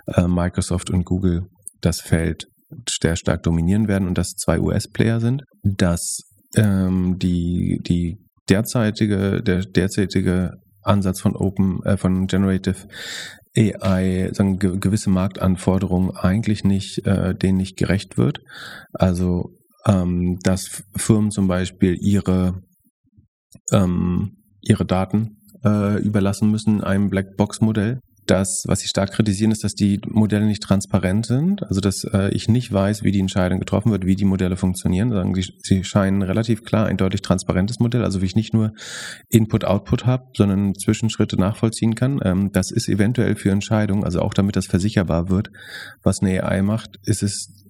äh, 0.07 0.29
Microsoft 0.29 0.91
und 0.91 1.05
Google 1.05 1.49
das 1.81 2.01
Feld 2.01 2.47
sehr 2.89 3.17
stark 3.17 3.43
dominieren 3.43 3.89
werden 3.89 4.09
und 4.09 4.19
dass 4.19 4.35
zwei 4.35 4.61
US-Player 4.61 5.21
sind, 5.21 5.43
dass 5.63 6.21
ähm, 6.57 7.19
die, 7.19 7.81
die 7.87 8.19
derzeitige, 8.49 9.43
der 9.43 9.61
derzeitige 9.61 10.53
Ansatz 10.83 11.21
von 11.21 11.37
Open, 11.37 11.83
äh, 11.85 11.97
von 11.97 12.27
Generative 12.27 12.89
AI, 13.57 14.31
sagen 14.33 14.59
ge 14.59 14.79
gewisse 14.79 15.11
Marktanforderungen 15.11 16.11
eigentlich 16.17 16.65
nicht, 16.65 17.07
äh, 17.07 17.35
denen 17.35 17.59
nicht 17.59 17.77
gerecht 17.77 18.17
wird. 18.17 18.41
Also 18.93 19.51
ähm, 19.87 20.39
dass 20.43 20.83
Firmen 20.97 21.31
zum 21.31 21.49
Beispiel 21.49 21.97
ihre, 22.01 22.63
ähm, 23.71 24.37
ihre 24.63 24.87
Daten 24.87 25.39
äh, 25.65 26.01
überlassen 26.03 26.51
müssen 26.51 26.83
einem 26.83 27.11
Blackbox-Modell. 27.11 28.01
Das, 28.27 28.65
was 28.67 28.81
sie 28.81 28.89
stark 28.89 29.13
kritisieren, 29.13 29.51
ist, 29.51 29.65
dass 29.65 29.75
die 29.75 30.01
Modelle 30.07 30.47
nicht 30.47 30.63
transparent 30.63 31.27
sind. 31.27 31.65
Also, 31.65 31.81
dass 31.81 32.05
äh, 32.05 32.31
ich 32.31 32.49
nicht 32.49 32.73
weiß, 32.73 33.03
wie 33.03 33.11
die 33.11 33.21
Entscheidung 33.21 33.59
getroffen 33.59 33.91
wird, 33.91 34.07
wie 34.07 34.15
die 34.15 34.25
Modelle 34.25 34.57
funktionieren. 34.57 35.11
Sagen, 35.11 35.35
sie, 35.35 35.53
sie 35.59 35.83
scheinen 35.83 36.23
relativ 36.23 36.65
klar 36.65 36.87
ein 36.87 36.97
deutlich 36.97 37.23
transparentes 37.23 37.81
Modell, 37.81 38.05
also 38.05 38.23
wie 38.23 38.27
ich 38.27 38.37
nicht 38.37 38.55
nur 38.55 38.73
Input-Output 39.29 40.07
habe, 40.07 40.27
sondern 40.37 40.75
Zwischenschritte 40.75 41.37
nachvollziehen 41.37 41.95
kann. 41.95 42.21
Ähm, 42.23 42.53
das 42.53 42.71
ist 42.71 42.89
eventuell 42.89 43.35
für 43.35 43.51
Entscheidungen, 43.51 44.05
also 44.05 44.21
auch 44.21 44.35
damit 44.35 44.57
das 44.57 44.67
versicherbar 44.67 45.29
wird, 45.29 45.51
was 46.03 46.21
eine 46.23 46.45
AI 46.45 46.63
macht, 46.63 46.99
ist 47.05 47.23
es 47.23 47.63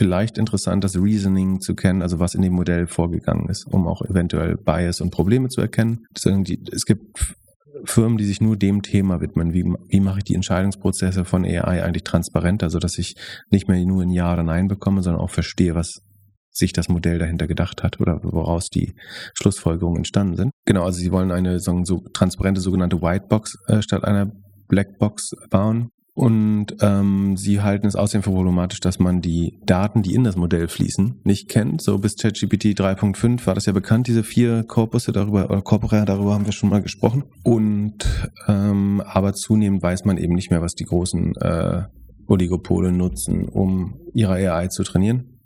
vielleicht 0.00 0.38
interessant, 0.38 0.82
das 0.82 0.96
Reasoning 0.96 1.60
zu 1.60 1.74
kennen, 1.74 2.00
also 2.00 2.18
was 2.18 2.34
in 2.34 2.40
dem 2.40 2.54
Modell 2.54 2.86
vorgegangen 2.86 3.50
ist, 3.50 3.66
um 3.66 3.86
auch 3.86 4.02
eventuell 4.02 4.56
Bias 4.56 5.02
und 5.02 5.10
Probleme 5.10 5.48
zu 5.48 5.60
erkennen. 5.60 6.06
Es 6.14 6.86
gibt 6.86 7.36
Firmen, 7.84 8.18
die 8.18 8.24
sich 8.24 8.40
nur 8.40 8.56
dem 8.56 8.82
Thema 8.82 9.20
widmen. 9.20 9.52
Wie, 9.52 9.64
wie 9.88 10.00
mache 10.00 10.18
ich 10.18 10.24
die 10.24 10.34
Entscheidungsprozesse 10.34 11.24
von 11.24 11.44
AI 11.44 11.82
eigentlich 11.82 12.04
transparenter, 12.04 12.70
sodass 12.70 12.98
ich 12.98 13.14
nicht 13.50 13.68
mehr 13.68 13.84
nur 13.84 14.02
ein 14.02 14.10
Ja 14.10 14.32
oder 14.32 14.42
Nein 14.42 14.68
bekomme, 14.68 15.02
sondern 15.02 15.22
auch 15.22 15.30
verstehe, 15.30 15.74
was 15.74 16.02
sich 16.50 16.72
das 16.72 16.88
Modell 16.88 17.18
dahinter 17.18 17.46
gedacht 17.46 17.82
hat 17.82 18.00
oder 18.00 18.20
woraus 18.22 18.68
die 18.68 18.94
Schlussfolgerungen 19.34 19.98
entstanden 19.98 20.36
sind. 20.36 20.50
Genau, 20.64 20.84
also 20.84 20.98
sie 20.98 21.12
wollen 21.12 21.30
eine 21.30 21.60
so, 21.60 21.84
so 21.84 22.02
transparente 22.12 22.60
sogenannte 22.60 23.00
Whitebox 23.00 23.56
äh, 23.68 23.82
statt 23.82 24.04
einer 24.04 24.32
Blackbox 24.68 25.30
bauen 25.50 25.90
Und 26.20 26.76
ähm, 26.82 27.38
sie 27.38 27.62
halten 27.62 27.86
es 27.86 27.96
außerdem 27.96 28.22
für 28.22 28.32
problematisch, 28.32 28.80
dass 28.80 28.98
man 28.98 29.22
die 29.22 29.58
Daten, 29.64 30.02
die 30.02 30.12
in 30.12 30.22
das 30.22 30.36
Modell 30.36 30.68
fließen, 30.68 31.22
nicht 31.24 31.48
kennt. 31.48 31.80
So 31.80 31.96
bis 31.96 32.16
ChatGPT 32.16 32.78
3.5 32.78 33.46
war 33.46 33.54
das 33.54 33.64
ja 33.64 33.72
bekannt, 33.72 34.06
diese 34.06 34.22
vier 34.22 34.64
Korpusse 34.64 35.12
darüber, 35.12 35.46
oder 35.46 35.62
Corpora, 35.62 36.04
darüber 36.04 36.34
haben 36.34 36.44
wir 36.44 36.52
schon 36.52 36.68
mal 36.68 36.82
gesprochen. 36.82 37.24
Und 37.42 38.04
ähm, 38.48 39.02
aber 39.06 39.32
zunehmend 39.32 39.82
weiß 39.82 40.04
man 40.04 40.18
eben 40.18 40.34
nicht 40.34 40.50
mehr, 40.50 40.60
was 40.60 40.74
die 40.74 40.84
großen 40.84 41.36
äh, 41.36 41.84
Oligopole 42.26 42.92
nutzen, 42.92 43.48
um 43.48 43.98
ihre 44.12 44.34
AI 44.34 44.68
zu 44.68 44.82
trainieren. 44.82 45.40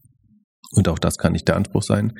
Und 0.72 0.88
auch 0.88 0.98
das 0.98 1.18
kann 1.18 1.34
nicht 1.34 1.46
der 1.46 1.54
Anspruch 1.54 1.84
sein. 1.84 2.14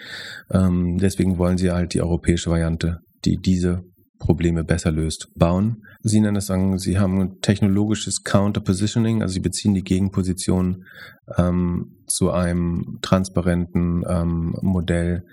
Ähm, 0.53 0.99
deswegen 0.99 1.39
wollen 1.39 1.59
sie 1.59 1.73
halt 1.73 1.93
die 1.93 2.03
europäische 2.03 2.51
Variante, 2.51 3.01
die 3.25 3.37
diese 3.37 3.83
Probleme 4.25 4.65
besser 4.65 4.91
löst, 4.91 5.29
bauen. 5.37 5.83
Sie 6.01 6.21
nennen 6.21 6.37
es 6.37 6.47
sagen, 6.47 6.79
Sie 6.79 6.99
haben 6.99 7.21
ein 7.21 7.41
technologisches 7.41 8.23
Counter-Positioning, 8.25 9.23
also 9.23 9.35
Sie 9.35 9.41
beziehen 9.41 9.75
die 9.75 9.85
Gegenposition 9.85 10.85
ähm, 11.37 11.99
zu 12.07 12.31
einem 12.31 12.99
transparenten 13.03 14.03
ähm, 14.09 14.55
Modell, 14.63 15.25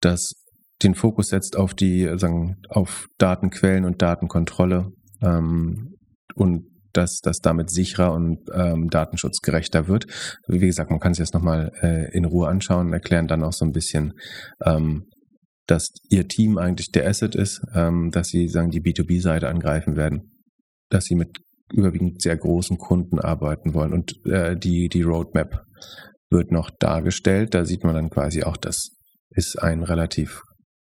das 0.00 0.34
den 0.82 0.94
Fokus 0.94 1.28
setzt 1.28 1.56
auf 1.56 1.74
die, 1.74 2.08
sagen, 2.16 2.56
auf 2.68 3.06
Datenquellen 3.18 3.84
und 3.84 4.02
Datenkontrolle 4.02 4.92
ähm, 5.20 5.94
und 6.34 6.66
dass 6.92 7.20
das 7.20 7.38
damit 7.38 7.70
sicherer 7.70 8.12
und 8.12 8.38
ähm, 8.52 8.90
datenschutzgerechter 8.90 9.88
wird. 9.88 10.06
Wie 10.46 10.58
gesagt, 10.66 10.90
man 10.90 11.00
kann 11.00 11.14
sich 11.14 11.22
das 11.22 11.32
nochmal 11.32 11.72
äh, 11.80 12.14
in 12.16 12.24
Ruhe 12.24 12.48
anschauen 12.48 12.88
und 12.88 12.92
erklären 12.92 13.28
dann 13.28 13.42
auch 13.42 13.52
so 13.52 13.64
ein 13.64 13.72
bisschen, 13.72 14.12
ähm, 14.64 15.06
dass 15.72 15.90
ihr 16.10 16.28
Team 16.28 16.58
eigentlich 16.58 16.92
der 16.92 17.08
Asset 17.08 17.34
ist, 17.34 17.62
ähm, 17.74 18.10
dass 18.10 18.28
sie 18.28 18.46
sagen, 18.48 18.70
die 18.70 18.82
B2B-Seite 18.82 19.48
angreifen 19.48 19.96
werden, 19.96 20.42
dass 20.90 21.06
sie 21.06 21.14
mit 21.14 21.38
überwiegend 21.72 22.20
sehr 22.20 22.36
großen 22.36 22.76
Kunden 22.76 23.18
arbeiten 23.18 23.72
wollen 23.72 23.94
und 23.94 24.24
äh, 24.26 24.54
die, 24.54 24.90
die 24.90 25.00
Roadmap 25.00 25.64
wird 26.28 26.52
noch 26.52 26.68
dargestellt. 26.78 27.54
Da 27.54 27.64
sieht 27.64 27.84
man 27.84 27.94
dann 27.94 28.10
quasi 28.10 28.42
auch, 28.42 28.58
dass 28.58 28.90
es 29.30 29.56
einen 29.56 29.82
relativ 29.82 30.42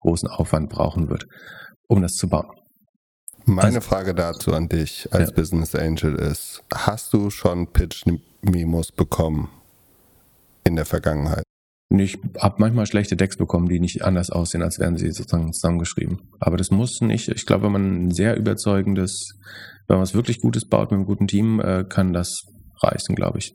großen 0.02 0.30
Aufwand 0.30 0.70
brauchen 0.70 1.10
wird, 1.10 1.26
um 1.88 2.04
das 2.04 2.14
zu 2.14 2.30
bauen. 2.30 2.56
Meine 3.46 3.78
also, 3.78 3.82
Frage 3.82 4.14
dazu 4.14 4.54
an 4.54 4.70
dich 4.70 5.12
als 5.12 5.30
ja. 5.30 5.36
Business 5.36 5.74
Angel 5.74 6.14
ist, 6.14 6.62
hast 6.72 7.14
du 7.14 7.32
schon 7.32 7.74
Pitch-Memos 7.74 8.92
bekommen 8.92 9.50
in 10.64 10.76
der 10.76 10.86
Vergangenheit? 10.86 11.47
Ich 11.90 12.18
habe 12.38 12.56
manchmal 12.60 12.86
schlechte 12.86 13.16
Decks 13.16 13.38
bekommen, 13.38 13.70
die 13.70 13.80
nicht 13.80 14.04
anders 14.04 14.30
aussehen, 14.30 14.62
als 14.62 14.78
wären 14.78 14.98
sie 14.98 15.10
sozusagen 15.12 15.54
zusammengeschrieben. 15.54 16.20
Aber 16.40 16.58
das 16.58 16.70
muss 16.70 17.00
nicht. 17.00 17.30
Ich 17.30 17.46
glaube, 17.46 17.66
wenn 17.66 17.72
man 17.72 18.08
ein 18.08 18.12
sehr 18.12 18.36
überzeugendes, 18.36 19.32
wenn 19.88 19.96
man 19.96 20.02
was 20.02 20.14
wirklich 20.14 20.42
Gutes 20.42 20.68
baut 20.68 20.92
mit 20.92 20.98
einem 20.98 21.06
guten 21.06 21.28
Team, 21.28 21.62
äh, 21.62 21.86
kann 21.88 22.12
das 22.12 22.42
reichen, 22.84 23.16
glaube 23.16 23.40
ich. 23.40 23.54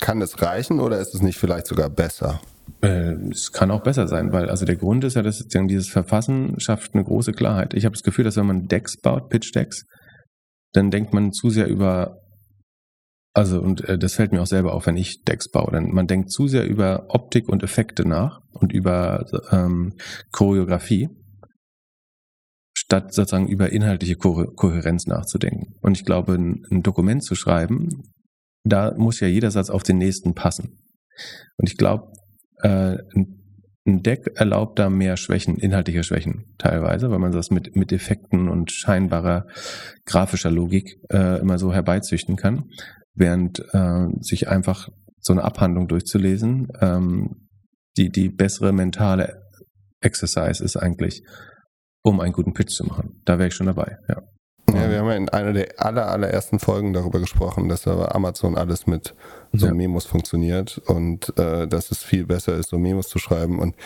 Kann 0.00 0.20
das 0.20 0.40
reichen 0.40 0.80
oder 0.80 0.98
ist 0.98 1.14
es 1.14 1.20
nicht 1.20 1.38
vielleicht 1.38 1.66
sogar 1.66 1.90
besser? 1.90 2.40
Äh, 2.80 3.12
es 3.30 3.52
kann 3.52 3.70
auch 3.70 3.82
besser 3.82 4.08
sein, 4.08 4.32
weil 4.32 4.48
also 4.48 4.64
der 4.64 4.76
Grund 4.76 5.04
ist 5.04 5.14
ja, 5.14 5.22
dass 5.22 5.44
dieses 5.46 5.88
Verfassen 5.88 6.58
schafft 6.58 6.94
eine 6.94 7.04
große 7.04 7.32
Klarheit. 7.32 7.74
Ich 7.74 7.84
habe 7.84 7.94
das 7.94 8.02
Gefühl, 8.02 8.24
dass 8.24 8.36
wenn 8.36 8.46
man 8.46 8.66
Decks 8.68 8.96
baut, 9.00 9.28
Pitch-Decks, 9.28 9.84
dann 10.72 10.90
denkt 10.90 11.12
man 11.12 11.32
zu 11.32 11.50
sehr 11.50 11.68
über 11.68 12.16
also, 13.36 13.60
und 13.60 13.86
äh, 13.86 13.98
das 13.98 14.14
fällt 14.14 14.32
mir 14.32 14.40
auch 14.40 14.46
selber 14.46 14.72
auf, 14.72 14.86
wenn 14.86 14.96
ich 14.96 15.22
Decks 15.24 15.50
baue. 15.50 15.70
Denn 15.70 15.92
man 15.92 16.06
denkt 16.06 16.30
zu 16.30 16.48
sehr 16.48 16.66
über 16.66 17.04
Optik 17.10 17.50
und 17.50 17.62
Effekte 17.62 18.08
nach 18.08 18.40
und 18.52 18.72
über 18.72 19.26
ähm, 19.52 19.92
Choreografie, 20.32 21.10
statt 22.72 23.12
sozusagen 23.12 23.46
über 23.46 23.72
inhaltliche 23.72 24.16
Ko 24.16 24.46
Kohärenz 24.56 25.06
nachzudenken. 25.06 25.74
Und 25.82 25.98
ich 25.98 26.06
glaube, 26.06 26.32
ein, 26.32 26.64
ein 26.70 26.82
Dokument 26.82 27.22
zu 27.22 27.34
schreiben, 27.34 28.04
da 28.64 28.94
muss 28.96 29.20
ja 29.20 29.28
jeder 29.28 29.50
Satz 29.50 29.68
auf 29.68 29.82
den 29.82 29.98
nächsten 29.98 30.34
passen. 30.34 30.78
Und 31.58 31.68
ich 31.68 31.76
glaube, 31.76 32.10
äh, 32.62 32.96
ein 33.14 34.02
Deck 34.02 34.32
erlaubt 34.36 34.78
da 34.78 34.88
mehr 34.88 35.18
Schwächen, 35.18 35.58
inhaltliche 35.58 36.04
Schwächen 36.04 36.54
teilweise, 36.56 37.10
weil 37.10 37.18
man 37.18 37.32
das 37.32 37.50
mit, 37.50 37.76
mit 37.76 37.92
Effekten 37.92 38.48
und 38.48 38.72
scheinbarer 38.72 39.46
grafischer 40.06 40.50
Logik 40.50 40.96
äh, 41.10 41.38
immer 41.38 41.58
so 41.58 41.74
herbeizüchten 41.74 42.36
kann 42.36 42.70
während 43.16 43.60
äh, 43.72 44.06
sich 44.20 44.48
einfach 44.48 44.88
so 45.20 45.32
eine 45.32 45.42
Abhandlung 45.42 45.88
durchzulesen, 45.88 46.68
ähm, 46.80 47.48
die, 47.96 48.10
die 48.10 48.28
bessere 48.28 48.72
mentale 48.72 49.42
Exercise 50.00 50.62
ist 50.62 50.76
eigentlich, 50.76 51.22
um 52.02 52.20
einen 52.20 52.32
guten 52.32 52.52
Pitch 52.52 52.72
zu 52.72 52.84
machen. 52.84 53.22
Da 53.24 53.38
wäre 53.38 53.48
ich 53.48 53.54
schon 53.54 53.66
dabei, 53.66 53.98
ja. 54.08 54.22
Ja, 54.74 54.90
wir 54.90 54.98
haben 54.98 55.08
ja 55.08 55.14
in 55.14 55.28
einer 55.28 55.52
der 55.52 55.68
aller, 55.78 56.08
allerersten 56.08 56.58
Folgen 56.58 56.92
darüber 56.92 57.20
gesprochen, 57.20 57.68
dass 57.68 57.86
aber 57.86 58.14
Amazon 58.14 58.56
alles 58.56 58.86
mit 58.86 59.14
so 59.52 59.66
ja. 59.66 59.74
Memos 59.74 60.06
funktioniert 60.06 60.78
und 60.86 61.32
äh, 61.38 61.68
dass 61.68 61.92
es 61.92 62.02
viel 62.02 62.26
besser 62.26 62.56
ist, 62.56 62.70
so 62.70 62.78
Memos 62.78 63.08
zu 63.08 63.18
schreiben. 63.20 63.60
Und 63.60 63.76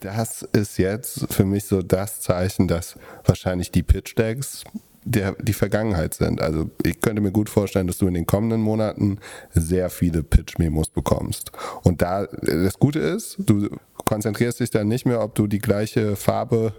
das 0.00 0.42
ist 0.42 0.78
jetzt 0.78 1.32
für 1.32 1.44
mich 1.44 1.66
so 1.66 1.82
das 1.82 2.20
Zeichen, 2.20 2.68
dass 2.68 2.98
wahrscheinlich 3.24 3.70
die 3.70 3.82
Pitch 3.82 4.16
Decks 4.16 4.64
der, 5.04 5.32
die 5.40 5.52
Vergangenheit 5.52 6.14
sind. 6.14 6.40
Also 6.40 6.70
ich 6.82 7.00
könnte 7.00 7.22
mir 7.22 7.32
gut 7.32 7.50
vorstellen, 7.50 7.86
dass 7.86 7.98
du 7.98 8.06
in 8.06 8.14
den 8.14 8.26
kommenden 8.26 8.60
Monaten 8.60 9.18
sehr 9.52 9.90
viele 9.90 10.22
Pitch-Memos 10.22 10.88
bekommst. 10.88 11.52
Und 11.82 12.02
da 12.02 12.26
das 12.26 12.78
Gute 12.78 12.98
ist, 12.98 13.36
du 13.38 13.68
konzentrierst 14.04 14.60
dich 14.60 14.70
dann 14.70 14.88
nicht 14.88 15.06
mehr, 15.06 15.22
ob 15.22 15.34
du 15.34 15.46
die 15.46 15.58
gleiche 15.58 16.16
Farbe 16.16 16.72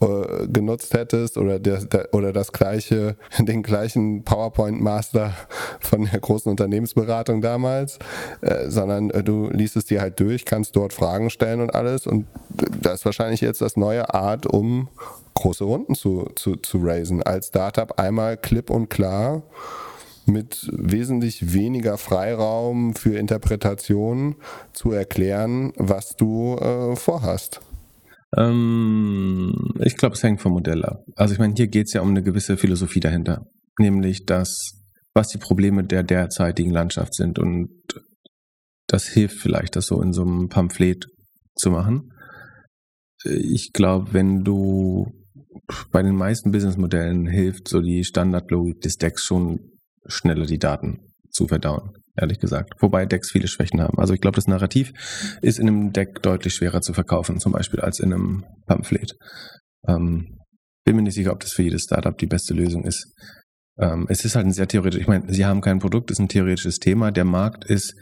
äh, 0.00 0.46
genutzt 0.48 0.94
hättest 0.94 1.38
oder, 1.38 1.58
der, 1.58 1.84
der, 1.84 2.12
oder 2.12 2.32
das 2.32 2.52
gleiche, 2.52 3.16
den 3.38 3.62
gleichen 3.62 4.24
PowerPoint-Master 4.24 5.34
von 5.80 6.08
der 6.10 6.20
großen 6.20 6.50
Unternehmensberatung 6.50 7.40
damals, 7.40 7.98
äh, 8.40 8.68
sondern 8.68 9.10
äh, 9.10 9.22
du 9.22 9.50
liest 9.50 9.76
es 9.76 9.84
dir 9.84 10.00
halt 10.00 10.18
durch, 10.20 10.44
kannst 10.44 10.76
dort 10.76 10.92
Fragen 10.92 11.30
stellen 11.30 11.60
und 11.60 11.74
alles. 11.74 12.06
Und 12.06 12.26
das 12.80 13.00
ist 13.00 13.04
wahrscheinlich 13.04 13.40
jetzt 13.40 13.60
das 13.60 13.76
neue 13.76 14.12
Art, 14.12 14.46
um 14.46 14.88
große 15.34 15.64
Runden 15.64 15.94
zu, 15.94 16.30
zu, 16.36 16.56
zu 16.56 16.78
raisen. 16.78 17.22
Als 17.22 17.48
Startup 17.48 17.98
einmal 17.98 18.36
klipp 18.36 18.70
und 18.70 18.88
klar 18.88 19.42
mit 20.26 20.68
wesentlich 20.72 21.52
weniger 21.52 21.98
Freiraum 21.98 22.94
für 22.94 23.18
Interpretation 23.18 24.36
zu 24.72 24.92
erklären, 24.92 25.72
was 25.76 26.16
du 26.16 26.56
äh, 26.56 26.96
vorhast. 26.96 27.60
Ähm, 28.36 29.74
ich 29.80 29.96
glaube, 29.96 30.14
es 30.14 30.22
hängt 30.22 30.40
vom 30.40 30.52
Modell 30.52 30.84
ab. 30.84 31.04
Also 31.16 31.34
ich 31.34 31.38
meine, 31.38 31.54
hier 31.56 31.68
geht 31.68 31.86
es 31.86 31.92
ja 31.92 32.00
um 32.00 32.08
eine 32.08 32.22
gewisse 32.22 32.56
Philosophie 32.56 33.00
dahinter, 33.00 33.46
nämlich 33.78 34.24
dass 34.24 34.80
was 35.14 35.28
die 35.28 35.38
Probleme 35.38 35.84
der 35.84 36.02
derzeitigen 36.02 36.72
Landschaft 36.72 37.14
sind 37.14 37.38
und 37.38 37.70
das 38.88 39.06
hilft 39.06 39.38
vielleicht, 39.38 39.76
das 39.76 39.86
so 39.86 40.02
in 40.02 40.12
so 40.12 40.22
einem 40.22 40.48
Pamphlet 40.48 41.06
zu 41.54 41.70
machen. 41.70 42.12
Ich 43.24 43.70
glaube, 43.72 44.12
wenn 44.12 44.42
du 44.42 45.23
bei 45.90 46.02
den 46.02 46.16
meisten 46.16 46.52
Businessmodellen 46.52 47.26
hilft 47.26 47.68
so 47.68 47.80
die 47.80 48.04
Standardlogik 48.04 48.80
des 48.80 48.96
Decks 48.96 49.24
schon 49.24 49.60
schneller 50.06 50.46
die 50.46 50.58
Daten 50.58 51.12
zu 51.30 51.48
verdauen, 51.48 51.92
ehrlich 52.16 52.38
gesagt. 52.38 52.74
Wobei 52.80 53.06
Decks 53.06 53.30
viele 53.30 53.48
Schwächen 53.48 53.80
haben. 53.80 53.98
Also 53.98 54.14
ich 54.14 54.20
glaube, 54.20 54.36
das 54.36 54.46
Narrativ 54.46 54.92
ist 55.42 55.58
in 55.58 55.68
einem 55.68 55.92
Deck 55.92 56.22
deutlich 56.22 56.54
schwerer 56.54 56.80
zu 56.80 56.92
verkaufen, 56.92 57.40
zum 57.40 57.52
Beispiel 57.52 57.80
als 57.80 58.00
in 58.00 58.12
einem 58.12 58.44
Pamphlet. 58.66 59.16
Ähm, 59.88 60.38
bin 60.84 60.96
mir 60.96 61.02
nicht 61.02 61.14
sicher, 61.14 61.32
ob 61.32 61.40
das 61.40 61.52
für 61.52 61.62
jedes 61.62 61.84
Startup 61.84 62.16
die 62.16 62.26
beste 62.26 62.54
Lösung 62.54 62.84
ist. 62.84 63.12
Ähm, 63.78 64.06
es 64.08 64.24
ist 64.24 64.36
halt 64.36 64.46
ein 64.46 64.52
sehr 64.52 64.68
theoretisch, 64.68 65.00
ich 65.00 65.08
meine, 65.08 65.32
sie 65.32 65.44
haben 65.44 65.60
kein 65.60 65.78
Produkt, 65.78 66.10
es 66.10 66.18
ist 66.18 66.24
ein 66.24 66.28
theoretisches 66.28 66.78
Thema. 66.78 67.10
Der 67.10 67.24
Markt 67.24 67.64
ist 67.64 67.94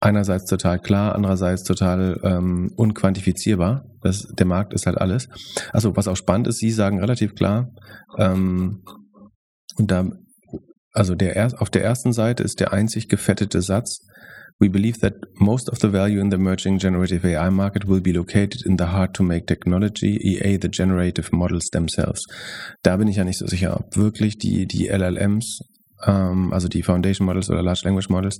einerseits 0.00 0.46
total 0.46 0.78
klar, 0.78 1.14
andererseits 1.14 1.62
total 1.62 2.18
ähm, 2.24 2.72
unquantifizierbar. 2.76 3.84
Das, 4.00 4.26
der 4.32 4.46
Markt 4.46 4.72
ist 4.72 4.86
halt 4.86 4.98
alles. 4.98 5.28
Also 5.72 5.96
was 5.96 6.08
auch 6.08 6.16
spannend 6.16 6.48
ist, 6.48 6.58
Sie 6.58 6.70
sagen 6.70 6.98
relativ 6.98 7.34
klar, 7.34 7.70
ähm, 8.18 8.82
und 9.76 9.90
da, 9.90 10.10
also 10.92 11.14
der, 11.14 11.60
auf 11.60 11.70
der 11.70 11.84
ersten 11.84 12.12
Seite 12.12 12.42
ist 12.42 12.60
der 12.60 12.72
einzig 12.72 13.08
gefettete 13.08 13.62
Satz, 13.62 14.06
We 14.62 14.68
believe 14.68 15.00
that 15.00 15.14
most 15.36 15.70
of 15.70 15.78
the 15.78 15.90
value 15.90 16.20
in 16.20 16.30
the 16.30 16.34
emerging 16.34 16.76
generative 16.76 17.24
AI 17.24 17.48
market 17.48 17.88
will 17.88 18.02
be 18.02 18.12
located 18.12 18.66
in 18.66 18.76
the 18.76 18.88
hard 18.88 19.14
to 19.14 19.22
make 19.22 19.46
technology, 19.46 20.18
EA, 20.22 20.58
the 20.58 20.68
generative 20.68 21.32
models 21.32 21.70
themselves. 21.70 22.26
Da 22.82 22.98
bin 22.98 23.08
ich 23.08 23.16
ja 23.16 23.24
nicht 23.24 23.38
so 23.38 23.46
sicher, 23.46 23.80
ob 23.80 23.96
wirklich 23.96 24.36
die, 24.36 24.66
die 24.66 24.88
LLMs, 24.88 25.60
ähm, 26.04 26.52
also 26.52 26.68
die 26.68 26.82
Foundation 26.82 27.24
Models 27.24 27.48
oder 27.48 27.62
Large 27.62 27.82
Language 27.84 28.10
Models, 28.10 28.38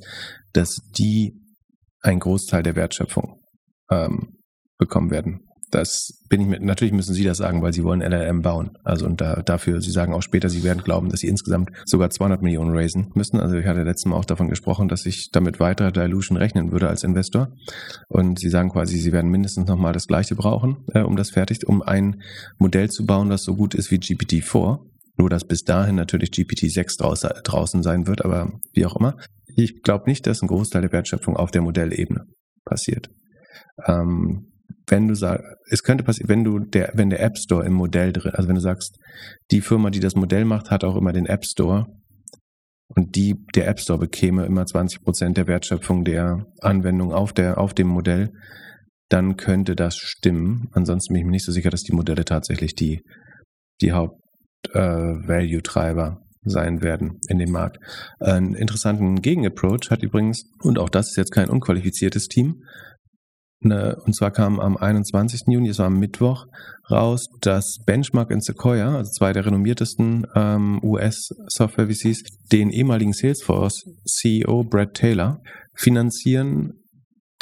dass 0.52 0.76
die 0.94 1.40
einen 2.00 2.20
Großteil 2.20 2.62
der 2.62 2.76
Wertschöpfung 2.76 3.40
ähm, 3.90 4.38
bekommen 4.78 5.10
werden. 5.10 5.46
Das 5.70 6.24
bin 6.28 6.40
ich 6.40 6.48
mit, 6.48 6.62
natürlich 6.62 6.92
müssen 6.92 7.14
Sie 7.14 7.22
das 7.22 7.38
sagen, 7.38 7.62
weil 7.62 7.72
Sie 7.72 7.84
wollen 7.84 8.00
LLM 8.00 8.42
bauen. 8.42 8.76
Also 8.82 9.06
und 9.06 9.20
da, 9.20 9.42
dafür, 9.42 9.80
Sie 9.80 9.92
sagen 9.92 10.12
auch 10.12 10.22
später, 10.22 10.48
Sie 10.48 10.64
werden 10.64 10.82
glauben, 10.82 11.10
dass 11.10 11.20
Sie 11.20 11.28
insgesamt 11.28 11.70
sogar 11.84 12.10
200 12.10 12.42
Millionen 12.42 12.76
raisen 12.76 13.12
müssen. 13.14 13.38
Also 13.38 13.56
ich 13.56 13.66
hatte 13.66 13.84
letztes 13.84 14.06
Mal 14.06 14.16
auch 14.16 14.24
davon 14.24 14.48
gesprochen, 14.48 14.88
dass 14.88 15.06
ich 15.06 15.30
damit 15.30 15.60
weiter 15.60 15.92
Dilution 15.92 16.36
rechnen 16.36 16.72
würde 16.72 16.88
als 16.88 17.04
Investor. 17.04 17.52
Und 18.08 18.40
Sie 18.40 18.48
sagen 18.48 18.70
quasi, 18.70 18.98
Sie 18.98 19.12
werden 19.12 19.30
mindestens 19.30 19.68
nochmal 19.68 19.92
das 19.92 20.08
Gleiche 20.08 20.34
brauchen, 20.34 20.78
äh, 20.92 21.02
um 21.02 21.14
das 21.14 21.30
fertig, 21.30 21.66
um 21.68 21.82
ein 21.82 22.20
Modell 22.58 22.90
zu 22.90 23.06
bauen, 23.06 23.30
das 23.30 23.44
so 23.44 23.54
gut 23.54 23.74
ist 23.74 23.92
wie 23.92 23.98
GPT-4 23.98 24.89
Nur, 25.16 25.28
dass 25.28 25.44
bis 25.44 25.62
dahin 25.62 25.96
natürlich 25.96 26.30
GPT-6 26.30 26.98
draus, 26.98 27.20
draußen 27.20 27.82
sein 27.82 28.06
wird, 28.06 28.24
aber 28.24 28.52
wie 28.72 28.86
auch 28.86 28.96
immer. 28.96 29.16
Ich 29.56 29.82
glaube 29.82 30.08
nicht, 30.08 30.26
dass 30.26 30.42
ein 30.42 30.48
Großteil 30.48 30.82
der 30.82 30.92
Wertschöpfung 30.92 31.36
auf 31.36 31.50
der 31.50 31.62
Modellebene 31.62 32.24
passiert. 32.64 33.08
Ähm, 33.86 34.46
wenn 34.86 35.08
du 35.08 35.14
sagst, 35.14 35.44
es 35.70 35.82
könnte 35.82 36.04
passieren, 36.04 36.28
wenn 36.28 36.44
du 36.44 36.58
der, 36.58 36.92
wenn 36.94 37.10
der 37.10 37.22
App 37.22 37.38
Store 37.38 37.64
im 37.64 37.74
Modell 37.74 38.12
drin, 38.12 38.32
also 38.34 38.48
wenn 38.48 38.54
du 38.54 38.60
sagst, 38.60 38.96
die 39.50 39.60
Firma, 39.60 39.90
die 39.90 40.00
das 40.00 40.14
Modell 40.14 40.44
macht, 40.44 40.70
hat 40.70 40.84
auch 40.84 40.96
immer 40.96 41.12
den 41.12 41.26
App 41.26 41.44
Store 41.44 41.86
und 42.88 43.14
die, 43.14 43.36
der 43.54 43.68
App 43.68 43.80
Store 43.80 43.98
bekäme 43.98 44.44
immer 44.46 44.66
20 44.66 45.02
Prozent 45.02 45.36
der 45.36 45.46
Wertschöpfung 45.46 46.04
der 46.04 46.44
Anwendung 46.60 47.12
auf 47.12 47.32
der, 47.32 47.58
auf 47.58 47.72
dem 47.72 47.86
Modell, 47.88 48.30
dann 49.08 49.36
könnte 49.36 49.76
das 49.76 49.96
stimmen. 49.96 50.68
Ansonsten 50.72 51.12
bin 51.12 51.20
ich 51.20 51.26
mir 51.26 51.32
nicht 51.32 51.44
so 51.44 51.52
sicher, 51.52 51.70
dass 51.70 51.82
die 51.82 51.94
Modelle 51.94 52.24
tatsächlich 52.24 52.74
die, 52.74 53.00
die 53.80 53.92
Haupt-Value-Treiber 53.92 54.18
äh, 54.72 55.14
sein 56.42 56.82
werden 56.82 57.20
in 57.28 57.38
dem 57.38 57.50
Markt. 57.50 57.78
Einen 58.18 58.54
interessanten 58.54 59.20
Gegenapproach 59.20 59.90
hat 59.90 60.02
übrigens, 60.02 60.44
und 60.62 60.78
auch 60.78 60.88
das 60.88 61.10
ist 61.10 61.16
jetzt 61.16 61.32
kein 61.32 61.50
unqualifiziertes 61.50 62.28
Team, 62.28 62.62
Ne, 63.62 63.94
und 64.06 64.16
zwar 64.16 64.30
kam 64.30 64.58
am 64.58 64.78
21. 64.78 65.42
Juni, 65.48 65.68
es 65.68 65.78
war 65.78 65.86
am 65.86 65.98
Mittwoch, 65.98 66.46
raus, 66.90 67.26
dass 67.42 67.76
Benchmark 67.84 68.30
und 68.30 68.42
Sequoia, 68.42 68.96
also 68.96 69.10
zwei 69.10 69.34
der 69.34 69.44
renommiertesten 69.44 70.26
ähm, 70.34 70.80
US-Software-VCs, 70.82 72.22
den 72.50 72.70
ehemaligen 72.70 73.12
Salesforce-CEO 73.12 74.64
Brad 74.64 74.94
Taylor 74.94 75.42
finanzieren. 75.74 76.72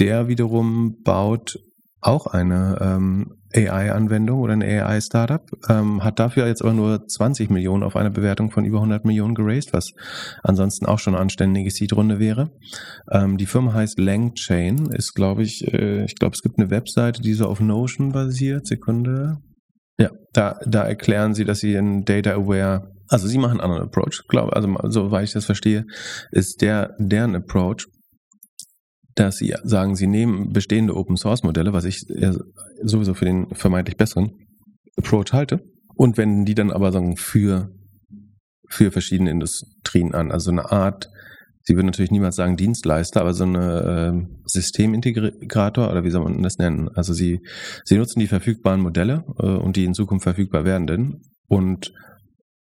Der 0.01 0.27
wiederum 0.27 0.97
baut 1.05 1.57
auch 2.01 2.27
eine 2.27 2.79
ähm, 2.81 3.39
AI-Anwendung 3.55 4.41
oder 4.41 4.53
ein 4.53 4.63
AI-Startup, 4.63 5.43
ähm, 5.69 6.05
hat 6.05 6.19
dafür 6.19 6.47
jetzt 6.47 6.63
aber 6.63 6.73
nur 6.73 7.07
20 7.07 7.51
Millionen 7.51 7.83
auf 7.83 7.97
eine 7.97 8.11
Bewertung 8.11 8.51
von 8.51 8.65
über 8.65 8.79
100 8.79 9.05
Millionen 9.05 9.35
geraced, 9.35 9.73
was 9.73 9.93
ansonsten 10.43 10.87
auch 10.87 10.99
schon 10.99 11.15
eine 11.15 11.23
anständige 11.23 11.71
Seed-Runde 11.71 12.19
wäre. 12.19 12.51
Ähm, 13.11 13.39
die 13.39 13.47
Firma 13.47 13.73
heißt 13.73 13.99
Langchain, 13.99 14.87
ist 14.93 15.15
glaube 15.15 15.43
ich, 15.43 15.67
äh, 15.73 16.05
ich 16.05 16.15
glaube 16.15 16.35
es 16.35 16.43
gibt 16.43 16.59
eine 16.59 16.71
Webseite, 16.71 17.23
die 17.23 17.35
so 17.35 17.47
auf 17.47 17.61
Notion 17.61 18.13
basiert, 18.13 18.67
Sekunde. 18.67 19.39
Ja, 19.99 20.11
da, 20.33 20.61
da 20.65 20.85
erklären 20.85 21.35
sie, 21.35 21.45
dass 21.45 21.59
sie 21.61 21.75
ein 21.75 22.05
Data 22.05 22.33
Aware 22.33 22.93
also 23.09 23.27
sie 23.27 23.39
machen 23.39 23.53
einen 23.53 23.61
anderen 23.61 23.85
Approach, 23.85 24.25
glaube 24.29 24.55
also 24.55 24.69
soweit 24.85 25.25
ich 25.25 25.33
das 25.33 25.47
verstehe, 25.47 25.87
ist 26.31 26.61
der 26.61 26.95
deren 26.99 27.35
Approach 27.35 27.87
dass 29.19 29.37
sie 29.37 29.55
sagen, 29.65 29.97
sie 29.97 30.07
nehmen 30.07 30.53
bestehende 30.53 30.97
Open 30.97 31.17
Source 31.17 31.43
Modelle, 31.43 31.73
was 31.73 31.85
ich 31.85 32.07
sowieso 32.83 33.15
für 33.15 33.25
den 33.25 33.49
vermeintlich 33.55 33.97
besseren 33.97 34.33
Approach 34.97 35.33
halte, 35.33 35.61
und 35.95 36.17
wenden 36.17 36.45
die 36.45 36.55
dann 36.55 36.71
aber 36.71 36.93
sagen 36.93 37.17
für, 37.17 37.71
für 38.69 38.93
verschiedene 38.93 39.31
Industrien 39.31 40.15
an. 40.15 40.31
Also 40.31 40.51
eine 40.51 40.71
Art, 40.71 41.11
sie 41.63 41.75
würden 41.75 41.87
natürlich 41.87 42.13
niemals 42.13 42.37
sagen 42.37 42.57
Dienstleister, 42.57 43.21
aber 43.21 43.35
so 43.35 43.45
eine 43.45 44.25
äh, 44.25 44.37
Systemintegrator 44.45 45.91
oder 45.91 46.05
wie 46.05 46.11
soll 46.11 46.23
man 46.23 46.43
das 46.43 46.59
nennen? 46.59 46.89
Also 46.95 47.13
sie, 47.13 47.41
sie 47.85 47.99
nutzen 47.99 48.21
die 48.21 48.29
verfügbaren 48.29 48.81
Modelle 48.81 49.25
äh, 49.41 49.47
und 49.47 49.75
die 49.77 49.85
in 49.85 49.95
Zukunft 49.95 50.23
verfügbar 50.23 50.65
werdenden 50.65 51.23
und 51.49 51.93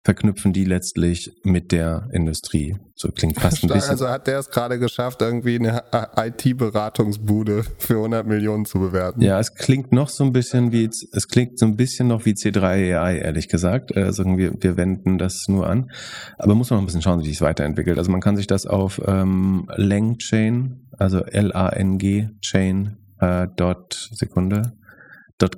verknüpfen 0.04 0.52
die 0.52 0.64
letztlich 0.64 1.32
mit 1.44 1.70
der 1.70 2.08
Industrie. 2.12 2.76
So 2.94 3.10
klingt 3.10 3.38
fast 3.38 3.62
ein 3.62 3.68
bisschen. 3.72 3.90
Also 3.90 4.08
hat 4.08 4.26
der 4.26 4.38
es 4.38 4.50
gerade 4.50 4.78
geschafft, 4.78 5.22
irgendwie 5.22 5.56
eine 5.56 5.82
IT-Beratungsbude 6.16 7.64
für 7.78 7.96
100 7.96 8.26
Millionen 8.26 8.64
zu 8.64 8.80
bewerten. 8.80 9.22
Ja, 9.22 9.38
es 9.38 9.54
klingt 9.54 9.92
noch 9.92 10.08
so 10.08 10.24
ein 10.24 10.32
bisschen 10.32 10.72
wie, 10.72 10.86
es 10.86 11.28
klingt 11.28 11.58
so 11.58 11.66
ein 11.66 11.76
bisschen 11.76 12.08
noch 12.08 12.24
wie 12.24 12.32
C3 12.32 12.96
AI, 12.98 13.18
ehrlich 13.18 13.48
gesagt. 13.48 13.96
Also 13.96 14.24
wir, 14.24 14.52
wir 14.60 14.76
wenden 14.76 15.18
das 15.18 15.46
nur 15.48 15.68
an. 15.68 15.90
Aber 16.36 16.54
muss 16.54 16.70
man 16.70 16.78
noch 16.78 16.82
ein 16.82 16.86
bisschen 16.86 17.02
schauen, 17.02 17.20
wie 17.20 17.26
sich 17.26 17.36
es 17.36 17.40
weiterentwickelt. 17.40 17.98
Also 17.98 18.10
man 18.10 18.20
kann 18.20 18.36
sich 18.36 18.48
das 18.48 18.66
auf 18.66 19.00
ähm, 19.06 19.68
Langchain, 19.76 20.88
also 20.98 21.20
L-A-N-G 21.20 22.28
Chain, 22.40 22.96
äh, 23.20 23.46
dot 23.56 24.10
Sekunde, 24.12 24.72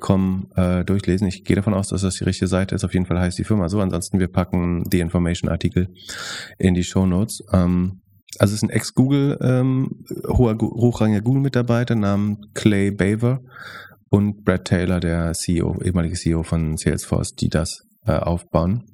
Com 0.00 0.48
äh, 0.56 0.84
durchlesen. 0.84 1.28
Ich 1.28 1.44
gehe 1.44 1.56
davon 1.56 1.74
aus, 1.74 1.88
dass 1.88 2.02
das 2.02 2.14
die 2.14 2.24
richtige 2.24 2.46
Seite 2.46 2.74
ist. 2.74 2.84
Auf 2.84 2.94
jeden 2.94 3.06
Fall 3.06 3.18
heißt 3.18 3.38
die 3.38 3.44
Firma 3.44 3.68
so. 3.68 3.80
Ansonsten 3.80 4.18
wir 4.18 4.28
packen 4.28 4.84
die 4.84 5.00
Information-Artikel 5.00 5.88
in 6.58 6.74
die 6.74 6.84
Show 6.84 7.06
Notes. 7.06 7.44
Ähm, 7.52 8.00
also 8.38 8.52
es 8.52 8.62
ist 8.62 8.62
ein 8.62 8.70
Ex-Google, 8.70 9.38
ähm, 9.42 10.04
hoher, 10.26 10.56
hochrangiger 10.58 11.20
Google-Mitarbeiter 11.20 11.94
namens 11.94 12.38
Clay 12.54 12.90
Baver 12.90 13.42
und 14.08 14.44
Brad 14.44 14.64
Taylor, 14.64 15.00
der 15.00 15.32
CEO, 15.32 15.80
ehemalige 15.82 16.14
CEO 16.14 16.42
von 16.42 16.76
Salesforce, 16.76 17.34
die 17.34 17.48
das 17.48 17.86
äh, 18.06 18.12
aufbauen. 18.12 18.84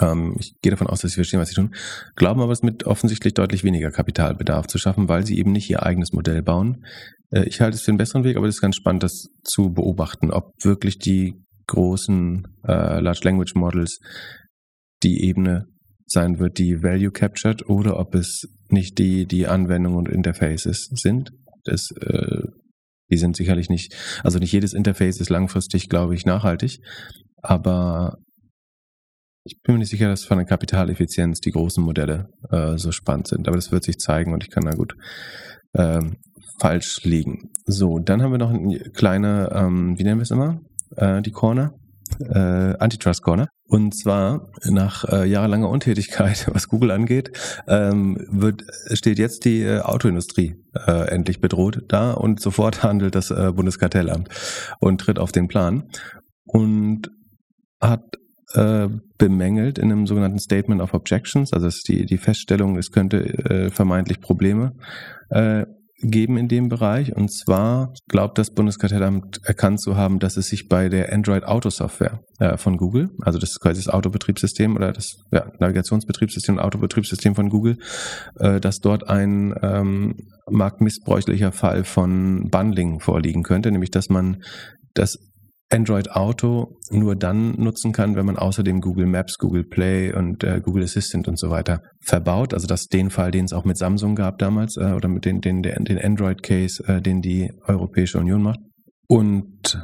Ähm, 0.00 0.36
ich 0.38 0.54
gehe 0.62 0.70
davon 0.70 0.86
aus, 0.86 1.00
dass 1.00 1.12
sie 1.12 1.16
verstehen, 1.16 1.40
was 1.40 1.48
sie 1.48 1.54
tun. 1.54 1.74
Glauben 2.16 2.40
aber, 2.40 2.52
es 2.52 2.62
mit 2.62 2.84
offensichtlich 2.84 3.34
deutlich 3.34 3.64
weniger 3.64 3.90
Kapitalbedarf 3.90 4.66
zu 4.66 4.78
schaffen, 4.78 5.08
weil 5.08 5.26
sie 5.26 5.38
eben 5.38 5.52
nicht 5.52 5.70
ihr 5.70 5.82
eigenes 5.82 6.12
Modell 6.12 6.42
bauen. 6.42 6.84
Äh, 7.30 7.44
ich 7.44 7.60
halte 7.60 7.76
es 7.76 7.82
für 7.82 7.90
einen 7.90 7.98
besseren 7.98 8.24
Weg, 8.24 8.36
aber 8.36 8.46
es 8.46 8.56
ist 8.56 8.60
ganz 8.60 8.76
spannend, 8.76 9.02
das 9.02 9.28
zu 9.44 9.72
beobachten, 9.72 10.30
ob 10.30 10.52
wirklich 10.62 10.98
die 10.98 11.34
großen 11.66 12.46
äh, 12.66 13.00
Large 13.00 13.20
Language 13.24 13.54
Models 13.54 13.98
die 15.02 15.24
Ebene 15.24 15.66
sein 16.06 16.38
wird, 16.38 16.58
die 16.58 16.82
Value 16.82 17.10
captured, 17.10 17.68
oder 17.68 17.98
ob 17.98 18.14
es 18.14 18.46
nicht 18.68 18.98
die, 18.98 19.26
die 19.26 19.46
Anwendungen 19.46 19.98
und 19.98 20.08
Interfaces 20.08 20.90
sind. 20.92 21.32
Das, 21.64 21.90
äh, 22.00 22.42
die 23.10 23.16
sind 23.16 23.36
sicherlich 23.36 23.68
nicht, 23.68 23.94
also 24.22 24.38
nicht 24.38 24.52
jedes 24.52 24.72
Interface 24.72 25.20
ist 25.20 25.30
langfristig, 25.30 25.88
glaube 25.88 26.14
ich, 26.14 26.24
nachhaltig, 26.26 26.80
aber 27.42 28.18
ich 29.44 29.60
bin 29.62 29.74
mir 29.74 29.80
nicht 29.80 29.90
sicher, 29.90 30.08
dass 30.08 30.24
von 30.24 30.38
der 30.38 30.46
Kapitaleffizienz 30.46 31.40
die 31.40 31.50
großen 31.50 31.84
Modelle 31.84 32.30
äh, 32.50 32.78
so 32.78 32.92
spannend 32.92 33.28
sind, 33.28 33.46
aber 33.46 33.56
das 33.56 33.70
wird 33.70 33.84
sich 33.84 33.98
zeigen 33.98 34.32
und 34.32 34.42
ich 34.42 34.50
kann 34.50 34.64
da 34.64 34.72
gut 34.72 34.96
ähm, 35.74 36.16
falsch 36.58 37.04
liegen. 37.04 37.50
So, 37.66 37.98
dann 37.98 38.22
haben 38.22 38.32
wir 38.32 38.38
noch 38.38 38.50
eine 38.50 38.78
kleine, 38.90 39.50
ähm, 39.54 39.98
wie 39.98 40.04
nennen 40.04 40.18
wir 40.18 40.22
es 40.22 40.30
immer? 40.30 40.60
Äh, 40.96 41.20
die 41.20 41.30
Corner? 41.30 41.74
Äh, 42.20 42.38
Antitrust 42.78 43.22
Corner. 43.22 43.48
Und 43.66 43.94
zwar 43.94 44.50
nach 44.64 45.04
äh, 45.04 45.26
jahrelanger 45.26 45.68
Untätigkeit, 45.68 46.48
was 46.52 46.68
Google 46.68 46.90
angeht, 46.90 47.32
ähm, 47.66 48.24
wird, 48.30 48.64
steht 48.92 49.18
jetzt 49.18 49.44
die 49.44 49.62
äh, 49.62 49.80
Autoindustrie 49.80 50.56
äh, 50.86 51.08
endlich 51.08 51.40
bedroht 51.40 51.82
da 51.88 52.12
und 52.12 52.40
sofort 52.40 52.82
handelt 52.82 53.14
das 53.14 53.30
äh, 53.30 53.52
Bundeskartellamt 53.54 54.28
und 54.80 55.00
tritt 55.00 55.18
auf 55.18 55.32
den 55.32 55.48
Plan 55.48 55.88
und 56.44 57.10
hat 57.80 58.04
äh, 58.52 58.88
bemängelt 59.18 59.78
in 59.78 59.90
einem 59.90 60.06
sogenannten 60.06 60.38
Statement 60.38 60.80
of 60.80 60.94
Objections, 60.94 61.52
also 61.52 61.66
ist 61.66 61.88
die, 61.88 62.06
die 62.06 62.18
Feststellung, 62.18 62.76
es 62.76 62.90
könnte 62.90 63.24
äh, 63.24 63.70
vermeintlich 63.70 64.20
Probleme 64.20 64.72
äh, 65.30 65.64
geben 66.10 66.36
in 66.36 66.48
dem 66.48 66.68
Bereich. 66.68 67.14
Und 67.16 67.32
zwar 67.32 67.92
glaubt 68.08 68.38
das 68.38 68.50
Bundeskartellamt 68.50 69.40
erkannt 69.44 69.80
zu 69.80 69.96
haben, 69.96 70.18
dass 70.18 70.36
es 70.36 70.48
sich 70.48 70.68
bei 70.68 70.88
der 70.88 71.12
Android 71.12 71.44
Auto 71.44 71.70
Software 71.70 72.20
äh, 72.38 72.56
von 72.56 72.76
Google, 72.76 73.10
also 73.22 73.38
das 73.38 73.50
ist 73.50 73.60
quasi 73.60 73.82
das 73.82 73.92
Autobetriebssystem 73.92 74.76
oder 74.76 74.92
das 74.92 75.16
ja, 75.32 75.50
Navigationsbetriebssystem, 75.58 76.58
Autobetriebssystem 76.58 77.34
von 77.34 77.48
Google, 77.48 77.78
äh, 78.38 78.60
dass 78.60 78.80
dort 78.80 79.08
ein 79.08 79.54
ähm, 79.62 80.16
marktmissbräuchlicher 80.50 81.52
Fall 81.52 81.84
von 81.84 82.50
Bundling 82.50 83.00
vorliegen 83.00 83.42
könnte, 83.42 83.70
nämlich 83.70 83.90
dass 83.90 84.08
man 84.08 84.42
das 84.94 85.18
Android 85.70 86.10
Auto 86.10 86.78
nur 86.90 87.16
dann 87.16 87.52
nutzen 87.56 87.92
kann, 87.92 88.16
wenn 88.16 88.26
man 88.26 88.36
außerdem 88.36 88.80
Google 88.80 89.06
Maps, 89.06 89.38
Google 89.38 89.64
Play 89.64 90.12
und 90.12 90.44
äh, 90.44 90.60
Google 90.62 90.84
Assistant 90.84 91.26
und 91.26 91.38
so 91.38 91.50
weiter 91.50 91.80
verbaut. 92.04 92.54
Also 92.54 92.66
das 92.66 92.86
den 92.86 93.10
Fall, 93.10 93.30
den 93.30 93.46
es 93.46 93.52
auch 93.52 93.64
mit 93.64 93.78
Samsung 93.78 94.14
gab 94.14 94.38
damals 94.38 94.76
äh, 94.76 94.92
oder 94.92 95.08
mit 95.08 95.24
den, 95.24 95.40
den, 95.40 95.62
den 95.62 95.98
Android-Case, 95.98 96.84
äh, 96.86 97.00
den 97.00 97.22
die 97.22 97.50
Europäische 97.66 98.18
Union 98.18 98.42
macht. 98.42 98.60
Und 99.08 99.80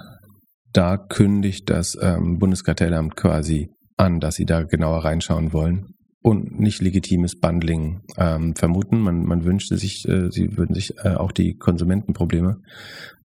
da 0.72 0.96
kündigt 0.96 1.68
das 1.70 1.96
ähm, 2.00 2.38
Bundeskartellamt 2.38 3.16
quasi 3.16 3.70
an, 3.96 4.20
dass 4.20 4.36
sie 4.36 4.44
da 4.44 4.62
genauer 4.62 5.04
reinschauen 5.04 5.52
wollen 5.52 5.86
und 6.22 6.60
nicht 6.60 6.82
legitimes 6.82 7.38
Bundling 7.38 8.02
ähm, 8.18 8.54
vermuten. 8.54 9.00
Man, 9.00 9.24
man 9.24 9.44
wünschte 9.44 9.76
sich, 9.76 10.06
äh, 10.08 10.30
sie 10.30 10.56
würden 10.56 10.74
sich 10.74 10.94
äh, 10.98 11.14
auch 11.14 11.32
die 11.32 11.56
Konsumentenprobleme 11.56 12.60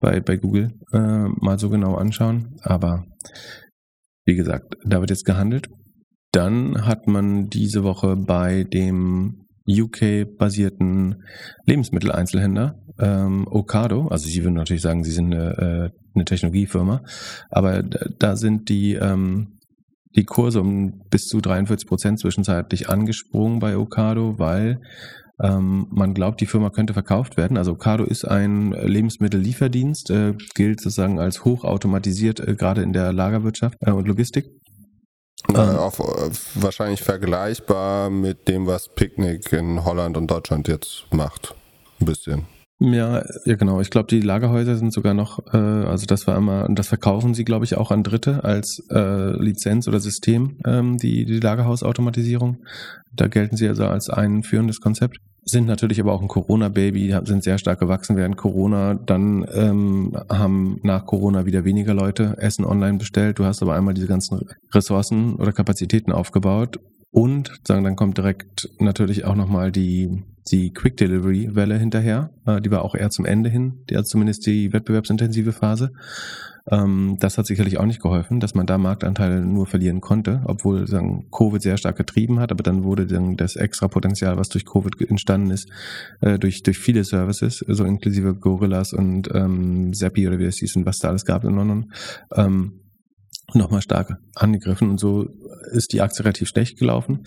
bei, 0.00 0.20
bei 0.20 0.36
Google 0.36 0.72
äh, 0.92 0.98
mal 0.98 1.58
so 1.58 1.70
genau 1.70 1.94
anschauen. 1.94 2.56
Aber 2.62 3.06
wie 4.24 4.34
gesagt, 4.34 4.76
da 4.84 5.00
wird 5.00 5.10
jetzt 5.10 5.24
gehandelt. 5.24 5.68
Dann 6.32 6.86
hat 6.86 7.06
man 7.06 7.48
diese 7.48 7.84
Woche 7.84 8.16
bei 8.16 8.64
dem 8.64 9.46
UK-basierten 9.68 11.22
Lebensmitteleinzelhändler 11.66 12.82
ähm, 12.98 13.46
Ocado, 13.48 14.08
also 14.08 14.28
Sie 14.28 14.42
würden 14.42 14.54
natürlich 14.54 14.82
sagen, 14.82 15.04
Sie 15.04 15.12
sind 15.12 15.32
eine, 15.32 15.92
äh, 15.92 15.98
eine 16.14 16.24
Technologiefirma, 16.24 17.02
aber 17.50 17.82
da 17.82 18.36
sind 18.36 18.68
die 18.68 18.94
ähm, 18.94 19.58
die 20.16 20.24
Kurse 20.24 20.60
um 20.60 21.00
bis 21.10 21.26
zu 21.26 21.40
43 21.40 21.88
Prozent 21.88 22.20
zwischenzeitlich 22.20 22.88
angesprungen 22.88 23.58
bei 23.58 23.76
Ocado, 23.76 24.38
weil 24.38 24.80
ähm, 25.42 25.86
man 25.90 26.14
glaubt, 26.14 26.40
die 26.40 26.46
Firma 26.46 26.70
könnte 26.70 26.92
verkauft 26.92 27.36
werden. 27.36 27.56
Also 27.56 27.72
Ocado 27.72 28.04
ist 28.04 28.24
ein 28.24 28.72
Lebensmittellieferdienst, 28.72 30.10
äh, 30.10 30.34
gilt 30.54 30.80
sozusagen 30.80 31.18
als 31.18 31.44
hochautomatisiert, 31.44 32.40
äh, 32.40 32.54
gerade 32.54 32.82
in 32.82 32.92
der 32.92 33.12
Lagerwirtschaft 33.12 33.76
äh, 33.80 33.90
und 33.90 34.06
Logistik. 34.06 34.46
Äh, 35.52 35.58
auf, 35.58 35.98
äh, 35.98 36.30
wahrscheinlich 36.54 37.02
vergleichbar 37.02 38.10
mit 38.10 38.46
dem, 38.48 38.66
was 38.66 38.88
Picknick 38.94 39.52
in 39.52 39.84
Holland 39.84 40.16
und 40.16 40.30
Deutschland 40.30 40.68
jetzt 40.68 41.06
macht. 41.10 41.54
Ein 42.00 42.06
bisschen. 42.06 42.46
Ja, 42.84 43.22
ja 43.44 43.54
genau. 43.54 43.80
Ich 43.80 43.90
glaube, 43.90 44.08
die 44.08 44.20
Lagerhäuser 44.20 44.76
sind 44.76 44.92
sogar 44.92 45.14
noch, 45.14 45.38
äh, 45.52 45.56
also 45.56 46.04
das 46.06 46.26
war 46.26 46.36
immer, 46.36 46.68
und 46.68 46.78
das 46.78 46.88
verkaufen 46.88 47.32
sie, 47.32 47.44
glaube 47.44 47.64
ich, 47.64 47.76
auch 47.76 47.92
an 47.92 48.02
Dritte 48.02 48.42
als 48.42 48.82
äh, 48.90 49.36
Lizenz 49.40 49.86
oder 49.86 50.00
System, 50.00 50.58
ähm, 50.66 50.98
die, 50.98 51.24
die 51.24 51.38
Lagerhausautomatisierung. 51.38 52.58
Da 53.14 53.28
gelten 53.28 53.56
sie 53.56 53.68
also 53.68 53.86
als 53.86 54.10
ein 54.10 54.42
führendes 54.42 54.80
Konzept. 54.80 55.18
Sind 55.44 55.66
natürlich 55.66 56.00
aber 56.00 56.12
auch 56.12 56.22
ein 56.22 56.28
Corona-Baby, 56.28 57.16
sind 57.24 57.42
sehr 57.42 57.58
stark 57.58 57.80
gewachsen 57.80 58.16
während 58.16 58.36
Corona. 58.36 58.94
Dann 58.94 59.44
ähm, 59.52 60.16
haben 60.28 60.78
nach 60.82 61.04
Corona 61.04 61.46
wieder 61.46 61.64
weniger 61.64 61.94
Leute 61.94 62.36
Essen 62.38 62.64
online 62.64 62.98
bestellt. 62.98 63.38
Du 63.38 63.44
hast 63.44 63.62
aber 63.62 63.74
einmal 63.74 63.94
diese 63.94 64.06
ganzen 64.06 64.40
Ressourcen 64.72 65.34
oder 65.34 65.52
Kapazitäten 65.52 66.12
aufgebaut 66.12 66.78
und 67.10 67.52
sagen, 67.66 67.84
dann 67.84 67.96
kommt 67.96 68.18
direkt 68.18 68.68
natürlich 68.78 69.24
auch 69.24 69.34
nochmal 69.34 69.72
die, 69.72 70.22
die 70.50 70.72
Quick 70.72 70.96
Delivery 70.96 71.54
Welle 71.54 71.78
hinterher. 71.78 72.30
Äh, 72.46 72.60
die 72.60 72.70
war 72.70 72.82
auch 72.82 72.94
eher 72.94 73.10
zum 73.10 73.24
Ende 73.24 73.50
hin, 73.50 73.84
die 73.88 73.96
hat 73.96 74.06
zumindest 74.06 74.46
die 74.46 74.72
wettbewerbsintensive 74.72 75.52
Phase. 75.52 75.92
Ähm, 76.70 77.16
das 77.18 77.38
hat 77.38 77.46
sicherlich 77.46 77.78
auch 77.78 77.86
nicht 77.86 78.00
geholfen, 78.00 78.38
dass 78.38 78.54
man 78.54 78.66
da 78.66 78.78
Marktanteile 78.78 79.44
nur 79.44 79.66
verlieren 79.66 80.00
konnte, 80.00 80.42
obwohl 80.44 80.86
sagen, 80.86 81.26
Covid 81.30 81.60
sehr 81.60 81.76
stark 81.76 81.96
getrieben 81.96 82.38
hat, 82.38 82.52
aber 82.52 82.62
dann 82.62 82.84
wurde 82.84 83.06
dann 83.06 83.36
das 83.36 83.56
extra 83.56 83.88
Potenzial, 83.88 84.36
was 84.36 84.48
durch 84.48 84.64
Covid 84.64 85.00
entstanden 85.08 85.50
ist, 85.50 85.68
äh, 86.20 86.38
durch, 86.38 86.62
durch 86.62 86.78
viele 86.78 87.02
Services, 87.04 87.64
so 87.66 87.84
inklusive 87.84 88.34
Gorillas 88.34 88.92
und 88.92 89.28
ähm, 89.34 89.92
Zappi 89.92 90.28
oder 90.28 90.38
wie 90.38 90.44
es 90.44 90.58
hieß 90.58 90.76
und 90.76 90.86
was 90.86 90.98
da 90.98 91.08
alles 91.08 91.24
gab 91.24 91.44
in 91.44 91.56
London, 91.56 91.92
ähm, 92.34 92.81
nochmal 93.54 93.82
stark 93.82 94.16
angegriffen 94.34 94.90
und 94.90 94.98
so 94.98 95.28
ist 95.72 95.92
die 95.92 96.00
Aktie 96.00 96.24
relativ 96.24 96.48
schlecht 96.48 96.78
gelaufen. 96.78 97.26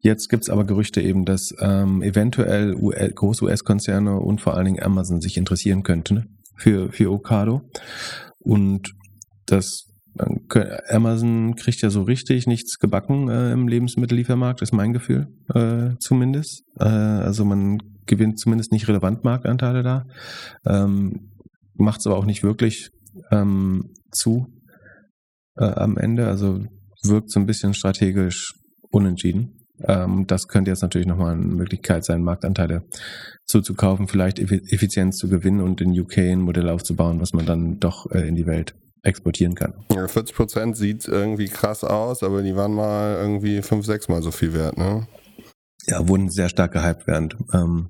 Jetzt 0.00 0.28
gibt's 0.28 0.50
aber 0.50 0.64
Gerüchte 0.64 1.00
eben, 1.00 1.24
dass 1.24 1.54
ähm, 1.60 2.02
eventuell 2.02 2.74
große 2.74 3.44
US-Konzerne 3.44 4.18
und 4.18 4.40
vor 4.40 4.56
allen 4.56 4.66
Dingen 4.66 4.82
Amazon 4.82 5.20
sich 5.20 5.36
interessieren 5.36 5.82
könnten 5.82 6.38
für, 6.56 6.90
für 6.90 7.10
Okado. 7.10 7.62
Und 8.38 8.92
das 9.46 9.86
Amazon 10.88 11.54
kriegt 11.54 11.82
ja 11.82 11.90
so 11.90 12.02
richtig 12.02 12.46
nichts 12.46 12.78
gebacken 12.78 13.28
äh, 13.28 13.52
im 13.52 13.68
Lebensmittelliefermarkt, 13.68 14.60
ist 14.62 14.72
mein 14.72 14.92
Gefühl 14.92 15.28
äh, 15.54 15.96
zumindest. 16.00 16.64
Äh, 16.78 16.84
also 16.84 17.44
man 17.44 17.78
gewinnt 18.06 18.38
zumindest 18.38 18.72
nicht 18.72 18.88
relevant 18.88 19.24
Marktanteile 19.24 19.82
da, 19.82 20.04
ähm, 20.66 21.30
macht 21.74 22.00
es 22.00 22.06
aber 22.06 22.16
auch 22.16 22.26
nicht 22.26 22.42
wirklich 22.42 22.90
ähm, 23.30 23.94
zu 24.10 24.46
äh, 25.60 25.64
am 25.64 25.96
Ende. 25.96 26.26
Also 26.26 26.64
wirkt 27.02 27.30
so 27.30 27.38
ein 27.38 27.46
bisschen 27.46 27.74
strategisch 27.74 28.54
unentschieden. 28.90 29.60
Ähm, 29.84 30.26
das 30.26 30.48
könnte 30.48 30.70
jetzt 30.70 30.82
natürlich 30.82 31.06
nochmal 31.06 31.34
eine 31.34 31.44
Möglichkeit 31.44 32.04
sein, 32.04 32.22
Marktanteile 32.22 32.82
zuzukaufen, 33.46 34.08
vielleicht 34.08 34.38
Effizienz 34.38 35.16
zu 35.16 35.28
gewinnen 35.28 35.60
und 35.60 35.80
in 35.80 35.98
UK 35.98 36.18
ein 36.18 36.40
Modell 36.40 36.68
aufzubauen, 36.68 37.20
was 37.20 37.32
man 37.32 37.46
dann 37.46 37.78
doch 37.78 38.10
äh, 38.10 38.26
in 38.28 38.36
die 38.36 38.46
Welt 38.46 38.74
exportieren 39.02 39.54
kann. 39.54 39.74
Ja, 39.94 40.06
40 40.06 40.36
Prozent 40.36 40.76
sieht 40.76 41.08
irgendwie 41.08 41.48
krass 41.48 41.84
aus, 41.84 42.22
aber 42.22 42.42
die 42.42 42.54
waren 42.54 42.74
mal 42.74 43.16
irgendwie 43.18 43.62
fünf, 43.62 43.86
sechs 43.86 44.08
Mal 44.08 44.22
so 44.22 44.30
viel 44.30 44.52
wert, 44.52 44.76
ne? 44.76 45.06
Ja, 45.86 46.06
wurden 46.06 46.28
sehr 46.28 46.50
stark 46.50 46.72
gehypt 46.72 47.06
während 47.06 47.36
ähm, 47.54 47.88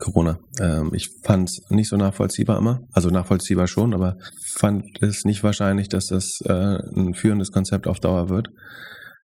Corona. 0.00 0.38
Ähm, 0.58 0.92
ich 0.94 1.10
fand 1.22 1.48
es 1.48 1.62
nicht 1.70 1.88
so 1.88 1.96
nachvollziehbar 1.96 2.58
immer. 2.58 2.80
Also 2.92 3.10
nachvollziehbar 3.10 3.68
schon, 3.68 3.94
aber 3.94 4.16
fand 4.56 4.84
es 5.00 5.24
nicht 5.24 5.44
wahrscheinlich, 5.44 5.88
dass 5.88 6.06
das 6.06 6.40
äh, 6.44 6.78
ein 6.96 7.14
führendes 7.14 7.52
Konzept 7.52 7.86
auf 7.86 8.00
Dauer 8.00 8.28
wird. 8.28 8.48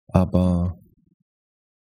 Aber 0.08 0.78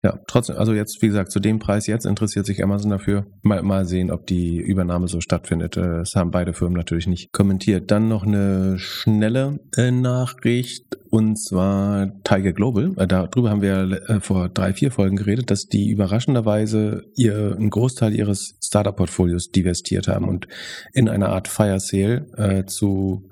ja, 0.04 0.20
trotzdem, 0.28 0.56
also 0.56 0.72
jetzt, 0.74 1.02
wie 1.02 1.08
gesagt, 1.08 1.32
zu 1.32 1.40
dem 1.40 1.58
Preis 1.58 1.88
jetzt 1.88 2.06
interessiert 2.06 2.46
sich 2.46 2.62
Amazon 2.62 2.90
dafür. 2.90 3.26
Mal, 3.42 3.62
mal 3.62 3.84
sehen, 3.84 4.12
ob 4.12 4.28
die 4.28 4.58
Übernahme 4.58 5.08
so 5.08 5.20
stattfindet. 5.20 5.76
Äh, 5.76 5.98
das 5.98 6.12
haben 6.14 6.30
beide 6.30 6.52
Firmen 6.52 6.76
natürlich 6.76 7.08
nicht 7.08 7.32
kommentiert. 7.32 7.90
Dann 7.90 8.06
noch 8.06 8.24
eine 8.24 8.78
schnelle 8.78 9.58
äh, 9.76 9.90
Nachricht 9.90 10.98
und 11.10 11.36
zwar 11.36 12.12
Tiger 12.22 12.52
Global. 12.52 12.92
Äh, 12.96 13.08
darüber 13.08 13.50
haben 13.50 13.62
wir 13.62 14.20
vor 14.20 14.48
drei, 14.48 14.72
vier 14.72 14.92
Folgen 14.92 15.16
geredet, 15.16 15.50
dass 15.50 15.66
die 15.66 15.88
überraschenderweise 15.88 17.02
ihr 17.16 17.56
einen 17.56 17.70
Großteil 17.70 18.14
ihres 18.14 18.56
Startup-Portfolios 18.62 19.50
divestiert 19.50 20.06
haben 20.06 20.28
und 20.28 20.46
in 20.92 21.08
einer 21.08 21.30
Art 21.30 21.48
Fire 21.48 21.80
Sale 21.80 22.26
äh, 22.36 22.66
zu 22.66 23.27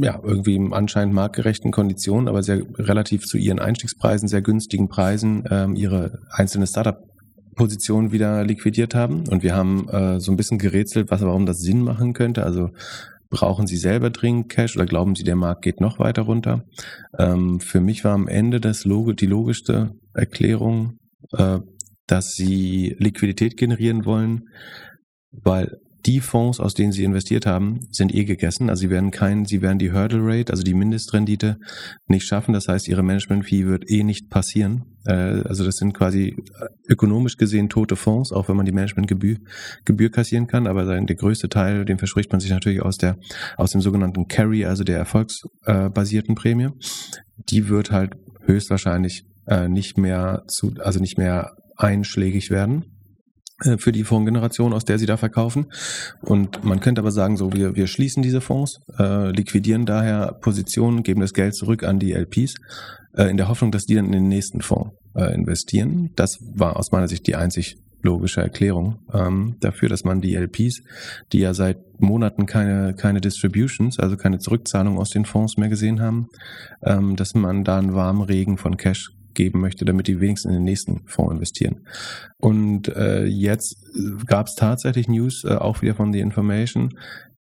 ja, 0.00 0.20
irgendwie 0.22 0.56
im 0.56 0.72
anscheinend 0.72 1.14
marktgerechten 1.14 1.70
Konditionen, 1.70 2.28
aber 2.28 2.42
sehr 2.42 2.62
relativ 2.78 3.24
zu 3.24 3.38
ihren 3.38 3.58
Einstiegspreisen, 3.58 4.28
sehr 4.28 4.42
günstigen 4.42 4.88
Preisen, 4.88 5.44
ähm, 5.50 5.74
ihre 5.74 6.20
einzelne 6.30 6.66
Startup-Position 6.66 8.12
wieder 8.12 8.44
liquidiert 8.44 8.94
haben. 8.94 9.26
Und 9.28 9.42
wir 9.42 9.54
haben 9.54 9.88
äh, 9.88 10.20
so 10.20 10.32
ein 10.32 10.36
bisschen 10.36 10.58
gerätselt, 10.58 11.10
was, 11.10 11.22
warum 11.22 11.46
das 11.46 11.60
Sinn 11.60 11.82
machen 11.82 12.12
könnte. 12.12 12.44
Also 12.44 12.70
brauchen 13.30 13.66
Sie 13.66 13.76
selber 13.76 14.10
dringend 14.10 14.48
Cash 14.48 14.76
oder 14.76 14.86
glauben 14.86 15.14
Sie, 15.14 15.24
der 15.24 15.36
Markt 15.36 15.62
geht 15.62 15.80
noch 15.80 15.98
weiter 15.98 16.22
runter? 16.22 16.64
Ähm, 17.18 17.60
für 17.60 17.80
mich 17.80 18.04
war 18.04 18.14
am 18.14 18.28
Ende 18.28 18.60
das 18.60 18.84
Log 18.84 19.16
die 19.16 19.26
logischste 19.26 19.92
Erklärung, 20.14 20.98
äh, 21.32 21.58
dass 22.06 22.32
Sie 22.32 22.96
Liquidität 22.98 23.56
generieren 23.56 24.04
wollen, 24.04 24.48
weil 25.30 25.78
die 26.06 26.20
Fonds, 26.20 26.60
aus 26.60 26.74
denen 26.74 26.92
sie 26.92 27.04
investiert 27.04 27.46
haben, 27.46 27.80
sind 27.90 28.14
eh 28.14 28.24
gegessen. 28.24 28.70
Also 28.70 28.80
sie 28.80 28.90
werden 28.90 29.10
kein, 29.10 29.44
sie 29.44 29.62
werden 29.62 29.78
die 29.78 29.92
Hurdle 29.92 30.20
Rate, 30.22 30.52
also 30.52 30.62
die 30.62 30.74
Mindestrendite, 30.74 31.58
nicht 32.06 32.26
schaffen. 32.26 32.52
Das 32.52 32.68
heißt, 32.68 32.88
ihre 32.88 33.02
Management 33.02 33.44
Fee 33.44 33.66
wird 33.66 33.90
eh 33.90 34.04
nicht 34.04 34.30
passieren. 34.30 34.84
Äh, 35.04 35.12
also 35.12 35.64
das 35.64 35.76
sind 35.76 35.94
quasi 35.94 36.36
ökonomisch 36.88 37.36
gesehen 37.36 37.68
tote 37.68 37.96
Fonds, 37.96 38.32
auch 38.32 38.48
wenn 38.48 38.56
man 38.56 38.66
die 38.66 38.72
Managementgebühr 38.72 39.38
Gebühr 39.84 40.10
kassieren 40.10 40.46
kann. 40.46 40.66
Aber 40.66 40.84
der 40.84 41.16
größte 41.16 41.48
Teil, 41.48 41.84
den 41.84 41.98
verspricht 41.98 42.30
man 42.30 42.40
sich 42.40 42.50
natürlich 42.50 42.82
aus 42.82 42.98
der, 42.98 43.18
aus 43.56 43.72
dem 43.72 43.80
sogenannten 43.80 44.28
Carry, 44.28 44.64
also 44.64 44.84
der 44.84 44.98
erfolgsbasierten 44.98 46.34
Prämie. 46.34 46.68
Die 47.50 47.68
wird 47.68 47.90
halt 47.90 48.14
höchstwahrscheinlich 48.44 49.24
äh, 49.46 49.68
nicht 49.68 49.98
mehr 49.98 50.44
zu, 50.46 50.74
also 50.78 51.00
nicht 51.00 51.18
mehr 51.18 51.56
einschlägig 51.76 52.50
werden. 52.50 52.97
Äh, 53.64 53.78
für 53.78 53.90
die 53.90 54.04
Fondsgeneration, 54.04 54.72
aus 54.72 54.84
der 54.84 54.98
sie 54.98 55.06
da 55.06 55.16
verkaufen. 55.16 55.66
Und 56.20 56.64
man 56.64 56.80
könnte 56.80 57.00
aber 57.00 57.10
sagen, 57.10 57.36
so 57.36 57.52
wir, 57.52 57.74
wir 57.74 57.88
schließen 57.88 58.22
diese 58.22 58.40
Fonds, 58.40 58.80
äh, 58.98 59.30
liquidieren 59.30 59.84
daher 59.84 60.38
Positionen, 60.40 61.02
geben 61.02 61.20
das 61.20 61.32
Geld 61.32 61.54
zurück 61.56 61.82
an 61.82 61.98
die 61.98 62.12
LPs, 62.12 62.54
äh, 63.16 63.24
in 63.24 63.36
der 63.36 63.48
Hoffnung, 63.48 63.72
dass 63.72 63.84
die 63.84 63.96
dann 63.96 64.06
in 64.06 64.12
den 64.12 64.28
nächsten 64.28 64.60
Fonds 64.60 64.92
äh, 65.16 65.34
investieren. 65.34 66.10
Das 66.14 66.38
war 66.54 66.76
aus 66.76 66.92
meiner 66.92 67.08
Sicht 67.08 67.26
die 67.26 67.34
einzig 67.34 67.76
logische 68.00 68.40
Erklärung 68.40 69.00
ähm, 69.12 69.56
dafür, 69.58 69.88
dass 69.88 70.04
man 70.04 70.20
die 70.20 70.36
LPs, 70.36 70.82
die 71.32 71.40
ja 71.40 71.52
seit 71.52 71.78
Monaten 71.98 72.46
keine, 72.46 72.94
keine 72.94 73.20
Distributions, 73.20 73.98
also 73.98 74.16
keine 74.16 74.38
Zurückzahlung 74.38 74.98
aus 74.98 75.10
den 75.10 75.24
Fonds 75.24 75.56
mehr 75.56 75.68
gesehen 75.68 76.00
haben, 76.00 76.28
ähm, 76.84 77.16
dass 77.16 77.34
man 77.34 77.64
da 77.64 77.76
einen 77.76 77.94
warmen 77.94 78.22
Regen 78.22 78.56
von 78.56 78.76
Cash 78.76 79.10
geben 79.38 79.60
möchte, 79.60 79.84
damit 79.84 80.08
die 80.08 80.20
wenigstens 80.20 80.50
in 80.50 80.58
den 80.58 80.64
nächsten 80.64 81.06
Fonds 81.06 81.32
investieren. 81.32 81.86
Und 82.36 82.88
äh, 82.88 83.24
jetzt 83.24 83.76
gab 84.26 84.48
es 84.48 84.56
tatsächlich 84.56 85.08
News, 85.08 85.44
äh, 85.44 85.54
auch 85.54 85.80
wieder 85.80 85.94
von 85.94 86.12
The 86.12 86.20
Information, 86.20 86.90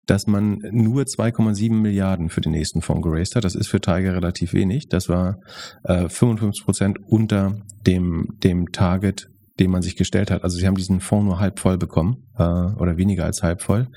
dass 0.05 0.27
man 0.27 0.59
nur 0.71 1.03
2,7 1.03 1.73
Milliarden 1.73 2.29
für 2.29 2.39
den 2.39 2.53
nächsten 2.53 2.81
Fonds 2.81 3.03
geraced 3.03 3.35
hat. 3.35 3.43
Das 3.43 3.55
ist 3.55 3.67
für 3.67 3.81
Tiger 3.81 4.15
relativ 4.15 4.53
wenig. 4.53 4.87
Das 4.87 5.09
war 5.09 5.39
äh, 5.83 6.07
55 6.07 6.63
Prozent 6.63 6.99
unter 7.03 7.59
dem, 7.85 8.37
dem 8.43 8.71
Target, 8.71 9.29
den 9.59 9.71
man 9.71 9.81
sich 9.81 9.95
gestellt 9.95 10.29
hat. 10.29 10.43
Also 10.43 10.57
sie 10.57 10.67
haben 10.67 10.75
diesen 10.75 11.01
Fonds 11.01 11.25
nur 11.25 11.39
halb 11.39 11.59
voll 11.59 11.79
bekommen 11.79 12.27
äh, 12.37 12.43
oder 12.43 12.95
weniger 12.97 13.25
als 13.25 13.41
halb 13.41 13.61
voll 13.63 13.87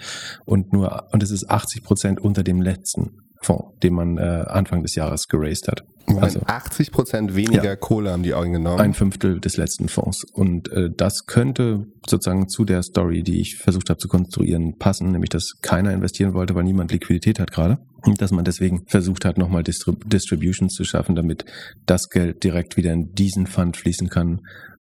und 0.47 0.73
nur 0.73 1.07
und 1.13 1.23
es 1.23 1.31
ist 1.31 1.51
80 1.51 1.85
Prozent 1.85 2.21
unter 2.21 2.43
dem 2.43 2.63
letzten 2.63 3.30
Fonds, 3.43 3.79
den 3.83 3.95
man 3.95 4.19
äh, 4.19 4.45
Anfang 4.49 4.83
des 4.83 4.95
Jahres 4.95 5.27
geraced 5.29 5.69
hat. 5.69 5.85
Also 6.19 6.41
80 6.45 6.93
Prozent 6.93 7.37
weniger 7.37 7.65
ja, 7.65 7.77
Kohle 7.77 8.11
haben 8.11 8.23
die 8.23 8.35
Augen 8.35 8.53
genommen. 8.53 8.81
Ein 8.81 8.95
Fünftel 8.95 9.41
des 9.41 9.57
letzten 9.57 9.89
Fonds. 9.89 10.25
Und 10.33 10.71
äh, 10.73 10.91
das 10.95 11.27
könnte 11.27 11.87
sozusagen 12.07 12.49
zu 12.49 12.65
der 12.65 12.83
Story, 12.83 13.23
die 13.23 13.41
ich 13.41 13.57
versucht 13.57 13.91
habe 13.91 13.99
zu 13.99 14.09
konstruieren, 14.09 14.77
passen, 14.79 15.13
nämlich 15.13 15.31
dass 15.31 15.53
keiner 15.63 15.93
investieren 15.93 16.35
wollte, 16.35 16.55
weil 16.55 16.65
niemand 16.65 16.93
Liquidität 16.93 17.39
hat 17.39 17.53
gerade. 17.53 17.79
Und 18.03 18.21
dass 18.21 18.33
man 18.33 18.45
deswegen 18.45 18.87
versucht 18.87 19.25
hat, 19.25 19.39
nochmal 19.39 19.63
Distrib 19.63 20.09
Distributions 20.09 20.75
zu 20.75 20.85
schaffen, 20.85 21.15
damit 21.15 21.45
das 21.87 22.09
Geld 22.09 22.43
direkt 22.43 22.77
wieder 22.77 22.93
in 22.93 23.13
diesen 23.13 23.47
Fund 23.47 23.77
fließen 23.77 24.09
kann, 24.09 24.41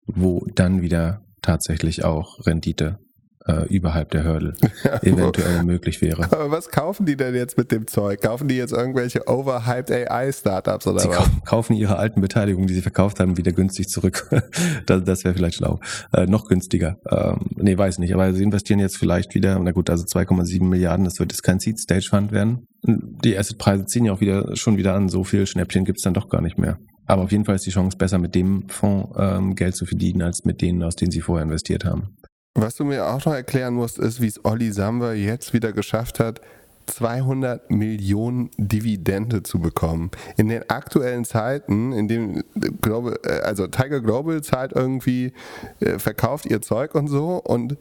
wo 0.07 0.47
dann 0.55 0.83
wieder 0.83 1.23
tatsächlich 1.43 2.05
auch 2.05 2.47
Rendite 2.47 2.99
äh, 3.47 3.67
überhalb 3.69 4.11
der 4.11 4.25
Hurdle 4.25 4.55
eventuell 5.03 5.63
möglich 5.65 6.03
wäre. 6.03 6.25
Aber 6.33 6.51
was 6.51 6.69
kaufen 6.69 7.07
die 7.07 7.17
denn 7.17 7.35
jetzt 7.35 7.57
mit 7.57 7.71
dem 7.71 7.87
Zeug? 7.87 8.21
Kaufen 8.21 8.49
die 8.49 8.57
jetzt 8.57 8.73
irgendwelche 8.73 9.29
overhyped 9.29 9.91
AI-Startups 9.91 10.87
oder 10.87 11.01
sie 11.01 11.09
was? 11.09 11.29
kaufen 11.45 11.75
ihre 11.75 11.97
alten 11.97 12.21
Beteiligungen, 12.21 12.67
die 12.67 12.75
sie 12.75 12.83
verkauft 12.83 13.21
haben, 13.21 13.37
wieder 13.37 13.53
günstig 13.53 13.89
zurück. 13.89 14.29
das 14.87 15.05
das 15.05 15.25
wäre 15.25 15.35
vielleicht 15.35 15.57
schlau. 15.57 15.81
Äh, 16.13 16.27
noch 16.27 16.47
günstiger. 16.47 16.99
Ähm, 17.11 17.47
nee, 17.57 17.77
weiß 17.77 17.99
nicht. 17.99 18.15
Aber 18.15 18.33
sie 18.33 18.43
investieren 18.43 18.81
jetzt 18.81 18.97
vielleicht 18.97 19.35
wieder, 19.35 19.59
na 19.59 19.73
gut, 19.73 19.91
also 19.91 20.05
2,7 20.05 20.65
Milliarden, 20.65 21.05
das 21.05 21.19
wird 21.19 21.33
jetzt 21.33 21.43
kein 21.43 21.61
Seed 21.61 21.79
Stage 21.79 22.09
Fund 22.11 22.33
werden. 22.33 22.67
die 22.83 23.37
Assetpreise 23.39 23.87
ziehen 23.87 24.05
ja 24.05 24.13
auch 24.13 24.21
wieder 24.21 24.57
schon 24.57 24.77
wieder 24.77 24.95
an. 24.95 25.09
So 25.09 25.25
viel 25.25 25.47
Schnäppchen 25.47 25.85
gibt's 25.85 26.03
dann 26.03 26.15
doch 26.15 26.29
gar 26.29 26.41
nicht 26.41 26.59
mehr. 26.59 26.79
Aber 27.07 27.23
auf 27.23 27.33
jeden 27.33 27.45
Fall 27.45 27.55
ist 27.55 27.67
die 27.67 27.71
Chance 27.71 27.97
besser, 27.97 28.19
mit 28.19 28.35
dem 28.35 28.69
Fonds 28.69 29.15
ähm, 29.17 29.55
Geld 29.55 29.77
zu 29.77 29.87
verdienen, 29.87 30.23
als 30.23 30.45
mit 30.45 30.61
denen, 30.61 30.83
aus 30.83 30.97
denen 30.97 31.13
sie 31.13 31.21
vorher 31.21 31.45
investiert 31.45 31.85
haben. 31.85 32.17
Was 32.59 32.75
du 32.75 32.85
mir 32.85 33.07
auch 33.07 33.23
noch 33.27 33.35
erklären 33.35 33.75
musst, 33.75 33.99
ist, 33.99 34.23
wie 34.23 34.29
es 34.29 34.43
Olli 34.43 34.73
Samba 34.73 35.13
jetzt 35.13 35.53
wieder 35.53 35.73
geschafft 35.73 36.19
hat, 36.19 36.41
200 36.87 37.71
Millionen 37.71 38.51
Dividende 38.57 39.43
zu 39.43 39.59
bekommen. 39.59 40.11
In 40.39 40.49
den 40.49 40.71
aktuellen 40.71 41.27
Zeiten, 41.27 41.93
in 41.93 42.09
dem 42.09 42.45
Global, 42.81 43.19
äh, 43.27 43.41
also 43.41 43.67
Tiger 43.67 44.01
Global 44.01 44.41
zahlt 44.43 44.73
irgendwie, 44.73 45.35
äh, 45.81 45.99
verkauft 45.99 46.47
ihr 46.47 46.63
Zeug 46.63 46.95
und 46.95 47.09
so 47.09 47.43
und 47.45 47.77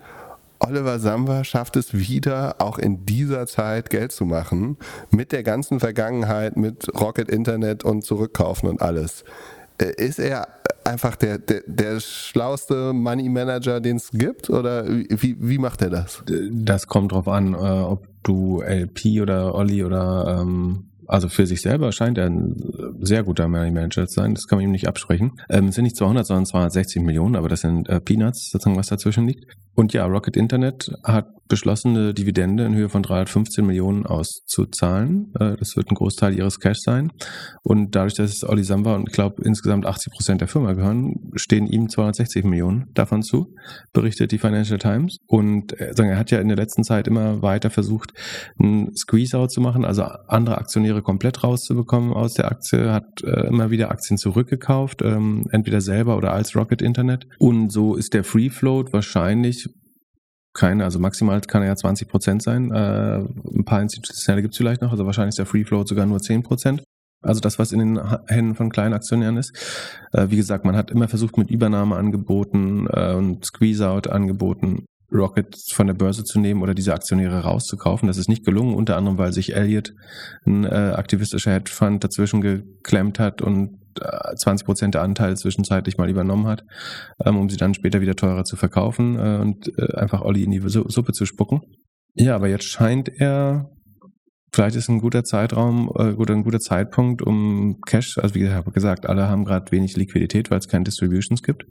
Oliver 0.59 0.99
Samba 0.99 1.45
schafft 1.45 1.77
es 1.77 1.93
wieder, 1.93 2.55
auch 2.59 2.77
in 2.77 3.05
dieser 3.05 3.47
Zeit 3.47 3.89
Geld 3.89 4.11
zu 4.11 4.25
machen, 4.25 4.77
mit 5.09 5.31
der 5.31 5.43
ganzen 5.43 5.79
Vergangenheit, 5.79 6.57
mit 6.57 6.89
Rocket 6.99 7.29
Internet 7.29 7.85
und 7.85 8.03
Zurückkaufen 8.03 8.67
und 8.67 8.81
alles. 8.81 9.23
Äh, 9.77 9.93
ist 9.95 10.19
er 10.19 10.47
einfach 10.85 11.15
der, 11.15 11.39
der, 11.39 11.61
der 11.65 11.99
schlauste 11.99 12.93
Money 12.93 13.29
Manager, 13.29 13.79
den 13.79 13.97
es 13.97 14.11
gibt? 14.11 14.49
Oder 14.49 14.87
wie, 14.87 15.35
wie 15.39 15.57
macht 15.57 15.81
er 15.81 15.89
das? 15.89 16.23
Das 16.51 16.87
kommt 16.87 17.11
drauf 17.11 17.27
an, 17.27 17.53
äh, 17.53 17.57
ob 17.57 18.07
du 18.23 18.61
LP 18.61 19.21
oder 19.21 19.55
Olli 19.55 19.83
oder 19.83 20.39
ähm, 20.41 20.85
also 21.07 21.29
für 21.29 21.47
sich 21.47 21.61
selber 21.61 21.91
scheint 21.91 22.17
er 22.17 22.25
ein 22.25 22.55
sehr 23.01 23.23
guter 23.23 23.47
Money 23.47 23.71
Manager 23.71 24.07
zu 24.07 24.15
sein, 24.15 24.33
das 24.33 24.47
kann 24.47 24.57
man 24.57 24.65
ihm 24.65 24.71
nicht 24.71 24.87
absprechen. 24.87 25.33
Ähm, 25.49 25.67
es 25.67 25.75
sind 25.75 25.83
nicht 25.83 25.97
200, 25.97 26.25
sondern 26.25 26.45
260 26.45 27.01
Millionen, 27.03 27.35
aber 27.35 27.49
das 27.49 27.61
sind 27.61 27.87
äh, 27.89 27.99
Peanuts, 27.99 28.49
sozusagen, 28.51 28.77
was 28.77 28.87
dazwischen 28.87 29.27
liegt. 29.27 29.45
Und 29.75 29.91
ja, 29.91 30.05
Rocket 30.05 30.37
Internet 30.37 30.89
hat 31.03 31.27
beschlossene 31.47 32.13
Dividende 32.13 32.65
in 32.65 32.73
Höhe 32.73 32.89
von 32.89 33.03
315 33.03 33.65
Millionen 33.65 34.05
auszuzahlen. 34.05 35.31
Äh, 35.39 35.57
das 35.57 35.75
wird 35.75 35.91
ein 35.91 35.95
Großteil 35.95 36.33
ihres 36.33 36.59
Cash 36.59 36.79
sein. 36.79 37.11
Und 37.61 37.95
dadurch, 37.95 38.15
dass 38.15 38.43
Olli 38.43 38.63
Samba 38.63 38.95
und 38.95 39.09
ich 39.09 39.13
glaube 39.13 39.43
insgesamt 39.43 39.85
80 39.85 40.13
Prozent 40.13 40.41
der 40.41 40.47
Firma 40.47 40.73
gehören, 40.73 41.31
stehen 41.35 41.67
ihm 41.67 41.89
260 41.89 42.45
Millionen 42.45 42.87
davon 42.93 43.21
zu, 43.21 43.53
berichtet 43.93 44.31
die 44.31 44.39
Financial 44.39 44.79
Times. 44.79 45.17
Und 45.27 45.79
äh, 45.79 45.93
er 45.95 46.17
hat 46.17 46.31
ja 46.31 46.39
in 46.39 46.47
der 46.47 46.57
letzten 46.57 46.83
Zeit 46.83 47.07
immer 47.07 47.41
weiter 47.41 47.69
versucht, 47.69 48.13
einen 48.57 48.95
Squeeze-Out 48.95 49.51
zu 49.51 49.61
machen, 49.61 49.85
also 49.85 50.03
andere 50.03 50.57
Aktionäre 50.57 50.94
komplett 51.01 51.43
rauszubekommen 51.43 52.13
aus 52.13 52.33
der 52.33 52.51
Aktie, 52.51 52.91
hat 52.91 53.23
äh, 53.23 53.47
immer 53.47 53.71
wieder 53.71 53.91
Aktien 53.91 54.17
zurückgekauft, 54.17 55.01
ähm, 55.01 55.47
entweder 55.51 55.81
selber 55.81 56.17
oder 56.17 56.33
als 56.33 56.55
Rocket 56.55 56.81
Internet. 56.81 57.27
Und 57.39 57.71
so 57.71 57.95
ist 57.95 58.13
der 58.13 58.23
Free 58.23 58.49
Float 58.49 58.93
wahrscheinlich 58.93 59.69
keine, 60.53 60.85
also 60.85 60.99
maximal 60.99 61.41
kann 61.41 61.61
er 61.61 61.67
ja 61.67 61.75
20 61.75 62.07
Prozent 62.07 62.41
sein. 62.41 62.71
Äh, 62.71 63.19
ein 63.19 63.65
paar 63.65 63.81
institutionelle 63.81 64.41
gibt 64.41 64.53
es 64.53 64.57
vielleicht 64.57 64.81
noch, 64.81 64.91
also 64.91 65.05
wahrscheinlich 65.05 65.33
ist 65.33 65.39
der 65.39 65.45
Free 65.45 65.65
Float 65.65 65.87
sogar 65.87 66.05
nur 66.05 66.19
10 66.19 66.43
Prozent. 66.43 66.83
Also 67.21 67.41
das, 67.41 67.59
was 67.59 67.71
in 67.71 67.79
den 67.79 68.01
Händen 68.27 68.55
von 68.55 68.69
kleinen 68.69 68.93
Aktionären 68.93 69.37
ist. 69.37 69.51
Äh, 70.13 70.27
wie 70.29 70.37
gesagt, 70.37 70.63
man 70.63 70.75
hat 70.75 70.91
immer 70.91 71.07
versucht, 71.07 71.37
mit 71.37 71.49
Übernahmeangeboten 71.49 72.87
äh, 72.91 73.13
und 73.13 73.45
Squeeze-Out-Angeboten 73.45 74.85
Rocket 75.11 75.55
von 75.71 75.87
der 75.87 75.93
Börse 75.93 76.23
zu 76.23 76.39
nehmen 76.39 76.61
oder 76.61 76.73
diese 76.73 76.93
Aktionäre 76.93 77.41
rauszukaufen. 77.41 78.07
Das 78.07 78.17
ist 78.17 78.29
nicht 78.29 78.45
gelungen, 78.45 78.75
unter 78.75 78.97
anderem, 78.97 79.17
weil 79.17 79.33
sich 79.33 79.55
Elliott, 79.55 79.93
ein 80.45 80.63
äh, 80.63 80.93
aktivistischer 80.95 81.53
Hedgefonds, 81.53 82.01
dazwischen 82.01 82.41
geklemmt 82.41 83.19
hat 83.19 83.41
und 83.41 83.79
20 84.35 84.65
Prozent 84.65 84.95
der 84.95 85.01
Anteile 85.01 85.35
zwischenzeitlich 85.35 85.97
mal 85.97 86.09
übernommen 86.09 86.47
hat, 86.47 86.65
ähm, 87.23 87.37
um 87.37 87.49
sie 87.49 87.57
dann 87.57 87.73
später 87.73 88.01
wieder 88.01 88.15
teurer 88.15 88.43
zu 88.43 88.55
verkaufen 88.55 89.17
äh, 89.17 89.39
und 89.41 89.71
äh, 89.77 89.95
einfach 89.95 90.21
Olli 90.21 90.43
in 90.43 90.51
die 90.51 90.61
Suppe 90.65 91.13
zu 91.13 91.25
spucken. 91.25 91.61
Ja, 92.13 92.35
aber 92.35 92.47
jetzt 92.47 92.65
scheint 92.65 93.09
er, 93.09 93.69
vielleicht 94.51 94.75
ist 94.75 94.89
ein 94.89 94.99
guter 94.99 95.23
Zeitraum 95.23 95.89
äh, 95.95 96.13
oder 96.13 96.33
ein 96.33 96.43
guter 96.43 96.59
Zeitpunkt, 96.59 97.21
um 97.21 97.79
Cash, 97.85 98.17
also 98.17 98.35
wie 98.35 98.49
gesagt, 98.73 99.05
alle 99.05 99.29
haben 99.29 99.45
gerade 99.45 99.71
wenig 99.71 99.95
Liquidität, 99.95 100.51
weil 100.51 100.59
es 100.59 100.67
keine 100.67 100.85
Distributions 100.85 101.43
gibt. 101.43 101.65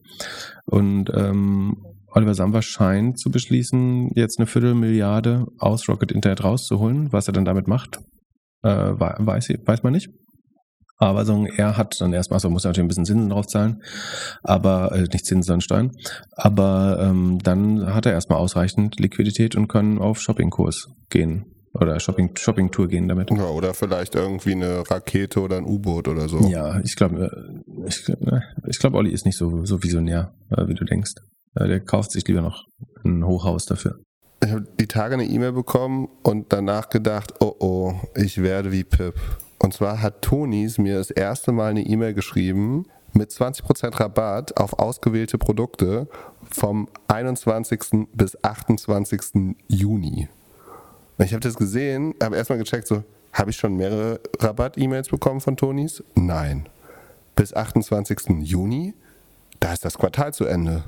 Und 0.67 1.11
ähm, 1.15 1.77
Oliver 2.15 2.35
Samba 2.35 2.63
scheint 2.63 3.19
zu 3.19 3.31
beschließen, 3.31 4.13
jetzt 4.15 4.39
eine 4.39 4.47
Viertelmilliarde 4.47 5.47
aus 5.59 5.89
Rocket 5.89 6.13
Internet 6.13 6.45
rauszuholen. 6.45 7.13
Was 7.13 7.27
er 7.27 7.33
dann 7.33 7.45
damit 7.45 7.67
macht, 7.67 7.99
äh, 8.63 8.69
weiß, 8.69 9.49
weiß 9.65 9.83
man 9.83 9.93
nicht. 9.93 10.11
Aber 10.97 11.25
so, 11.25 11.45
er 11.45 11.77
hat 11.77 12.01
dann 12.01 12.13
erstmal, 12.13 12.39
so 12.39 12.49
muss 12.51 12.65
er 12.65 12.69
natürlich 12.69 12.85
ein 12.85 12.89
bisschen 12.89 13.05
Zinsen 13.05 13.31
drauf 13.31 13.49
zahlen, 13.49 13.83
aber 14.45 14.93
äh, 14.93 15.03
nicht 15.03 15.27
Zinsen, 15.27 15.43
sondern 15.43 15.61
Steuern. 15.61 15.91
Aber 16.37 16.99
ähm, 17.01 17.41
dann 17.43 17.93
hat 17.93 18.07
er 18.07 18.13
erstmal 18.13 18.39
ausreichend 18.39 19.01
Liquidität 19.01 19.57
und 19.57 19.67
kann 19.67 19.99
auf 19.99 20.21
Shoppingkurs 20.21 20.89
gehen 21.11 21.47
oder 21.73 21.99
Shopping 21.99 22.37
Shopping 22.37 22.71
Tour 22.71 22.87
gehen 22.87 23.09
damit. 23.09 23.33
Ja, 23.33 23.49
oder 23.49 23.75
vielleicht 23.75 24.15
irgendwie 24.15 24.53
eine 24.53 24.89
Rakete 24.89 25.41
oder 25.41 25.57
ein 25.57 25.65
U-Boot 25.65 26.07
oder 26.07 26.29
so. 26.29 26.49
Ja, 26.49 26.79
ich 26.81 26.95
glaube, 26.95 27.57
äh, 27.77 27.89
ich, 27.89 28.09
äh, 28.09 28.41
ich 28.69 28.79
glaube, 28.79 28.97
Olli 28.97 29.11
ist 29.11 29.27
nicht 29.27 29.37
so 29.37 29.65
so 29.65 29.83
visionär, 29.83 30.33
äh, 30.51 30.69
wie 30.69 30.75
du 30.75 30.85
denkst. 30.85 31.15
Der 31.59 31.81
kauft 31.81 32.11
sich 32.13 32.27
lieber 32.27 32.43
noch 32.43 32.65
ein 33.05 33.25
Hochhaus 33.25 33.67
dafür. 33.67 34.01
Ich 34.43 34.51
habe 34.51 34.67
die 34.79 34.87
Tage 34.87 35.15
eine 35.15 35.25
E-Mail 35.25 35.53
bekommen 35.53 36.09
und 36.23 36.53
danach 36.53 36.91
gedacht, 36.91 37.35
oh 37.41 37.55
oh, 37.61 37.95
ich 38.15 38.43
werde 38.43 38.73
wie 38.73 38.85
Pip. 38.85 39.15
Und 39.59 39.73
zwar 39.73 40.03
hat 40.03 40.21
Tonis 40.23 40.79
mir 40.79 40.99
das 40.99 41.11
erste 41.11 41.53
Mal 41.53 41.71
eine 41.71 41.83
E-Mail 41.83 42.13
geschrieben 42.13 42.87
mit 43.15 43.31
20% 43.31 43.99
Rabatt 43.99 44.57
auf 44.59 44.79
ausgewählte 44.79 45.39
Produkte 45.39 46.09
vom 46.51 46.89
21. 47.09 48.09
bis 48.13 48.37
28. 48.43 49.57
Juni. 49.69 50.29
Und 51.17 51.25
ich 51.25 51.33
habe 51.33 51.41
das 51.41 51.55
gesehen, 51.55 52.15
habe 52.23 52.37
erstmal 52.37 52.59
gecheckt, 52.59 52.89
so, 52.89 53.05
habe 53.33 53.51
ich 53.51 53.57
schon 53.57 53.77
mehrere 53.77 54.21
Rabatt-E-Mails 54.39 55.09
bekommen 55.09 55.41
von 55.41 55.57
Tonis? 55.57 56.03
Nein. 56.15 56.69
Bis 57.37 57.55
28. 57.55 58.43
Juni? 58.43 58.95
Da 59.61 59.73
ist 59.73 59.85
das 59.85 59.97
Quartal 59.97 60.35
zu 60.35 60.45
Ende. 60.45 60.85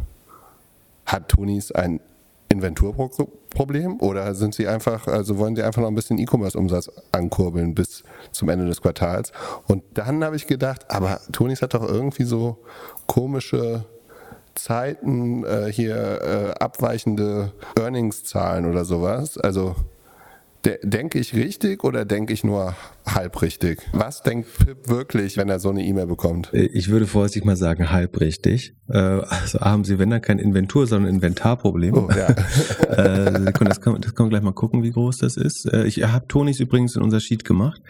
Hat 1.06 1.28
Tonis 1.28 1.72
ein 1.72 2.00
Inventurproblem 2.48 4.00
oder 4.00 4.34
sind 4.34 4.54
Sie 4.54 4.68
einfach, 4.68 5.06
also 5.08 5.38
wollen 5.38 5.56
Sie 5.56 5.62
einfach 5.62 5.82
noch 5.82 5.88
ein 5.88 5.94
bisschen 5.94 6.18
E-Commerce-Umsatz 6.18 6.90
ankurbeln 7.12 7.74
bis 7.74 8.04
zum 8.32 8.48
Ende 8.48 8.66
des 8.66 8.80
Quartals? 8.80 9.32
Und 9.66 9.82
dann 9.94 10.22
habe 10.22 10.36
ich 10.36 10.46
gedacht, 10.46 10.90
aber 10.90 11.20
Tonis 11.32 11.62
hat 11.62 11.74
doch 11.74 11.86
irgendwie 11.86 12.24
so 12.24 12.58
komische 13.06 13.84
Zeiten, 14.54 15.44
äh, 15.44 15.70
hier 15.70 15.96
äh, 16.22 16.62
abweichende 16.62 17.52
Earnings-Zahlen 17.78 18.66
oder 18.66 18.84
sowas. 18.84 19.38
Also 19.38 19.76
De 20.66 20.78
denke 20.82 21.20
ich 21.20 21.32
richtig 21.32 21.84
oder 21.84 22.04
denke 22.04 22.32
ich 22.32 22.42
nur 22.42 22.74
halb 23.06 23.40
richtig? 23.40 23.78
Was 23.92 24.22
denkt 24.22 24.48
Pip 24.58 24.88
wirklich, 24.88 25.36
wenn 25.36 25.48
er 25.48 25.60
so 25.60 25.70
eine 25.70 25.84
E-Mail 25.84 26.08
bekommt? 26.08 26.52
Äh, 26.52 26.64
ich 26.64 26.88
würde 26.88 27.06
vorsichtig 27.06 27.44
mal 27.44 27.54
sagen, 27.54 27.92
halb 27.92 28.18
richtig. 28.18 28.74
Äh, 28.88 28.98
also 28.98 29.60
haben 29.60 29.84
Sie, 29.84 30.00
wenn 30.00 30.10
dann 30.10 30.22
kein 30.22 30.40
Inventur, 30.40 30.88
sondern 30.88 31.14
Inventarproblem. 31.14 31.94
Oh, 31.94 32.08
ja. 32.10 32.34
Äh, 32.86 33.52
das, 33.52 33.80
können, 33.80 34.00
das 34.00 34.14
können 34.14 34.28
wir 34.28 34.38
gleich 34.38 34.42
mal 34.42 34.52
gucken, 34.52 34.82
wie 34.82 34.90
groß 34.90 35.18
das 35.18 35.36
ist. 35.36 35.66
Ich 35.84 36.02
habe 36.04 36.26
Tonis 36.28 36.60
übrigens 36.60 36.96
in 36.96 37.02
unser 37.02 37.20
Sheet 37.20 37.44
gemacht. 37.44 37.82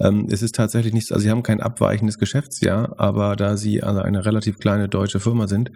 Ähm, 0.00 0.28
es 0.30 0.42
ist 0.42 0.54
tatsächlich 0.54 0.94
nichts, 0.94 1.12
also 1.12 1.22
Sie 1.22 1.30
haben 1.30 1.42
kein 1.42 1.60
abweichendes 1.60 2.18
Geschäftsjahr, 2.18 2.94
aber 2.98 3.36
da 3.36 3.56
Sie 3.56 3.82
also 3.82 4.00
eine 4.00 4.24
relativ 4.24 4.58
kleine 4.58 4.88
deutsche 4.88 5.20
Firma 5.20 5.48
sind, 5.48 5.70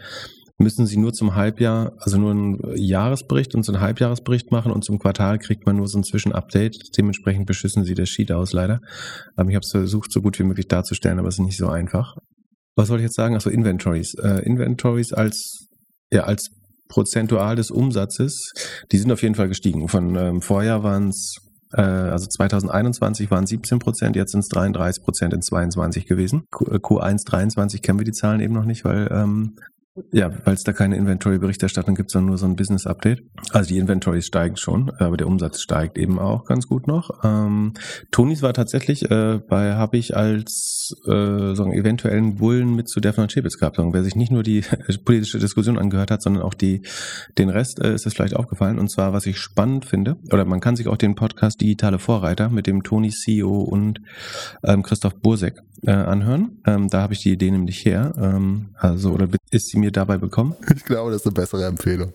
müssen 0.59 0.87
Sie 0.87 0.97
nur 0.97 1.13
zum 1.13 1.37
Halbjahr, 1.37 1.93
also 1.99 2.19
nur 2.19 2.33
einen 2.33 2.77
Jahresbericht 2.77 3.55
und 3.55 3.63
so 3.63 3.73
einen 3.73 3.81
Halbjahresbericht 3.81 4.51
machen 4.51 4.73
und 4.73 4.85
zum 4.85 4.99
Quartal 4.99 5.39
kriegt 5.39 5.67
man 5.67 5.77
nur 5.77 5.87
so 5.87 5.99
ein 5.99 6.05
Zwischenupdate. 6.05 6.97
Dementsprechend 6.97 7.47
beschissen 7.47 7.85
Sie 7.85 7.95
das 7.95 8.09
Sheet 8.09 8.33
aus, 8.33 8.53
leider. 8.53 8.81
Aber 9.37 9.49
ich 9.49 9.55
habe 9.55 9.65
es 9.65 9.71
versucht, 9.71 10.13
so 10.13 10.21
gut 10.21 10.39
wie 10.39 10.43
möglich 10.43 10.67
darzustellen, 10.67 11.21
aber 11.21 11.29
es 11.29 11.37
ist 11.37 11.45
nicht 11.45 11.59
so 11.59 11.69
einfach. 11.69 12.17
Was 12.75 12.89
wollte 12.89 13.03
ich 13.03 13.09
jetzt 13.09 13.17
sagen? 13.17 13.35
Also 13.35 13.51
Inventories. 13.51 14.15
Äh, 14.15 14.41
Inventories 14.45 15.13
als, 15.13 15.69
ja, 16.13 16.25
als 16.25 16.51
prozentual 16.89 17.55
des 17.55 17.71
Umsatzes, 17.71 18.53
die 18.91 18.99
sind 18.99 19.13
auf 19.13 19.23
jeden 19.23 19.37
Fall 19.37 19.49
gestiegen. 19.49 19.89
Von 19.89 20.17
ähm, 20.17 20.43
Vorjahr 20.43 20.83
waren 20.83 21.09
es 21.09 21.37
äh, 21.73 21.83
also 21.83 22.27
2021 22.27 23.31
waren 23.31 23.47
17 23.47 23.79
Prozent, 23.79 24.17
jetzt 24.17 24.33
sind 24.33 24.41
es 24.41 24.49
33 24.49 25.05
Prozent 25.05 25.35
in 25.35 25.43
22 25.43 26.07
gewesen. 26.07 26.45
Q1 26.51 27.27
23 27.27 27.83
kennen 27.83 27.99
wir 27.99 28.05
die 28.05 28.13
Zahlen 28.13 28.41
eben 28.41 28.55
noch 28.55 28.65
nicht, 28.65 28.85
weil 28.85 29.09
ähm, 29.13 29.57
ja, 30.13 30.31
weil 30.45 30.55
es 30.55 30.63
da 30.63 30.73
keine 30.73 30.97
Inventory-Berichterstattung 30.97 31.95
gibt, 31.95 32.11
sondern 32.11 32.29
nur 32.29 32.39
so 32.39 32.47
ein 32.47 32.57
Business-Update. 32.57 33.23
Also 33.53 33.69
die 33.69 33.79
Inventories 33.79 34.27
steigen 34.27 34.57
schon, 34.57 34.91
aber 34.99 35.17
der 35.17 35.27
Umsatz 35.27 35.61
steigt 35.61 35.99
eben 35.99 36.19
auch 36.19 36.45
ganz 36.45 36.67
gut 36.67 36.87
noch. 36.87 37.11
Ähm, 37.25 37.75
Tonis 38.11 38.43
war 38.43 38.53
tatsächlich 38.53 39.11
äh, 39.11 39.41
bei, 39.49 39.75
habe 39.75 39.97
ich 39.97 40.17
als 40.17 40.95
äh, 41.07 41.55
so 41.55 41.63
einen 41.65 41.73
eventuellen 41.73 42.37
Bullen 42.37 42.75
mit 42.75 42.89
zu 42.89 43.01
Defner 43.01 43.29
Chebitz 43.29 43.59
gehabt. 43.59 43.79
Wer 43.79 44.05
sich 44.05 44.17
nicht 44.17 44.33
nur 44.33 44.43
die 44.43 44.63
politische 45.05 45.39
Diskussion 45.39 45.79
angehört 45.79 46.11
hat, 46.11 46.23
sondern 46.23 46.43
auch 46.43 46.55
die 46.55 46.83
den 47.37 47.49
Rest, 47.49 47.81
äh, 47.81 47.95
ist 47.95 48.07
es 48.07 48.15
vielleicht 48.15 48.37
aufgefallen. 48.37 48.79
Und 48.79 48.91
zwar, 48.91 49.13
was 49.13 49.27
ich 49.27 49.39
spannend 49.39 49.85
finde, 49.85 50.17
oder 50.33 50.45
man 50.45 50.61
kann 50.61 50.77
sich 50.77 50.89
auch 50.89 50.97
den 50.97 51.15
Podcast 51.15 51.61
Digitale 51.61 51.99
Vorreiter 51.99 52.49
mit 52.49 52.67
dem 52.67 52.83
Toni 52.83 53.11
CEO 53.11 53.61
und 53.61 54.01
ähm, 54.65 54.83
Christoph 54.83 55.21
Bursek 55.21 55.61
äh, 55.83 55.93
anhören. 55.93 56.59
Ähm, 56.67 56.89
da 56.89 57.03
habe 57.03 57.13
ich 57.13 57.21
die 57.21 57.33
Idee 57.33 57.51
nämlich 57.51 57.85
her. 57.85 58.13
Ähm, 58.21 58.71
also, 58.75 59.13
oder 59.13 59.29
ist 59.51 59.69
sie 59.69 59.79
mir 59.79 59.88
dabei 59.97 60.19
bekommen? 60.19 60.55
Ich 60.75 60.85
glaube, 60.85 61.11
das 61.11 61.23
ist 61.23 61.27
eine 61.27 61.35
bessere 61.35 61.67
Empfehlung. 61.67 62.13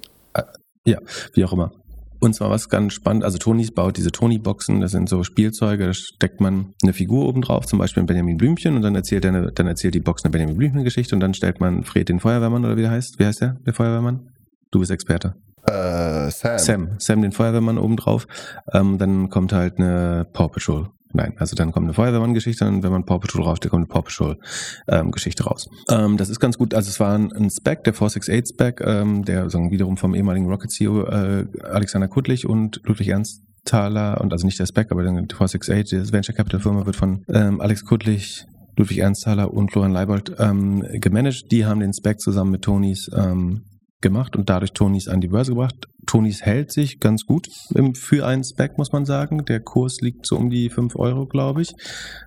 Ja, 0.85 0.99
wie 1.33 1.45
auch 1.45 1.53
immer. 1.53 1.71
Und 2.19 2.33
zwar 2.33 2.49
was 2.49 2.69
ganz 2.69 2.93
spannend, 2.93 3.25
also 3.25 3.37
Tonys 3.37 3.71
baut 3.71 3.97
diese 3.97 4.11
Tony-Boxen, 4.11 4.79
das 4.79 4.91
sind 4.91 5.09
so 5.09 5.23
Spielzeuge, 5.23 5.87
da 5.87 5.93
steckt 5.93 6.39
man 6.39 6.73
eine 6.81 6.93
Figur 6.93 7.27
oben 7.27 7.41
drauf, 7.41 7.65
zum 7.65 7.79
Beispiel 7.79 8.01
ein 8.01 8.05
Benjamin 8.05 8.37
Blümchen 8.37 8.77
und 8.77 8.81
dann 8.81 8.95
erzählt, 8.95 9.25
eine, 9.25 9.51
dann 9.51 9.67
erzählt 9.67 9.93
die 9.93 9.99
Box 9.99 10.23
eine 10.23 10.31
Benjamin 10.31 10.57
Blümchen-Geschichte 10.57 11.15
und 11.15 11.19
dann 11.19 11.33
stellt 11.33 11.59
man 11.59 11.83
Fred 11.83 12.07
den 12.07 12.21
Feuerwehrmann 12.21 12.63
oder 12.63 12.77
wie 12.77 12.81
der 12.83 12.91
heißt, 12.91 13.19
wie 13.19 13.25
heißt 13.25 13.41
der, 13.41 13.57
der 13.65 13.73
Feuerwehrmann? 13.73 14.29
Du 14.71 14.79
bist 14.79 14.91
Experte. 14.91 15.35
Äh, 15.67 16.29
Sam. 16.31 16.59
Sam, 16.59 16.89
Sam 16.97 17.21
den 17.21 17.33
Feuerwehrmann 17.33 17.77
oben 17.77 17.97
drauf. 17.97 18.25
Ähm, 18.71 18.97
dann 18.97 19.29
kommt 19.29 19.51
halt 19.51 19.77
eine 19.77 20.25
Paw 20.31 20.47
Patrol 20.47 20.87
Nein, 21.15 21.33
also 21.37 21.55
dann 21.55 21.71
kommt 21.71 21.85
eine 21.85 21.93
Feuerwehrmann-Geschichte 21.93 22.67
und 22.67 22.81
wenn 22.81 22.91
man 22.91 23.05
Paw 23.05 23.19
Patrol 23.19 23.43
draufsteht, 23.43 23.69
kommt 23.69 23.81
eine 23.81 23.87
Paw 23.87 24.01
Patrol-Geschichte 24.01 25.43
ähm, 25.43 25.47
raus. 25.47 25.69
Ähm, 25.87 26.17
das 26.17 26.29
ist 26.29 26.39
ganz 26.39 26.57
gut. 26.57 26.73
Also 26.73 26.89
es 26.89 26.99
war 26.99 27.15
ein, 27.15 27.31
ein 27.31 27.51
Spec, 27.51 27.83
der 27.83 27.93
468-Spec, 27.93 28.81
ähm, 28.81 29.23
der 29.23 29.49
sagen, 29.51 29.69
wiederum 29.69 29.97
vom 29.97 30.15
ehemaligen 30.15 30.47
Rocket-CEO 30.47 31.03
äh, 31.03 31.45
Alexander 31.61 32.07
Kuttlich 32.07 32.47
und 32.47 32.81
Ludwig 32.83 33.09
Ernst 33.09 33.43
Thaler, 33.63 34.19
und 34.19 34.33
also 34.33 34.45
nicht 34.45 34.59
der 34.59 34.65
Spec, 34.65 34.91
aber 34.91 35.03
der 35.03 35.13
468, 35.13 35.99
das 35.99 36.11
Venture 36.11 36.35
Capital 36.35 36.59
Firma 36.59 36.85
wird 36.85 36.95
von 36.95 37.23
ähm, 37.29 37.61
Alex 37.61 37.85
Kuttlich, 37.85 38.45
Ludwig 38.75 38.97
Ernsthaler 38.97 39.53
und 39.53 39.71
Florian 39.71 39.93
Leibold 39.93 40.35
ähm, 40.39 40.83
gemanagt. 40.93 41.51
Die 41.51 41.65
haben 41.65 41.79
den 41.79 41.93
Spec 41.93 42.19
zusammen 42.19 42.51
mit 42.51 42.63
Tonys 42.63 43.09
ähm, 43.15 43.65
gemacht 44.03 44.35
und 44.35 44.49
dadurch 44.49 44.73
Tonys 44.73 45.07
an 45.07 45.19
die 45.21 45.29
Börse 45.29 45.53
gebracht. 45.53 45.87
Tonys 46.05 46.41
hält 46.41 46.71
sich 46.71 46.99
ganz 46.99 47.25
gut 47.25 47.47
für 47.95 48.27
einen 48.27 48.43
Spec, 48.43 48.77
muss 48.77 48.91
man 48.91 49.05
sagen. 49.05 49.45
Der 49.45 49.61
Kurs 49.61 50.01
liegt 50.01 50.27
so 50.27 50.35
um 50.35 50.49
die 50.49 50.69
5 50.69 50.95
Euro, 50.95 51.25
glaube 51.25 51.63
ich. 51.63 51.73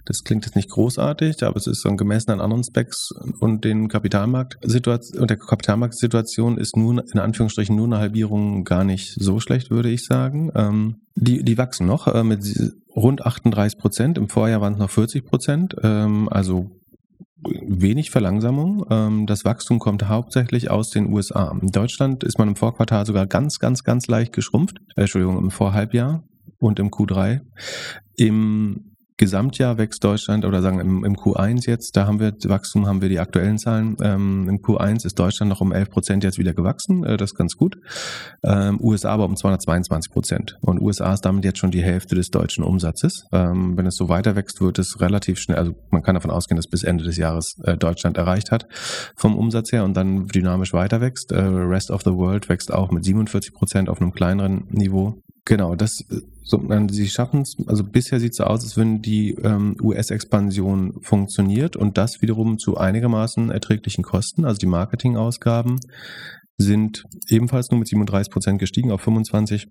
Das 0.04 0.24
klingt 0.24 0.46
jetzt 0.46 0.56
nicht 0.56 0.70
großartig, 0.70 1.42
aber 1.44 1.56
es 1.56 1.66
ist 1.66 1.82
so 1.82 1.94
gemessen 1.94 2.30
an 2.32 2.40
anderen 2.40 2.64
Specs 2.64 3.10
und 3.38 3.64
den 3.64 3.88
Kapitalmarktsituation 3.88 5.20
und 5.20 5.30
der 5.30 5.36
Kapitalmarktsituation 5.36 6.58
ist 6.58 6.76
nun 6.76 6.98
in 6.98 7.20
Anführungsstrichen 7.20 7.76
nur 7.76 7.86
eine 7.86 7.98
Halbierung 7.98 8.64
gar 8.64 8.82
nicht 8.82 9.14
so 9.20 9.38
schlecht, 9.38 9.70
würde 9.70 9.90
ich 9.90 10.04
sagen. 10.04 10.50
Ähm, 10.54 10.96
die, 11.14 11.44
die 11.44 11.58
wachsen 11.58 11.86
noch 11.86 12.08
äh, 12.08 12.24
mit 12.24 12.42
rund 12.94 13.24
38 13.24 13.78
Prozent. 13.78 14.18
Im 14.18 14.28
Vorjahr 14.28 14.60
waren 14.60 14.72
es 14.72 14.78
noch 14.78 14.90
40 14.90 15.24
Prozent. 15.24 15.76
Ähm, 15.82 16.28
also 16.30 16.70
wenig 17.48 18.10
Verlangsamung. 18.10 18.84
Ähm, 18.90 19.26
das 19.26 19.44
Wachstum 19.44 19.78
kommt 19.78 20.08
hauptsächlich 20.08 20.70
aus 20.70 20.90
den 20.90 21.12
USA. 21.12 21.56
In 21.60 21.68
Deutschland 21.68 22.24
ist 22.24 22.38
man 22.38 22.48
im 22.48 22.56
Vorquartal 22.56 23.06
sogar 23.06 23.26
ganz, 23.26 23.58
ganz, 23.58 23.84
ganz 23.84 24.06
leicht 24.06 24.32
geschrumpft. 24.32 24.78
Äh, 24.96 25.02
Entschuldigung, 25.02 25.38
im 25.38 25.50
Vorhalbjahr 25.50 26.24
und 26.58 26.78
im 26.78 26.90
Q3. 26.90 27.40
Im 28.16 28.95
Gesamtjahr 29.18 29.78
wächst 29.78 30.04
Deutschland 30.04 30.44
oder 30.44 30.60
sagen 30.60 30.78
im, 30.78 31.04
im 31.04 31.16
Q1 31.16 31.66
jetzt, 31.66 31.96
da 31.96 32.06
haben 32.06 32.20
wir 32.20 32.34
Wachstum, 32.44 32.86
haben 32.86 33.00
wir 33.00 33.08
die 33.08 33.18
aktuellen 33.18 33.58
Zahlen. 33.58 33.96
Ähm, 34.02 34.48
Im 34.48 34.58
Q1 34.58 35.06
ist 35.06 35.18
Deutschland 35.18 35.48
noch 35.48 35.60
um 35.60 35.72
11 35.72 35.90
Prozent 35.90 36.24
jetzt 36.24 36.38
wieder 36.38 36.52
gewachsen, 36.52 37.04
äh, 37.04 37.16
das 37.16 37.32
ist 37.32 37.36
ganz 37.36 37.56
gut. 37.56 37.78
Ähm, 38.42 38.78
USA 38.80 39.10
aber 39.10 39.24
um 39.24 39.36
222 39.36 40.12
Prozent. 40.12 40.58
Und 40.60 40.80
USA 40.80 41.14
ist 41.14 41.22
damit 41.22 41.44
jetzt 41.44 41.58
schon 41.58 41.70
die 41.70 41.82
Hälfte 41.82 42.14
des 42.14 42.30
deutschen 42.30 42.62
Umsatzes. 42.62 43.26
Ähm, 43.32 43.76
wenn 43.76 43.86
es 43.86 43.96
so 43.96 44.08
weiter 44.08 44.36
wächst, 44.36 44.60
wird 44.60 44.78
es 44.78 45.00
relativ 45.00 45.38
schnell, 45.38 45.56
also 45.56 45.74
man 45.90 46.02
kann 46.02 46.14
davon 46.14 46.30
ausgehen, 46.30 46.56
dass 46.56 46.66
bis 46.66 46.82
Ende 46.82 47.04
des 47.04 47.16
Jahres 47.16 47.56
äh, 47.64 47.76
Deutschland 47.76 48.18
erreicht 48.18 48.50
hat 48.50 48.66
vom 49.16 49.34
Umsatz 49.36 49.72
her 49.72 49.84
und 49.84 49.94
dann 49.96 50.26
dynamisch 50.26 50.72
weiter 50.74 51.00
wächst. 51.00 51.32
Äh, 51.32 51.40
Rest 51.40 51.90
of 51.90 52.02
the 52.02 52.12
World 52.12 52.48
wächst 52.48 52.72
auch 52.72 52.90
mit 52.90 53.04
47 53.04 53.54
Prozent 53.54 53.88
auf 53.88 54.00
einem 54.00 54.12
kleineren 54.12 54.66
Niveau. 54.70 55.22
Genau, 55.46 55.76
das 55.76 56.04
so, 56.42 56.60
sie 56.90 57.08
schaffen 57.08 57.42
es, 57.42 57.56
also 57.66 57.84
bisher 57.84 58.18
sieht 58.18 58.32
es 58.32 58.38
so 58.38 58.44
aus, 58.44 58.64
als 58.64 58.76
wenn 58.76 59.00
die 59.00 59.30
ähm, 59.42 59.76
US-Expansion 59.80 60.94
funktioniert 61.02 61.76
und 61.76 61.96
das 61.96 62.20
wiederum 62.20 62.58
zu 62.58 62.76
einigermaßen 62.76 63.50
erträglichen 63.50 64.02
Kosten. 64.02 64.44
Also 64.44 64.58
die 64.58 64.66
Marketingausgaben 64.66 65.78
sind 66.58 67.04
ebenfalls 67.28 67.70
nur 67.70 67.78
mit 67.78 67.88
37 67.88 68.32
Prozent 68.32 68.58
gestiegen 68.58 68.90
auf 68.90 69.02
25 69.02 69.68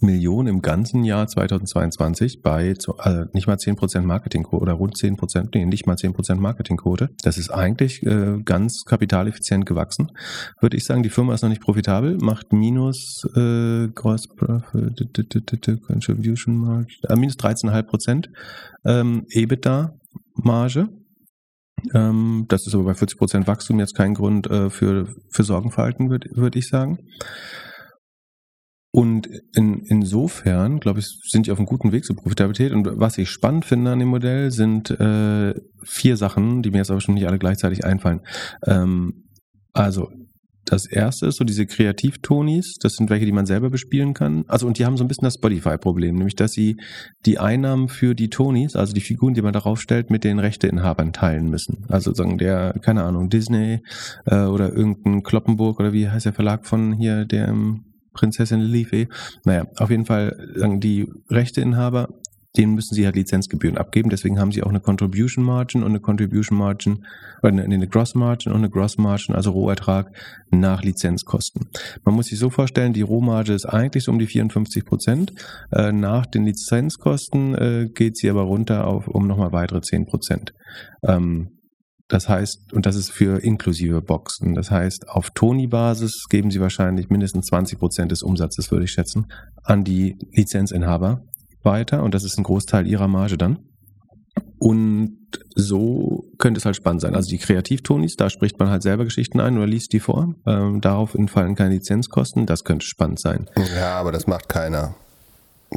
Millionen 0.00 0.48
im 0.48 0.62
ganzen 0.62 1.04
Jahr 1.04 1.26
2022 1.26 2.42
bei 2.42 2.74
also 2.98 3.24
nicht 3.32 3.46
mal 3.46 3.56
10% 3.56 4.00
Marketingquote 4.02 4.62
oder 4.62 4.72
rund 4.74 4.96
10%, 4.96 5.48
nee, 5.54 5.64
nicht 5.64 5.86
mal 5.86 5.96
10% 5.96 6.36
Marketingquote. 6.36 7.10
Das 7.22 7.38
ist 7.38 7.50
eigentlich 7.50 8.04
äh, 8.04 8.38
ganz 8.44 8.84
kapitaleffizient 8.84 9.66
gewachsen. 9.66 10.12
Würde 10.60 10.76
ich 10.76 10.84
sagen, 10.84 11.02
die 11.02 11.10
Firma 11.10 11.34
ist 11.34 11.42
noch 11.42 11.48
nicht 11.48 11.62
profitabel, 11.62 12.18
macht 12.18 12.52
minus 12.52 13.24
äh, 13.34 13.88
Gross 13.88 14.28
Profit, 14.28 15.82
Contribution 15.86 16.56
Margin, 16.56 16.98
äh, 17.08 17.16
minus 17.16 17.36
13,5% 17.36 18.28
ähm, 18.84 19.26
EBITDA 19.30 19.94
Marge. 20.34 20.88
Ähm, 21.94 22.46
das 22.48 22.66
ist 22.66 22.74
aber 22.74 22.84
bei 22.84 22.92
40% 22.92 23.46
Wachstum 23.46 23.78
jetzt 23.78 23.94
kein 23.94 24.14
Grund 24.14 24.48
äh, 24.48 24.70
für, 24.70 25.08
für 25.30 25.44
Sorgenverhalten, 25.44 26.10
würde 26.10 26.30
würd 26.34 26.56
ich 26.56 26.68
sagen. 26.68 26.98
Und 28.96 29.28
in, 29.54 29.82
insofern, 29.84 30.80
glaube 30.80 31.00
ich, 31.00 31.20
sind 31.28 31.46
die 31.46 31.50
auf 31.50 31.58
einem 31.58 31.66
guten 31.66 31.92
Weg 31.92 32.06
zur 32.06 32.16
Profitabilität. 32.16 32.72
Und 32.72 32.88
was 32.94 33.18
ich 33.18 33.28
spannend 33.28 33.66
finde 33.66 33.92
an 33.92 33.98
dem 33.98 34.08
Modell, 34.08 34.50
sind 34.50 34.88
äh, 34.88 35.52
vier 35.84 36.16
Sachen, 36.16 36.62
die 36.62 36.70
mir 36.70 36.78
jetzt 36.78 36.90
aber 36.90 37.02
schon 37.02 37.12
nicht 37.12 37.26
alle 37.26 37.38
gleichzeitig 37.38 37.84
einfallen. 37.84 38.22
Ähm, 38.66 39.28
also 39.74 40.08
das 40.64 40.86
erste 40.86 41.26
ist 41.26 41.36
so 41.36 41.44
diese 41.44 41.66
Kreativtonis, 41.66 42.76
das 42.80 42.94
sind 42.94 43.10
welche, 43.10 43.26
die 43.26 43.32
man 43.32 43.44
selber 43.44 43.68
bespielen 43.68 44.14
kann. 44.14 44.46
Also 44.48 44.66
und 44.66 44.78
die 44.78 44.86
haben 44.86 44.96
so 44.96 45.04
ein 45.04 45.08
bisschen 45.08 45.26
das 45.26 45.34
Spotify-Problem, 45.34 46.16
nämlich 46.16 46.34
dass 46.34 46.52
sie 46.52 46.78
die 47.26 47.38
Einnahmen 47.38 47.88
für 47.88 48.14
die 48.14 48.30
Tonis, 48.30 48.76
also 48.76 48.94
die 48.94 49.02
Figuren, 49.02 49.34
die 49.34 49.42
man 49.42 49.52
darauf 49.52 49.78
stellt, 49.78 50.08
mit 50.08 50.24
den 50.24 50.38
Rechteinhabern 50.38 51.12
teilen 51.12 51.50
müssen. 51.50 51.84
Also 51.88 52.14
sagen 52.14 52.38
der, 52.38 52.72
keine 52.80 53.04
Ahnung, 53.04 53.28
Disney 53.28 53.82
äh, 54.24 54.44
oder 54.44 54.72
irgendein 54.72 55.22
Kloppenburg 55.22 55.80
oder 55.80 55.92
wie 55.92 56.08
heißt 56.08 56.24
der 56.24 56.32
Verlag 56.32 56.64
von 56.64 56.94
hier, 56.94 57.26
der 57.26 57.48
im 57.48 57.85
Prinzessin 58.16 58.60
Lilife. 58.60 59.08
Naja, 59.44 59.66
auf 59.76 59.90
jeden 59.90 60.06
Fall 60.06 60.50
sagen 60.56 60.80
die 60.80 61.06
Rechteinhaber, 61.28 62.08
denen 62.56 62.74
müssen 62.74 62.94
sie 62.94 63.04
halt 63.04 63.16
Lizenzgebühren 63.16 63.76
abgeben. 63.76 64.08
Deswegen 64.08 64.38
haben 64.38 64.50
sie 64.50 64.62
auch 64.62 64.70
eine 64.70 64.80
Contribution 64.80 65.44
Margin 65.44 65.82
und 65.82 65.90
eine 65.90 66.00
Contribution 66.00 66.56
Margin, 66.56 67.04
oder 67.42 67.52
eine, 67.52 67.64
eine 67.64 67.86
Gross 67.86 68.14
Margin 68.14 68.52
und 68.52 68.58
eine 68.58 68.70
Gross 68.70 68.96
Margin, 68.96 69.34
also 69.34 69.50
Rohertrag 69.50 70.10
nach 70.50 70.82
Lizenzkosten. 70.82 71.68
Man 72.04 72.14
muss 72.14 72.26
sich 72.26 72.38
so 72.38 72.48
vorstellen, 72.50 72.94
die 72.94 73.02
Rohmarge 73.02 73.52
ist 73.52 73.66
eigentlich 73.66 74.04
so 74.04 74.12
um 74.12 74.18
die 74.18 74.26
54 74.26 74.84
Prozent. 74.86 75.32
Äh, 75.70 75.92
nach 75.92 76.26
den 76.26 76.46
Lizenzkosten 76.46 77.54
äh, 77.54 77.88
geht 77.92 78.16
sie 78.16 78.30
aber 78.30 78.42
runter 78.42 78.86
auf 78.86 79.06
um 79.08 79.26
nochmal 79.26 79.52
weitere 79.52 79.82
10 79.82 80.06
Prozent. 80.06 80.54
Ähm, 81.02 81.55
das 82.08 82.28
heißt, 82.28 82.72
und 82.72 82.86
das 82.86 82.94
ist 82.94 83.10
für 83.10 83.42
inklusive 83.42 84.00
Boxen. 84.00 84.54
Das 84.54 84.70
heißt, 84.70 85.08
auf 85.08 85.30
Toni-Basis 85.30 86.26
geben 86.28 86.50
sie 86.50 86.60
wahrscheinlich 86.60 87.08
mindestens 87.08 87.46
20 87.46 87.78
Prozent 87.78 88.12
des 88.12 88.22
Umsatzes, 88.22 88.70
würde 88.70 88.84
ich 88.84 88.92
schätzen, 88.92 89.26
an 89.64 89.82
die 89.82 90.16
Lizenzinhaber 90.32 91.22
weiter. 91.62 92.02
Und 92.04 92.14
das 92.14 92.22
ist 92.22 92.38
ein 92.38 92.44
Großteil 92.44 92.86
ihrer 92.86 93.08
Marge 93.08 93.36
dann. 93.36 93.58
Und 94.58 95.18
so 95.54 96.24
könnte 96.38 96.58
es 96.58 96.64
halt 96.64 96.76
spannend 96.76 97.02
sein. 97.02 97.14
Also 97.14 97.28
die 97.28 97.38
Kreativtonis, 97.38 98.16
da 98.16 98.30
spricht 98.30 98.58
man 98.58 98.70
halt 98.70 98.82
selber 98.82 99.04
Geschichten 99.04 99.40
ein 99.40 99.56
oder 99.56 99.66
liest 99.66 99.92
die 99.92 100.00
vor. 100.00 100.34
Ähm, 100.46 100.80
darauf 100.80 101.14
entfallen 101.14 101.56
keine 101.56 101.74
Lizenzkosten. 101.74 102.46
Das 102.46 102.62
könnte 102.62 102.86
spannend 102.86 103.20
sein. 103.20 103.50
Ja, 103.76 103.98
aber 103.98 104.12
das 104.12 104.26
macht 104.26 104.48
keiner. 104.48 104.94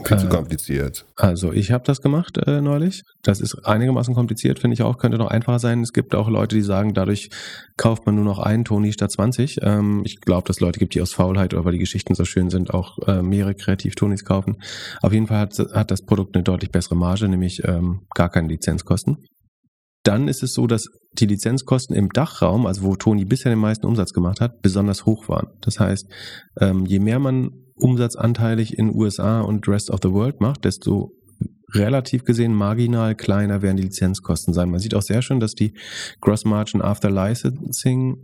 Viel 0.06 0.18
zu 0.18 0.28
äh, 0.28 0.30
kompliziert. 0.30 1.06
Also 1.16 1.52
ich 1.52 1.72
habe 1.72 1.84
das 1.84 2.02
gemacht 2.02 2.38
äh, 2.38 2.62
neulich. 2.62 3.04
Das 3.24 3.42
ist 3.42 3.66
einigermaßen 3.66 4.14
kompliziert, 4.14 4.60
finde 4.60 4.74
ich 4.74 4.84
auch. 4.84 4.98
Könnte 4.98 5.18
noch 5.18 5.30
einfacher 5.30 5.60
sein. 5.60 5.82
Es 5.82 5.94
gibt 5.94 6.16
auch 6.16 6.30
Leute, 6.30 6.56
die 6.56 6.62
sagen, 6.62 6.94
dadurch 6.94 7.30
kauft 7.78 8.06
man 8.06 8.16
nur 8.16 8.26
noch 8.26 8.40
einen 8.40 8.66
Toni 8.66 8.92
statt 8.94 9.12
20. 9.12 9.60
Ähm, 9.62 10.02
ich 10.06 10.22
glaube, 10.22 10.48
dass 10.48 10.58
es 10.58 10.62
Leute 10.62 10.80
gibt, 10.80 10.96
die 10.96 11.02
aus 11.02 11.14
Faulheit 11.14 11.54
oder 11.54 11.66
weil 11.66 11.74
die 11.74 11.80
Geschichten 11.80 12.16
so 12.16 12.26
schön 12.26 12.50
sind, 12.50 12.74
auch 12.74 12.98
äh, 13.08 13.22
mehrere 13.22 13.56
Kreativ-Tonis 13.56 14.24
kaufen. 14.26 14.58
Auf 15.02 15.14
jeden 15.14 15.28
Fall 15.28 15.40
hat, 15.40 15.58
hat, 15.58 15.92
das 15.92 16.04
Produkt 16.04 16.36
eine 16.36 16.44
deutlich 16.44 16.72
bessere 16.72 16.96
Marge, 16.96 17.28
nämlich 17.28 17.64
ähm, 17.66 18.02
gar 18.14 18.30
keine 18.30 18.48
Lizenzkosten. 18.48 19.18
Dann 20.04 20.28
ist 20.28 20.44
es 20.44 20.54
so, 20.54 20.66
dass 20.66 20.88
die 21.14 21.26
Lizenzkosten 21.26 21.96
im 21.96 22.10
Dachraum, 22.10 22.66
also 22.66 22.84
wo 22.84 22.96
Toni 22.96 23.26
bisher 23.26 23.52
den 23.52 23.60
meisten 23.60 23.86
Umsatz 23.86 24.14
gemacht 24.14 24.40
hat, 24.40 24.62
besonders 24.62 25.06
hoch 25.06 25.28
waren. 25.28 25.48
Das 25.62 25.80
heißt, 25.80 26.08
ähm, 26.62 26.86
je 26.86 27.00
mehr 27.00 27.20
man 27.20 27.52
umsatzanteilig 27.80 28.78
in 28.78 28.94
USA 28.94 29.42
und 29.42 29.68
Rest 29.68 29.90
of 29.90 30.00
the 30.04 30.12
World 30.12 30.42
macht, 30.42 30.66
desto 30.66 31.12
relativ 31.74 32.24
gesehen 32.24 32.54
marginal 32.54 33.16
kleiner 33.16 33.62
werden 33.62 33.78
die 33.78 33.84
Lizenzkosten 33.84 34.54
sein. 34.54 34.70
Man 34.70 34.80
sieht 34.80 34.96
auch 34.96 35.02
sehr 35.02 35.22
schön, 35.22 35.40
dass 35.40 35.54
die 35.54 35.74
Gross 36.22 36.46
Margin 36.46 36.82
After 36.82 37.12
Licensing 37.12 38.18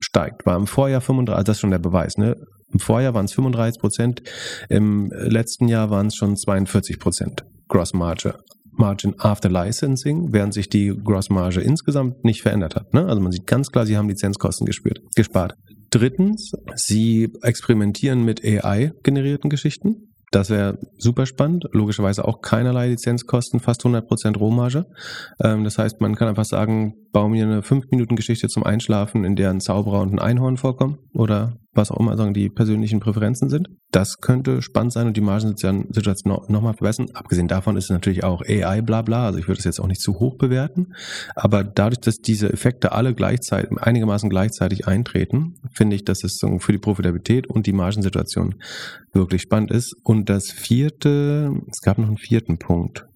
steigt. 0.00 0.46
War 0.46 0.56
im 0.56 0.66
Vorjahr 0.66 1.00
35, 1.00 1.36
also 1.36 1.44
das 1.44 1.56
ist 1.56 1.60
schon 1.60 1.70
der 1.70 1.78
Beweis, 1.78 2.16
ne? 2.16 2.36
Im 2.70 2.80
Vorjahr 2.80 3.14
waren 3.14 3.24
es 3.24 3.32
35 3.32 3.80
Prozent, 3.80 4.22
im 4.68 5.10
letzten 5.10 5.68
Jahr 5.68 5.88
waren 5.90 6.08
es 6.08 6.16
schon 6.16 6.36
42 6.36 6.98
Prozent 6.98 7.44
Gross 7.68 7.94
Margin. 7.94 8.32
Margin 8.78 9.14
after 9.18 9.50
Licensing, 9.50 10.32
während 10.32 10.54
sich 10.54 10.68
die 10.68 10.94
Gross 11.02 11.30
Marge 11.30 11.60
insgesamt 11.60 12.24
nicht 12.24 12.42
verändert 12.42 12.76
hat. 12.76 12.94
Ne? 12.94 13.06
Also 13.06 13.20
man 13.20 13.32
sieht 13.32 13.46
ganz 13.46 13.70
klar, 13.70 13.86
sie 13.86 13.96
haben 13.96 14.08
Lizenzkosten 14.08 14.66
gespürt, 14.66 15.00
gespart. 15.16 15.54
Drittens, 15.90 16.52
sie 16.74 17.32
experimentieren 17.42 18.24
mit 18.24 18.44
AI-generierten 18.44 19.48
Geschichten. 19.48 20.08
Das 20.30 20.50
wäre 20.50 20.78
super 20.98 21.24
spannend. 21.24 21.64
Logischerweise 21.72 22.26
auch 22.26 22.42
keinerlei 22.42 22.88
Lizenzkosten, 22.88 23.60
fast 23.60 23.84
100% 23.84 24.36
Rohmarge. 24.36 24.86
Ähm, 25.42 25.64
das 25.64 25.78
heißt, 25.78 26.00
man 26.00 26.16
kann 26.16 26.28
einfach 26.28 26.44
sagen, 26.44 26.94
baue 27.12 27.30
mir 27.30 27.44
eine 27.44 27.60
5-Minuten-Geschichte 27.60 28.48
zum 28.48 28.64
Einschlafen, 28.64 29.24
in 29.24 29.36
der 29.36 29.50
ein 29.50 29.60
Zauberer 29.60 30.00
und 30.00 30.12
ein 30.12 30.18
Einhorn 30.18 30.56
vorkommen 30.56 30.98
oder 31.12 31.58
was 31.72 31.90
auch 31.90 32.00
immer 32.00 32.16
sagen 32.16 32.34
die 32.34 32.50
persönlichen 32.50 33.00
Präferenzen 33.00 33.48
sind. 33.48 33.68
Das 33.90 34.18
könnte 34.18 34.60
spannend 34.62 34.92
sein 34.92 35.06
und 35.06 35.16
die 35.16 35.20
Margensituation 35.20 36.38
nochmal 36.48 36.74
verbessern. 36.74 37.06
Abgesehen 37.14 37.48
davon 37.48 37.76
ist 37.76 37.84
es 37.84 37.90
natürlich 37.90 38.24
auch 38.24 38.42
AI 38.42 38.82
bla 38.82 39.02
bla, 39.02 39.26
also 39.26 39.38
ich 39.38 39.48
würde 39.48 39.58
es 39.58 39.64
jetzt 39.64 39.80
auch 39.80 39.86
nicht 39.86 40.00
zu 40.00 40.18
hoch 40.18 40.36
bewerten. 40.36 40.92
Aber 41.34 41.64
dadurch, 41.64 42.00
dass 42.00 42.16
diese 42.16 42.52
Effekte 42.52 42.92
alle 42.92 43.14
gleichzeitig, 43.14 43.70
einigermaßen 43.78 44.28
gleichzeitig 44.28 44.86
eintreten, 44.86 45.54
finde 45.72 45.96
ich, 45.96 46.04
dass 46.04 46.24
es 46.24 46.40
für 46.58 46.72
die 46.72 46.78
Profitabilität 46.78 47.46
und 47.46 47.66
die 47.66 47.72
Margensituation 47.72 48.56
wirklich 49.12 49.42
spannend 49.42 49.70
ist. 49.70 49.94
Und 50.02 50.28
das 50.28 50.50
vierte, 50.50 51.52
es 51.70 51.80
gab 51.80 51.98
noch 51.98 52.08
einen 52.08 52.18
vierten 52.18 52.58
Punkt. 52.58 53.06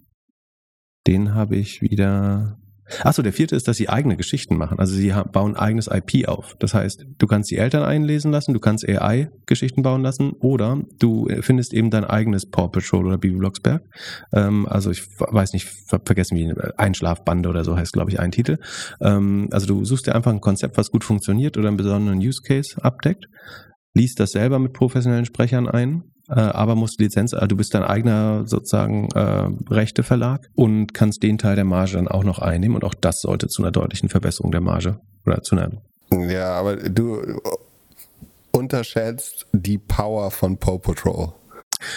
Den 1.06 1.34
habe 1.34 1.56
ich 1.56 1.82
wieder 1.82 2.58
Achso, 3.02 3.22
der 3.22 3.32
vierte 3.32 3.56
ist, 3.56 3.68
dass 3.68 3.76
sie 3.76 3.88
eigene 3.88 4.16
Geschichten 4.16 4.56
machen. 4.56 4.78
Also 4.78 4.94
sie 4.94 5.12
bauen 5.32 5.56
eigenes 5.56 5.88
IP 5.88 6.28
auf. 6.28 6.56
Das 6.58 6.74
heißt, 6.74 7.04
du 7.18 7.26
kannst 7.26 7.50
die 7.50 7.56
Eltern 7.56 7.82
einlesen 7.82 8.30
lassen, 8.30 8.54
du 8.54 8.60
kannst 8.60 8.88
AI-Geschichten 8.88 9.82
bauen 9.82 10.02
lassen 10.02 10.32
oder 10.40 10.82
du 10.98 11.28
findest 11.40 11.72
eben 11.72 11.90
dein 11.90 12.04
eigenes 12.04 12.48
Paw 12.48 12.68
Patrol 12.68 13.06
oder 13.06 13.18
Bibi 13.18 13.36
Blocksberg. 13.36 13.82
Ähm, 14.32 14.66
also 14.68 14.90
ich 14.90 15.02
weiß 15.18 15.52
nicht, 15.52 15.68
vergessen 16.04 16.36
wie 16.36 16.52
Einschlafbande 16.76 17.48
oder 17.48 17.64
so 17.64 17.76
heißt, 17.76 17.92
glaube 17.92 18.10
ich, 18.10 18.20
ein 18.20 18.32
Titel. 18.32 18.58
Ähm, 19.00 19.48
also 19.50 19.66
du 19.66 19.84
suchst 19.84 20.06
dir 20.06 20.14
einfach 20.14 20.32
ein 20.32 20.40
Konzept, 20.40 20.76
was 20.76 20.90
gut 20.90 21.04
funktioniert 21.04 21.56
oder 21.56 21.68
einen 21.68 21.76
besonderen 21.76 22.18
Use 22.18 22.42
Case 22.42 22.76
abdeckt, 22.82 23.26
liest 23.94 24.20
das 24.20 24.32
selber 24.32 24.58
mit 24.58 24.72
professionellen 24.72 25.24
Sprechern 25.24 25.68
ein 25.68 26.02
äh, 26.34 26.40
aber 26.40 26.74
musst 26.74 26.98
Lizenz, 27.00 27.34
also 27.34 27.46
du 27.46 27.56
bist 27.56 27.74
dein 27.74 27.82
eigener 27.82 28.46
sozusagen 28.46 29.08
äh, 29.12 29.48
Rechteverlag 29.70 30.48
und 30.54 30.94
kannst 30.94 31.22
den 31.22 31.38
Teil 31.38 31.56
der 31.56 31.64
Marge 31.64 31.92
dann 31.92 32.08
auch 32.08 32.24
noch 32.24 32.38
einnehmen 32.38 32.74
und 32.74 32.84
auch 32.84 32.94
das 32.94 33.20
sollte 33.20 33.48
zu 33.48 33.62
einer 33.62 33.70
deutlichen 33.70 34.08
Verbesserung 34.08 34.50
der 34.50 34.62
Marge 34.62 34.98
oder 35.26 35.42
zu 35.42 35.56
einer. 35.56 35.82
Ja, 36.10 36.54
aber 36.54 36.76
du 36.76 37.20
unterschätzt 38.52 39.46
die 39.52 39.78
Power 39.78 40.30
von 40.30 40.56
Paw 40.56 40.78
Patrol. 40.78 41.32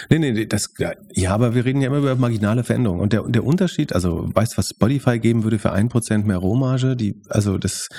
Nee, 0.10 0.20
nee, 0.20 0.46
das, 0.46 0.74
ja, 0.78 1.34
aber 1.34 1.56
wir 1.56 1.66
reden 1.66 1.82
ja 1.82 1.88
immer 1.88 1.98
über 1.98 2.16
marginale 2.16 2.64
Veränderungen. 2.64 3.02
Und 3.02 3.14
der, 3.14 3.24
der 3.24 3.44
Unterschied, 3.44 3.94
also 3.94 4.30
weißt 4.34 4.54
du, 4.54 4.58
was 4.58 4.70
Spotify 4.70 5.20
geben 5.20 5.44
würde 5.44 5.60
für 5.60 5.72
ein 5.72 5.90
Prozent 5.90 6.26
mehr 6.26 6.38
Rohmarge? 6.38 6.96
Die, 6.96 7.22
also 7.30 7.58
das, 7.58 7.90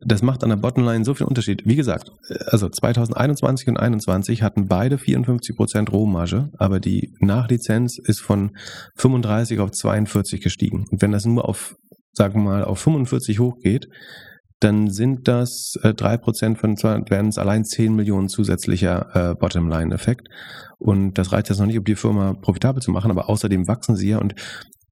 das 0.00 0.22
macht 0.22 0.42
an 0.42 0.50
der 0.50 0.56
Bottomline 0.56 1.04
so 1.04 1.14
viel 1.14 1.26
Unterschied. 1.26 1.62
Wie 1.64 1.76
gesagt, 1.76 2.10
also 2.46 2.68
2021 2.68 3.68
und 3.68 3.76
2021 3.76 4.42
hatten 4.42 4.68
beide 4.68 4.98
54 4.98 5.56
Prozent 5.56 5.92
Rohmarge, 5.92 6.50
aber 6.58 6.80
die 6.80 7.14
Nachlizenz 7.20 7.98
ist 7.98 8.20
von 8.20 8.56
35 8.96 9.60
auf 9.60 9.72
42 9.72 10.40
gestiegen. 10.40 10.86
Und 10.90 11.02
wenn 11.02 11.12
das 11.12 11.24
nur 11.24 11.48
auf, 11.48 11.76
sagen 12.12 12.42
wir 12.42 12.50
mal, 12.50 12.64
auf 12.64 12.78
45 12.80 13.38
hochgeht, 13.38 13.88
dann 14.60 14.90
sind 14.90 15.28
das 15.28 15.74
äh, 15.82 15.88
3% 15.88 16.56
von, 16.56 16.76
werden 17.08 17.28
es 17.28 17.38
allein 17.38 17.64
10 17.64 17.94
Millionen 17.94 18.28
zusätzlicher 18.28 19.30
äh, 19.30 19.34
Bottomline-Effekt. 19.34 20.28
Und 20.78 21.14
das 21.14 21.32
reicht 21.32 21.48
jetzt 21.48 21.58
noch 21.58 21.66
nicht, 21.66 21.78
um 21.78 21.84
die 21.84 21.94
Firma 21.94 22.34
profitabel 22.34 22.82
zu 22.82 22.90
machen, 22.90 23.10
aber 23.10 23.28
außerdem 23.28 23.68
wachsen 23.68 23.96
sie 23.96 24.10
ja. 24.10 24.18
Und 24.18 24.34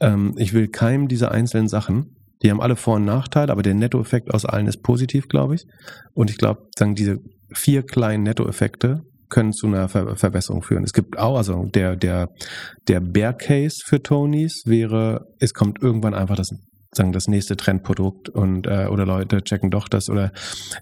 ähm, 0.00 0.34
ich 0.36 0.52
will 0.52 0.68
keinem 0.68 1.08
dieser 1.08 1.32
einzelnen 1.32 1.68
Sachen, 1.68 2.16
die 2.42 2.50
haben 2.50 2.60
alle 2.60 2.76
Vor- 2.76 2.96
und 2.96 3.04
Nachteile, 3.04 3.50
aber 3.50 3.62
der 3.62 3.74
Nettoeffekt 3.74 4.32
aus 4.32 4.44
allen 4.44 4.66
ist 4.66 4.82
positiv, 4.82 5.28
glaube 5.28 5.54
ich. 5.54 5.66
Und 6.12 6.30
ich 6.30 6.36
glaube, 6.36 6.68
sagen 6.78 6.94
diese 6.94 7.18
vier 7.52 7.82
kleinen 7.82 8.24
Nettoeffekte 8.24 9.02
können 9.28 9.52
zu 9.52 9.66
einer 9.66 9.88
Ver 9.88 10.16
Verbesserung 10.16 10.62
führen. 10.62 10.84
Es 10.84 10.92
gibt 10.92 11.18
auch, 11.18 11.36
also 11.36 11.64
der, 11.64 11.96
der, 11.96 12.28
der 12.88 13.00
Bear 13.00 13.32
Case 13.32 13.78
für 13.84 14.02
Tonys 14.02 14.62
wäre, 14.66 15.26
es 15.40 15.54
kommt 15.54 15.82
irgendwann 15.82 16.14
einfach 16.14 16.36
das 16.36 16.50
sagen 16.96 17.12
das 17.12 17.28
nächste 17.28 17.56
Trendprodukt 17.56 18.28
und 18.28 18.66
äh, 18.66 18.86
oder 18.86 19.06
Leute 19.06 19.42
checken 19.42 19.70
doch 19.70 19.88
das 19.88 20.08
oder 20.10 20.32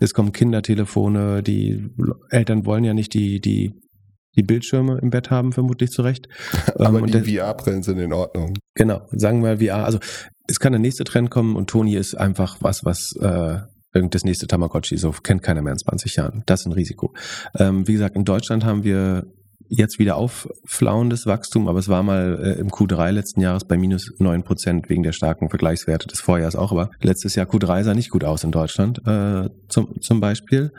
es 0.00 0.14
kommen 0.14 0.32
Kindertelefone, 0.32 1.42
die 1.42 1.90
Eltern 2.30 2.66
wollen 2.66 2.84
ja 2.84 2.94
nicht 2.94 3.14
die 3.14 3.40
die 3.40 3.74
die 4.36 4.42
Bildschirme 4.42 4.98
im 5.00 5.10
Bett 5.10 5.30
haben, 5.30 5.52
vermutlich 5.52 5.90
zu 5.90 6.02
Recht. 6.02 6.28
Aber 6.78 6.98
ähm, 6.98 7.06
die 7.06 7.36
VR-Brillen 7.36 7.82
sind 7.82 7.98
in 7.98 8.12
Ordnung. 8.12 8.56
Genau, 8.74 9.06
sagen 9.12 9.44
wir 9.44 9.58
VR. 9.58 9.84
Also 9.84 9.98
es 10.48 10.58
kann 10.58 10.72
der 10.72 10.80
nächste 10.80 11.04
Trend 11.04 11.30
kommen 11.30 11.56
und 11.56 11.70
Toni 11.70 11.94
ist 11.94 12.14
einfach 12.14 12.58
was, 12.60 12.84
was 12.84 13.14
äh, 13.20 13.58
das 14.10 14.24
nächste 14.24 14.48
Tamagotchi, 14.48 14.96
so 14.96 15.12
kennt 15.12 15.42
keiner 15.42 15.62
mehr 15.62 15.72
in 15.72 15.78
20 15.78 16.16
Jahren. 16.16 16.42
Das 16.46 16.60
ist 16.60 16.66
ein 16.66 16.72
Risiko. 16.72 17.14
Ähm, 17.56 17.86
wie 17.86 17.92
gesagt, 17.92 18.16
in 18.16 18.24
Deutschland 18.24 18.64
haben 18.64 18.82
wir 18.82 19.26
jetzt 19.68 19.98
wieder 19.98 20.16
aufflauendes 20.16 21.26
Wachstum, 21.26 21.68
aber 21.68 21.78
es 21.78 21.88
war 21.88 22.02
mal 22.02 22.38
äh, 22.42 22.60
im 22.60 22.68
Q3 22.68 23.10
letzten 23.10 23.40
Jahres 23.40 23.64
bei 23.64 23.76
minus 23.76 24.12
9 24.18 24.42
Prozent 24.44 24.88
wegen 24.88 25.02
der 25.02 25.12
starken 25.12 25.50
Vergleichswerte 25.50 26.06
des 26.06 26.20
Vorjahres 26.20 26.56
auch. 26.56 26.72
Aber 26.72 26.90
letztes 27.00 27.34
Jahr 27.34 27.46
Q3 27.46 27.82
sah 27.82 27.94
nicht 27.94 28.10
gut 28.10 28.24
aus 28.24 28.44
in 28.44 28.52
Deutschland 28.52 29.00
äh, 29.06 29.48
zum, 29.68 30.00
zum 30.00 30.20
Beispiel. 30.20 30.72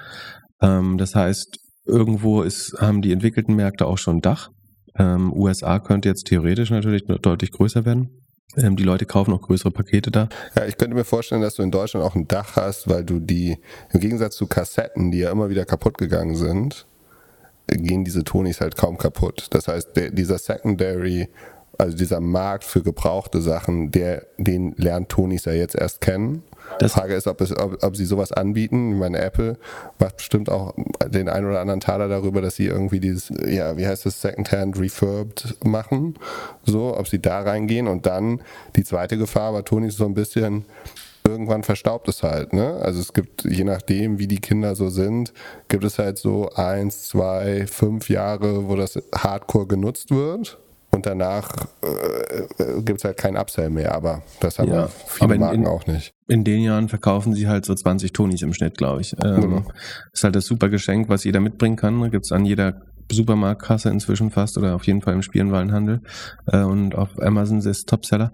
Ähm, 0.62 0.98
das 0.98 1.16
heißt, 1.16 1.60
Irgendwo 1.86 2.42
ist, 2.42 2.76
haben 2.80 3.02
die 3.02 3.12
entwickelten 3.12 3.56
Märkte 3.56 3.86
auch 3.86 4.00
schon 4.00 4.22
Dach. 4.22 4.50
Ähm, 4.98 5.32
USA 5.34 5.80
könnte 5.80 6.10
jetzt 6.10 6.26
theoretisch 6.26 6.72
natürlich 6.72 7.04
deutlich 7.06 7.52
größer 7.52 7.86
werden. 7.86 8.10
Ähm, 8.58 8.76
die 8.76 8.84
Leute 8.84 9.06
kaufen 9.06 9.34
auch 9.34 9.42
größere 9.42 9.72
Pakete 9.72 10.10
da. 10.10 10.30
Ja, 10.56 10.66
ich 10.66 10.78
könnte 10.78 10.96
mir 10.96 11.04
vorstellen, 11.04 11.42
dass 11.42 11.56
du 11.56 11.64
in 11.64 11.72
Deutschland 11.72 12.04
auch 12.04 12.16
ein 12.16 12.28
Dach 12.28 12.56
hast, 12.56 12.90
weil 12.90 13.04
du 13.04 13.20
die, 13.20 13.58
im 13.94 14.00
Gegensatz 14.00 14.36
zu 14.36 14.48
Kassetten, 14.48 15.12
die 15.12 15.20
ja 15.20 15.32
immer 15.32 15.50
wieder 15.50 15.66
kaputt 15.66 15.98
gegangen 15.98 16.36
sind, 16.36 16.88
gehen 17.68 18.04
diese 18.04 18.24
Tonis 18.24 18.62
halt 18.62 18.78
kaum 18.78 18.98
kaputt. 18.98 19.48
Das 19.52 19.68
heißt, 19.68 19.96
der, 19.96 20.12
dieser 20.12 20.38
Secondary, 20.38 21.30
also 21.78 21.98
dieser 21.98 22.20
Markt 22.20 22.64
für 22.64 22.82
gebrauchte 22.82 23.42
Sachen, 23.42 23.92
der, 23.92 24.26
den 24.38 24.74
lernt 24.78 25.10
Tonis 25.10 25.46
ja 25.46 25.54
jetzt 25.54 25.76
erst 25.76 26.02
kennen. 26.02 26.44
Die 26.82 26.90
Frage 26.90 27.14
ist, 27.14 27.28
ob, 27.28 27.42
es, 27.42 27.56
ob, 27.58 27.84
ob, 27.84 27.96
sie 27.96 28.06
sowas 28.06 28.32
anbieten. 28.32 28.94
Ich 28.94 29.00
meine, 29.00 29.20
Apple 29.20 29.58
macht 30.00 30.18
bestimmt 30.18 30.50
auch 30.50 30.74
den 31.08 31.30
einen 31.30 31.48
oder 31.48 31.62
anderen 31.62 31.80
Taler 31.80 32.08
darüber, 32.08 32.42
dass 32.42 32.56
sie 32.56 32.66
irgendwie 32.66 33.00
dieses, 33.00 33.32
ja, 33.48 33.78
wie 33.78 33.86
heißt 33.86 34.06
das, 34.06 34.22
Secondhand 34.22 34.80
Refurbed 34.80 35.64
machen. 35.64 36.16
So, 36.64 36.98
ob 36.98 37.08
sie 37.08 37.22
da 37.22 37.42
reingehen 37.42 37.88
und 37.88 38.06
dann 38.06 38.42
die 38.76 38.84
zweite 38.84 39.18
Gefahr, 39.18 39.50
aber 39.50 39.64
Toni 39.64 39.88
ist 39.88 39.98
so 39.98 40.06
ein 40.06 40.16
bisschen, 40.16 40.66
irgendwann 41.26 41.64
verstaubt 41.64 42.08
es 42.08 42.24
halt. 42.24 42.54
Ne? 42.54 42.80
Also 42.82 43.00
es 43.00 43.14
gibt, 43.14 43.44
je 43.44 43.64
nachdem, 43.64 44.20
wie 44.20 44.28
die 44.28 44.40
Kinder 44.40 44.76
so 44.76 44.90
sind, 44.90 45.34
gibt 45.68 45.84
es 45.84 46.00
halt 46.00 46.18
so 46.18 46.50
eins, 46.56 47.08
zwei, 47.08 47.68
fünf 47.68 48.10
Jahre, 48.10 48.68
wo 48.68 48.76
das 48.76 49.02
Hardcore 49.14 49.68
genutzt 49.68 50.12
wird 50.12 50.60
und 50.92 51.06
danach 51.06 51.52
äh, 51.84 52.64
äh 52.64 52.82
gibt 52.82 53.00
es 53.00 53.04
halt 53.04 53.18
kein 53.18 53.38
Upsell 53.38 53.70
mehr, 53.70 53.94
aber 53.94 54.24
das 54.40 54.60
haben 54.60 54.72
ja, 54.72 54.88
viele 54.88 55.36
in, 55.36 55.40
Marken 55.42 55.62
in, 55.62 55.68
auch 55.68 55.86
nicht. 55.88 56.14
In 56.28 56.44
den 56.44 56.62
Jahren 56.62 56.90
verkaufen 56.90 57.34
sie 57.34 57.48
halt 57.48 57.66
so 57.66 57.76
20 57.76 58.14
Tonis 58.14 58.42
im 58.42 58.54
Schnitt, 58.54 58.78
glaube 58.78 59.02
ich. 59.02 59.14
Ähm, 59.24 59.42
genau. 59.42 59.64
Ist 60.14 60.24
halt 60.24 60.36
das 60.36 60.46
super 60.46 60.70
Geschenk, 60.70 61.10
was 61.10 61.24
jeder 61.24 61.42
mitbringen 61.42 61.76
kann. 61.76 62.00
Da 62.02 62.08
gibt 62.08 62.26
es 62.26 62.32
an 62.32 62.46
jeder 62.46 62.82
Supermarktkasse 63.12 63.90
inzwischen 63.90 64.32
fast 64.32 64.58
oder 64.58 64.76
auf 64.76 64.86
jeden 64.86 65.02
Fall 65.02 65.14
im 65.14 65.22
Spielenwarenhandel 65.22 66.02
äh, 66.48 66.64
und 66.64 66.96
auf 66.96 67.10
Amazon 67.22 67.60
ist 67.60 67.88
Topseller. 67.88 68.32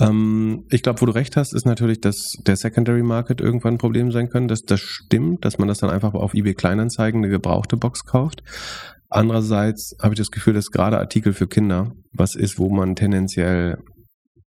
Ähm, 0.00 0.64
ich 0.70 0.82
glaube, 0.82 1.00
wo 1.00 1.06
du 1.06 1.12
recht 1.12 1.36
hast, 1.36 1.52
ist 1.52 1.66
natürlich, 1.66 2.00
dass 2.00 2.32
der 2.46 2.56
Secondary 2.56 3.02
Market 3.02 3.40
irgendwann 3.40 3.74
ein 3.74 3.78
Problem 3.78 4.12
sein 4.12 4.28
kann. 4.28 4.48
Dass 4.48 4.62
das 4.62 4.80
stimmt, 4.80 5.44
dass 5.44 5.58
man 5.58 5.68
das 5.68 5.78
dann 5.78 5.90
einfach 5.90 6.14
auf 6.14 6.34
eBay 6.34 6.54
Kleinanzeigen 6.54 7.20
eine 7.20 7.30
gebrauchte 7.30 7.76
Box 7.76 8.04
kauft. 8.04 8.42
Andererseits 9.08 9.96
habe 10.02 10.14
ich 10.14 10.18
das 10.18 10.30
Gefühl, 10.30 10.54
dass 10.54 10.70
gerade 10.70 10.98
Artikel 10.98 11.32
für 11.32 11.46
Kinder 11.46 11.92
was 12.12 12.34
ist, 12.34 12.58
wo 12.58 12.68
man 12.68 12.96
tendenziell 12.96 13.78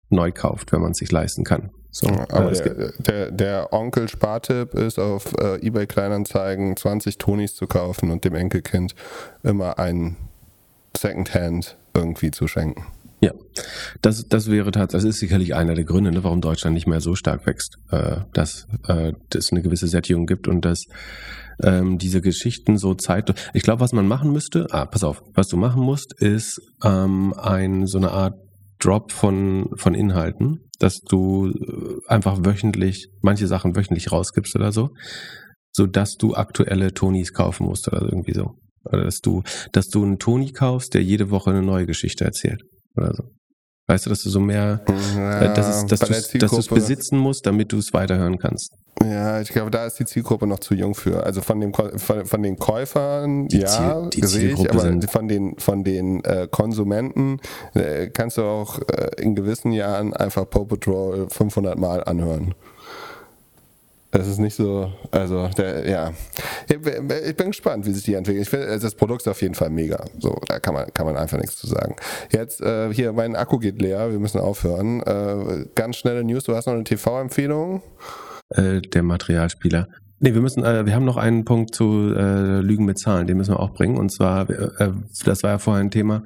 neu 0.09 0.31
kauft, 0.31 0.71
wenn 0.71 0.81
man 0.81 0.91
es 0.91 0.97
sich 0.97 1.11
leisten 1.11 1.43
kann. 1.43 1.71
So, 1.97 2.09
aber 2.09 2.51
der, 2.51 2.91
der, 2.97 3.31
der, 3.31 3.71
Onkel 3.73 4.09
Spartipp 4.09 4.73
ist 4.73 4.99
auf 4.99 5.31
äh, 5.39 5.65
eBay 5.65 5.87
Kleinanzeigen 5.87 6.75
20 6.75 7.17
Tonis 7.17 7.55
zu 7.55 7.67
kaufen 7.67 8.11
und 8.11 8.25
dem 8.25 8.35
Enkelkind 8.35 8.95
immer 9.43 9.79
ein 9.79 10.17
Secondhand 10.97 11.77
irgendwie 11.93 12.31
zu 12.31 12.49
schenken. 12.49 12.85
Ja, 13.21 13.31
das, 14.01 14.27
das 14.27 14.51
wäre 14.51 14.71
tatsächlich, 14.71 15.07
das 15.07 15.15
ist 15.15 15.19
sicherlich 15.21 15.55
einer 15.55 15.73
der 15.73 15.85
Gründe, 15.85 16.11
ne, 16.11 16.21
warum 16.25 16.41
Deutschland 16.41 16.73
nicht 16.73 16.85
mehr 16.85 16.99
so 16.99 17.15
stark 17.15 17.45
wächst, 17.45 17.77
äh, 17.91 18.17
dass 18.33 18.67
äh, 18.89 19.13
es 19.33 19.53
eine 19.53 19.61
gewisse 19.61 19.87
Sättigung 19.87 20.25
gibt 20.25 20.49
und 20.49 20.65
dass 20.65 20.87
ähm, 21.63 21.97
diese 21.97 22.19
Geschichten 22.19 22.77
so 22.77 22.95
Zeit. 22.95 23.33
Ich 23.53 23.63
glaube, 23.63 23.79
was 23.79 23.93
man 23.93 24.05
machen 24.05 24.33
müsste, 24.33 24.67
ah, 24.71 24.85
pass 24.85 25.05
auf, 25.05 25.23
was 25.33 25.47
du 25.47 25.55
machen 25.55 25.81
musst, 25.81 26.13
ist 26.21 26.61
ähm, 26.83 27.33
ein 27.37 27.87
so 27.87 27.99
eine 27.99 28.11
Art 28.11 28.35
Drop 28.79 29.11
von, 29.11 29.69
von 29.75 29.93
Inhalten, 29.93 30.69
dass 30.79 30.99
du 30.99 31.49
äh, 31.49 31.99
einfach 32.07 32.39
wöchentlich, 32.43 33.07
manche 33.21 33.47
Sachen 33.47 33.75
wöchentlich 33.75 34.11
rausgibst 34.11 34.55
oder 34.55 34.71
so, 34.71 34.89
sodass 35.71 36.15
du 36.15 36.35
aktuelle 36.35 36.93
Tonis 36.93 37.33
kaufen 37.33 37.65
musst 37.65 37.87
oder 37.87 38.01
irgendwie 38.01 38.33
so. 38.33 38.55
Oder 38.85 39.05
dass 39.05 39.19
du, 39.19 39.43
dass 39.71 39.87
du 39.87 40.03
einen 40.03 40.19
Toni 40.19 40.51
kaufst, 40.51 40.93
der 40.93 41.01
jede 41.03 41.31
Woche 41.31 41.49
eine 41.49 41.63
neue 41.63 41.85
Geschichte 41.85 42.23
erzählt 42.23 42.61
oder 42.95 43.13
so. 43.13 43.23
Weißt 43.87 44.05
du, 44.05 44.09
dass 44.09 44.23
du 44.23 44.29
so 44.31 44.39
mehr, 44.39 44.81
ja, 45.15 45.41
äh, 45.41 45.53
dass, 45.53 45.83
es, 45.83 45.85
dass 45.85 45.99
du 46.51 46.57
es 46.57 46.67
besitzen 46.67 47.19
musst, 47.19 47.45
damit 47.45 47.71
du 47.71 47.77
es 47.77 47.93
weiterhören 47.93 48.39
kannst. 48.39 48.73
Ja, 49.03 49.41
ich 49.41 49.49
glaube, 49.49 49.69
da 49.69 49.85
ist 49.85 49.99
die 49.99 50.05
Zielgruppe 50.05 50.47
noch 50.47 50.59
zu 50.59 50.73
jung 50.73 50.95
für. 50.95 51.23
Also 51.23 51.41
von, 51.41 51.59
dem, 51.59 51.73
von, 51.73 52.25
von 52.25 52.41
den 52.41 52.57
Käufern, 52.57 53.47
die 53.47 53.59
ja, 53.59 54.09
Ziel, 54.09 54.25
sehe 54.25 54.53
ich, 54.53 54.69
aber 54.71 54.81
sind. 54.81 55.11
von 55.11 55.27
den, 55.27 55.57
von 55.59 55.83
den 55.83 56.23
äh, 56.23 56.47
Konsumenten 56.49 57.39
äh, 57.75 58.07
kannst 58.07 58.37
du 58.37 58.43
auch 58.43 58.79
äh, 58.79 59.21
in 59.21 59.35
gewissen 59.35 59.71
Jahren 59.71 60.13
einfach 60.13 60.49
Paw 60.49 60.65
Patrol 60.65 61.27
500 61.29 61.77
Mal 61.77 62.03
anhören. 62.03 62.55
Das 64.15 64.27
ist 64.29 64.37
nicht 64.37 64.55
so, 64.55 64.93
also 65.11 65.49
der, 65.57 65.89
ja. 65.89 66.13
Ich 66.69 67.35
bin 67.35 67.47
gespannt, 67.47 67.85
wie 67.85 67.91
sich 67.91 68.03
die 68.03 68.13
entwickeln. 68.13 68.43
Ich 68.43 68.49
finde, 68.49 68.79
das 68.79 68.95
Produkt 68.95 69.23
ist 69.23 69.27
auf 69.27 69.41
jeden 69.41 69.55
Fall 69.55 69.69
mega. 69.69 70.05
So, 70.19 70.39
da 70.47 70.59
kann 70.59 70.73
man, 70.73 70.87
kann 70.93 71.05
man 71.05 71.17
einfach 71.17 71.37
nichts 71.37 71.57
zu 71.57 71.67
sagen. 71.67 71.97
Jetzt, 72.31 72.61
äh, 72.61 72.93
hier, 72.93 73.11
mein 73.11 73.35
Akku 73.35 73.59
geht 73.59 73.81
leer, 73.81 74.11
wir 74.11 74.19
müssen 74.19 74.39
aufhören. 74.39 75.01
Äh, 75.01 75.65
ganz 75.75 75.97
schnelle 75.97 76.23
News, 76.23 76.45
du 76.45 76.55
hast 76.55 76.65
noch 76.65 76.75
eine 76.75 76.85
TV-Empfehlung? 76.85 77.81
Äh, 78.51 78.79
der 78.79 79.03
Materialspieler. 79.03 79.89
Nee, 80.21 80.33
wir 80.33 80.41
müssen, 80.41 80.63
äh, 80.63 80.85
wir 80.85 80.95
haben 80.95 81.03
noch 81.03 81.17
einen 81.17 81.43
Punkt 81.43 81.75
zu 81.75 82.13
äh, 82.15 82.61
Lügen 82.61 82.85
mit 82.85 82.97
Zahlen, 82.97 83.27
den 83.27 83.35
müssen 83.35 83.53
wir 83.53 83.59
auch 83.59 83.73
bringen. 83.73 83.97
Und 83.97 84.13
zwar, 84.13 84.49
äh, 84.49 84.93
das 85.25 85.43
war 85.43 85.49
ja 85.49 85.57
vorher 85.57 85.83
ein 85.83 85.91
Thema, 85.91 86.23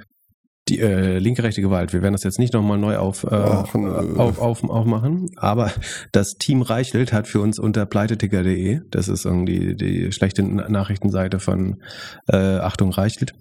die 0.69 0.79
äh, 0.79 1.17
linke 1.19 1.43
rechte 1.43 1.61
Gewalt. 1.61 1.93
Wir 1.93 2.01
werden 2.01 2.13
das 2.13 2.23
jetzt 2.23 2.39
nicht 2.39 2.53
nochmal 2.53 2.77
neu 2.77 2.97
auf, 2.97 3.23
äh, 3.23 3.27
Ach, 3.31 3.75
auf, 3.75 4.39
auf, 4.39 4.63
aufmachen, 4.63 5.31
aber 5.37 5.71
das 6.11 6.37
Team 6.37 6.61
Reichelt 6.61 7.13
hat 7.13 7.27
für 7.27 7.41
uns 7.41 7.59
unter 7.59 7.85
pleiteticker.de, 7.85 8.81
das 8.91 9.07
ist 9.07 9.25
irgendwie 9.25 9.75
die 9.75 10.11
schlechte 10.11 10.43
Nachrichtenseite 10.43 11.39
von 11.39 11.81
äh, 12.27 12.37
Achtung 12.37 12.91
Reichelt, 12.91 13.33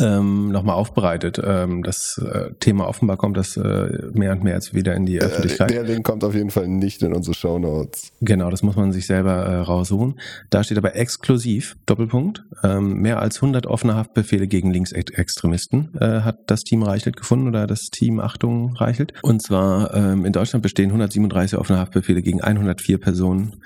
ähm, 0.00 0.50
nochmal 0.50 0.76
aufbereitet. 0.76 1.40
Ähm, 1.42 1.82
das 1.82 2.18
äh, 2.18 2.52
Thema 2.60 2.88
offenbar 2.88 3.16
kommt 3.16 3.36
das 3.36 3.56
äh, 3.56 4.08
mehr 4.12 4.32
und 4.32 4.42
mehr 4.42 4.54
jetzt 4.54 4.74
wieder 4.74 4.94
in 4.94 5.06
die 5.06 5.16
äh, 5.16 5.24
Öffentlichkeit. 5.24 5.70
Der 5.70 5.82
Link 5.82 6.04
kommt 6.04 6.24
auf 6.24 6.34
jeden 6.34 6.50
Fall 6.50 6.68
nicht 6.68 7.02
in 7.02 7.12
unsere 7.12 7.34
Show 7.34 7.58
Notes. 7.58 8.12
Genau, 8.20 8.50
das 8.50 8.62
muss 8.62 8.76
man 8.76 8.92
sich 8.92 9.06
selber 9.06 9.32
äh, 9.32 9.56
raussuchen. 9.56 10.18
Da 10.50 10.64
steht 10.64 10.78
aber 10.78 10.96
exklusiv, 10.96 11.76
Doppelpunkt, 11.86 12.44
ähm, 12.62 13.00
mehr 13.00 13.20
als 13.20 13.36
100 13.36 13.66
offene 13.66 13.94
Haftbefehle 13.94 14.46
gegen 14.46 14.72
Linksextremisten 14.72 15.94
äh, 16.00 16.20
hat 16.20 16.38
das 16.46 16.64
Team 16.64 16.82
Reichelt 16.82 17.16
gefunden 17.16 17.48
oder 17.48 17.66
das 17.66 17.90
Team 17.90 18.20
Achtung 18.20 18.74
Reichelt. 18.76 19.12
Und 19.22 19.42
zwar 19.42 19.94
ähm, 19.94 20.24
in 20.24 20.32
Deutschland 20.32 20.62
bestehen 20.62 20.90
137 20.90 21.58
offene 21.58 21.78
Haftbefehle 21.78 22.22
gegen 22.22 22.40
104 22.40 22.98
Personen 22.98 23.62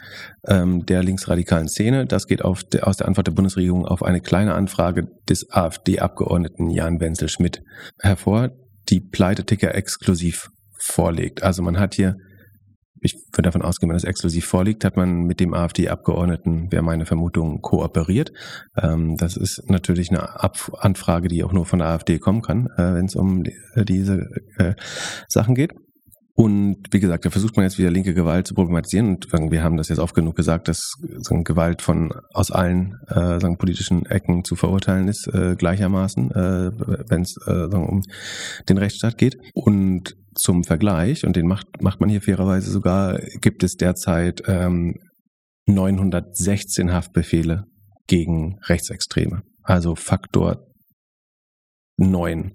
ähm, 0.46 0.84
der 0.86 1.02
linksradikalen 1.02 1.68
Szene. 1.68 2.06
Das 2.06 2.26
geht 2.26 2.44
auf 2.44 2.64
de, 2.64 2.82
aus 2.82 2.96
der 2.96 3.08
Antwort 3.08 3.26
der 3.26 3.32
Bundesregierung 3.32 3.86
auf 3.86 4.02
eine 4.02 4.20
kleine 4.20 4.54
Anfrage 4.54 5.08
des 5.28 5.50
AfD-Abgeordneten 5.50 6.23
Jan 6.70 7.00
Wenzel 7.00 7.28
Schmidt 7.28 7.62
hervor, 8.00 8.50
die 8.88 9.00
Pleiteticker 9.00 9.74
exklusiv 9.74 10.48
vorlegt. 10.78 11.42
Also 11.42 11.62
man 11.62 11.78
hat 11.78 11.94
hier, 11.94 12.16
ich 13.00 13.14
würde 13.32 13.48
davon 13.48 13.62
ausgehen, 13.62 13.90
wenn 13.90 13.96
das 13.96 14.04
exklusiv 14.04 14.46
vorliegt, 14.46 14.84
hat 14.84 14.96
man 14.96 15.24
mit 15.24 15.40
dem 15.40 15.54
AfD-Abgeordneten, 15.54 16.70
wäre 16.70 16.82
meine 16.82 17.06
Vermutung, 17.06 17.60
kooperiert. 17.60 18.32
Ähm, 18.80 19.16
das 19.16 19.36
ist 19.36 19.62
natürlich 19.68 20.10
eine 20.10 20.40
Anfrage, 20.82 21.28
die 21.28 21.44
auch 21.44 21.52
nur 21.52 21.66
von 21.66 21.78
der 21.78 21.88
AfD 21.88 22.18
kommen 22.18 22.42
kann, 22.42 22.68
äh, 22.76 22.94
wenn 22.94 23.06
es 23.06 23.14
um 23.14 23.44
die, 23.44 23.54
diese 23.76 24.28
äh, 24.58 24.74
Sachen 25.28 25.54
geht. 25.54 25.72
Und 26.36 26.88
wie 26.90 26.98
gesagt, 26.98 27.24
da 27.24 27.30
versucht 27.30 27.56
man 27.56 27.64
jetzt 27.64 27.78
wieder 27.78 27.92
linke 27.92 28.12
Gewalt 28.12 28.48
zu 28.48 28.54
problematisieren. 28.54 29.08
Und 29.08 29.52
wir 29.52 29.62
haben 29.62 29.76
das 29.76 29.88
jetzt 29.88 30.00
oft 30.00 30.16
genug 30.16 30.34
gesagt, 30.34 30.66
dass 30.66 30.94
Gewalt 31.44 31.80
von 31.80 32.12
aus 32.32 32.50
allen 32.50 32.98
äh, 33.06 33.38
sagen, 33.38 33.56
politischen 33.56 34.04
Ecken 34.06 34.44
zu 34.44 34.56
verurteilen 34.56 35.06
ist, 35.06 35.28
äh, 35.28 35.54
gleichermaßen, 35.56 36.30
äh, 36.32 36.70
wenn 37.08 37.22
es 37.22 37.36
äh, 37.46 37.66
um 37.76 38.02
den 38.68 38.78
Rechtsstaat 38.78 39.16
geht. 39.16 39.38
Und 39.54 40.16
zum 40.34 40.64
Vergleich, 40.64 41.24
und 41.24 41.36
den 41.36 41.46
macht, 41.46 41.66
macht 41.80 42.00
man 42.00 42.08
hier 42.08 42.20
fairerweise 42.20 42.68
sogar, 42.68 43.20
gibt 43.40 43.62
es 43.62 43.76
derzeit 43.76 44.42
ähm, 44.48 44.96
916 45.66 46.92
Haftbefehle 46.92 47.64
gegen 48.08 48.58
Rechtsextreme. 48.64 49.42
Also 49.62 49.94
Faktor 49.94 50.66
9 51.96 52.52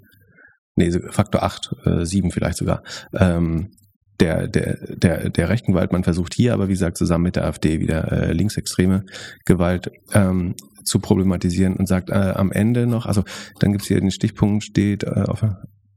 nee, 0.79 0.91
Faktor 1.11 1.43
8, 1.43 1.75
äh, 1.85 2.05
7 2.05 2.31
vielleicht 2.31 2.57
sogar, 2.57 2.83
ähm, 3.13 3.71
der, 4.19 4.47
der, 4.47 4.77
der, 4.95 5.29
der 5.29 5.49
rechten 5.49 5.73
Gewalt. 5.73 5.91
Man 5.91 6.03
versucht 6.03 6.33
hier 6.33 6.53
aber, 6.53 6.67
wie 6.67 6.73
gesagt, 6.73 6.97
zusammen 6.97 7.25
mit 7.25 7.35
der 7.35 7.45
AfD 7.45 7.79
wieder 7.79 8.11
äh, 8.11 8.33
linksextreme 8.33 9.05
Gewalt 9.45 9.91
ähm, 10.13 10.55
zu 10.83 10.99
problematisieren 10.99 11.75
und 11.75 11.87
sagt 11.87 12.09
äh, 12.09 12.13
am 12.13 12.51
Ende 12.51 12.87
noch, 12.87 13.05
also 13.05 13.23
dann 13.59 13.71
gibt 13.71 13.83
es 13.83 13.87
hier 13.87 13.99
den 13.99 14.11
Stichpunkt, 14.11 14.63
steht 14.63 15.03
äh, 15.03 15.23
auf, 15.27 15.45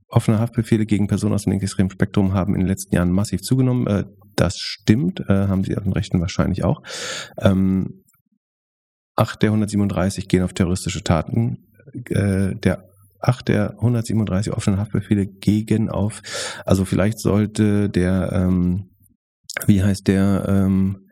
offene 0.09 0.39
Haftbefehle 0.39 0.87
gegen 0.87 1.09
Personen 1.09 1.35
aus 1.35 1.45
dem 1.45 1.53
linksextremen 1.53 1.91
Spektrum 1.91 2.35
haben 2.35 2.55
in 2.55 2.61
den 2.61 2.69
letzten 2.69 2.95
Jahren 2.95 3.11
massiv 3.11 3.43
zugenommen. 3.43 3.87
Äh, 3.87 4.05
das 4.37 4.59
stimmt, 4.59 5.21
äh, 5.29 5.49
haben 5.49 5.65
sie 5.65 5.77
auf 5.77 5.85
den 5.85 5.93
Rechten 5.93 6.21
wahrscheinlich 6.21 6.65
auch. 6.65 6.83
Ähm, 7.41 8.03
acht 9.17 9.43
der 9.43 9.51
137 9.51 10.29
gehen 10.29 10.43
auf 10.43 10.53
terroristische 10.53 11.03
Taten. 11.03 11.67
Äh, 12.11 12.55
der 12.57 12.92
acht 13.23 13.49
der 13.49 13.71
137 13.73 14.53
offenen 14.53 14.79
Haftbefehle 14.79 15.27
gegen 15.27 15.89
auf. 15.89 16.23
Also 16.65 16.85
vielleicht 16.85 17.19
sollte 17.19 17.89
der, 17.89 18.31
ähm, 18.33 18.91
wie 19.67 19.83
heißt 19.83 20.09
der, 20.09 20.45
ähm, 20.49 21.09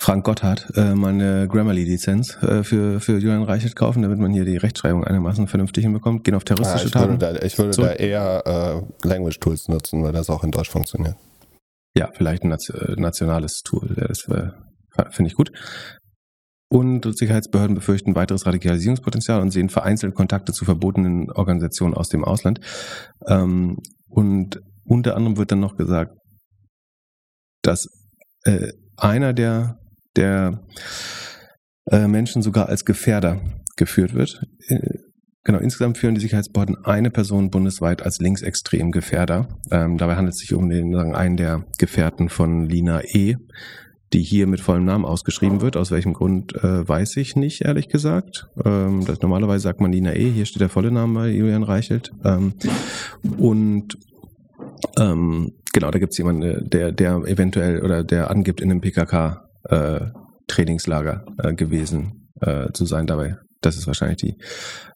Frank 0.00 0.24
Gotthard 0.24 0.70
äh, 0.76 0.94
mal 0.94 1.08
eine 1.08 1.48
Grammarly-Lizenz 1.48 2.38
äh, 2.42 2.62
für, 2.62 3.00
für 3.00 3.18
Julian 3.18 3.42
Reichert 3.42 3.74
kaufen, 3.74 4.02
damit 4.02 4.18
man 4.20 4.32
hier 4.32 4.44
die 4.44 4.56
Rechtschreibung 4.56 5.02
einigermaßen 5.02 5.48
vernünftig 5.48 5.84
hinbekommt. 5.84 6.22
Gehen 6.22 6.36
auf 6.36 6.44
terroristische 6.44 6.84
ah, 6.84 6.86
ich 6.86 6.92
Taten. 6.92 7.20
Würde 7.20 7.38
da, 7.40 7.44
ich 7.44 7.58
würde 7.58 7.76
da 7.76 7.92
eher 7.92 8.86
äh, 9.02 9.08
Language 9.08 9.40
Tools 9.40 9.66
nutzen, 9.66 10.04
weil 10.04 10.12
das 10.12 10.30
auch 10.30 10.44
in 10.44 10.52
Deutsch 10.52 10.70
funktioniert. 10.70 11.16
Ja, 11.96 12.10
vielleicht 12.14 12.44
ein 12.44 12.56
nationales 12.96 13.62
Tool, 13.64 13.88
das 13.96 14.28
finde 15.10 15.28
ich 15.28 15.34
gut. 15.34 15.50
Und 16.70 17.16
Sicherheitsbehörden 17.16 17.74
befürchten 17.74 18.14
weiteres 18.14 18.44
Radikalisierungspotenzial 18.44 19.40
und 19.40 19.50
sehen 19.50 19.70
vereinzelt 19.70 20.14
Kontakte 20.14 20.52
zu 20.52 20.66
verbotenen 20.66 21.30
Organisationen 21.30 21.94
aus 21.94 22.10
dem 22.10 22.24
Ausland. 22.24 22.60
Ähm, 23.26 23.78
und 24.06 24.60
unter 24.84 25.16
anderem 25.16 25.38
wird 25.38 25.50
dann 25.50 25.60
noch 25.60 25.76
gesagt, 25.76 26.12
dass 27.62 27.88
äh, 28.44 28.72
einer 28.96 29.32
der, 29.32 29.78
der 30.16 30.62
äh, 31.90 32.06
Menschen 32.06 32.42
sogar 32.42 32.68
als 32.68 32.84
Gefährder 32.84 33.40
geführt 33.76 34.12
wird. 34.12 34.42
Äh, 34.68 34.98
genau, 35.44 35.58
insgesamt 35.60 35.96
führen 35.96 36.14
die 36.14 36.20
Sicherheitsbehörden 36.20 36.84
eine 36.84 37.10
Person 37.10 37.50
bundesweit 37.50 38.02
als 38.02 38.18
linksextrem 38.18 38.90
Gefährder. 38.90 39.48
Ähm, 39.70 39.96
dabei 39.96 40.16
handelt 40.16 40.34
es 40.34 40.40
sich 40.40 40.52
um 40.52 40.68
den, 40.68 40.92
sagen, 40.92 41.14
einen 41.14 41.38
der 41.38 41.64
Gefährten 41.78 42.28
von 42.28 42.66
Lina 42.66 43.02
E., 43.04 43.36
die 44.12 44.22
hier 44.22 44.46
mit 44.46 44.60
vollem 44.60 44.84
Namen 44.84 45.04
ausgeschrieben 45.04 45.60
wird. 45.60 45.76
Aus 45.76 45.90
welchem 45.90 46.14
Grund 46.14 46.54
äh, 46.54 46.88
weiß 46.88 47.16
ich 47.16 47.36
nicht, 47.36 47.62
ehrlich 47.62 47.88
gesagt. 47.88 48.48
Ähm, 48.64 49.04
das, 49.04 49.20
normalerweise 49.20 49.64
sagt 49.64 49.80
man 49.80 49.92
Lina 49.92 50.14
E, 50.14 50.30
hier 50.30 50.46
steht 50.46 50.62
der 50.62 50.68
volle 50.68 50.90
Name 50.90 51.20
bei 51.20 51.30
Julian 51.30 51.62
Reichelt. 51.62 52.10
Ähm, 52.24 52.54
und 53.38 53.96
ähm, 54.98 55.52
genau, 55.72 55.90
da 55.90 55.98
gibt 55.98 56.12
es 56.12 56.18
jemanden, 56.18 56.42
äh, 56.42 56.62
der, 56.62 56.92
der 56.92 57.16
eventuell 57.26 57.82
oder 57.82 58.04
der 58.04 58.30
angibt, 58.30 58.60
in 58.60 58.70
einem 58.70 58.80
PKK-Trainingslager 58.80 61.24
äh, 61.42 61.48
äh, 61.48 61.54
gewesen 61.54 62.28
äh, 62.40 62.70
zu 62.72 62.84
sein 62.86 63.06
dabei. 63.06 63.36
Das 63.60 63.76
ist 63.76 63.88
wahrscheinlich 63.88 64.18
die 64.18 64.36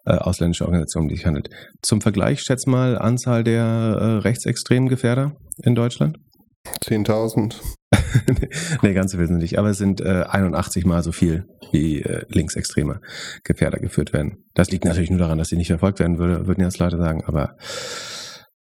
äh, 0.04 0.14
ausländische 0.14 0.64
Organisation, 0.64 1.04
um 1.04 1.08
die 1.08 1.16
sich 1.16 1.26
handelt. 1.26 1.50
Zum 1.82 2.00
Vergleich, 2.00 2.42
schätz 2.42 2.66
mal 2.66 2.96
Anzahl 2.96 3.42
der 3.44 3.64
äh, 3.64 4.18
rechtsextremen 4.18 4.88
Gefährder 4.88 5.36
in 5.62 5.74
Deutschland. 5.74 6.18
10.000. 6.84 7.56
nee, 8.82 8.94
ganz 8.94 9.14
nicht. 9.14 9.58
Aber 9.58 9.70
es 9.70 9.78
sind 9.78 10.00
äh, 10.00 10.24
81 10.28 10.84
mal 10.84 11.02
so 11.02 11.12
viel, 11.12 11.46
wie 11.70 12.02
äh, 12.02 12.24
linksextreme 12.28 13.00
Gefährder 13.44 13.78
geführt 13.78 14.12
werden. 14.12 14.44
Das 14.54 14.70
liegt 14.70 14.84
natürlich 14.84 15.10
nur 15.10 15.18
daran, 15.18 15.38
dass 15.38 15.48
sie 15.48 15.56
nicht 15.56 15.68
verfolgt 15.68 16.00
werden 16.00 16.18
würde, 16.18 16.46
würden 16.46 16.62
jetzt 16.62 16.78
Leute 16.78 16.98
sagen. 16.98 17.24
Aber 17.24 17.56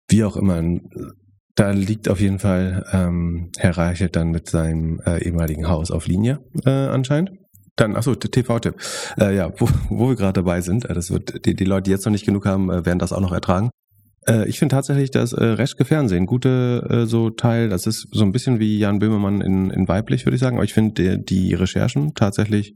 wie 0.08 0.24
auch 0.24 0.36
immer, 0.36 0.62
da 1.54 1.70
liegt 1.70 2.08
auf 2.08 2.20
jeden 2.20 2.38
Fall 2.38 2.84
ähm, 2.92 3.50
Herr 3.56 3.76
Reichelt 3.76 4.14
dann 4.14 4.30
mit 4.30 4.48
seinem 4.48 5.00
äh, 5.06 5.24
ehemaligen 5.24 5.68
Haus 5.68 5.90
auf 5.90 6.06
Linie 6.06 6.40
äh, 6.64 6.70
anscheinend. 6.70 7.30
Dann, 7.76 7.94
achso, 7.94 8.14
TV-Tipp. 8.14 8.74
Äh, 9.18 9.36
ja, 9.36 9.52
wo, 9.58 9.68
wo 9.90 10.08
wir 10.08 10.16
gerade 10.16 10.34
dabei 10.34 10.60
sind, 10.60 10.84
äh, 10.86 10.94
das 10.94 11.10
wird 11.10 11.44
die, 11.44 11.54
die 11.54 11.64
Leute, 11.64 11.84
die 11.84 11.90
jetzt 11.90 12.06
noch 12.06 12.12
nicht 12.12 12.24
genug 12.24 12.46
haben, 12.46 12.70
äh, 12.70 12.86
werden 12.86 12.98
das 12.98 13.12
auch 13.12 13.20
noch 13.20 13.32
ertragen. 13.32 13.70
Äh, 14.28 14.48
ich 14.48 14.58
finde 14.58 14.74
tatsächlich 14.74 15.10
das 15.10 15.32
äh, 15.32 15.44
Reschke 15.44 15.84
Fernsehen 15.84 16.26
gute 16.26 16.86
äh, 16.90 17.06
so 17.06 17.30
Teil, 17.30 17.68
das 17.68 17.86
ist 17.86 18.08
so 18.12 18.24
ein 18.24 18.32
bisschen 18.32 18.60
wie 18.60 18.78
Jan 18.78 18.98
Böhmermann 18.98 19.40
in, 19.40 19.70
in 19.70 19.88
weiblich, 19.88 20.26
würde 20.26 20.36
ich 20.36 20.40
sagen, 20.40 20.56
aber 20.56 20.64
ich 20.64 20.74
finde 20.74 21.18
die, 21.18 21.54
Recherchen 21.54 22.14
tatsächlich 22.14 22.74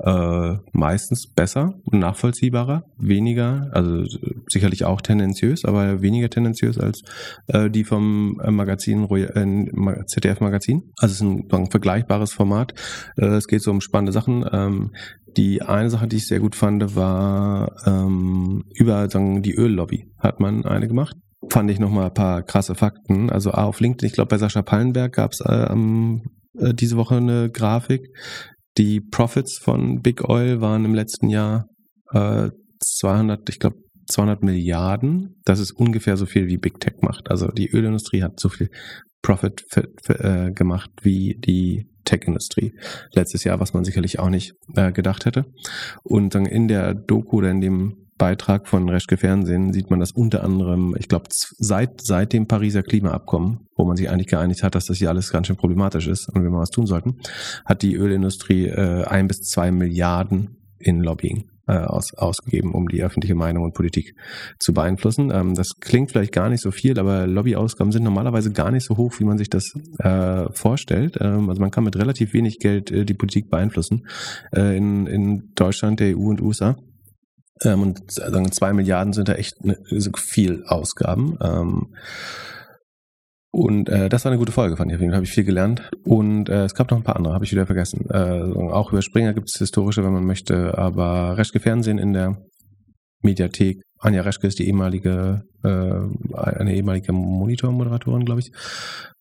äh, 0.00 0.56
meistens 0.72 1.26
besser 1.32 1.74
und 1.84 2.00
nachvollziehbarer, 2.00 2.84
weniger, 2.98 3.70
also 3.72 4.04
sicherlich 4.48 4.84
auch 4.84 5.00
tendenziös, 5.00 5.64
aber 5.64 6.02
weniger 6.02 6.28
tendenziös 6.28 6.78
als 6.78 7.02
äh, 7.46 7.70
die 7.70 7.84
vom 7.84 8.40
äh, 8.42 8.50
Magazin 8.50 9.08
äh, 9.10 10.06
ZDF 10.06 10.40
Magazin. 10.40 10.92
Also 10.98 11.12
es 11.12 11.20
ist 11.20 11.22
ein, 11.22 11.48
ein 11.52 11.70
vergleichbares 11.70 12.32
Format. 12.32 12.74
Äh, 13.16 13.26
es 13.26 13.46
geht 13.46 13.62
so 13.62 13.70
um 13.70 13.80
spannende 13.80 14.12
Sachen. 14.12 14.44
Ähm, 14.52 14.90
die 15.36 15.62
eine 15.62 15.90
Sache, 15.90 16.06
die 16.06 16.16
ich 16.16 16.26
sehr 16.26 16.40
gut 16.40 16.54
fand, 16.54 16.96
war 16.96 17.72
ähm, 17.86 18.64
über 18.74 19.08
sagen, 19.10 19.42
die 19.42 19.54
Öllobby 19.54 20.10
hat 20.18 20.40
man 20.40 20.64
eine 20.64 20.88
gemacht. 20.88 21.16
Fand 21.50 21.70
ich 21.70 21.78
nochmal 21.78 22.06
ein 22.06 22.14
paar 22.14 22.42
krasse 22.42 22.74
Fakten. 22.74 23.30
Also 23.30 23.50
auf 23.50 23.80
LinkedIn, 23.80 24.06
ich 24.06 24.14
glaube 24.14 24.28
bei 24.28 24.38
Sascha 24.38 24.62
Pallenberg 24.62 25.12
gab 25.12 25.32
es 25.32 25.40
äh, 25.40 25.72
äh, 25.72 26.74
diese 26.74 26.96
Woche 26.96 27.16
eine 27.16 27.50
Grafik. 27.50 28.08
Die 28.78 29.00
Profits 29.00 29.58
von 29.58 30.00
Big 30.00 30.28
Oil 30.28 30.60
waren 30.60 30.84
im 30.84 30.94
letzten 30.94 31.28
Jahr 31.28 31.66
äh, 32.12 32.50
200, 32.80 33.48
ich 33.48 33.60
glaube 33.60 33.76
200 34.08 34.42
Milliarden. 34.42 35.40
Das 35.44 35.60
ist 35.60 35.72
ungefähr 35.72 36.16
so 36.16 36.26
viel 36.26 36.46
wie 36.48 36.58
Big 36.58 36.80
Tech 36.80 36.94
macht. 37.00 37.30
Also 37.30 37.48
die 37.48 37.70
Ölindustrie 37.70 38.22
hat 38.22 38.40
so 38.40 38.48
viel 38.48 38.70
Profit 39.22 39.64
für, 39.68 39.88
für, 40.02 40.20
äh, 40.20 40.52
gemacht 40.52 40.90
wie 41.02 41.38
die 41.38 41.86
Tech-Industrie 42.04 42.74
letztes 43.12 43.44
Jahr, 43.44 43.60
was 43.60 43.74
man 43.74 43.84
sicherlich 43.84 44.18
auch 44.18 44.30
nicht 44.30 44.54
äh, 44.74 44.92
gedacht 44.92 45.26
hätte. 45.26 45.46
Und 46.02 46.34
dann 46.34 46.46
in 46.46 46.68
der 46.68 46.94
Doku 46.94 47.38
oder 47.38 47.50
in 47.50 47.60
dem 47.60 47.96
Beitrag 48.16 48.68
von 48.68 48.88
Reschke 48.88 49.16
Fernsehen 49.16 49.72
sieht 49.72 49.90
man 49.90 49.98
das 49.98 50.12
unter 50.12 50.44
anderem, 50.44 50.94
ich 50.98 51.08
glaube, 51.08 51.26
seit, 51.30 52.00
seit 52.00 52.32
dem 52.32 52.46
Pariser 52.46 52.82
Klimaabkommen, 52.82 53.66
wo 53.76 53.84
man 53.84 53.96
sich 53.96 54.08
eigentlich 54.08 54.28
geeinigt 54.28 54.62
hat, 54.62 54.76
dass 54.76 54.86
das 54.86 54.98
hier 54.98 55.08
alles 55.08 55.32
ganz 55.32 55.48
schön 55.48 55.56
problematisch 55.56 56.06
ist 56.06 56.28
und 56.28 56.42
wir 56.42 56.50
mal 56.50 56.60
was 56.60 56.70
tun 56.70 56.86
sollten, 56.86 57.18
hat 57.64 57.82
die 57.82 57.96
Ölindustrie 57.96 58.66
äh, 58.66 59.04
ein 59.04 59.26
bis 59.26 59.40
zwei 59.42 59.72
Milliarden 59.72 60.56
in 60.78 61.00
Lobbying 61.00 61.48
äh, 61.66 61.72
aus, 61.72 62.14
ausgegeben, 62.14 62.72
um 62.72 62.88
die 62.88 63.02
öffentliche 63.02 63.34
Meinung 63.34 63.64
und 63.64 63.74
Politik 63.74 64.14
zu 64.58 64.72
beeinflussen. 64.74 65.30
Ähm, 65.32 65.54
das 65.54 65.74
klingt 65.80 66.10
vielleicht 66.10 66.32
gar 66.32 66.48
nicht 66.48 66.60
so 66.60 66.70
viel, 66.70 66.98
aber 66.98 67.26
Lobbyausgaben 67.26 67.92
sind 67.92 68.02
normalerweise 68.02 68.52
gar 68.52 68.70
nicht 68.70 68.84
so 68.84 68.96
hoch, 68.96 69.14
wie 69.18 69.24
man 69.24 69.38
sich 69.38 69.50
das 69.50 69.72
äh, 69.98 70.44
vorstellt. 70.52 71.18
Ähm, 71.20 71.48
also 71.48 71.60
man 71.60 71.70
kann 71.70 71.84
mit 71.84 71.96
relativ 71.96 72.32
wenig 72.32 72.58
Geld 72.58 72.90
äh, 72.90 73.04
die 73.04 73.14
Politik 73.14 73.50
beeinflussen 73.50 74.06
äh, 74.54 74.76
in, 74.76 75.06
in 75.06 75.52
Deutschland, 75.54 76.00
der 76.00 76.16
EU 76.16 76.28
und 76.28 76.40
USA. 76.40 76.76
Ähm, 77.62 77.82
und 77.82 78.10
sagen 78.10 78.50
zwei 78.52 78.72
Milliarden 78.72 79.12
sind 79.12 79.28
da 79.28 79.34
echt 79.34 79.64
ne, 79.64 79.78
viel 80.16 80.64
Ausgaben. 80.66 81.38
Ähm, 81.40 81.94
und 83.54 83.88
äh, 83.88 84.08
das 84.08 84.24
war 84.24 84.32
eine 84.32 84.38
gute 84.40 84.50
Folge, 84.50 84.76
fand 84.76 84.90
ich. 84.90 84.96
Auf 84.96 85.00
jeden 85.00 85.12
Fall 85.12 85.18
habe 85.18 85.26
ich 85.26 85.32
viel 85.32 85.44
gelernt. 85.44 85.88
Und 86.04 86.48
äh, 86.48 86.64
es 86.64 86.74
gab 86.74 86.90
noch 86.90 86.98
ein 86.98 87.04
paar 87.04 87.14
andere, 87.14 87.34
habe 87.34 87.44
ich 87.44 87.52
wieder 87.52 87.66
vergessen. 87.66 88.04
Äh, 88.10 88.42
auch 88.52 88.90
über 88.90 89.00
Springer 89.00 89.32
gibt 89.32 89.48
es 89.48 89.60
historische, 89.60 90.02
wenn 90.02 90.12
man 90.12 90.24
möchte. 90.24 90.76
Aber 90.76 91.38
Reschke 91.38 91.60
Fernsehen 91.60 91.98
in 91.98 92.12
der 92.12 92.36
Mediathek. 93.22 93.80
Anja 94.00 94.22
Reschke 94.22 94.48
ist 94.48 94.58
die 94.58 94.66
ehemalige, 94.66 95.42
äh, 95.62 95.68
eine 96.36 96.74
ehemalige 96.74 97.12
Monitor-Moderatorin, 97.12 98.24
glaube 98.24 98.40
ich. 98.40 98.50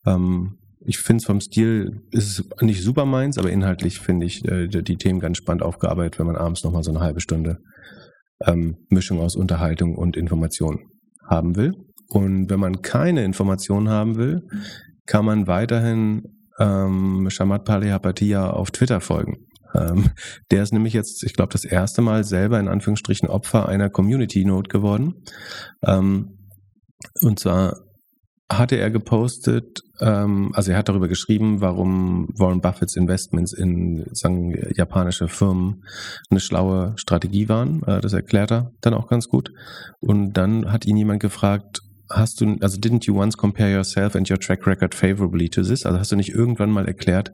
Ähm, 0.07 0.57
ich 0.79 0.97
finde 0.97 1.21
es 1.21 1.25
vom 1.25 1.39
Stil, 1.39 2.01
ist 2.09 2.39
es 2.39 2.61
nicht 2.61 2.81
super 2.81 3.05
meins, 3.05 3.37
aber 3.37 3.51
inhaltlich 3.51 3.99
finde 3.99 4.25
ich 4.25 4.43
äh, 4.45 4.67
die 4.67 4.97
Themen 4.97 5.19
ganz 5.19 5.37
spannend 5.37 5.61
aufgearbeitet, 5.61 6.17
wenn 6.17 6.25
man 6.25 6.37
abends 6.37 6.63
nochmal 6.63 6.83
so 6.83 6.89
eine 6.89 7.01
halbe 7.01 7.21
Stunde 7.21 7.59
ähm, 8.43 8.77
Mischung 8.89 9.19
aus 9.19 9.35
Unterhaltung 9.35 9.95
und 9.95 10.17
Information 10.17 10.79
haben 11.29 11.55
will. 11.55 11.73
Und 12.13 12.47
wenn 12.51 12.59
man 12.59 12.83
keine 12.83 13.23
Informationen 13.23 13.89
haben 13.89 14.17
will, 14.17 14.47
kann 15.07 15.25
man 15.25 15.47
weiterhin 15.47 16.21
ähm, 16.59 17.27
Shamat 17.31 17.65
Palehapatia 17.65 18.51
auf 18.51 18.69
Twitter 18.69 19.01
folgen. 19.01 19.47
Ähm, 19.73 20.11
der 20.51 20.61
ist 20.61 20.73
nämlich 20.73 20.93
jetzt, 20.93 21.23
ich 21.23 21.33
glaube, 21.33 21.51
das 21.51 21.65
erste 21.65 22.03
Mal 22.03 22.23
selber 22.23 22.59
in 22.59 22.67
Anführungsstrichen 22.67 23.27
Opfer 23.27 23.67
einer 23.67 23.89
Community 23.89 24.45
Note 24.45 24.69
geworden. 24.69 25.23
Ähm, 25.83 26.37
und 27.21 27.39
zwar 27.39 27.79
hatte 28.51 28.75
er 28.75 28.91
gepostet, 28.91 29.81
ähm, 29.99 30.51
also 30.53 30.71
er 30.71 30.77
hat 30.77 30.89
darüber 30.89 31.07
geschrieben, 31.07 31.61
warum 31.61 32.27
Warren 32.37 32.61
Buffetts 32.61 32.95
Investments 32.95 33.53
in 33.53 34.05
sagen, 34.11 34.55
japanische 34.75 35.27
Firmen 35.27 35.83
eine 36.29 36.39
schlaue 36.39 36.93
Strategie 36.97 37.49
waren. 37.49 37.81
Äh, 37.87 38.01
das 38.01 38.13
erklärt 38.13 38.51
er 38.51 38.71
dann 38.81 38.93
auch 38.93 39.07
ganz 39.07 39.27
gut. 39.27 39.49
Und 39.99 40.33
dann 40.33 40.71
hat 40.71 40.85
ihn 40.85 40.97
jemand 40.97 41.21
gefragt, 41.21 41.81
hast 42.09 42.41
du, 42.41 42.57
also 42.61 42.79
didn't 42.79 43.05
you 43.05 43.15
once 43.15 43.37
compare 43.37 43.71
yourself 43.71 44.15
and 44.15 44.29
your 44.29 44.37
track 44.37 44.67
record 44.67 44.93
favorably 44.93 45.49
to 45.49 45.61
this? 45.61 45.85
Also 45.85 45.99
hast 45.99 46.11
du 46.11 46.15
nicht 46.15 46.29
irgendwann 46.29 46.71
mal 46.71 46.87
erklärt, 46.87 47.31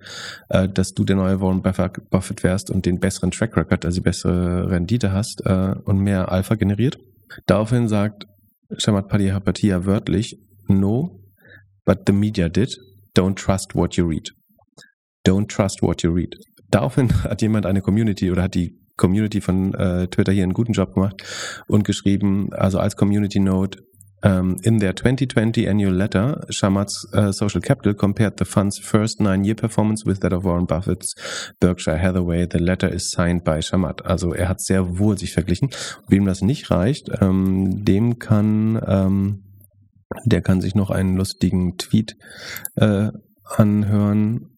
äh, 0.50 0.68
dass 0.68 0.94
du 0.94 1.04
der 1.04 1.16
neue 1.16 1.42
Warren 1.42 1.62
Buffett 1.62 2.44
wärst 2.44 2.70
und 2.70 2.86
den 2.86 3.00
besseren 3.00 3.32
Track 3.32 3.58
Record, 3.58 3.86
also 3.86 3.96
die 3.96 4.04
bessere 4.04 4.70
Rendite 4.70 5.12
hast 5.12 5.42
äh, 5.46 5.76
und 5.84 6.00
mehr 6.00 6.32
Alpha 6.32 6.56
generiert? 6.56 6.98
Daraufhin 7.46 7.88
sagt 7.88 8.26
Shamat 8.78 9.08
Padihapatiya 9.08 9.86
wörtlich, 9.86 10.40
no, 10.68 11.24
but 11.86 12.00
the 12.06 12.14
media 12.14 12.50
did. 12.50 12.78
Don't 13.18 13.36
trust 13.36 13.76
what 13.76 13.96
you 13.96 14.08
read. 14.08 14.30
Don't 15.26 15.50
trust 15.50 15.82
what 15.82 16.04
you 16.04 16.14
read. 16.14 16.36
Daraufhin 16.70 17.10
hat 17.24 17.42
jemand 17.42 17.66
eine 17.66 17.82
Community 17.82 18.32
oder 18.32 18.44
hat 18.44 18.56
die 18.56 18.80
Community 18.96 19.42
von 19.42 19.74
äh, 19.74 20.08
Twitter 20.08 20.32
hier 20.32 20.44
einen 20.44 20.54
guten 20.54 20.74
Job 20.74 20.94
gemacht 20.94 21.24
und 21.68 21.86
geschrieben, 21.86 22.54
also 22.54 22.80
als 22.80 22.96
Community 22.96 23.40
Note, 23.40 23.80
in 24.24 24.80
their 24.80 24.94
2020 24.94 25.68
annual 25.68 25.94
letter, 25.94 26.46
Shamat's 26.50 27.08
uh, 27.14 27.32
Social 27.32 27.62
Capital 27.62 27.94
compared 27.94 28.38
the 28.38 28.46
fund's 28.46 28.78
first 28.78 29.22
nine-year 29.22 29.56
performance 29.56 30.06
with 30.06 30.20
that 30.22 30.34
of 30.34 30.44
Warren 30.44 30.66
Buffett's 30.66 31.14
Berkshire 31.60 31.98
Hathaway. 31.98 32.46
The 32.46 32.60
letter 32.60 32.90
is 32.90 33.12
signed 33.12 33.44
by 33.44 33.60
Shamat. 33.60 34.06
Also 34.06 34.34
er 34.34 34.50
hat 34.50 34.62
sehr 34.62 35.00
wohl 35.00 35.18
sich 35.18 35.34
verglichen. 35.34 35.70
Wem 36.08 36.26
das 36.26 36.42
nicht 36.42 36.70
reicht, 36.70 37.10
ähm, 37.22 37.86
dem 37.86 38.20
kann, 38.20 38.82
ähm, 38.86 39.44
der 40.26 40.42
kann 40.42 40.60
sich 40.60 40.76
noch 40.76 40.90
einen 40.90 41.16
lustigen 41.16 41.78
Tweet 41.78 42.16
äh, 42.76 43.12
anhören 43.46 44.50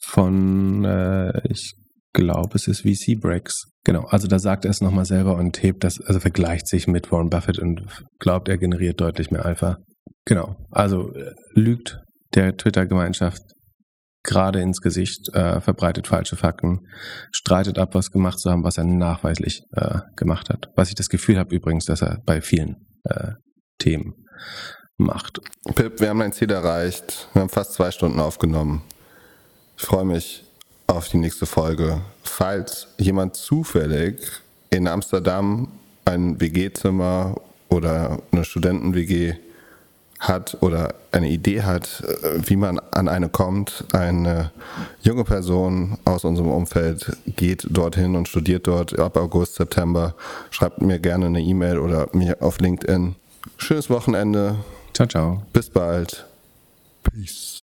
von, 0.00 0.84
äh, 0.84 1.48
ich 1.48 1.74
glaube, 2.14 2.54
es 2.54 2.66
ist 2.66 2.80
VC 2.80 3.20
Breaks. 3.20 3.66
Genau, 3.84 4.04
also 4.06 4.26
da 4.26 4.38
sagt 4.38 4.64
er 4.64 4.70
es 4.70 4.80
nochmal 4.80 5.04
selber 5.04 5.36
und 5.36 5.62
hebt 5.62 5.84
das, 5.84 6.00
also 6.00 6.20
vergleicht 6.20 6.66
sich 6.66 6.86
mit 6.86 7.12
Warren 7.12 7.28
Buffett 7.28 7.58
und 7.58 7.82
glaubt, 8.18 8.48
er 8.48 8.56
generiert 8.56 9.00
deutlich 9.00 9.30
mehr 9.30 9.44
Alpha. 9.44 9.76
Genau, 10.24 10.56
also 10.70 11.12
äh, 11.12 11.34
lügt 11.52 11.98
der 12.34 12.56
Twitter-Gemeinschaft 12.56 13.42
gerade 14.22 14.60
ins 14.62 14.80
Gesicht, 14.80 15.28
äh, 15.34 15.60
verbreitet 15.60 16.06
falsche 16.06 16.36
Fakten, 16.36 16.80
streitet 17.30 17.78
ab, 17.78 17.94
was 17.94 18.10
gemacht 18.10 18.38
zu 18.38 18.50
haben, 18.50 18.64
was 18.64 18.78
er 18.78 18.84
nachweislich 18.84 19.60
äh, 19.72 19.98
gemacht 20.16 20.48
hat. 20.48 20.68
Was 20.76 20.88
ich 20.88 20.94
das 20.94 21.10
Gefühl 21.10 21.38
habe 21.38 21.54
übrigens, 21.54 21.84
dass 21.84 22.00
er 22.00 22.22
bei 22.24 22.40
vielen 22.40 22.86
äh, 23.04 23.32
Themen 23.78 24.14
macht. 24.96 25.40
Pip, 25.74 26.00
wir 26.00 26.08
haben 26.08 26.22
ein 26.22 26.32
Ziel 26.32 26.50
erreicht. 26.50 27.28
Wir 27.34 27.42
haben 27.42 27.50
fast 27.50 27.74
zwei 27.74 27.90
Stunden 27.90 28.18
aufgenommen. 28.18 28.82
Ich 29.76 29.84
freue 29.84 30.04
mich 30.04 30.44
auf 30.94 31.08
die 31.08 31.18
nächste 31.18 31.46
Folge. 31.46 32.00
Falls 32.22 32.88
jemand 32.98 33.36
zufällig 33.36 34.20
in 34.70 34.88
Amsterdam 34.88 35.68
ein 36.04 36.40
WG-Zimmer 36.40 37.36
oder 37.68 38.18
eine 38.32 38.44
Studenten-WG 38.44 39.34
hat 40.20 40.56
oder 40.60 40.94
eine 41.12 41.28
Idee 41.28 41.62
hat, 41.62 42.02
wie 42.46 42.56
man 42.56 42.78
an 42.78 43.08
eine 43.08 43.28
kommt, 43.28 43.84
eine 43.92 44.52
junge 45.02 45.24
Person 45.24 45.98
aus 46.04 46.24
unserem 46.24 46.50
Umfeld 46.50 47.16
geht 47.26 47.66
dorthin 47.70 48.16
und 48.16 48.28
studiert 48.28 48.66
dort 48.66 48.98
ab 48.98 49.16
August, 49.16 49.56
September, 49.56 50.14
schreibt 50.50 50.80
mir 50.80 50.98
gerne 50.98 51.26
eine 51.26 51.40
E-Mail 51.40 51.78
oder 51.78 52.08
mir 52.12 52.36
auf 52.40 52.58
LinkedIn. 52.58 53.16
Schönes 53.58 53.90
Wochenende. 53.90 54.56
Ciao, 54.94 55.08
ciao. 55.08 55.42
Bis 55.52 55.68
bald. 55.68 56.24
Peace. 57.02 57.60